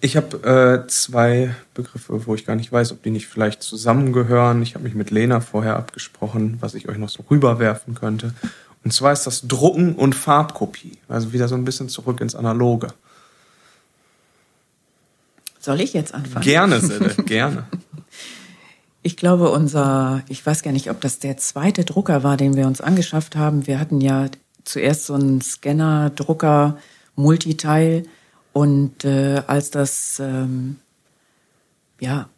Ich 0.00 0.16
habe 0.16 0.84
äh, 0.84 0.88
zwei 0.88 1.56
Begriffe, 1.74 2.26
wo 2.26 2.34
ich 2.36 2.46
gar 2.46 2.54
nicht 2.54 2.70
weiß, 2.70 2.92
ob 2.92 3.02
die 3.02 3.10
nicht 3.10 3.26
vielleicht 3.26 3.62
zusammengehören. 3.62 4.62
Ich 4.62 4.74
habe 4.74 4.84
mich 4.84 4.94
mit 4.94 5.10
Lena 5.10 5.40
vorher 5.40 5.76
abgesprochen, 5.76 6.58
was 6.60 6.74
ich 6.74 6.88
euch 6.88 6.98
noch 6.98 7.08
so 7.08 7.24
rüberwerfen 7.28 7.96
könnte. 7.96 8.32
Und 8.84 8.92
zwar 8.92 9.12
ist 9.12 9.26
das 9.26 9.46
Drucken 9.46 9.94
und 9.94 10.14
Farbkopie. 10.14 10.98
Also 11.08 11.32
wieder 11.32 11.48
so 11.48 11.54
ein 11.54 11.64
bisschen 11.64 11.88
zurück 11.88 12.20
ins 12.20 12.34
Analoge. 12.34 12.88
Soll 15.58 15.80
ich 15.80 15.92
jetzt 15.92 16.14
anfangen? 16.14 16.44
Gerne, 16.44 16.80
Sille, 16.80 17.14
gerne. 17.26 17.66
Ich 19.02 19.16
glaube, 19.16 19.50
unser, 19.50 20.22
ich 20.28 20.44
weiß 20.44 20.62
gar 20.62 20.72
nicht, 20.72 20.90
ob 20.90 21.00
das 21.00 21.18
der 21.18 21.36
zweite 21.36 21.84
Drucker 21.84 22.22
war, 22.22 22.36
den 22.36 22.56
wir 22.56 22.66
uns 22.66 22.80
angeschafft 22.80 23.36
haben. 23.36 23.66
Wir 23.66 23.80
hatten 23.80 24.00
ja 24.00 24.28
zuerst 24.64 25.06
so 25.06 25.14
einen 25.14 25.40
Scanner-Drucker, 25.40 26.78
Multiteil. 27.16 28.04
Und 28.52 29.04
äh, 29.04 29.42
als 29.46 29.70
das, 29.70 30.20
ähm, 30.20 30.76
ja, 32.00 32.28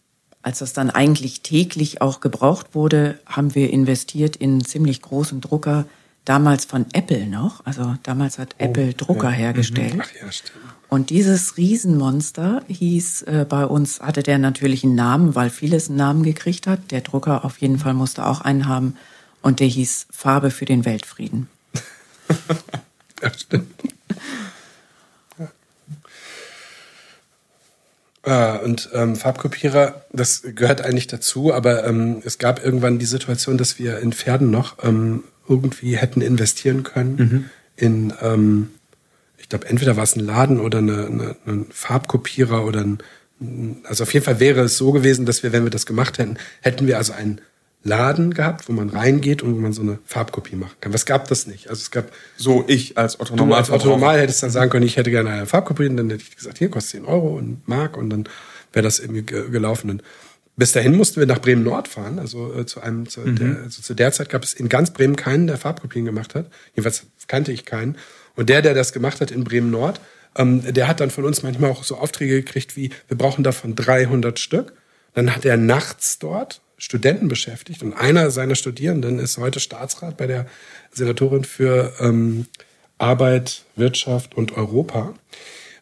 als 0.42 0.60
das 0.60 0.72
dann 0.72 0.90
eigentlich 0.90 1.42
täglich 1.42 2.00
auch 2.00 2.20
gebraucht 2.20 2.74
wurde, 2.74 3.18
haben 3.26 3.54
wir 3.54 3.70
investiert 3.70 4.36
in 4.36 4.52
einen 4.52 4.64
ziemlich 4.64 5.02
großen 5.02 5.40
Drucker, 5.40 5.86
damals 6.30 6.64
von 6.64 6.86
Apple 6.92 7.26
noch. 7.26 7.66
Also 7.66 7.96
damals 8.04 8.38
hat 8.38 8.54
oh, 8.60 8.64
Apple 8.64 8.94
Drucker 8.94 9.30
ja. 9.30 9.34
hergestellt. 9.34 9.96
Mhm. 9.96 10.02
Ach 10.04 10.22
ja, 10.22 10.30
stimmt. 10.30 10.60
Und 10.88 11.10
dieses 11.10 11.56
Riesenmonster 11.56 12.62
hieß 12.68 13.22
äh, 13.22 13.46
bei 13.48 13.66
uns, 13.66 14.00
hatte 14.00 14.22
der 14.22 14.38
natürlich 14.38 14.84
einen 14.84 14.94
Namen, 14.94 15.34
weil 15.34 15.50
vieles 15.50 15.88
einen 15.88 15.96
Namen 15.98 16.22
gekriegt 16.22 16.68
hat. 16.68 16.92
Der 16.92 17.00
Drucker 17.00 17.44
auf 17.44 17.58
jeden 17.58 17.80
Fall 17.80 17.94
musste 17.94 18.24
auch 18.26 18.42
einen 18.42 18.68
haben. 18.68 18.96
Und 19.42 19.58
der 19.58 19.66
hieß 19.66 20.06
Farbe 20.12 20.52
für 20.52 20.66
den 20.66 20.84
Weltfrieden. 20.84 21.48
ja, 23.22 23.32
stimmt. 23.36 23.74
Ah, 28.22 28.56
und 28.56 28.90
ähm, 28.92 29.16
Farbkopierer, 29.16 30.04
das 30.12 30.42
gehört 30.54 30.82
eigentlich 30.82 31.08
dazu, 31.08 31.52
aber 31.52 31.84
ähm, 31.86 32.22
es 32.24 32.38
gab 32.38 32.64
irgendwann 32.64 33.00
die 33.00 33.06
Situation, 33.06 33.58
dass 33.58 33.80
wir 33.80 33.98
in 33.98 34.12
Pferden 34.12 34.50
noch 34.50 34.76
ähm, 34.84 35.24
irgendwie 35.50 35.96
hätten 35.96 36.22
investieren 36.22 36.82
können 36.84 37.16
mhm. 37.16 37.44
in, 37.76 38.12
ähm, 38.22 38.70
ich 39.36 39.48
glaube, 39.48 39.66
entweder 39.66 39.96
war 39.96 40.04
es 40.04 40.16
ein 40.16 40.20
Laden 40.20 40.60
oder 40.60 40.78
eine, 40.78 41.06
eine, 41.06 41.36
ein 41.46 41.66
Farbkopierer 41.70 42.64
oder 42.64 42.80
ein, 42.80 42.98
also 43.84 44.04
auf 44.04 44.14
jeden 44.14 44.24
Fall 44.24 44.40
wäre 44.40 44.60
es 44.62 44.78
so 44.78 44.92
gewesen, 44.92 45.26
dass 45.26 45.42
wir, 45.42 45.52
wenn 45.52 45.64
wir 45.64 45.70
das 45.70 45.86
gemacht 45.86 46.18
hätten, 46.18 46.38
hätten 46.60 46.86
wir 46.86 46.98
also 46.98 47.12
einen 47.12 47.40
Laden 47.82 48.34
gehabt, 48.34 48.68
wo 48.68 48.72
man 48.72 48.90
reingeht 48.90 49.42
und 49.42 49.54
wo 49.54 49.58
man 49.58 49.72
so 49.72 49.80
eine 49.80 49.98
Farbkopie 50.04 50.54
machen 50.54 50.76
kann. 50.80 50.92
Was 50.92 51.06
gab 51.06 51.28
das 51.28 51.46
nicht? 51.46 51.70
Also 51.70 51.80
es 51.80 51.90
gab 51.90 52.12
so 52.36 52.64
ich 52.68 52.98
als 52.98 53.18
Otto 53.18 53.34
Normal. 53.36 53.58
als 53.58 53.70
Otto 53.70 53.88
Normal 53.88 54.20
hättest 54.20 54.42
dann 54.42 54.50
sagen 54.50 54.70
können, 54.70 54.84
ich 54.84 54.98
hätte 54.98 55.10
gerne 55.10 55.30
eine 55.30 55.46
Farbkopie 55.46 55.86
und 55.86 55.96
dann 55.96 56.10
hätte 56.10 56.22
ich 56.22 56.36
gesagt, 56.36 56.58
hier 56.58 56.68
kostet 56.68 57.02
10 57.02 57.04
Euro 57.06 57.38
und 57.38 57.66
Mark 57.66 57.96
und 57.96 58.10
dann 58.10 58.24
wäre 58.72 58.82
das 58.82 58.98
irgendwie 58.98 59.24
gelaufen. 59.24 59.90
Und 59.90 60.02
bis 60.60 60.72
dahin 60.72 60.94
mussten 60.94 61.18
wir 61.18 61.26
nach 61.26 61.40
Bremen 61.40 61.64
Nord 61.64 61.88
fahren. 61.88 62.18
Also 62.18 62.54
äh, 62.54 62.66
zu 62.66 62.80
einem 62.80 63.08
zu, 63.08 63.20
mhm. 63.20 63.36
der, 63.36 63.62
also 63.64 63.82
zu 63.82 63.94
der 63.94 64.12
Zeit 64.12 64.28
gab 64.28 64.44
es 64.44 64.52
in 64.52 64.68
ganz 64.68 64.92
Bremen 64.92 65.16
keinen, 65.16 65.46
der 65.46 65.56
Farbkopien 65.56 66.04
gemacht 66.04 66.34
hat. 66.34 66.46
Jedenfalls 66.74 67.06
kannte 67.26 67.50
ich 67.50 67.64
keinen. 67.64 67.96
Und 68.36 68.48
der, 68.48 68.62
der 68.62 68.74
das 68.74 68.92
gemacht 68.92 69.20
hat 69.20 69.30
in 69.30 69.42
Bremen 69.42 69.70
Nord, 69.70 70.00
ähm, 70.36 70.62
der 70.72 70.86
hat 70.86 71.00
dann 71.00 71.10
von 71.10 71.24
uns 71.24 71.42
manchmal 71.42 71.70
auch 71.70 71.82
so 71.82 71.96
Aufträge 71.96 72.42
gekriegt 72.42 72.76
wie, 72.76 72.90
wir 73.08 73.16
brauchen 73.16 73.42
davon 73.42 73.74
300 73.74 74.38
Stück. 74.38 74.74
Dann 75.14 75.34
hat 75.34 75.44
er 75.44 75.56
nachts 75.56 76.18
dort 76.18 76.60
Studenten 76.76 77.28
beschäftigt 77.28 77.82
und 77.82 77.92
einer 77.94 78.30
seiner 78.30 78.54
Studierenden 78.54 79.18
ist 79.18 79.38
heute 79.38 79.60
Staatsrat 79.60 80.16
bei 80.16 80.26
der 80.26 80.46
Senatorin 80.92 81.44
für 81.44 81.92
ähm, 82.00 82.46
Arbeit, 82.98 83.64
Wirtschaft 83.76 84.34
und 84.34 84.56
Europa 84.56 85.14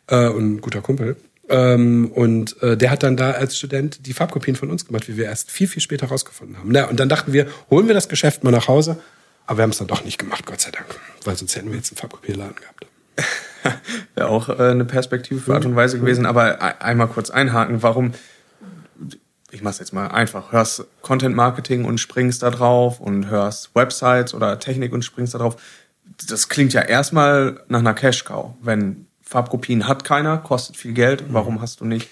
äh, 0.07 0.29
und 0.29 0.55
ein 0.55 0.61
guter 0.61 0.81
Kumpel. 0.81 1.17
Ähm, 1.49 2.11
und 2.15 2.61
äh, 2.63 2.77
der 2.77 2.91
hat 2.91 3.03
dann 3.03 3.17
da 3.17 3.31
als 3.33 3.57
Student 3.57 4.07
die 4.07 4.13
Farbkopien 4.13 4.57
von 4.57 4.71
uns 4.71 4.85
gemacht, 4.87 5.09
wie 5.09 5.17
wir 5.17 5.25
erst 5.25 5.51
viel, 5.51 5.67
viel 5.67 5.83
später 5.83 6.09
rausgefunden 6.09 6.59
haben. 6.59 6.71
Na, 6.71 6.85
und 6.85 7.01
dann 7.01 7.09
dachten 7.09 7.33
wir, 7.33 7.47
holen 7.71 7.87
wir 7.87 7.95
das 7.95 8.09
Geschäft 8.09 8.45
mal 8.45 8.51
nach 8.51 8.69
Hause, 8.69 8.99
aber 9.47 9.59
wir 9.59 9.63
haben 9.63 9.71
es 9.71 9.79
dann 9.79 9.87
doch 9.87 10.05
nicht 10.05 10.19
gemacht, 10.19 10.45
Gott 10.45 10.61
sei 10.61 10.71
Dank, 10.71 10.87
weil 11.25 11.37
sonst 11.37 11.57
hätten 11.57 11.71
wir 11.71 11.77
jetzt 11.77 11.91
einen 11.91 11.99
Farbkopierladen 11.99 12.57
gehabt. 12.57 12.87
Wäre 14.15 14.29
auch 14.29 14.49
äh, 14.49 14.71
eine 14.71 14.85
Perspektive 14.85 15.41
für 15.41 15.55
Art 15.55 15.65
und 15.65 15.75
Weise 15.75 15.99
gewesen, 15.99 16.27
aber 16.27 16.83
einmal 16.83 17.09
kurz 17.09 17.31
einhaken, 17.31 17.83
warum 17.83 18.13
ich 19.51 19.63
mach's 19.63 19.79
jetzt 19.79 19.93
mal 19.93 20.09
einfach, 20.09 20.53
hörst 20.53 20.85
Content 21.01 21.35
Marketing 21.35 21.85
und 21.85 21.99
springst 21.99 22.43
da 22.43 22.51
drauf 22.51 23.01
und 23.01 23.29
hörst 23.29 23.75
Websites 23.75 24.35
oder 24.35 24.59
Technik 24.59 24.93
und 24.93 25.05
springst 25.05 25.35
da 25.35 25.39
drauf. 25.39 25.57
Das 26.29 26.49
klingt 26.49 26.73
ja 26.73 26.83
erstmal 26.83 27.63
nach 27.69 27.79
einer 27.79 27.95
Cash 27.95 28.25
Cow. 28.25 28.55
Wenn 28.61 29.08
Farbkopien 29.29 29.87
hat 29.87 30.05
keiner, 30.05 30.39
kostet 30.39 30.79
viel 30.79 30.95
Geld, 30.95 31.23
warum 31.29 31.61
hast 31.61 31.81
du 31.81 31.85
nicht? 31.85 32.09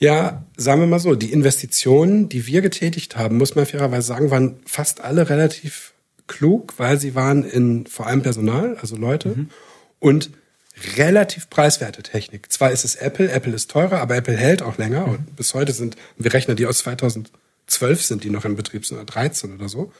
Ja, 0.00 0.44
sagen 0.56 0.80
wir 0.80 0.88
mal 0.88 0.98
so, 0.98 1.14
die 1.14 1.32
Investitionen, 1.32 2.28
die 2.28 2.48
wir 2.48 2.60
getätigt 2.60 3.16
haben, 3.16 3.38
muss 3.38 3.54
man 3.54 3.66
fairerweise 3.66 4.08
sagen, 4.08 4.32
waren 4.32 4.58
fast 4.66 5.00
alle 5.00 5.30
relativ 5.30 5.92
klug, 6.26 6.74
weil 6.78 6.98
sie 6.98 7.14
waren 7.14 7.44
in 7.44 7.86
vor 7.86 8.08
allem 8.08 8.22
Personal, 8.22 8.76
also 8.80 8.96
Leute, 8.96 9.28
mhm. 9.28 9.50
und 10.00 10.30
relativ 10.96 11.50
preiswerte 11.50 12.02
Technik. 12.02 12.50
Zwar 12.50 12.72
ist 12.72 12.84
es 12.84 12.96
Apple, 12.96 13.30
Apple 13.30 13.52
ist 13.52 13.70
teurer, 13.70 14.00
aber 14.00 14.16
Apple 14.16 14.36
hält 14.36 14.62
auch 14.62 14.76
länger. 14.76 15.06
Mhm. 15.06 15.12
Und 15.12 15.36
bis 15.36 15.54
heute 15.54 15.72
sind, 15.72 15.96
wir 16.16 16.32
rechnen 16.34 16.56
die 16.56 16.66
aus 16.66 16.78
2012 16.78 18.02
sind 18.02 18.24
die 18.24 18.30
noch 18.30 18.44
in 18.44 18.56
Betrieb, 18.56 18.84
sind 18.84 18.96
oder 18.96 19.06
13 19.06 19.54
oder 19.54 19.68
so. 19.68 19.92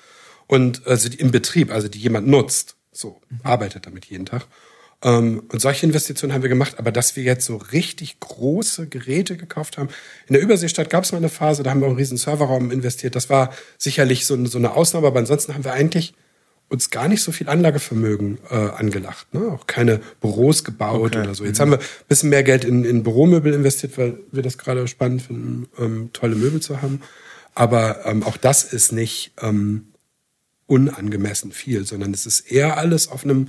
Und 0.48 0.84
also 0.88 1.08
die 1.08 1.20
im 1.20 1.30
Betrieb, 1.30 1.70
also 1.70 1.86
die 1.86 2.00
jemand 2.00 2.26
nutzt, 2.26 2.74
so 2.90 3.20
mhm. 3.28 3.38
arbeitet 3.44 3.86
damit 3.86 4.06
jeden 4.06 4.26
Tag. 4.26 4.48
Ähm, 5.02 5.42
und 5.50 5.60
solche 5.60 5.86
Investitionen 5.86 6.34
haben 6.34 6.42
wir 6.42 6.48
gemacht, 6.48 6.78
aber 6.78 6.92
dass 6.92 7.16
wir 7.16 7.22
jetzt 7.22 7.46
so 7.46 7.56
richtig 7.56 8.20
große 8.20 8.86
Geräte 8.88 9.36
gekauft 9.36 9.78
haben. 9.78 9.88
In 10.26 10.34
der 10.34 10.42
Überseestadt 10.42 10.90
gab 10.90 11.04
es 11.04 11.12
mal 11.12 11.18
eine 11.18 11.30
Phase, 11.30 11.62
da 11.62 11.70
haben 11.70 11.80
wir 11.80 11.86
auch 11.86 11.90
einen 11.90 11.98
riesen 11.98 12.18
Serverraum 12.18 12.70
investiert. 12.70 13.16
Das 13.16 13.30
war 13.30 13.52
sicherlich 13.78 14.26
so, 14.26 14.34
eine 14.34 14.74
Ausnahme, 14.74 15.06
aber 15.06 15.20
ansonsten 15.20 15.54
haben 15.54 15.64
wir 15.64 15.72
eigentlich 15.72 16.14
uns 16.68 16.90
gar 16.90 17.08
nicht 17.08 17.22
so 17.22 17.32
viel 17.32 17.48
Anlagevermögen 17.48 18.38
äh, 18.48 18.54
angelacht. 18.54 19.32
Ne? 19.34 19.40
Auch 19.50 19.66
keine 19.66 20.00
Büros 20.20 20.64
gebaut 20.64 21.16
okay. 21.16 21.22
oder 21.22 21.34
so. 21.34 21.44
Jetzt 21.44 21.58
mhm. 21.58 21.62
haben 21.62 21.70
wir 21.72 21.78
ein 21.78 22.08
bisschen 22.08 22.28
mehr 22.28 22.44
Geld 22.44 22.64
in, 22.64 22.84
in 22.84 23.02
Büromöbel 23.02 23.52
investiert, 23.52 23.98
weil 23.98 24.20
wir 24.30 24.42
das 24.42 24.56
gerade 24.56 24.86
spannend 24.86 25.22
finden, 25.22 25.68
ähm, 25.78 26.10
tolle 26.12 26.36
Möbel 26.36 26.60
zu 26.60 26.80
haben. 26.80 27.00
Aber 27.54 28.06
ähm, 28.06 28.22
auch 28.22 28.36
das 28.36 28.64
ist 28.64 28.92
nicht 28.92 29.32
ähm, 29.42 29.88
unangemessen 30.66 31.50
viel, 31.50 31.84
sondern 31.84 32.14
es 32.14 32.24
ist 32.24 32.40
eher 32.40 32.76
alles 32.78 33.08
auf 33.08 33.24
einem 33.24 33.48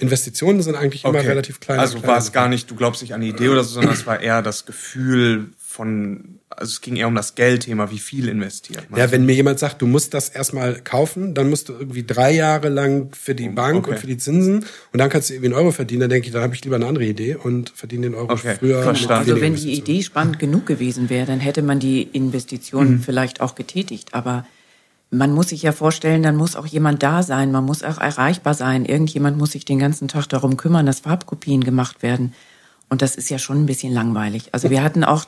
Investitionen 0.00 0.62
sind 0.62 0.74
eigentlich 0.74 1.04
immer 1.04 1.18
okay. 1.18 1.28
relativ 1.28 1.60
klein. 1.60 1.78
Also 1.78 2.02
war 2.06 2.18
es 2.18 2.32
gar 2.32 2.48
nicht, 2.48 2.70
du 2.70 2.74
glaubst 2.74 3.02
nicht 3.02 3.14
an 3.14 3.20
die 3.20 3.28
Idee 3.28 3.48
oder 3.48 3.62
so, 3.64 3.74
sondern 3.74 3.92
es 3.92 4.06
war 4.06 4.20
eher 4.20 4.42
das 4.42 4.66
Gefühl 4.66 5.50
von 5.58 6.40
also 6.48 6.72
es 6.72 6.80
ging 6.80 6.96
eher 6.96 7.06
um 7.06 7.14
das 7.14 7.36
Geldthema, 7.36 7.90
wie 7.90 7.98
viel 7.98 8.28
investiert 8.28 8.90
man. 8.90 8.98
Ja, 8.98 9.12
wenn 9.12 9.24
mir 9.24 9.34
jemand 9.34 9.60
sagt, 9.60 9.80
du 9.80 9.86
musst 9.86 10.14
das 10.14 10.28
erstmal 10.28 10.80
kaufen, 10.82 11.32
dann 11.32 11.48
musst 11.48 11.68
du 11.68 11.74
irgendwie 11.74 12.04
drei 12.04 12.32
Jahre 12.32 12.68
lang 12.68 13.14
für 13.14 13.36
die 13.36 13.48
Bank 13.48 13.78
okay. 13.78 13.92
und 13.92 13.98
für 13.98 14.08
die 14.08 14.16
Zinsen 14.16 14.66
und 14.92 14.98
dann 14.98 15.08
kannst 15.08 15.30
du 15.30 15.34
irgendwie 15.34 15.54
einen 15.54 15.62
Euro 15.62 15.70
verdienen, 15.70 16.00
dann 16.00 16.10
denke 16.10 16.26
ich, 16.26 16.32
dann 16.32 16.42
habe 16.42 16.54
ich 16.54 16.64
lieber 16.64 16.76
eine 16.76 16.86
andere 16.86 17.04
Idee 17.04 17.36
und 17.36 17.70
verdiene 17.70 18.08
den 18.08 18.14
Euro 18.14 18.32
okay. 18.32 18.56
früher. 18.58 18.82
Verstanden. 18.82 19.30
Also 19.30 19.40
wenn 19.40 19.54
die 19.54 19.72
Idee 19.72 20.02
spannend 20.02 20.40
genug 20.40 20.66
gewesen 20.66 21.08
wäre, 21.08 21.26
dann 21.26 21.40
hätte 21.40 21.62
man 21.62 21.78
die 21.78 22.02
Investitionen 22.02 22.94
mhm. 22.94 23.00
vielleicht 23.02 23.40
auch 23.40 23.54
getätigt, 23.54 24.12
aber 24.12 24.44
man 25.10 25.32
muss 25.32 25.48
sich 25.48 25.62
ja 25.62 25.72
vorstellen, 25.72 26.22
dann 26.22 26.36
muss 26.36 26.56
auch 26.56 26.66
jemand 26.66 27.02
da 27.02 27.22
sein, 27.22 27.50
man 27.50 27.64
muss 27.64 27.82
auch 27.82 27.98
erreichbar 27.98 28.54
sein. 28.54 28.84
Irgendjemand 28.84 29.38
muss 29.38 29.52
sich 29.52 29.64
den 29.64 29.80
ganzen 29.80 30.06
Tag 30.06 30.28
darum 30.28 30.56
kümmern, 30.56 30.86
dass 30.86 31.00
Farbkopien 31.00 31.64
gemacht 31.64 32.02
werden. 32.02 32.32
Und 32.88 33.02
das 33.02 33.16
ist 33.16 33.28
ja 33.28 33.38
schon 33.38 33.62
ein 33.62 33.66
bisschen 33.66 33.92
langweilig. 33.92 34.50
Also 34.52 34.70
wir 34.70 34.82
hatten 34.82 35.04
auch 35.04 35.24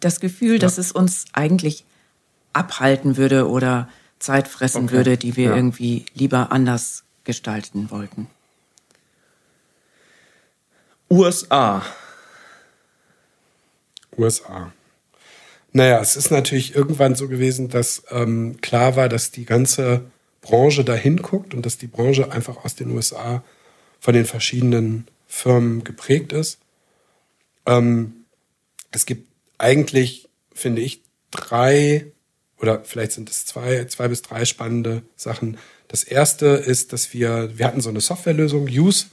das 0.00 0.20
Gefühl, 0.20 0.54
ja. 0.54 0.58
dass 0.58 0.78
es 0.78 0.92
uns 0.92 1.26
eigentlich 1.32 1.84
abhalten 2.52 3.16
würde 3.16 3.48
oder 3.48 3.88
Zeit 4.18 4.48
fressen 4.48 4.84
okay. 4.84 4.92
würde, 4.92 5.16
die 5.16 5.36
wir 5.36 5.50
ja. 5.50 5.56
irgendwie 5.56 6.06
lieber 6.14 6.50
anders 6.52 7.04
gestalten 7.24 7.90
wollten. 7.90 8.28
USA. 11.10 11.82
USA. 14.16 14.72
Naja, 15.72 16.00
es 16.00 16.16
ist 16.16 16.30
natürlich 16.30 16.74
irgendwann 16.74 17.14
so 17.14 17.28
gewesen, 17.28 17.68
dass 17.68 18.02
ähm, 18.10 18.60
klar 18.60 18.96
war, 18.96 19.08
dass 19.08 19.30
die 19.30 19.44
ganze 19.44 20.02
Branche 20.40 20.84
da 20.84 20.94
hinguckt 20.94 21.54
und 21.54 21.64
dass 21.64 21.78
die 21.78 21.86
Branche 21.86 22.32
einfach 22.32 22.64
aus 22.64 22.74
den 22.74 22.90
USA 22.90 23.44
von 24.00 24.14
den 24.14 24.24
verschiedenen 24.24 25.06
Firmen 25.28 25.84
geprägt 25.84 26.32
ist. 26.32 26.58
Ähm, 27.66 28.24
es 28.90 29.06
gibt 29.06 29.28
eigentlich, 29.58 30.28
finde 30.52 30.82
ich, 30.82 31.02
drei 31.30 32.06
oder 32.60 32.84
vielleicht 32.84 33.12
sind 33.12 33.30
es 33.30 33.46
zwei, 33.46 33.84
zwei 33.86 34.08
bis 34.08 34.22
drei 34.22 34.44
spannende 34.44 35.02
Sachen. 35.16 35.58
Das 35.88 36.04
erste 36.04 36.46
ist, 36.46 36.92
dass 36.92 37.12
wir, 37.12 37.56
wir 37.56 37.66
hatten 37.66 37.80
so 37.80 37.88
eine 37.88 38.00
Softwarelösung, 38.00 38.66
Use, 38.66 39.06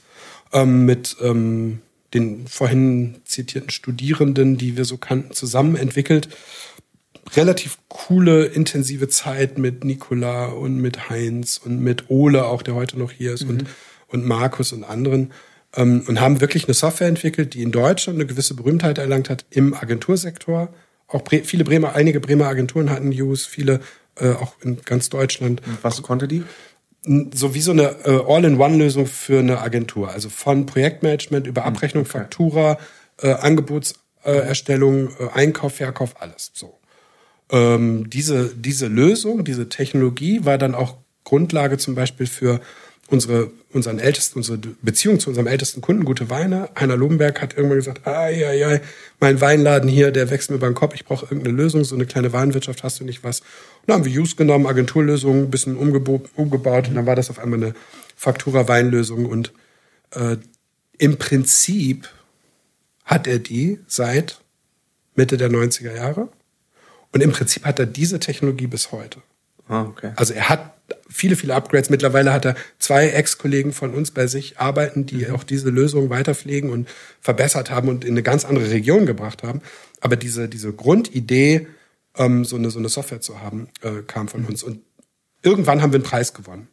ähm, 0.52 0.84
mit 0.84 1.16
ähm, 1.20 1.80
den 2.14 2.46
vorhin 2.46 3.16
zitierten 3.24 3.70
Studierenden, 3.70 4.56
die 4.56 4.76
wir 4.76 4.84
so 4.84 4.96
kannten, 4.96 5.32
zusammen 5.32 5.76
entwickelt. 5.76 6.28
Relativ 7.36 7.78
coole, 7.88 8.46
intensive 8.46 9.08
Zeit 9.08 9.58
mit 9.58 9.84
Nicola 9.84 10.46
und 10.46 10.76
mit 10.76 11.10
Heinz 11.10 11.60
und 11.62 11.80
mit 11.80 12.08
Ole, 12.08 12.46
auch 12.46 12.62
der 12.62 12.74
heute 12.74 12.98
noch 12.98 13.12
hier 13.12 13.34
ist, 13.34 13.44
mhm. 13.44 13.50
und, 13.50 13.66
und 14.08 14.26
Markus 14.26 14.72
und 14.72 14.84
anderen 14.84 15.32
ähm, 15.76 16.04
und 16.06 16.20
haben 16.20 16.40
wirklich 16.40 16.64
eine 16.64 16.74
Software 16.74 17.08
entwickelt, 17.08 17.54
die 17.54 17.62
in 17.62 17.72
Deutschland 17.72 18.16
eine 18.18 18.26
gewisse 18.26 18.54
Berühmtheit 18.54 18.98
erlangt 18.98 19.28
hat 19.30 19.44
im 19.50 19.74
Agentursektor. 19.74 20.72
Auch 21.06 21.22
Bre 21.22 21.42
viele 21.44 21.64
Bremer, 21.64 21.94
einige 21.94 22.20
Bremer 22.20 22.46
Agenturen 22.46 22.90
hatten 22.90 23.10
Use, 23.10 23.48
viele 23.48 23.80
äh, 24.16 24.32
auch 24.32 24.54
in 24.62 24.80
ganz 24.84 25.08
Deutschland. 25.08 25.62
Und 25.66 25.84
was 25.84 26.02
konnte 26.02 26.28
die? 26.28 26.44
So 27.04 27.54
wie 27.54 27.60
so 27.60 27.70
eine 27.72 28.04
äh, 28.04 28.20
All-in-One-Lösung 28.26 29.06
für 29.06 29.38
eine 29.38 29.60
Agentur. 29.60 30.10
Also 30.10 30.28
von 30.28 30.66
Projektmanagement 30.66 31.46
über 31.46 31.64
hm, 31.64 31.68
Abrechnung, 31.68 32.02
okay. 32.02 32.18
Faktura, 32.18 32.78
äh, 33.22 33.32
Angebotserstellung, 33.32 35.08
äh, 35.18 35.28
Einkauf, 35.32 35.76
Verkauf, 35.76 36.20
alles. 36.20 36.50
So. 36.54 36.78
Ähm, 37.50 38.10
diese, 38.10 38.54
diese 38.54 38.88
Lösung, 38.88 39.44
diese 39.44 39.68
Technologie 39.68 40.44
war 40.44 40.58
dann 40.58 40.74
auch 40.74 40.96
Grundlage 41.24 41.78
zum 41.78 41.94
Beispiel 41.94 42.26
für 42.26 42.60
unsere, 43.10 43.50
unseren 43.72 43.98
ältesten, 43.98 44.38
unsere 44.38 44.58
Beziehung 44.58 45.18
zu 45.18 45.30
unserem 45.30 45.46
ältesten 45.46 45.80
Kunden, 45.80 46.04
Gute 46.04 46.30
Weine. 46.30 46.68
Heiner 46.78 46.96
Lobenberg 46.96 47.40
hat 47.40 47.56
irgendwann 47.56 47.78
gesagt, 47.78 48.06
ai, 48.06 48.46
ai, 48.46 48.66
ai, 48.66 48.80
mein 49.18 49.40
Weinladen 49.40 49.88
hier, 49.88 50.10
der 50.10 50.30
wächst 50.30 50.50
mir 50.50 50.56
über 50.56 50.68
den 50.68 50.74
Kopf, 50.74 50.94
ich 50.94 51.04
brauche 51.04 51.24
irgendeine 51.24 51.56
Lösung, 51.56 51.84
so 51.84 51.94
eine 51.94 52.06
kleine 52.06 52.32
Warenwirtschaft, 52.32 52.82
hast 52.82 53.00
du 53.00 53.04
nicht 53.04 53.24
was? 53.24 53.40
Und 53.40 53.46
dann 53.86 53.96
haben 53.96 54.04
wir 54.04 54.20
Use 54.20 54.36
genommen, 54.36 54.66
Agenturlösung, 54.66 55.44
ein 55.44 55.50
bisschen 55.50 55.76
umgebaut, 55.76 56.28
umgebaut 56.36 56.88
und 56.88 56.94
dann 56.94 57.06
war 57.06 57.16
das 57.16 57.30
auf 57.30 57.38
einmal 57.38 57.62
eine 57.62 57.74
Faktura-Weinlösung 58.16 59.24
und 59.26 59.52
äh, 60.12 60.36
im 60.98 61.16
Prinzip 61.16 62.08
hat 63.04 63.26
er 63.26 63.38
die 63.38 63.78
seit 63.86 64.40
Mitte 65.14 65.38
der 65.38 65.50
90er 65.50 65.94
Jahre 65.94 66.28
und 67.12 67.22
im 67.22 67.32
Prinzip 67.32 67.64
hat 67.64 67.78
er 67.78 67.86
diese 67.86 68.20
Technologie 68.20 68.66
bis 68.66 68.92
heute. 68.92 69.22
Ah, 69.66 69.82
okay. 69.82 70.12
Also 70.16 70.34
er 70.34 70.48
hat 70.50 70.77
viele, 71.08 71.36
viele 71.36 71.54
Upgrades. 71.54 71.90
Mittlerweile 71.90 72.32
hat 72.32 72.44
er 72.44 72.54
zwei 72.78 73.08
Ex-Kollegen 73.08 73.72
von 73.72 73.94
uns 73.94 74.10
bei 74.10 74.26
sich 74.26 74.58
arbeiten, 74.58 75.06
die 75.06 75.26
mhm. 75.26 75.34
auch 75.34 75.44
diese 75.44 75.70
Lösung 75.70 76.10
weiterpflegen 76.10 76.70
und 76.70 76.88
verbessert 77.20 77.70
haben 77.70 77.88
und 77.88 78.04
in 78.04 78.12
eine 78.12 78.22
ganz 78.22 78.44
andere 78.44 78.70
Region 78.70 79.06
gebracht 79.06 79.42
haben. 79.42 79.62
Aber 80.00 80.16
diese, 80.16 80.48
diese 80.48 80.72
Grundidee, 80.72 81.66
ähm, 82.16 82.44
so, 82.44 82.56
eine, 82.56 82.70
so 82.70 82.78
eine 82.78 82.88
Software 82.88 83.20
zu 83.20 83.40
haben, 83.40 83.68
äh, 83.82 84.02
kam 84.06 84.28
von 84.28 84.42
mhm. 84.42 84.48
uns. 84.48 84.62
Und 84.62 84.82
irgendwann 85.42 85.82
haben 85.82 85.92
wir 85.92 85.98
einen 85.98 86.04
Preis 86.04 86.34
gewonnen 86.34 86.68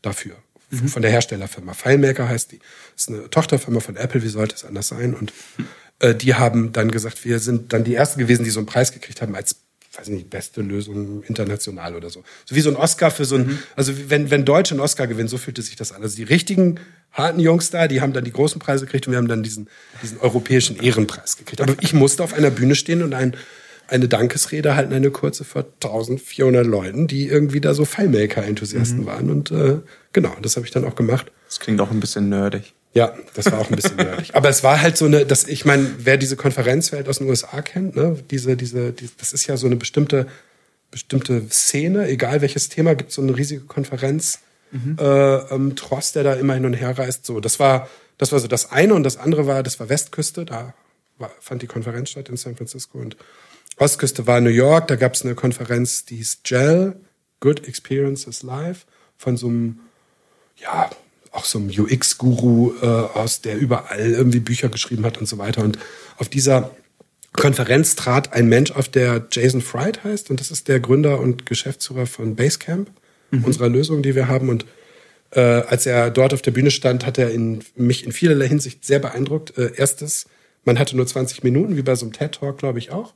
dafür. 0.00 0.36
Mhm. 0.70 0.88
Von 0.88 1.02
der 1.02 1.10
Herstellerfirma. 1.10 1.74
FileMaker 1.74 2.28
heißt 2.28 2.52
die. 2.52 2.58
Das 2.94 3.04
ist 3.04 3.08
eine 3.08 3.30
Tochterfirma 3.30 3.80
von 3.80 3.96
Apple, 3.96 4.22
wie 4.22 4.28
sollte 4.28 4.54
es 4.54 4.64
anders 4.64 4.88
sein? 4.88 5.14
Und 5.14 5.32
äh, 5.98 6.14
die 6.14 6.34
haben 6.34 6.72
dann 6.72 6.90
gesagt, 6.90 7.24
wir 7.24 7.38
sind 7.38 7.72
dann 7.72 7.84
die 7.84 7.94
ersten 7.94 8.18
gewesen, 8.18 8.44
die 8.44 8.50
so 8.50 8.60
einen 8.60 8.66
Preis 8.66 8.92
gekriegt 8.92 9.20
haben 9.22 9.34
als 9.34 9.56
weiß 9.96 10.08
nicht, 10.08 10.30
beste 10.30 10.62
Lösung 10.62 11.22
international 11.24 11.94
oder 11.94 12.08
so. 12.08 12.22
So 12.46 12.56
wie 12.56 12.60
so 12.60 12.70
ein 12.70 12.76
Oscar 12.76 13.10
für 13.10 13.24
so 13.24 13.36
ein, 13.36 13.46
mhm. 13.46 13.58
also 13.76 13.92
wenn, 14.08 14.30
wenn 14.30 14.44
Deutsche 14.44 14.72
einen 14.74 14.80
Oscar 14.80 15.06
gewinnen, 15.06 15.28
so 15.28 15.36
fühlte 15.38 15.60
sich 15.60 15.76
das 15.76 15.92
an. 15.92 16.02
Also 16.02 16.16
die 16.16 16.22
richtigen 16.22 16.80
harten 17.12 17.40
Jungs 17.40 17.70
da, 17.70 17.88
die 17.88 18.00
haben 18.00 18.14
dann 18.14 18.24
die 18.24 18.32
großen 18.32 18.58
Preise 18.58 18.86
gekriegt 18.86 19.06
und 19.06 19.12
wir 19.12 19.18
haben 19.18 19.28
dann 19.28 19.42
diesen, 19.42 19.68
diesen 20.02 20.18
europäischen 20.18 20.76
Ehrenpreis 20.76 21.36
gekriegt. 21.36 21.60
Aber 21.60 21.74
ich 21.80 21.92
musste 21.92 22.24
auf 22.24 22.32
einer 22.32 22.50
Bühne 22.50 22.74
stehen 22.74 23.02
und 23.02 23.12
ein, 23.12 23.36
eine 23.86 24.08
Dankesrede 24.08 24.74
halten, 24.76 24.94
eine 24.94 25.10
kurze 25.10 25.44
vor 25.44 25.66
1400 25.82 26.66
Leuten, 26.66 27.06
die 27.06 27.28
irgendwie 27.28 27.60
da 27.60 27.74
so 27.74 27.84
FileMaker-Enthusiasten 27.84 29.00
mhm. 29.00 29.06
waren. 29.06 29.30
Und 29.30 29.50
äh, 29.50 29.80
genau, 30.14 30.34
das 30.40 30.56
habe 30.56 30.64
ich 30.64 30.72
dann 30.72 30.86
auch 30.86 30.94
gemacht. 30.94 31.30
Das 31.46 31.60
klingt 31.60 31.80
auch 31.82 31.90
ein 31.90 32.00
bisschen 32.00 32.30
nerdig. 32.30 32.72
Ja, 32.94 33.14
das 33.34 33.50
war 33.50 33.60
auch 33.60 33.70
ein 33.70 33.76
bisschen 33.76 33.96
nerdig. 33.96 34.34
Aber 34.34 34.48
es 34.48 34.62
war 34.62 34.82
halt 34.82 34.96
so 34.96 35.06
eine, 35.06 35.24
das, 35.24 35.44
ich 35.44 35.64
meine, 35.64 35.90
wer 35.98 36.18
diese 36.18 36.36
Konferenzwelt 36.36 37.08
aus 37.08 37.18
den 37.18 37.28
USA 37.28 37.62
kennt, 37.62 37.96
ne, 37.96 38.18
diese, 38.30 38.56
diese, 38.56 38.92
die, 38.92 39.08
das 39.18 39.32
ist 39.32 39.46
ja 39.46 39.56
so 39.56 39.66
eine 39.66 39.76
bestimmte, 39.76 40.26
bestimmte 40.90 41.48
Szene, 41.48 42.08
egal 42.08 42.42
welches 42.42 42.68
Thema, 42.68 42.94
gibt 42.94 43.12
so 43.12 43.22
eine 43.22 43.36
riesige 43.36 43.62
Konferenz, 43.62 44.40
mhm. 44.72 44.96
äh, 45.00 45.04
ähm, 45.04 45.74
Tross, 45.74 46.12
der 46.12 46.22
da 46.22 46.34
immer 46.34 46.54
hin 46.54 46.66
und 46.66 46.74
her 46.74 46.98
reist. 46.98 47.24
So, 47.24 47.40
das 47.40 47.58
war, 47.58 47.88
das 48.18 48.30
war 48.30 48.40
so 48.40 48.46
das 48.46 48.70
eine 48.70 48.94
und 48.94 49.04
das 49.04 49.16
andere 49.16 49.46
war, 49.46 49.62
das 49.62 49.80
war 49.80 49.88
Westküste, 49.88 50.44
da 50.44 50.74
war, 51.18 51.30
fand 51.40 51.62
die 51.62 51.66
Konferenz 51.66 52.10
statt 52.10 52.28
in 52.28 52.36
San 52.36 52.56
Francisco 52.56 52.98
und 52.98 53.16
Ostküste 53.78 54.26
war 54.26 54.40
New 54.40 54.50
York, 54.50 54.88
da 54.88 54.96
gab 54.96 55.14
es 55.14 55.24
eine 55.24 55.34
Konferenz, 55.34 56.04
die 56.04 56.16
hieß 56.16 56.40
GEL, 56.42 56.94
Good 57.40 57.66
Experiences 57.66 58.42
Live, 58.42 58.86
von 59.16 59.38
so 59.38 59.48
einem, 59.48 59.80
ja, 60.56 60.90
auch 61.32 61.46
so 61.46 61.58
ein 61.58 61.70
UX-Guru 61.70 62.74
äh, 62.82 62.86
aus, 62.86 63.40
der 63.40 63.58
überall 63.58 64.10
irgendwie 64.10 64.40
Bücher 64.40 64.68
geschrieben 64.68 65.04
hat 65.04 65.18
und 65.18 65.26
so 65.26 65.38
weiter. 65.38 65.64
Und 65.64 65.78
auf 66.18 66.28
dieser 66.28 66.70
Konferenz 67.32 67.96
trat 67.96 68.34
ein 68.34 68.48
Mensch 68.48 68.70
auf, 68.70 68.88
der 68.88 69.26
Jason 69.30 69.62
Fried 69.62 70.04
heißt. 70.04 70.30
Und 70.30 70.40
das 70.40 70.50
ist 70.50 70.68
der 70.68 70.80
Gründer 70.80 71.18
und 71.18 71.46
Geschäftsführer 71.46 72.06
von 72.06 72.36
Basecamp, 72.36 72.90
mhm. 73.30 73.44
unserer 73.44 73.70
Lösung, 73.70 74.02
die 74.02 74.14
wir 74.14 74.28
haben. 74.28 74.50
Und 74.50 74.66
äh, 75.30 75.40
als 75.40 75.86
er 75.86 76.10
dort 76.10 76.34
auf 76.34 76.42
der 76.42 76.50
Bühne 76.50 76.70
stand, 76.70 77.06
hat 77.06 77.16
er 77.16 77.30
in, 77.30 77.64
mich 77.74 78.04
in 78.04 78.12
vielerlei 78.12 78.48
Hinsicht 78.48 78.84
sehr 78.84 78.98
beeindruckt. 78.98 79.56
Äh, 79.56 79.72
erstes, 79.76 80.26
man 80.64 80.78
hatte 80.78 80.96
nur 80.96 81.06
20 81.06 81.42
Minuten, 81.42 81.76
wie 81.76 81.82
bei 81.82 81.94
so 81.94 82.04
einem 82.04 82.12
TED-Talk, 82.12 82.58
glaube 82.58 82.78
ich 82.78 82.90
auch. 82.90 83.14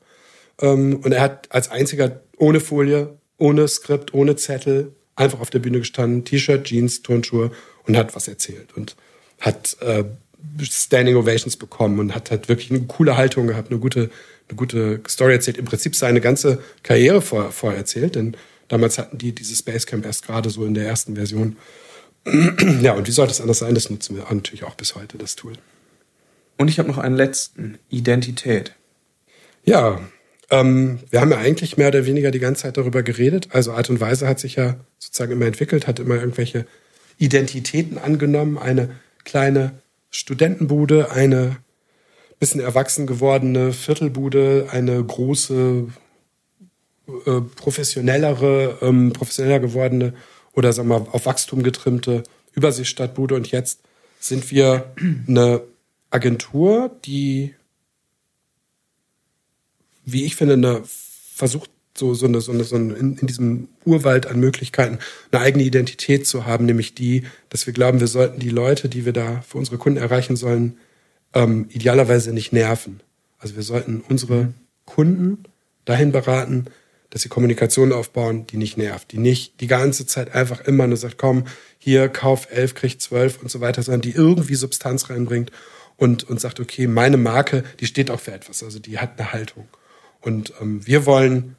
Ähm, 0.60 1.00
und 1.04 1.12
er 1.12 1.20
hat 1.20 1.48
als 1.52 1.70
einziger 1.70 2.22
ohne 2.38 2.60
Folie, 2.60 3.18
ohne 3.36 3.68
Skript, 3.68 4.14
ohne 4.14 4.36
Zettel 4.36 4.94
einfach 5.14 5.40
auf 5.40 5.50
der 5.50 5.58
Bühne 5.58 5.78
gestanden, 5.78 6.24
T-Shirt, 6.24 6.64
Jeans, 6.64 7.02
Turnschuhe 7.02 7.50
und 7.86 7.96
hat 7.96 8.14
was 8.14 8.28
erzählt 8.28 8.76
und 8.76 8.96
hat 9.40 9.76
äh, 9.80 10.04
Standing 10.62 11.16
Ovations 11.16 11.56
bekommen 11.56 11.98
und 11.98 12.14
hat 12.14 12.30
halt 12.30 12.48
wirklich 12.48 12.70
eine 12.70 12.80
coole 12.82 13.16
Haltung 13.16 13.46
gehabt, 13.46 13.70
eine 13.70 13.80
gute, 13.80 14.10
eine 14.48 14.56
gute 14.56 15.00
Story 15.08 15.34
erzählt. 15.34 15.58
Im 15.58 15.64
Prinzip 15.64 15.94
seine 15.94 16.20
ganze 16.20 16.62
Karriere 16.82 17.20
vor, 17.20 17.52
vorher 17.52 17.78
erzählt, 17.78 18.14
denn 18.14 18.36
damals 18.68 18.98
hatten 18.98 19.18
die 19.18 19.34
dieses 19.34 19.62
Basecamp 19.62 20.04
erst 20.04 20.26
gerade 20.26 20.50
so 20.50 20.64
in 20.64 20.74
der 20.74 20.86
ersten 20.86 21.16
Version. 21.16 21.56
ja, 22.80 22.92
und 22.94 23.06
wie 23.06 23.12
sollte 23.12 23.32
es 23.32 23.40
anders 23.40 23.58
sein? 23.58 23.74
Das 23.74 23.90
nutzen 23.90 24.16
wir 24.16 24.24
natürlich 24.30 24.64
auch 24.64 24.74
bis 24.74 24.94
heute, 24.94 25.18
das 25.18 25.36
Tool. 25.36 25.54
Und 26.56 26.68
ich 26.68 26.78
habe 26.78 26.88
noch 26.88 26.98
einen 26.98 27.16
letzten, 27.16 27.78
Identität. 27.90 28.74
Ja, 29.64 30.00
ähm, 30.50 31.00
wir 31.10 31.20
haben 31.20 31.30
ja 31.30 31.38
eigentlich 31.38 31.76
mehr 31.76 31.88
oder 31.88 32.06
weniger 32.06 32.30
die 32.30 32.38
ganze 32.38 32.62
Zeit 32.62 32.76
darüber 32.76 33.02
geredet. 33.02 33.48
Also 33.52 33.72
Art 33.72 33.90
und 33.90 34.00
Weise 34.00 34.28
hat 34.28 34.40
sich 34.40 34.56
ja 34.56 34.76
sozusagen 34.98 35.32
immer 35.32 35.46
entwickelt, 35.46 35.86
hat 35.86 35.98
immer 35.98 36.16
irgendwelche 36.16 36.66
Identitäten 37.18 37.98
angenommen. 37.98 38.58
Eine 38.58 38.96
kleine 39.24 39.80
Studentenbude, 40.10 41.10
eine 41.10 41.56
bisschen 42.38 42.60
erwachsen 42.60 43.06
gewordene 43.06 43.72
Viertelbude, 43.72 44.68
eine 44.70 45.02
große, 45.02 45.88
äh, 47.08 47.40
professionellere, 47.56 48.78
ähm, 48.82 49.12
professioneller 49.12 49.60
gewordene 49.60 50.14
oder 50.52 50.72
sagen 50.72 50.88
wir 50.88 51.14
auf 51.14 51.26
Wachstum 51.26 51.62
getrimmte 51.62 52.22
Überseestadtbude. 52.52 53.34
Und 53.34 53.50
jetzt 53.50 53.80
sind 54.20 54.50
wir 54.50 54.92
eine 55.28 55.62
Agentur, 56.10 56.90
die, 57.04 57.54
wie 60.04 60.24
ich 60.24 60.36
finde, 60.36 60.54
eine 60.54 60.82
versucht 60.84 61.70
so, 61.98 62.14
so, 62.14 62.26
eine, 62.26 62.40
so, 62.40 62.52
eine, 62.52 62.64
so 62.64 62.76
eine, 62.76 62.94
in, 62.94 63.16
in 63.16 63.26
diesem 63.26 63.68
Urwald 63.84 64.26
an 64.26 64.40
Möglichkeiten 64.40 64.98
eine 65.30 65.42
eigene 65.42 65.64
Identität 65.64 66.26
zu 66.26 66.46
haben, 66.46 66.66
nämlich 66.66 66.94
die, 66.94 67.24
dass 67.48 67.66
wir 67.66 67.72
glauben, 67.72 68.00
wir 68.00 68.06
sollten 68.06 68.40
die 68.40 68.50
Leute, 68.50 68.88
die 68.88 69.04
wir 69.04 69.12
da 69.12 69.42
für 69.46 69.58
unsere 69.58 69.78
Kunden 69.78 69.98
erreichen 69.98 70.36
sollen, 70.36 70.78
ähm, 71.34 71.66
idealerweise 71.70 72.32
nicht 72.32 72.52
nerven. 72.52 73.00
Also 73.38 73.56
wir 73.56 73.62
sollten 73.62 74.02
unsere 74.08 74.44
mhm. 74.44 74.54
Kunden 74.84 75.44
dahin 75.84 76.12
beraten, 76.12 76.66
dass 77.10 77.22
sie 77.22 77.28
Kommunikation 77.28 77.92
aufbauen, 77.92 78.46
die 78.46 78.56
nicht 78.56 78.76
nervt, 78.76 79.12
die 79.12 79.18
nicht 79.18 79.60
die 79.60 79.68
ganze 79.68 80.06
Zeit 80.06 80.34
einfach 80.34 80.60
immer 80.62 80.86
nur 80.86 80.96
sagt, 80.96 81.18
komm, 81.18 81.44
hier, 81.78 82.08
kauf 82.08 82.48
elf, 82.50 82.74
krieg 82.74 83.00
zwölf 83.00 83.40
und 83.40 83.50
so 83.50 83.60
weiter, 83.60 83.82
sondern 83.82 84.00
die 84.00 84.10
irgendwie 84.10 84.56
Substanz 84.56 85.08
reinbringt 85.08 85.52
und, 85.96 86.24
und 86.24 86.40
sagt, 86.40 86.60
okay, 86.60 86.86
meine 86.86 87.16
Marke, 87.16 87.64
die 87.80 87.86
steht 87.86 88.10
auch 88.10 88.20
für 88.20 88.32
etwas, 88.32 88.62
also 88.62 88.78
die 88.78 88.98
hat 88.98 89.18
eine 89.18 89.32
Haltung. 89.32 89.68
Und 90.20 90.52
ähm, 90.60 90.84
wir 90.86 91.06
wollen 91.06 91.56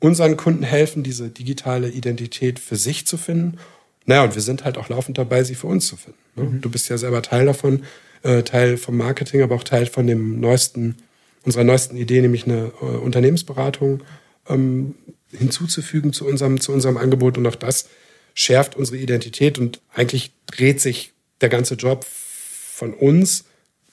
unseren 0.00 0.36
Kunden 0.36 0.62
helfen, 0.62 1.02
diese 1.02 1.28
digitale 1.28 1.88
Identität 1.88 2.58
für 2.58 2.76
sich 2.76 3.06
zu 3.06 3.16
finden. 3.16 3.58
Naja, 4.06 4.24
und 4.24 4.34
wir 4.34 4.42
sind 4.42 4.64
halt 4.64 4.78
auch 4.78 4.88
laufend 4.88 5.18
dabei, 5.18 5.44
sie 5.44 5.54
für 5.54 5.66
uns 5.66 5.86
zu 5.86 5.96
finden. 5.96 6.18
Ne? 6.34 6.44
Mhm. 6.44 6.60
Du 6.62 6.70
bist 6.70 6.88
ja 6.88 6.98
selber 6.98 7.22
Teil 7.22 7.46
davon, 7.46 7.84
äh, 8.22 8.42
Teil 8.42 8.76
vom 8.76 8.96
Marketing, 8.96 9.42
aber 9.42 9.54
auch 9.54 9.64
Teil 9.64 9.86
von 9.86 10.06
dem 10.06 10.40
neuesten, 10.40 10.96
unserer 11.44 11.64
neuesten 11.64 11.96
Idee, 11.96 12.22
nämlich 12.22 12.44
eine 12.44 12.72
äh, 12.80 12.84
Unternehmensberatung 12.84 14.02
ähm, 14.48 14.94
hinzuzufügen 15.30 16.12
zu 16.12 16.26
unserem, 16.26 16.60
zu 16.60 16.72
unserem 16.72 16.96
Angebot. 16.96 17.38
Und 17.38 17.46
auch 17.46 17.54
das 17.54 17.88
schärft 18.34 18.76
unsere 18.76 18.96
Identität 18.96 19.58
und 19.58 19.80
eigentlich 19.94 20.32
dreht 20.46 20.80
sich 20.80 21.12
der 21.40 21.50
ganze 21.50 21.74
Job 21.74 22.06
von 22.08 22.94
uns, 22.94 23.44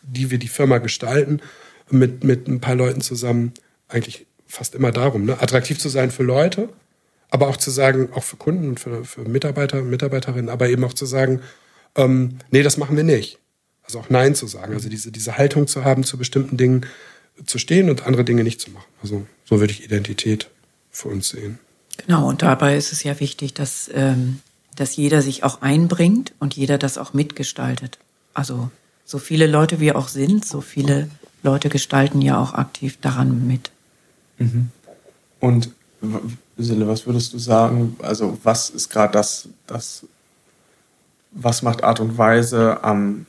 die 0.01 0.31
wir 0.31 0.37
die 0.37 0.47
Firma 0.47 0.77
gestalten, 0.77 1.41
mit, 1.89 2.23
mit 2.23 2.47
ein 2.47 2.59
paar 2.59 2.75
Leuten 2.75 3.01
zusammen 3.01 3.53
eigentlich 3.87 4.25
fast 4.47 4.75
immer 4.75 4.91
darum, 4.91 5.25
ne? 5.25 5.41
attraktiv 5.41 5.79
zu 5.79 5.89
sein 5.89 6.11
für 6.11 6.23
Leute, 6.23 6.69
aber 7.29 7.47
auch 7.47 7.57
zu 7.57 7.71
sagen, 7.71 8.09
auch 8.13 8.23
für 8.23 8.37
Kunden 8.37 8.69
und 8.69 8.79
für, 8.79 9.03
für 9.03 9.21
Mitarbeiter 9.21 9.79
und 9.79 9.89
Mitarbeiterinnen, 9.89 10.49
aber 10.49 10.69
eben 10.69 10.83
auch 10.83 10.93
zu 10.93 11.05
sagen, 11.05 11.41
ähm, 11.95 12.37
nee, 12.51 12.63
das 12.63 12.77
machen 12.77 12.95
wir 12.95 13.03
nicht. 13.03 13.39
Also 13.83 13.99
auch 13.99 14.09
Nein 14.09 14.35
zu 14.35 14.47
sagen, 14.47 14.73
also 14.73 14.89
diese, 14.89 15.11
diese 15.11 15.37
Haltung 15.37 15.67
zu 15.67 15.83
haben, 15.83 16.03
zu 16.03 16.17
bestimmten 16.17 16.57
Dingen 16.57 16.85
zu 17.45 17.57
stehen 17.57 17.89
und 17.89 18.05
andere 18.05 18.23
Dinge 18.23 18.43
nicht 18.43 18.59
zu 18.59 18.71
machen. 18.71 18.87
Also 19.01 19.25
so 19.45 19.59
würde 19.59 19.71
ich 19.71 19.83
Identität 19.83 20.49
für 20.91 21.09
uns 21.09 21.29
sehen. 21.29 21.59
Genau, 22.05 22.27
und 22.27 22.41
dabei 22.41 22.77
ist 22.77 22.91
es 22.91 23.03
ja 23.03 23.19
wichtig, 23.19 23.53
dass, 23.53 23.89
ähm, 23.93 24.39
dass 24.75 24.95
jeder 24.95 25.21
sich 25.21 25.43
auch 25.43 25.61
einbringt 25.61 26.33
und 26.39 26.55
jeder 26.55 26.77
das 26.77 26.97
auch 26.97 27.13
mitgestaltet. 27.13 27.97
Also 28.33 28.69
so 29.05 29.19
viele 29.19 29.47
Leute 29.47 29.79
wir 29.79 29.95
auch 29.95 30.09
sind, 30.09 30.45
so 30.45 30.61
viele 30.61 31.09
Leute 31.43 31.69
gestalten 31.69 32.21
ja 32.21 32.39
auch 32.41 32.53
aktiv 32.53 32.97
daran 33.01 33.47
mit. 33.47 33.71
Mhm. 34.37 34.69
Und 35.39 35.69
Sille, 36.57 36.87
was 36.87 37.05
würdest 37.05 37.33
du 37.33 37.39
sagen? 37.39 37.95
Also, 38.01 38.37
was 38.43 38.69
ist 38.69 38.89
gerade 38.89 39.13
das, 39.13 39.49
das, 39.67 40.05
was 41.31 41.61
macht 41.61 41.83
Art 41.83 41.99
und 41.99 42.17
Weise 42.17 42.83
am 42.83 43.25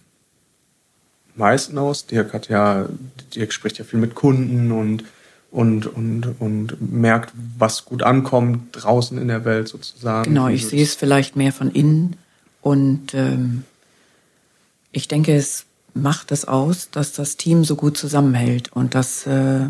meisten 1.34 1.78
aus? 1.78 2.06
Dirk 2.06 2.32
hat 2.32 2.48
ja, 2.48 2.88
Dirk 3.34 3.52
spricht 3.52 3.78
ja 3.78 3.84
viel 3.84 3.98
mit 3.98 4.14
Kunden 4.14 4.72
und, 4.72 5.04
und, 5.50 5.86
und, 5.86 6.40
und 6.40 6.92
merkt, 6.92 7.32
was 7.58 7.84
gut 7.84 8.02
ankommt 8.02 8.68
draußen 8.72 9.18
in 9.18 9.28
der 9.28 9.44
Welt 9.44 9.68
sozusagen. 9.68 10.24
Genau, 10.24 10.48
ich 10.48 10.66
sehe 10.66 10.82
es 10.82 10.94
vielleicht 10.94 11.36
mehr 11.36 11.52
von 11.52 11.70
innen 11.70 12.16
und 12.62 13.14
ähm, 13.14 13.64
ich 14.92 15.08
denke, 15.08 15.34
es 15.34 15.64
macht 15.94 16.32
es 16.32 16.46
aus, 16.46 16.90
dass 16.90 17.12
das 17.12 17.36
Team 17.36 17.64
so 17.64 17.76
gut 17.76 17.96
zusammenhält 17.96 18.72
und 18.72 18.94
dass 18.94 19.26
äh, 19.26 19.66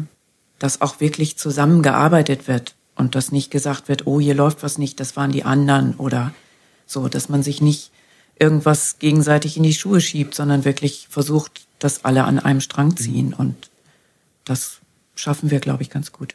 dass 0.58 0.80
auch 0.80 1.00
wirklich 1.00 1.36
zusammengearbeitet 1.36 2.48
wird 2.48 2.74
und 2.96 3.14
dass 3.14 3.32
nicht 3.32 3.50
gesagt 3.50 3.88
wird, 3.88 4.06
oh, 4.06 4.20
hier 4.20 4.34
läuft 4.34 4.62
was 4.62 4.78
nicht, 4.78 5.00
das 5.00 5.16
waren 5.16 5.32
die 5.32 5.44
anderen 5.44 5.94
oder 5.96 6.32
so, 6.86 7.08
dass 7.08 7.28
man 7.28 7.42
sich 7.42 7.60
nicht 7.60 7.90
irgendwas 8.38 8.98
gegenseitig 8.98 9.56
in 9.56 9.62
die 9.62 9.74
Schuhe 9.74 10.00
schiebt, 10.00 10.34
sondern 10.34 10.64
wirklich 10.64 11.06
versucht, 11.10 11.66
dass 11.78 12.04
alle 12.04 12.24
an 12.24 12.38
einem 12.38 12.60
Strang 12.60 12.96
ziehen 12.96 13.34
und 13.34 13.70
das 14.44 14.78
schaffen 15.14 15.50
wir, 15.50 15.60
glaube 15.60 15.82
ich, 15.82 15.90
ganz 15.90 16.12
gut. 16.12 16.34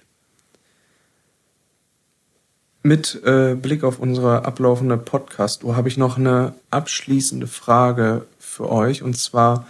Mit 2.85 3.21
äh, 3.23 3.55
Blick 3.55 3.85
auf 3.85 3.99
unsere 3.99 4.43
ablaufende 4.43 4.97
Podcast-Uhr 4.97 5.77
habe 5.77 5.87
ich 5.87 5.97
noch 5.97 6.17
eine 6.17 6.53
abschließende 6.69 7.47
Frage 7.47 8.25
für 8.39 8.69
euch. 8.69 9.03
Und 9.03 9.17
zwar 9.17 9.67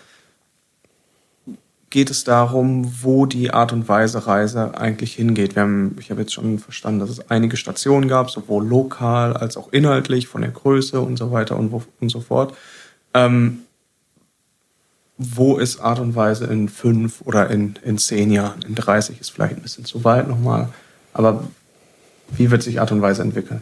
geht 1.93 2.09
es 2.09 2.23
darum, 2.23 2.91
wo 3.03 3.27
die 3.27 3.51
Art 3.51 3.71
und 3.71 3.87
Weise 3.87 4.25
Reise 4.25 4.75
eigentlich 4.75 5.13
hingeht. 5.13 5.55
Haben, 5.55 5.95
ich 5.99 6.09
habe 6.09 6.21
jetzt 6.21 6.33
schon 6.33 6.57
verstanden, 6.57 7.01
dass 7.01 7.11
es 7.11 7.29
einige 7.29 7.55
Stationen 7.55 8.07
gab, 8.07 8.31
sowohl 8.31 8.67
lokal 8.67 9.37
als 9.37 9.57
auch 9.57 9.71
inhaltlich, 9.71 10.27
von 10.27 10.41
der 10.41 10.49
Größe 10.49 10.99
und 10.99 11.17
so 11.17 11.31
weiter 11.31 11.55
und, 11.55 11.71
wo, 11.71 11.83
und 11.99 12.09
so 12.09 12.19
fort. 12.19 12.57
Ähm, 13.13 13.59
wo 15.19 15.59
ist 15.59 15.81
Art 15.81 15.99
und 15.99 16.15
Weise 16.15 16.45
in 16.45 16.67
fünf 16.67 17.21
oder 17.25 17.51
in, 17.51 17.75
in 17.83 17.99
zehn 17.99 18.31
Jahren? 18.31 18.63
In 18.63 18.73
30 18.73 19.21
ist 19.21 19.29
vielleicht 19.29 19.57
ein 19.57 19.61
bisschen 19.61 19.85
zu 19.85 20.03
weit 20.03 20.27
nochmal. 20.27 20.69
Aber 21.13 21.43
wie 22.35 22.49
wird 22.49 22.63
sich 22.63 22.81
Art 22.81 22.91
und 22.91 23.03
Weise 23.03 23.21
entwickeln? 23.21 23.61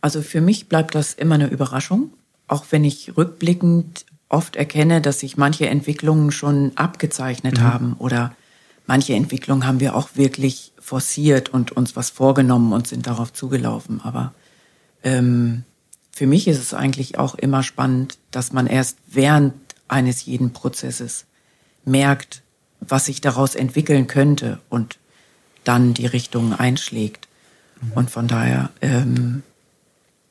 Also 0.00 0.20
für 0.20 0.40
mich 0.40 0.68
bleibt 0.68 0.96
das 0.96 1.14
immer 1.14 1.36
eine 1.36 1.46
Überraschung, 1.46 2.12
auch 2.48 2.64
wenn 2.70 2.82
ich 2.82 3.16
rückblickend 3.16 4.04
oft 4.34 4.56
erkenne, 4.56 5.00
dass 5.00 5.20
sich 5.20 5.36
manche 5.36 5.68
Entwicklungen 5.68 6.32
schon 6.32 6.72
abgezeichnet 6.74 7.58
mhm. 7.58 7.62
haben 7.62 7.92
oder 7.94 8.34
manche 8.86 9.14
Entwicklungen 9.14 9.66
haben 9.66 9.80
wir 9.80 9.94
auch 9.94 10.10
wirklich 10.14 10.72
forciert 10.78 11.48
und 11.48 11.72
uns 11.72 11.94
was 11.96 12.10
vorgenommen 12.10 12.72
und 12.72 12.88
sind 12.88 13.06
darauf 13.06 13.32
zugelaufen. 13.32 14.00
Aber 14.02 14.34
ähm, 15.04 15.62
für 16.10 16.26
mich 16.26 16.48
ist 16.48 16.58
es 16.58 16.74
eigentlich 16.74 17.16
auch 17.16 17.36
immer 17.36 17.62
spannend, 17.62 18.18
dass 18.32 18.52
man 18.52 18.66
erst 18.66 18.98
während 19.06 19.54
eines 19.86 20.24
jeden 20.26 20.52
Prozesses 20.52 21.26
merkt, 21.84 22.42
was 22.80 23.06
sich 23.06 23.20
daraus 23.20 23.54
entwickeln 23.54 24.08
könnte 24.08 24.60
und 24.68 24.98
dann 25.62 25.94
die 25.94 26.06
Richtung 26.06 26.52
einschlägt. 26.52 27.28
Mhm. 27.80 27.92
Und 27.92 28.10
von 28.10 28.26
daher 28.26 28.70
ähm, 28.80 29.42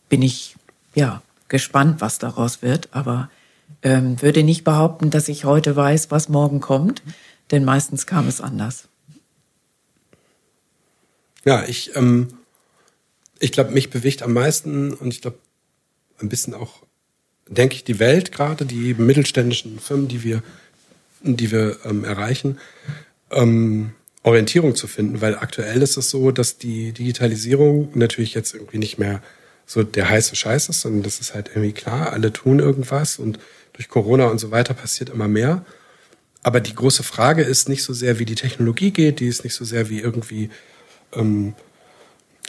bin 0.09 0.21
ich 0.21 0.55
ja 0.93 1.21
gespannt, 1.47 2.01
was 2.01 2.19
daraus 2.19 2.61
wird, 2.61 2.89
aber 2.91 3.29
ähm, 3.81 4.21
würde 4.21 4.43
nicht 4.43 4.63
behaupten, 4.63 5.09
dass 5.09 5.27
ich 5.27 5.45
heute 5.45 5.75
weiß, 5.75 6.11
was 6.11 6.29
morgen 6.29 6.59
kommt, 6.59 7.01
denn 7.51 7.65
meistens 7.65 8.05
kam 8.05 8.27
es 8.27 8.41
anders. 8.41 8.87
Ja, 11.45 11.65
ich, 11.65 11.95
ähm, 11.95 12.29
ich 13.39 13.51
glaube, 13.51 13.71
mich 13.71 13.89
bewegt 13.89 14.23
am 14.23 14.33
meisten 14.33 14.93
und 14.93 15.13
ich 15.13 15.21
glaube, 15.21 15.37
ein 16.19 16.29
bisschen 16.29 16.53
auch, 16.53 16.83
denke 17.47 17.75
ich, 17.75 17.83
die 17.83 17.99
Welt 17.99 18.31
gerade, 18.31 18.65
die 18.65 18.93
mittelständischen 18.93 19.79
Firmen, 19.79 20.07
die 20.07 20.23
wir, 20.23 20.41
die 21.21 21.51
wir 21.51 21.77
ähm, 21.83 22.05
erreichen, 22.05 22.59
ähm, 23.31 23.93
Orientierung 24.23 24.75
zu 24.75 24.87
finden, 24.87 25.19
weil 25.19 25.35
aktuell 25.35 25.81
ist 25.81 25.97
es 25.97 26.09
so, 26.09 26.31
dass 26.31 26.57
die 26.57 26.93
Digitalisierung 26.93 27.89
natürlich 27.93 28.33
jetzt 28.33 28.53
irgendwie 28.53 28.77
nicht 28.77 28.97
mehr 28.97 29.21
so 29.65 29.83
der 29.83 30.09
heiße 30.09 30.35
Scheiß 30.35 30.69
ist, 30.69 30.81
sondern 30.81 31.03
das 31.03 31.19
ist 31.19 31.33
halt 31.33 31.49
irgendwie 31.49 31.73
klar, 31.73 32.13
alle 32.13 32.31
tun 32.31 32.59
irgendwas 32.59 33.19
und 33.19 33.39
durch 33.73 33.89
Corona 33.89 34.27
und 34.27 34.39
so 34.39 34.51
weiter 34.51 34.73
passiert 34.73 35.09
immer 35.09 35.27
mehr. 35.27 35.65
Aber 36.43 36.59
die 36.59 36.75
große 36.75 37.03
Frage 37.03 37.43
ist 37.43 37.69
nicht 37.69 37.83
so 37.83 37.93
sehr, 37.93 38.19
wie 38.19 38.25
die 38.25 38.35
Technologie 38.35 38.91
geht, 38.91 39.19
die 39.19 39.27
ist 39.27 39.43
nicht 39.43 39.55
so 39.55 39.65
sehr 39.65 39.89
wie 39.89 39.99
irgendwie, 39.99 40.49
ähm, 41.13 41.53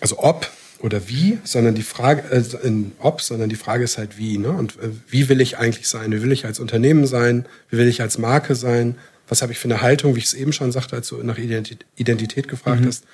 also 0.01 0.19
ob 0.19 0.51
oder 0.81 1.09
wie, 1.09 1.39
sondern 1.45 1.75
die 1.75 1.83
Frage, 1.83 2.25
äh, 2.31 2.67
in 2.67 2.93
ob, 2.99 3.23
sondern 3.23 3.49
die 3.49 3.57
Frage 3.57 3.85
ist 3.85 3.97
halt 3.97 4.19
wie. 4.19 4.37
Ne? 4.37 4.51
Und 4.51 4.79
äh, 4.81 4.91
wie 5.09 5.29
will 5.29 5.41
ich 5.41 5.59
eigentlich 5.59 5.89
sein? 5.89 6.13
Wie 6.13 6.23
will 6.23 6.33
ich 6.33 6.45
als 6.45 6.59
Unternehmen 6.59 7.07
sein? 7.07 7.47
Wie 7.71 7.79
will 7.79 7.89
ich 7.89 8.03
als 8.03 8.19
Marke 8.19 8.55
sein? 8.55 8.97
Was 9.29 9.41
habe 9.41 9.53
ich 9.53 9.59
für 9.59 9.69
eine 9.69 9.81
Haltung, 9.81 10.15
wie 10.15 10.19
ich 10.19 10.27
es 10.27 10.35
eben 10.35 10.53
schon 10.53 10.73
sagte, 10.73 10.97
als 10.97 11.09
du 11.09 11.23
nach 11.23 11.39
Identität, 11.39 11.87
Identität 11.97 12.49
gefragt 12.49 12.83
mhm. 12.83 12.87
hast. 12.87 13.05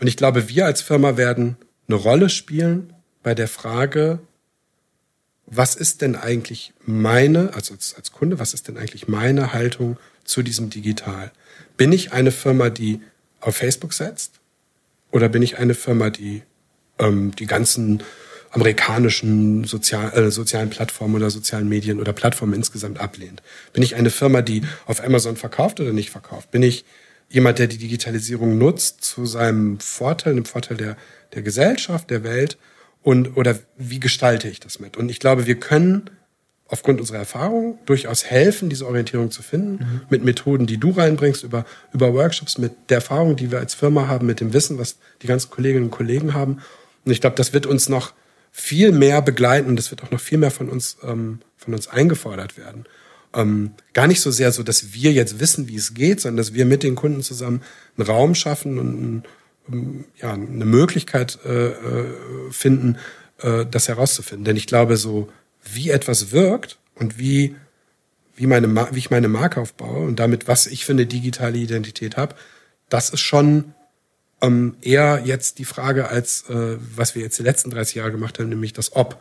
Und 0.00 0.06
ich 0.06 0.16
glaube, 0.16 0.48
wir 0.48 0.66
als 0.66 0.82
Firma 0.82 1.16
werden 1.16 1.56
eine 1.88 1.96
Rolle 1.96 2.28
spielen 2.28 2.92
bei 3.22 3.34
der 3.34 3.48
Frage, 3.48 4.20
was 5.50 5.74
ist 5.74 6.02
denn 6.02 6.16
eigentlich 6.16 6.72
meine, 6.84 7.54
also 7.54 7.74
als, 7.74 7.94
als 7.94 8.12
Kunde, 8.12 8.38
was 8.38 8.54
ist 8.54 8.68
denn 8.68 8.76
eigentlich 8.76 9.08
meine 9.08 9.52
Haltung 9.52 9.96
zu 10.24 10.42
diesem 10.42 10.70
Digital? 10.70 11.32
Bin 11.76 11.92
ich 11.92 12.12
eine 12.12 12.32
Firma, 12.32 12.70
die 12.70 13.00
auf 13.40 13.56
Facebook 13.56 13.92
setzt? 13.92 14.32
Oder 15.10 15.28
bin 15.28 15.42
ich 15.42 15.58
eine 15.58 15.74
Firma, 15.74 16.10
die 16.10 16.42
ähm, 16.98 17.34
die 17.36 17.46
ganzen 17.46 18.02
amerikanischen 18.50 19.64
sozial, 19.64 20.12
äh, 20.12 20.30
sozialen 20.30 20.70
Plattformen 20.70 21.14
oder 21.14 21.30
sozialen 21.30 21.68
Medien 21.68 22.00
oder 22.00 22.12
Plattformen 22.12 22.54
insgesamt 22.54 23.00
ablehnt? 23.00 23.42
Bin 23.72 23.82
ich 23.82 23.94
eine 23.94 24.10
Firma, 24.10 24.42
die 24.42 24.62
auf 24.86 25.02
Amazon 25.02 25.36
verkauft 25.36 25.80
oder 25.80 25.92
nicht 25.92 26.10
verkauft? 26.10 26.50
Bin 26.50 26.62
ich 26.62 26.84
jemand, 27.30 27.58
der 27.58 27.68
die 27.68 27.78
Digitalisierung 27.78 28.58
nutzt 28.58 29.04
zu 29.04 29.24
seinem 29.24 29.80
Vorteil, 29.80 30.34
dem 30.34 30.44
Vorteil 30.44 30.76
der, 30.76 30.96
der 31.34 31.42
Gesellschaft, 31.42 32.10
der 32.10 32.22
Welt? 32.22 32.58
Und 33.08 33.38
oder 33.38 33.58
wie 33.78 34.00
gestalte 34.00 34.48
ich 34.48 34.60
das 34.60 34.80
mit? 34.80 34.98
Und 34.98 35.08
ich 35.08 35.18
glaube, 35.18 35.46
wir 35.46 35.58
können 35.58 36.10
aufgrund 36.66 37.00
unserer 37.00 37.16
Erfahrung 37.16 37.78
durchaus 37.86 38.26
helfen, 38.26 38.68
diese 38.68 38.86
Orientierung 38.86 39.30
zu 39.30 39.42
finden, 39.42 39.82
mhm. 39.82 40.00
mit 40.10 40.24
Methoden, 40.24 40.66
die 40.66 40.76
du 40.76 40.90
reinbringst, 40.90 41.42
über, 41.42 41.64
über 41.94 42.12
Workshops, 42.12 42.58
mit 42.58 42.72
der 42.90 42.96
Erfahrung, 42.96 43.36
die 43.36 43.50
wir 43.50 43.60
als 43.60 43.72
Firma 43.72 44.08
haben, 44.08 44.26
mit 44.26 44.40
dem 44.40 44.52
Wissen, 44.52 44.76
was 44.76 44.98
die 45.22 45.26
ganzen 45.26 45.48
Kolleginnen 45.48 45.86
und 45.86 45.90
Kollegen 45.90 46.34
haben. 46.34 46.58
Und 47.06 47.12
ich 47.12 47.22
glaube, 47.22 47.36
das 47.36 47.54
wird 47.54 47.64
uns 47.64 47.88
noch 47.88 48.12
viel 48.52 48.92
mehr 48.92 49.22
begleiten, 49.22 49.74
das 49.74 49.90
wird 49.90 50.02
auch 50.02 50.10
noch 50.10 50.20
viel 50.20 50.36
mehr 50.36 50.50
von 50.50 50.68
uns, 50.68 50.98
ähm, 51.02 51.38
von 51.56 51.72
uns 51.72 51.88
eingefordert 51.88 52.58
werden. 52.58 52.84
Ähm, 53.32 53.70
gar 53.94 54.06
nicht 54.06 54.20
so 54.20 54.30
sehr 54.30 54.52
so, 54.52 54.62
dass 54.62 54.92
wir 54.92 55.12
jetzt 55.12 55.40
wissen, 55.40 55.66
wie 55.66 55.76
es 55.76 55.94
geht, 55.94 56.20
sondern 56.20 56.36
dass 56.36 56.52
wir 56.52 56.66
mit 56.66 56.82
den 56.82 56.94
Kunden 56.94 57.22
zusammen 57.22 57.62
einen 57.96 58.06
Raum 58.06 58.34
schaffen 58.34 58.78
und 58.78 59.22
ja, 60.16 60.32
eine 60.32 60.64
Möglichkeit 60.64 61.38
äh, 61.44 61.68
äh, 61.68 62.06
finden, 62.50 62.98
äh, 63.38 63.66
das 63.70 63.88
herauszufinden. 63.88 64.44
Denn 64.44 64.56
ich 64.56 64.66
glaube, 64.66 64.96
so 64.96 65.28
wie 65.64 65.90
etwas 65.90 66.32
wirkt 66.32 66.78
und 66.94 67.18
wie, 67.18 67.56
wie, 68.36 68.46
meine, 68.46 68.68
wie 68.92 68.98
ich 68.98 69.10
meine 69.10 69.28
Marke 69.28 69.60
aufbaue 69.60 70.06
und 70.06 70.18
damit, 70.18 70.48
was 70.48 70.66
ich 70.66 70.84
für 70.84 70.92
eine 70.92 71.06
digitale 71.06 71.58
Identität 71.58 72.16
habe, 72.16 72.34
das 72.88 73.10
ist 73.10 73.20
schon 73.20 73.74
ähm, 74.40 74.76
eher 74.80 75.22
jetzt 75.24 75.58
die 75.58 75.64
Frage, 75.64 76.08
als 76.08 76.48
äh, 76.48 76.78
was 76.94 77.14
wir 77.14 77.22
jetzt 77.22 77.38
die 77.38 77.42
letzten 77.42 77.70
30 77.70 77.96
Jahre 77.96 78.12
gemacht 78.12 78.38
haben, 78.38 78.48
nämlich 78.48 78.72
das 78.72 78.94
Ob. 78.94 79.20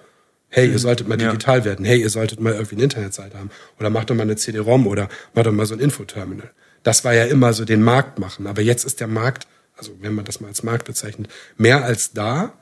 Hey, 0.50 0.68
ihr 0.68 0.74
mhm. 0.74 0.78
solltet 0.78 1.08
mal 1.08 1.18
digital 1.18 1.60
ja. 1.60 1.66
werden. 1.66 1.84
Hey, 1.86 2.00
ihr 2.00 2.10
solltet 2.10 2.40
mal 2.40 2.54
irgendwie 2.54 2.76
eine 2.76 2.86
Internetseite 2.86 3.38
haben. 3.38 3.50
Oder 3.80 3.90
macht 3.90 4.10
doch 4.10 4.16
mal 4.16 4.24
eine 4.24 4.38
CD-ROM 4.38 4.88
oder 4.88 5.10
macht 5.34 5.46
doch 5.46 5.52
mal 5.52 5.66
so 5.66 5.74
ein 5.74 5.82
Infoterminal. 5.82 6.52
Das 6.84 7.04
war 7.04 7.14
ja 7.14 7.26
immer 7.26 7.52
so 7.52 7.66
den 7.66 7.84
Markt 7.84 8.18
machen. 8.18 8.48
Aber 8.48 8.62
jetzt 8.62 8.86
ist 8.86 9.02
der 9.02 9.08
Markt 9.08 9.46
also 9.78 9.94
wenn 10.02 10.14
man 10.14 10.26
das 10.26 10.40
mal 10.40 10.48
als 10.48 10.64
Markt 10.64 10.86
bezeichnet, 10.86 11.30
mehr 11.58 11.84
als 11.84 12.14
da. 12.14 12.54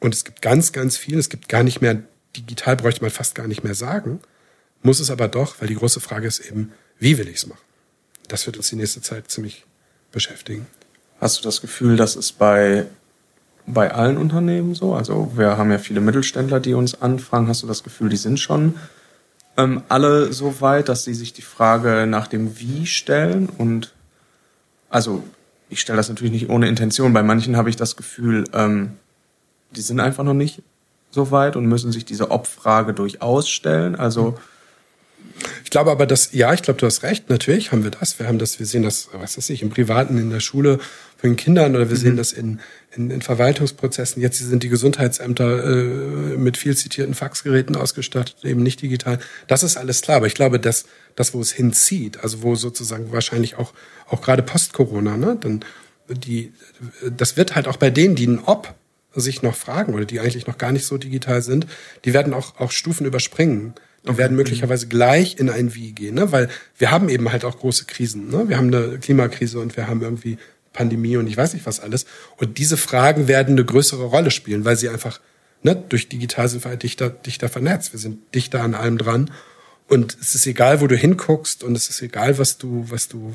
Und 0.00 0.14
es 0.14 0.24
gibt 0.24 0.42
ganz, 0.42 0.72
ganz 0.72 0.96
viel. 0.96 1.18
Es 1.18 1.28
gibt 1.28 1.48
gar 1.48 1.62
nicht 1.62 1.80
mehr, 1.80 2.02
digital 2.36 2.76
bräuchte 2.76 3.02
man 3.02 3.10
fast 3.10 3.34
gar 3.34 3.48
nicht 3.48 3.64
mehr 3.64 3.74
sagen. 3.74 4.20
Muss 4.82 5.00
es 5.00 5.10
aber 5.10 5.28
doch, 5.28 5.60
weil 5.60 5.68
die 5.68 5.74
große 5.74 6.00
Frage 6.00 6.28
ist 6.28 6.40
eben, 6.40 6.72
wie 6.98 7.18
will 7.18 7.28
ich 7.28 7.36
es 7.36 7.46
machen? 7.46 7.60
Das 8.28 8.46
wird 8.46 8.56
uns 8.56 8.68
die 8.68 8.76
nächste 8.76 9.00
Zeit 9.00 9.30
ziemlich 9.30 9.64
beschäftigen. 10.12 10.66
Hast 11.20 11.38
du 11.38 11.42
das 11.42 11.60
Gefühl, 11.60 11.96
dass 11.96 12.14
es 12.14 12.30
bei, 12.30 12.86
bei 13.66 13.92
allen 13.92 14.16
Unternehmen 14.16 14.74
so? 14.74 14.94
Also 14.94 15.32
wir 15.36 15.56
haben 15.56 15.70
ja 15.70 15.78
viele 15.78 16.00
Mittelständler, 16.00 16.60
die 16.60 16.74
uns 16.74 17.00
anfragen. 17.00 17.48
Hast 17.48 17.62
du 17.62 17.66
das 17.66 17.82
Gefühl, 17.82 18.08
die 18.08 18.16
sind 18.16 18.38
schon 18.38 18.76
ähm, 19.56 19.82
alle 19.88 20.32
so 20.32 20.60
weit, 20.60 20.88
dass 20.88 21.04
sie 21.04 21.14
sich 21.14 21.32
die 21.32 21.42
Frage 21.42 22.06
nach 22.06 22.28
dem 22.28 22.60
Wie 22.60 22.86
stellen? 22.86 23.48
Und 23.48 23.92
also 24.90 25.24
ich 25.70 25.80
stelle 25.80 25.96
das 25.96 26.08
natürlich 26.08 26.32
nicht 26.32 26.48
ohne 26.48 26.68
Intention. 26.68 27.12
Bei 27.12 27.22
manchen 27.22 27.56
habe 27.56 27.70
ich 27.70 27.76
das 27.76 27.96
Gefühl, 27.96 28.44
ähm, 28.52 28.92
die 29.72 29.80
sind 29.80 30.00
einfach 30.00 30.24
noch 30.24 30.34
nicht 30.34 30.62
so 31.10 31.30
weit 31.30 31.56
und 31.56 31.66
müssen 31.66 31.92
sich 31.92 32.04
diese 32.04 32.30
Ob-Frage 32.30 32.94
durchaus 32.94 33.48
stellen. 33.48 33.96
Also 33.96 34.38
ich 35.64 35.70
glaube 35.70 35.90
aber, 35.90 36.06
dass, 36.06 36.32
ja, 36.32 36.52
ich 36.52 36.62
glaube, 36.62 36.80
du 36.80 36.86
hast 36.86 37.02
recht, 37.02 37.30
natürlich 37.30 37.72
haben 37.72 37.84
wir 37.84 37.90
das. 37.90 38.18
Wir 38.18 38.26
haben 38.26 38.38
das, 38.38 38.58
wir 38.58 38.66
sehen 38.66 38.82
das, 38.82 39.08
was 39.12 39.36
weiß 39.36 39.50
ich, 39.50 39.62
im 39.62 39.70
Privaten, 39.70 40.18
in 40.18 40.30
der 40.30 40.40
Schule 40.40 40.78
von 41.16 41.30
den 41.30 41.36
Kindern 41.36 41.76
oder 41.76 41.88
wir 41.88 41.96
mhm. 41.96 42.00
sehen 42.00 42.16
das 42.16 42.32
in, 42.32 42.60
in, 42.96 43.10
in 43.10 43.22
Verwaltungsprozessen. 43.22 44.22
Jetzt 44.22 44.38
sind 44.38 44.62
die 44.62 44.68
Gesundheitsämter 44.68 45.64
äh, 45.64 46.36
mit 46.36 46.56
viel 46.56 46.76
zitierten 46.76 47.14
Faxgeräten 47.14 47.76
ausgestattet, 47.76 48.36
eben 48.44 48.62
nicht 48.62 48.82
digital. 48.82 49.18
Das 49.46 49.62
ist 49.62 49.76
alles 49.76 50.02
klar, 50.02 50.18
aber 50.18 50.26
ich 50.26 50.34
glaube, 50.34 50.58
dass 50.58 50.86
das, 51.14 51.34
wo 51.34 51.40
es 51.40 51.52
hinzieht, 51.52 52.22
also 52.22 52.42
wo 52.42 52.54
sozusagen 52.54 53.12
wahrscheinlich 53.12 53.56
auch, 53.56 53.72
auch 54.08 54.22
gerade 54.22 54.42
Post-Corona, 54.42 55.16
ne, 55.16 55.36
dann 55.40 55.64
die, 56.08 56.52
das 57.10 57.36
wird 57.36 57.54
halt 57.54 57.68
auch 57.68 57.76
bei 57.76 57.90
denen, 57.90 58.14
die 58.14 58.26
ein 58.26 58.40
Ob 58.44 58.74
sich 59.14 59.42
noch 59.42 59.54
fragen 59.54 59.94
oder 59.94 60.04
die 60.04 60.20
eigentlich 60.20 60.46
noch 60.46 60.58
gar 60.58 60.72
nicht 60.72 60.86
so 60.86 60.96
digital 60.96 61.42
sind, 61.42 61.66
die 62.04 62.14
werden 62.14 62.32
auch, 62.34 62.58
auch 62.58 62.70
Stufen 62.70 63.06
überspringen. 63.06 63.74
Die 64.04 64.10
okay. 64.10 64.18
werden 64.18 64.36
möglicherweise 64.36 64.86
gleich 64.86 65.38
in 65.38 65.50
ein 65.50 65.74
Wie 65.74 65.92
gehen, 65.92 66.14
ne? 66.14 66.30
weil 66.30 66.48
wir 66.78 66.90
haben 66.92 67.08
eben 67.08 67.32
halt 67.32 67.44
auch 67.44 67.58
große 67.58 67.84
Krisen. 67.86 68.30
Ne? 68.30 68.48
Wir 68.48 68.56
haben 68.56 68.72
eine 68.72 68.98
Klimakrise 68.98 69.58
und 69.58 69.76
wir 69.76 69.88
haben 69.88 70.02
irgendwie 70.02 70.38
Pandemie 70.72 71.16
und 71.16 71.26
ich 71.26 71.36
weiß 71.36 71.54
nicht 71.54 71.66
was 71.66 71.80
alles. 71.80 72.06
Und 72.36 72.58
diese 72.58 72.76
Fragen 72.76 73.28
werden 73.28 73.54
eine 73.54 73.64
größere 73.64 74.04
Rolle 74.04 74.30
spielen, 74.30 74.64
weil 74.64 74.76
sie 74.76 74.88
einfach, 74.88 75.20
ne, 75.62 75.76
durch 75.88 76.08
digital 76.08 76.48
sind 76.48 76.64
wir 76.64 76.70
halt 76.70 76.82
dichter, 76.82 77.10
dichter 77.10 77.48
vernetzt. 77.48 77.92
Wir 77.92 78.00
sind 78.00 78.34
dichter 78.34 78.62
an 78.62 78.74
allem 78.74 78.98
dran. 78.98 79.30
Und 79.88 80.16
es 80.20 80.34
ist 80.34 80.46
egal, 80.46 80.80
wo 80.80 80.86
du 80.86 80.96
hinguckst 80.96 81.64
und 81.64 81.74
es 81.74 81.88
ist 81.88 82.02
egal, 82.02 82.38
was 82.38 82.58
du, 82.58 82.84
was 82.88 83.08
du, 83.08 83.34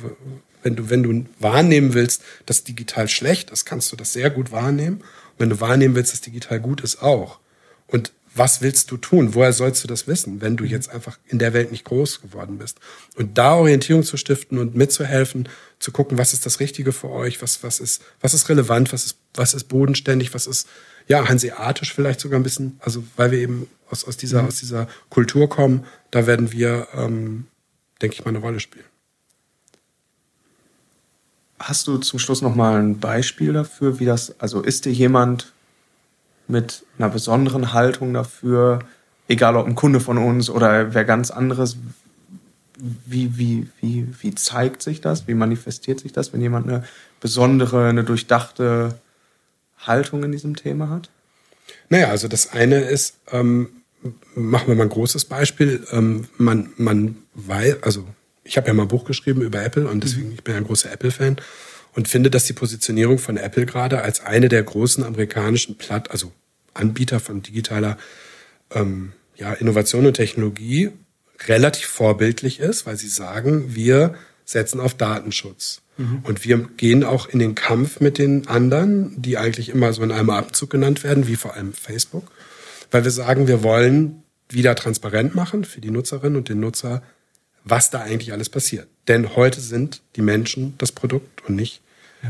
wenn 0.62 0.76
du, 0.76 0.90
wenn 0.90 1.04
du 1.04 1.26
wahrnehmen 1.40 1.94
willst, 1.94 2.22
dass 2.46 2.64
digital 2.64 3.10
schlecht 3.10 3.50
ist, 3.50 3.66
kannst 3.66 3.92
du 3.92 3.96
das 3.96 4.14
sehr 4.14 4.30
gut 4.30 4.52
wahrnehmen. 4.52 5.04
wenn 5.40 5.50
du 5.50 5.60
wahrnehmen 5.60 5.96
willst, 5.96 6.14
dass 6.14 6.22
digital 6.22 6.60
gut 6.60 6.82
ist, 6.82 7.02
auch. 7.02 7.40
Und 7.88 8.12
was 8.36 8.62
willst 8.62 8.90
du 8.92 8.98
tun? 8.98 9.36
Woher 9.36 9.54
sollst 9.54 9.84
du 9.84 9.88
das 9.88 10.08
wissen, 10.08 10.42
wenn 10.42 10.58
du 10.58 10.64
jetzt 10.64 10.90
einfach 10.90 11.20
in 11.28 11.40
der 11.40 11.54
Welt 11.54 11.72
nicht 11.72 11.86
groß 11.86 12.22
geworden 12.22 12.58
bist? 12.58 12.80
Und 13.16 13.38
da 13.38 13.56
Orientierung 13.56 14.04
zu 14.04 14.18
stiften 14.18 14.58
und 14.58 14.76
mitzuhelfen, 14.76 15.50
zu 15.80 15.92
gucken, 15.92 16.18
was 16.18 16.34
ist 16.34 16.46
das 16.46 16.60
Richtige 16.60 16.92
für 16.92 17.10
euch, 17.10 17.42
was, 17.42 17.64
was 17.64 17.80
ist, 17.80 18.02
was 18.22 18.34
ist 18.34 18.50
relevant, 18.50 18.92
was 18.94 19.06
ist, 19.06 19.18
was 19.34 19.54
ist 19.54 19.66
bodenständig, 19.66 20.34
was 20.34 20.48
ist, 20.48 20.68
ja, 21.08 21.28
hanseatisch 21.28 21.94
vielleicht 21.94 22.20
sogar 22.20 22.40
ein 22.40 22.44
bisschen, 22.44 22.80
also 22.80 23.04
weil 23.18 23.32
wir 23.32 23.40
eben 23.40 23.68
aus, 23.90 24.06
aus 24.06 24.18
dieser, 24.18 24.42
mhm. 24.42 24.48
aus 24.48 24.60
dieser 24.60 24.88
Kultur 25.10 25.50
kommen, 25.50 25.86
da 26.12 26.26
werden 26.26 26.52
wir, 26.52 26.88
ähm, 26.94 27.46
denke 28.02 28.16
ich 28.16 28.26
mal, 28.26 28.30
eine 28.30 28.40
Rolle 28.40 28.60
spielen. 28.60 28.86
Hast 31.60 31.88
du 31.88 31.98
zum 31.98 32.20
Schluss 32.20 32.42
noch 32.42 32.56
mal 32.56 32.82
ein 32.82 33.00
Beispiel 33.00 33.54
dafür, 33.54 34.00
wie 34.00 34.06
das, 34.06 34.40
also 34.40 34.62
ist 34.62 34.86
dir 34.86 34.92
jemand 34.92 35.53
mit 36.48 36.86
einer 36.98 37.10
besonderen 37.10 37.74
Haltung 37.74 38.14
dafür, 38.14 38.80
egal 39.28 39.56
ob 39.56 39.65
ein 39.68 39.76
Kunde 39.76 39.99
von 39.99 40.18
uns 40.18 40.49
oder 40.49 40.94
wer 40.94 41.06
ganz 41.06 41.32
anderes, 41.32 41.78
wie, 42.78 43.38
wie, 43.38 43.68
wie, 43.80 44.07
wie 44.20 44.36
zeigt 44.36 44.82
sich 44.82 44.99
das? 44.99 45.28
Wie 45.28 45.36
manifestiert 45.36 45.99
sich 45.99 46.11
das, 46.11 46.34
wenn 46.34 46.41
jemand 46.41 46.68
eine 46.68 46.84
besondere, 47.22 47.88
eine 47.88 48.03
durchdachte 48.03 48.99
Haltung 49.78 50.24
in 50.24 50.32
diesem 50.32 50.56
Thema 50.56 50.90
hat? 50.90 51.10
Naja, 51.90 52.07
also 52.10 52.28
das 52.28 52.52
eine 52.52 52.82
ist, 52.82 53.18
ähm, 53.32 53.70
machen 54.36 54.68
wir 54.68 54.76
mal 54.76 54.84
ein 54.84 54.90
großes 54.90 55.26
Beispiel. 55.26 55.86
Ähm, 55.91 56.28
man, 56.38 56.72
man 56.78 57.15
weiß, 57.36 57.84
also 57.84 58.06
ich 58.44 58.57
habe 58.57 58.68
ja 58.68 58.74
mal 58.74 58.84
ein 58.84 58.90
Buch 58.90 59.06
geschrieben 59.06 59.41
über 59.41 59.64
Apple 59.64 59.88
und 59.88 60.03
deswegen, 60.03 60.30
mhm. 60.30 60.34
ich 60.34 60.44
bin 60.44 60.56
ein 60.56 60.65
großer 60.65 60.91
Apple-Fan 60.91 61.38
und 61.95 62.07
finde, 62.07 62.30
dass 62.30 62.45
die 62.45 62.53
Positionierung 62.53 63.20
von 63.20 63.38
Apple 63.38 63.65
gerade 63.65 64.02
als 64.02 64.22
eine 64.22 64.49
der 64.49 64.64
großen 64.64 65.03
amerikanischen 65.03 65.78
Platt, 65.78 66.11
also 66.11 66.32
Anbieter 66.74 67.20
von 67.20 67.41
digitaler 67.41 67.98
ähm, 68.72 69.14
ja, 69.36 69.53
Innovation 69.53 70.06
und 70.06 70.14
Technologie 70.14 70.91
relativ 71.48 71.88
vorbildlich 71.88 72.60
ist, 72.60 72.86
weil 72.86 72.98
sie 72.98 73.07
sagen, 73.07 73.76
wir 73.76 74.15
setzen 74.45 74.80
auf 74.80 74.94
Datenschutz. 74.94 75.82
Mhm. 75.98 76.20
Und 76.24 76.44
wir 76.44 76.57
gehen 76.78 77.03
auch 77.03 77.28
in 77.28 77.40
den 77.40 77.56
Kampf 77.56 77.99
mit 77.99 78.18
den 78.18 78.48
anderen, 78.48 79.22
die 79.22 79.38
eigentlich 79.38 79.70
immer 79.70 79.94
so 79.94 80.03
in 80.03 80.11
einem 80.11 80.30
Abzug 80.30 80.70
genannt 80.70 81.03
werden, 81.03 81.28
wie 81.28 81.36
vor 81.36 81.53
allem 81.53 81.74
Facebook, 81.74 82.32
weil 82.91 83.03
wir 83.03 83.11
sagen, 83.11 83.48
wir 83.48 83.64
wollen 83.64 84.24
wieder 84.49 84.76
transparent 84.76 85.36
machen 85.36 85.64
für 85.64 85.82
die 85.82 85.91
Nutzerinnen 85.91 86.38
und 86.38 86.49
den 86.49 86.60
Nutzer, 86.60 87.02
was 87.64 87.90
da 87.90 88.02
eigentlich 88.02 88.34
alles 88.34 88.49
passiert. 88.49 88.88
Denn 89.07 89.35
heute 89.35 89.61
sind 89.61 90.02
die 90.15 90.22
Menschen 90.22 90.76
das 90.77 90.91
Produkt 90.91 91.48
und 91.48 91.56
nicht 91.56 91.81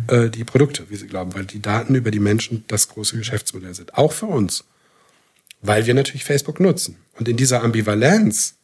äh, 0.07 0.29
die 0.29 0.43
Produkte, 0.43 0.89
wie 0.89 0.95
sie 0.95 1.07
glauben, 1.07 1.33
weil 1.33 1.45
die 1.45 1.61
Daten 1.61 1.95
über 1.95 2.11
die 2.11 2.19
Menschen 2.19 2.63
das 2.67 2.87
große 2.89 3.17
Geschäftsmodell 3.17 3.73
sind. 3.73 3.95
Auch 3.95 4.13
für 4.13 4.25
uns. 4.25 4.63
Weil 5.61 5.85
wir 5.85 5.93
natürlich 5.93 6.25
Facebook 6.25 6.59
nutzen. 6.59 6.97
Und 7.17 7.27
in 7.27 7.37
dieser 7.37 7.63
Ambivalenz 7.63 8.55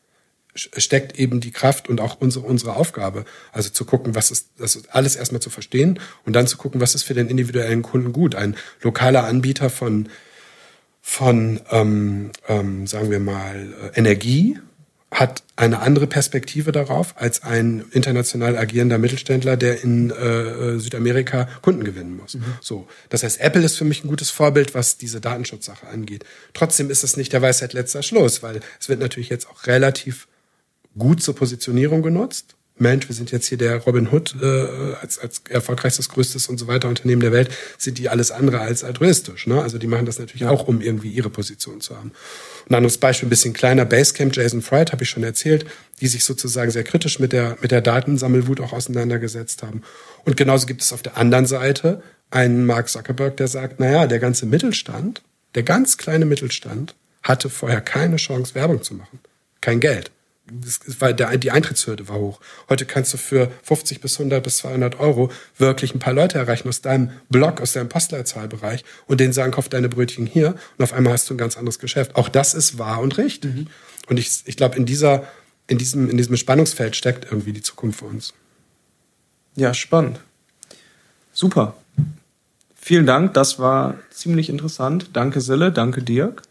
steckt 0.56 1.18
eben 1.18 1.40
die 1.40 1.52
Kraft 1.52 1.88
und 1.88 2.02
auch 2.02 2.20
unsere, 2.20 2.46
unsere 2.46 2.76
Aufgabe. 2.76 3.26
Also 3.52 3.70
zu 3.70 3.86
gucken, 3.86 4.16
was 4.16 4.32
ist, 4.32 4.50
das 4.58 4.88
alles 4.90 5.16
erstmal 5.16 5.42
zu 5.42 5.50
verstehen 5.50 6.00
und 6.26 6.34
dann 6.34 6.48
zu 6.48 6.58
gucken, 6.58 6.82
was 6.82 6.96
ist 6.96 7.04
für 7.04 7.14
den 7.14 7.30
individuellen 7.30 7.84
Kunden 7.84 8.12
gut. 8.12 8.36
Ein 8.36 8.56
lokaler 8.82 9.26
Anbieter 9.26 9.70
von, 9.70 10.10
von 11.02 11.62
ähm, 11.70 12.32
ähm, 12.48 12.88
sagen 12.88 13.12
wir 13.12 13.20
mal, 13.20 13.74
äh, 13.94 13.98
Energie 13.98 14.60
hat 15.12 15.44
eine 15.56 15.80
andere 15.80 16.08
Perspektive 16.08 16.72
darauf 16.72 17.16
als 17.18 17.42
ein 17.44 17.86
international 17.92 18.58
agierender 18.58 19.00
Mittelständler, 19.00 19.58
der 19.58 19.84
in 19.84 20.12
äh, 20.12 20.78
Südamerika 20.78 21.50
Kunden 21.62 21.84
gewinnen 21.84 22.16
muss. 22.16 22.36
Mhm. 22.36 22.44
So, 22.62 22.88
das 23.10 23.24
heißt, 23.24 23.42
Apple 23.42 23.64
ist 23.64 23.78
für 23.78 23.86
mich 23.86 24.04
ein 24.04 24.08
gutes 24.08 24.30
Vorbild, 24.30 24.76
was 24.76 24.98
diese 24.98 25.20
Datenschutzsache 25.20 25.88
angeht. 25.88 26.26
Trotzdem 26.54 26.92
ist 26.92 27.04
es 27.04 27.18
nicht 27.18 27.34
der 27.34 27.42
Weisheit 27.42 27.74
letzter 27.74 28.04
Schluss, 28.04 28.44
weil 28.44 28.60
es 28.80 28.88
wird 28.88 29.00
natürlich 29.00 29.30
jetzt 29.30 29.50
auch 29.50 29.66
relativ 29.66 30.28
gut 30.98 31.24
zur 31.24 31.36
Positionierung 31.36 32.04
genutzt. 32.04 32.56
Mensch, 32.82 33.08
wir 33.08 33.16
sind 33.16 33.32
jetzt 33.32 33.48
hier 33.48 33.58
der 33.58 33.78
Robin 33.78 34.12
Hood 34.12 34.36
äh, 34.42 34.94
als, 35.02 35.20
als 35.20 35.42
erfolgreichstes, 35.50 36.10
größtes 36.10 36.48
und 36.48 36.58
so 36.58 36.68
weiter 36.68 36.88
Unternehmen 36.88 37.22
der 37.22 37.32
Welt, 37.32 37.50
sind 37.78 37.98
die 37.98 38.10
alles 38.10 38.32
andere 38.32 38.60
als 38.60 38.84
altruistisch. 38.84 39.48
Ne? 39.48 39.62
Also 39.62 39.78
die 39.78 39.88
machen 39.88 40.06
das 40.06 40.20
natürlich 40.20 40.46
auch, 40.46 40.68
um 40.68 40.82
irgendwie 40.82 41.10
ihre 41.10 41.30
Position 41.30 41.82
zu 41.82 41.96
haben. 41.96 42.12
Ein 42.70 42.76
anderes 42.76 42.98
Beispiel, 42.98 43.28
ein 43.28 43.30
bisschen 43.30 43.54
kleiner, 43.54 43.86
Basecamp, 43.86 44.36
Jason 44.36 44.62
Fried, 44.62 44.92
habe 44.92 45.04
ich 45.04 45.10
schon 45.10 45.24
erzählt, 45.24 45.66
die 46.02 46.08
sich 46.08 46.24
sozusagen 46.24 46.72
sehr 46.72 46.84
kritisch 46.84 47.20
mit 47.20 47.34
der, 47.34 47.58
mit 47.62 47.72
der 47.72 47.82
Datensammelwut 47.82 48.62
auch 48.62 48.74
auseinandergesetzt 48.74 49.64
haben. 49.64 49.82
Und 50.26 50.38
genauso 50.38 50.66
gibt 50.66 50.82
es 50.82 50.94
auf 50.94 51.02
der 51.02 51.18
anderen 51.18 51.46
Seite 51.46 52.02
einen 52.32 52.66
Mark 52.66 52.90
Zuckerberg, 52.90 53.38
der 53.38 53.48
sagt, 53.48 53.80
naja, 53.80 54.08
der 54.08 54.20
ganze 54.20 54.46
Mittelstand, 54.46 55.22
der 55.56 55.64
ganz 55.64 55.98
kleine 55.98 56.26
Mittelstand, 56.26 56.96
hatte 57.24 57.50
vorher 57.50 57.82
keine 57.82 58.16
Chance, 58.18 58.56
Werbung 58.56 58.84
zu 58.84 58.94
machen. 58.94 59.20
Kein 59.62 59.80
Geld 59.80 60.12
war 61.00 61.14
der, 61.14 61.38
die 61.38 61.52
Eintrittshürde 61.52 62.08
war 62.08 62.18
hoch. 62.18 62.40
Heute 62.70 62.86
kannst 62.86 63.14
du 63.14 63.18
für 63.18 63.52
50 63.64 64.02
bis 64.02 64.20
100 64.20 64.44
bis 64.44 64.58
200 64.58 65.00
Euro 65.00 65.32
wirklich 65.58 65.94
ein 65.94 66.00
paar 66.00 66.14
Leute 66.14 66.38
erreichen 66.38 66.68
aus 66.68 66.82
deinem 66.82 67.12
Blog, 67.30 67.62
aus 67.62 67.74
deinem 67.74 67.90
Postleitzahlbereich 67.90 68.84
und 69.08 69.20
denen 69.20 69.34
sagen, 69.34 69.52
kauf 69.52 69.70
deine 69.70 69.90
Brötchen 69.90 70.26
hier 70.26 70.56
und 70.78 70.84
auf 70.84 70.94
einmal 70.94 71.14
hast 71.14 71.30
du 71.30 71.34
ein 71.34 71.38
ganz 71.38 71.58
anderes 71.58 71.80
Geschäft. 71.80 72.16
Auch 72.16 72.30
das 72.30 72.54
ist 72.54 72.78
wahr 72.78 73.02
und 73.02 73.18
richtig. 73.18 73.56
Mhm. 73.56 73.68
Und 74.08 74.18
ich, 74.18 74.42
ich 74.46 74.58
glaube, 74.58 74.76
in 74.76 74.86
dieser, 74.86 75.28
in 75.68 75.78
diesem, 75.78 76.10
in 76.10 76.18
diesem 76.18 76.38
Spannungsfeld 76.38 76.96
steckt 76.96 77.26
irgendwie 77.26 77.54
die 77.54 77.62
Zukunft 77.62 78.00
für 78.00 78.06
uns. 78.06 78.34
Ja, 79.56 79.74
spannend. 79.74 80.20
Super. 81.34 81.76
Vielen 82.76 83.06
Dank, 83.06 83.34
das 83.34 83.60
war 83.60 84.00
ziemlich 84.10 84.50
interessant. 84.50 85.12
Danke 85.14 85.42
Sille, 85.42 85.72
danke 85.72 86.02
Dirk. 86.02 86.42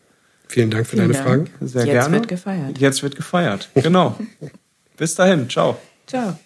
Vielen 0.48 0.70
Dank 0.70 0.86
für 0.86 0.96
Vielen 0.96 1.12
deine 1.12 1.24
Dank. 1.24 1.48
Fragen. 1.50 1.68
Sehr 1.68 1.84
Jetzt 1.84 1.92
gerne. 1.92 2.04
Jetzt 2.04 2.12
wird 2.12 2.28
gefeiert. 2.28 2.78
Jetzt 2.78 3.02
wird 3.02 3.16
gefeiert. 3.16 3.70
Genau. 3.74 4.18
Bis 4.96 5.14
dahin. 5.14 5.48
Ciao. 5.48 5.78
Ciao. 6.06 6.38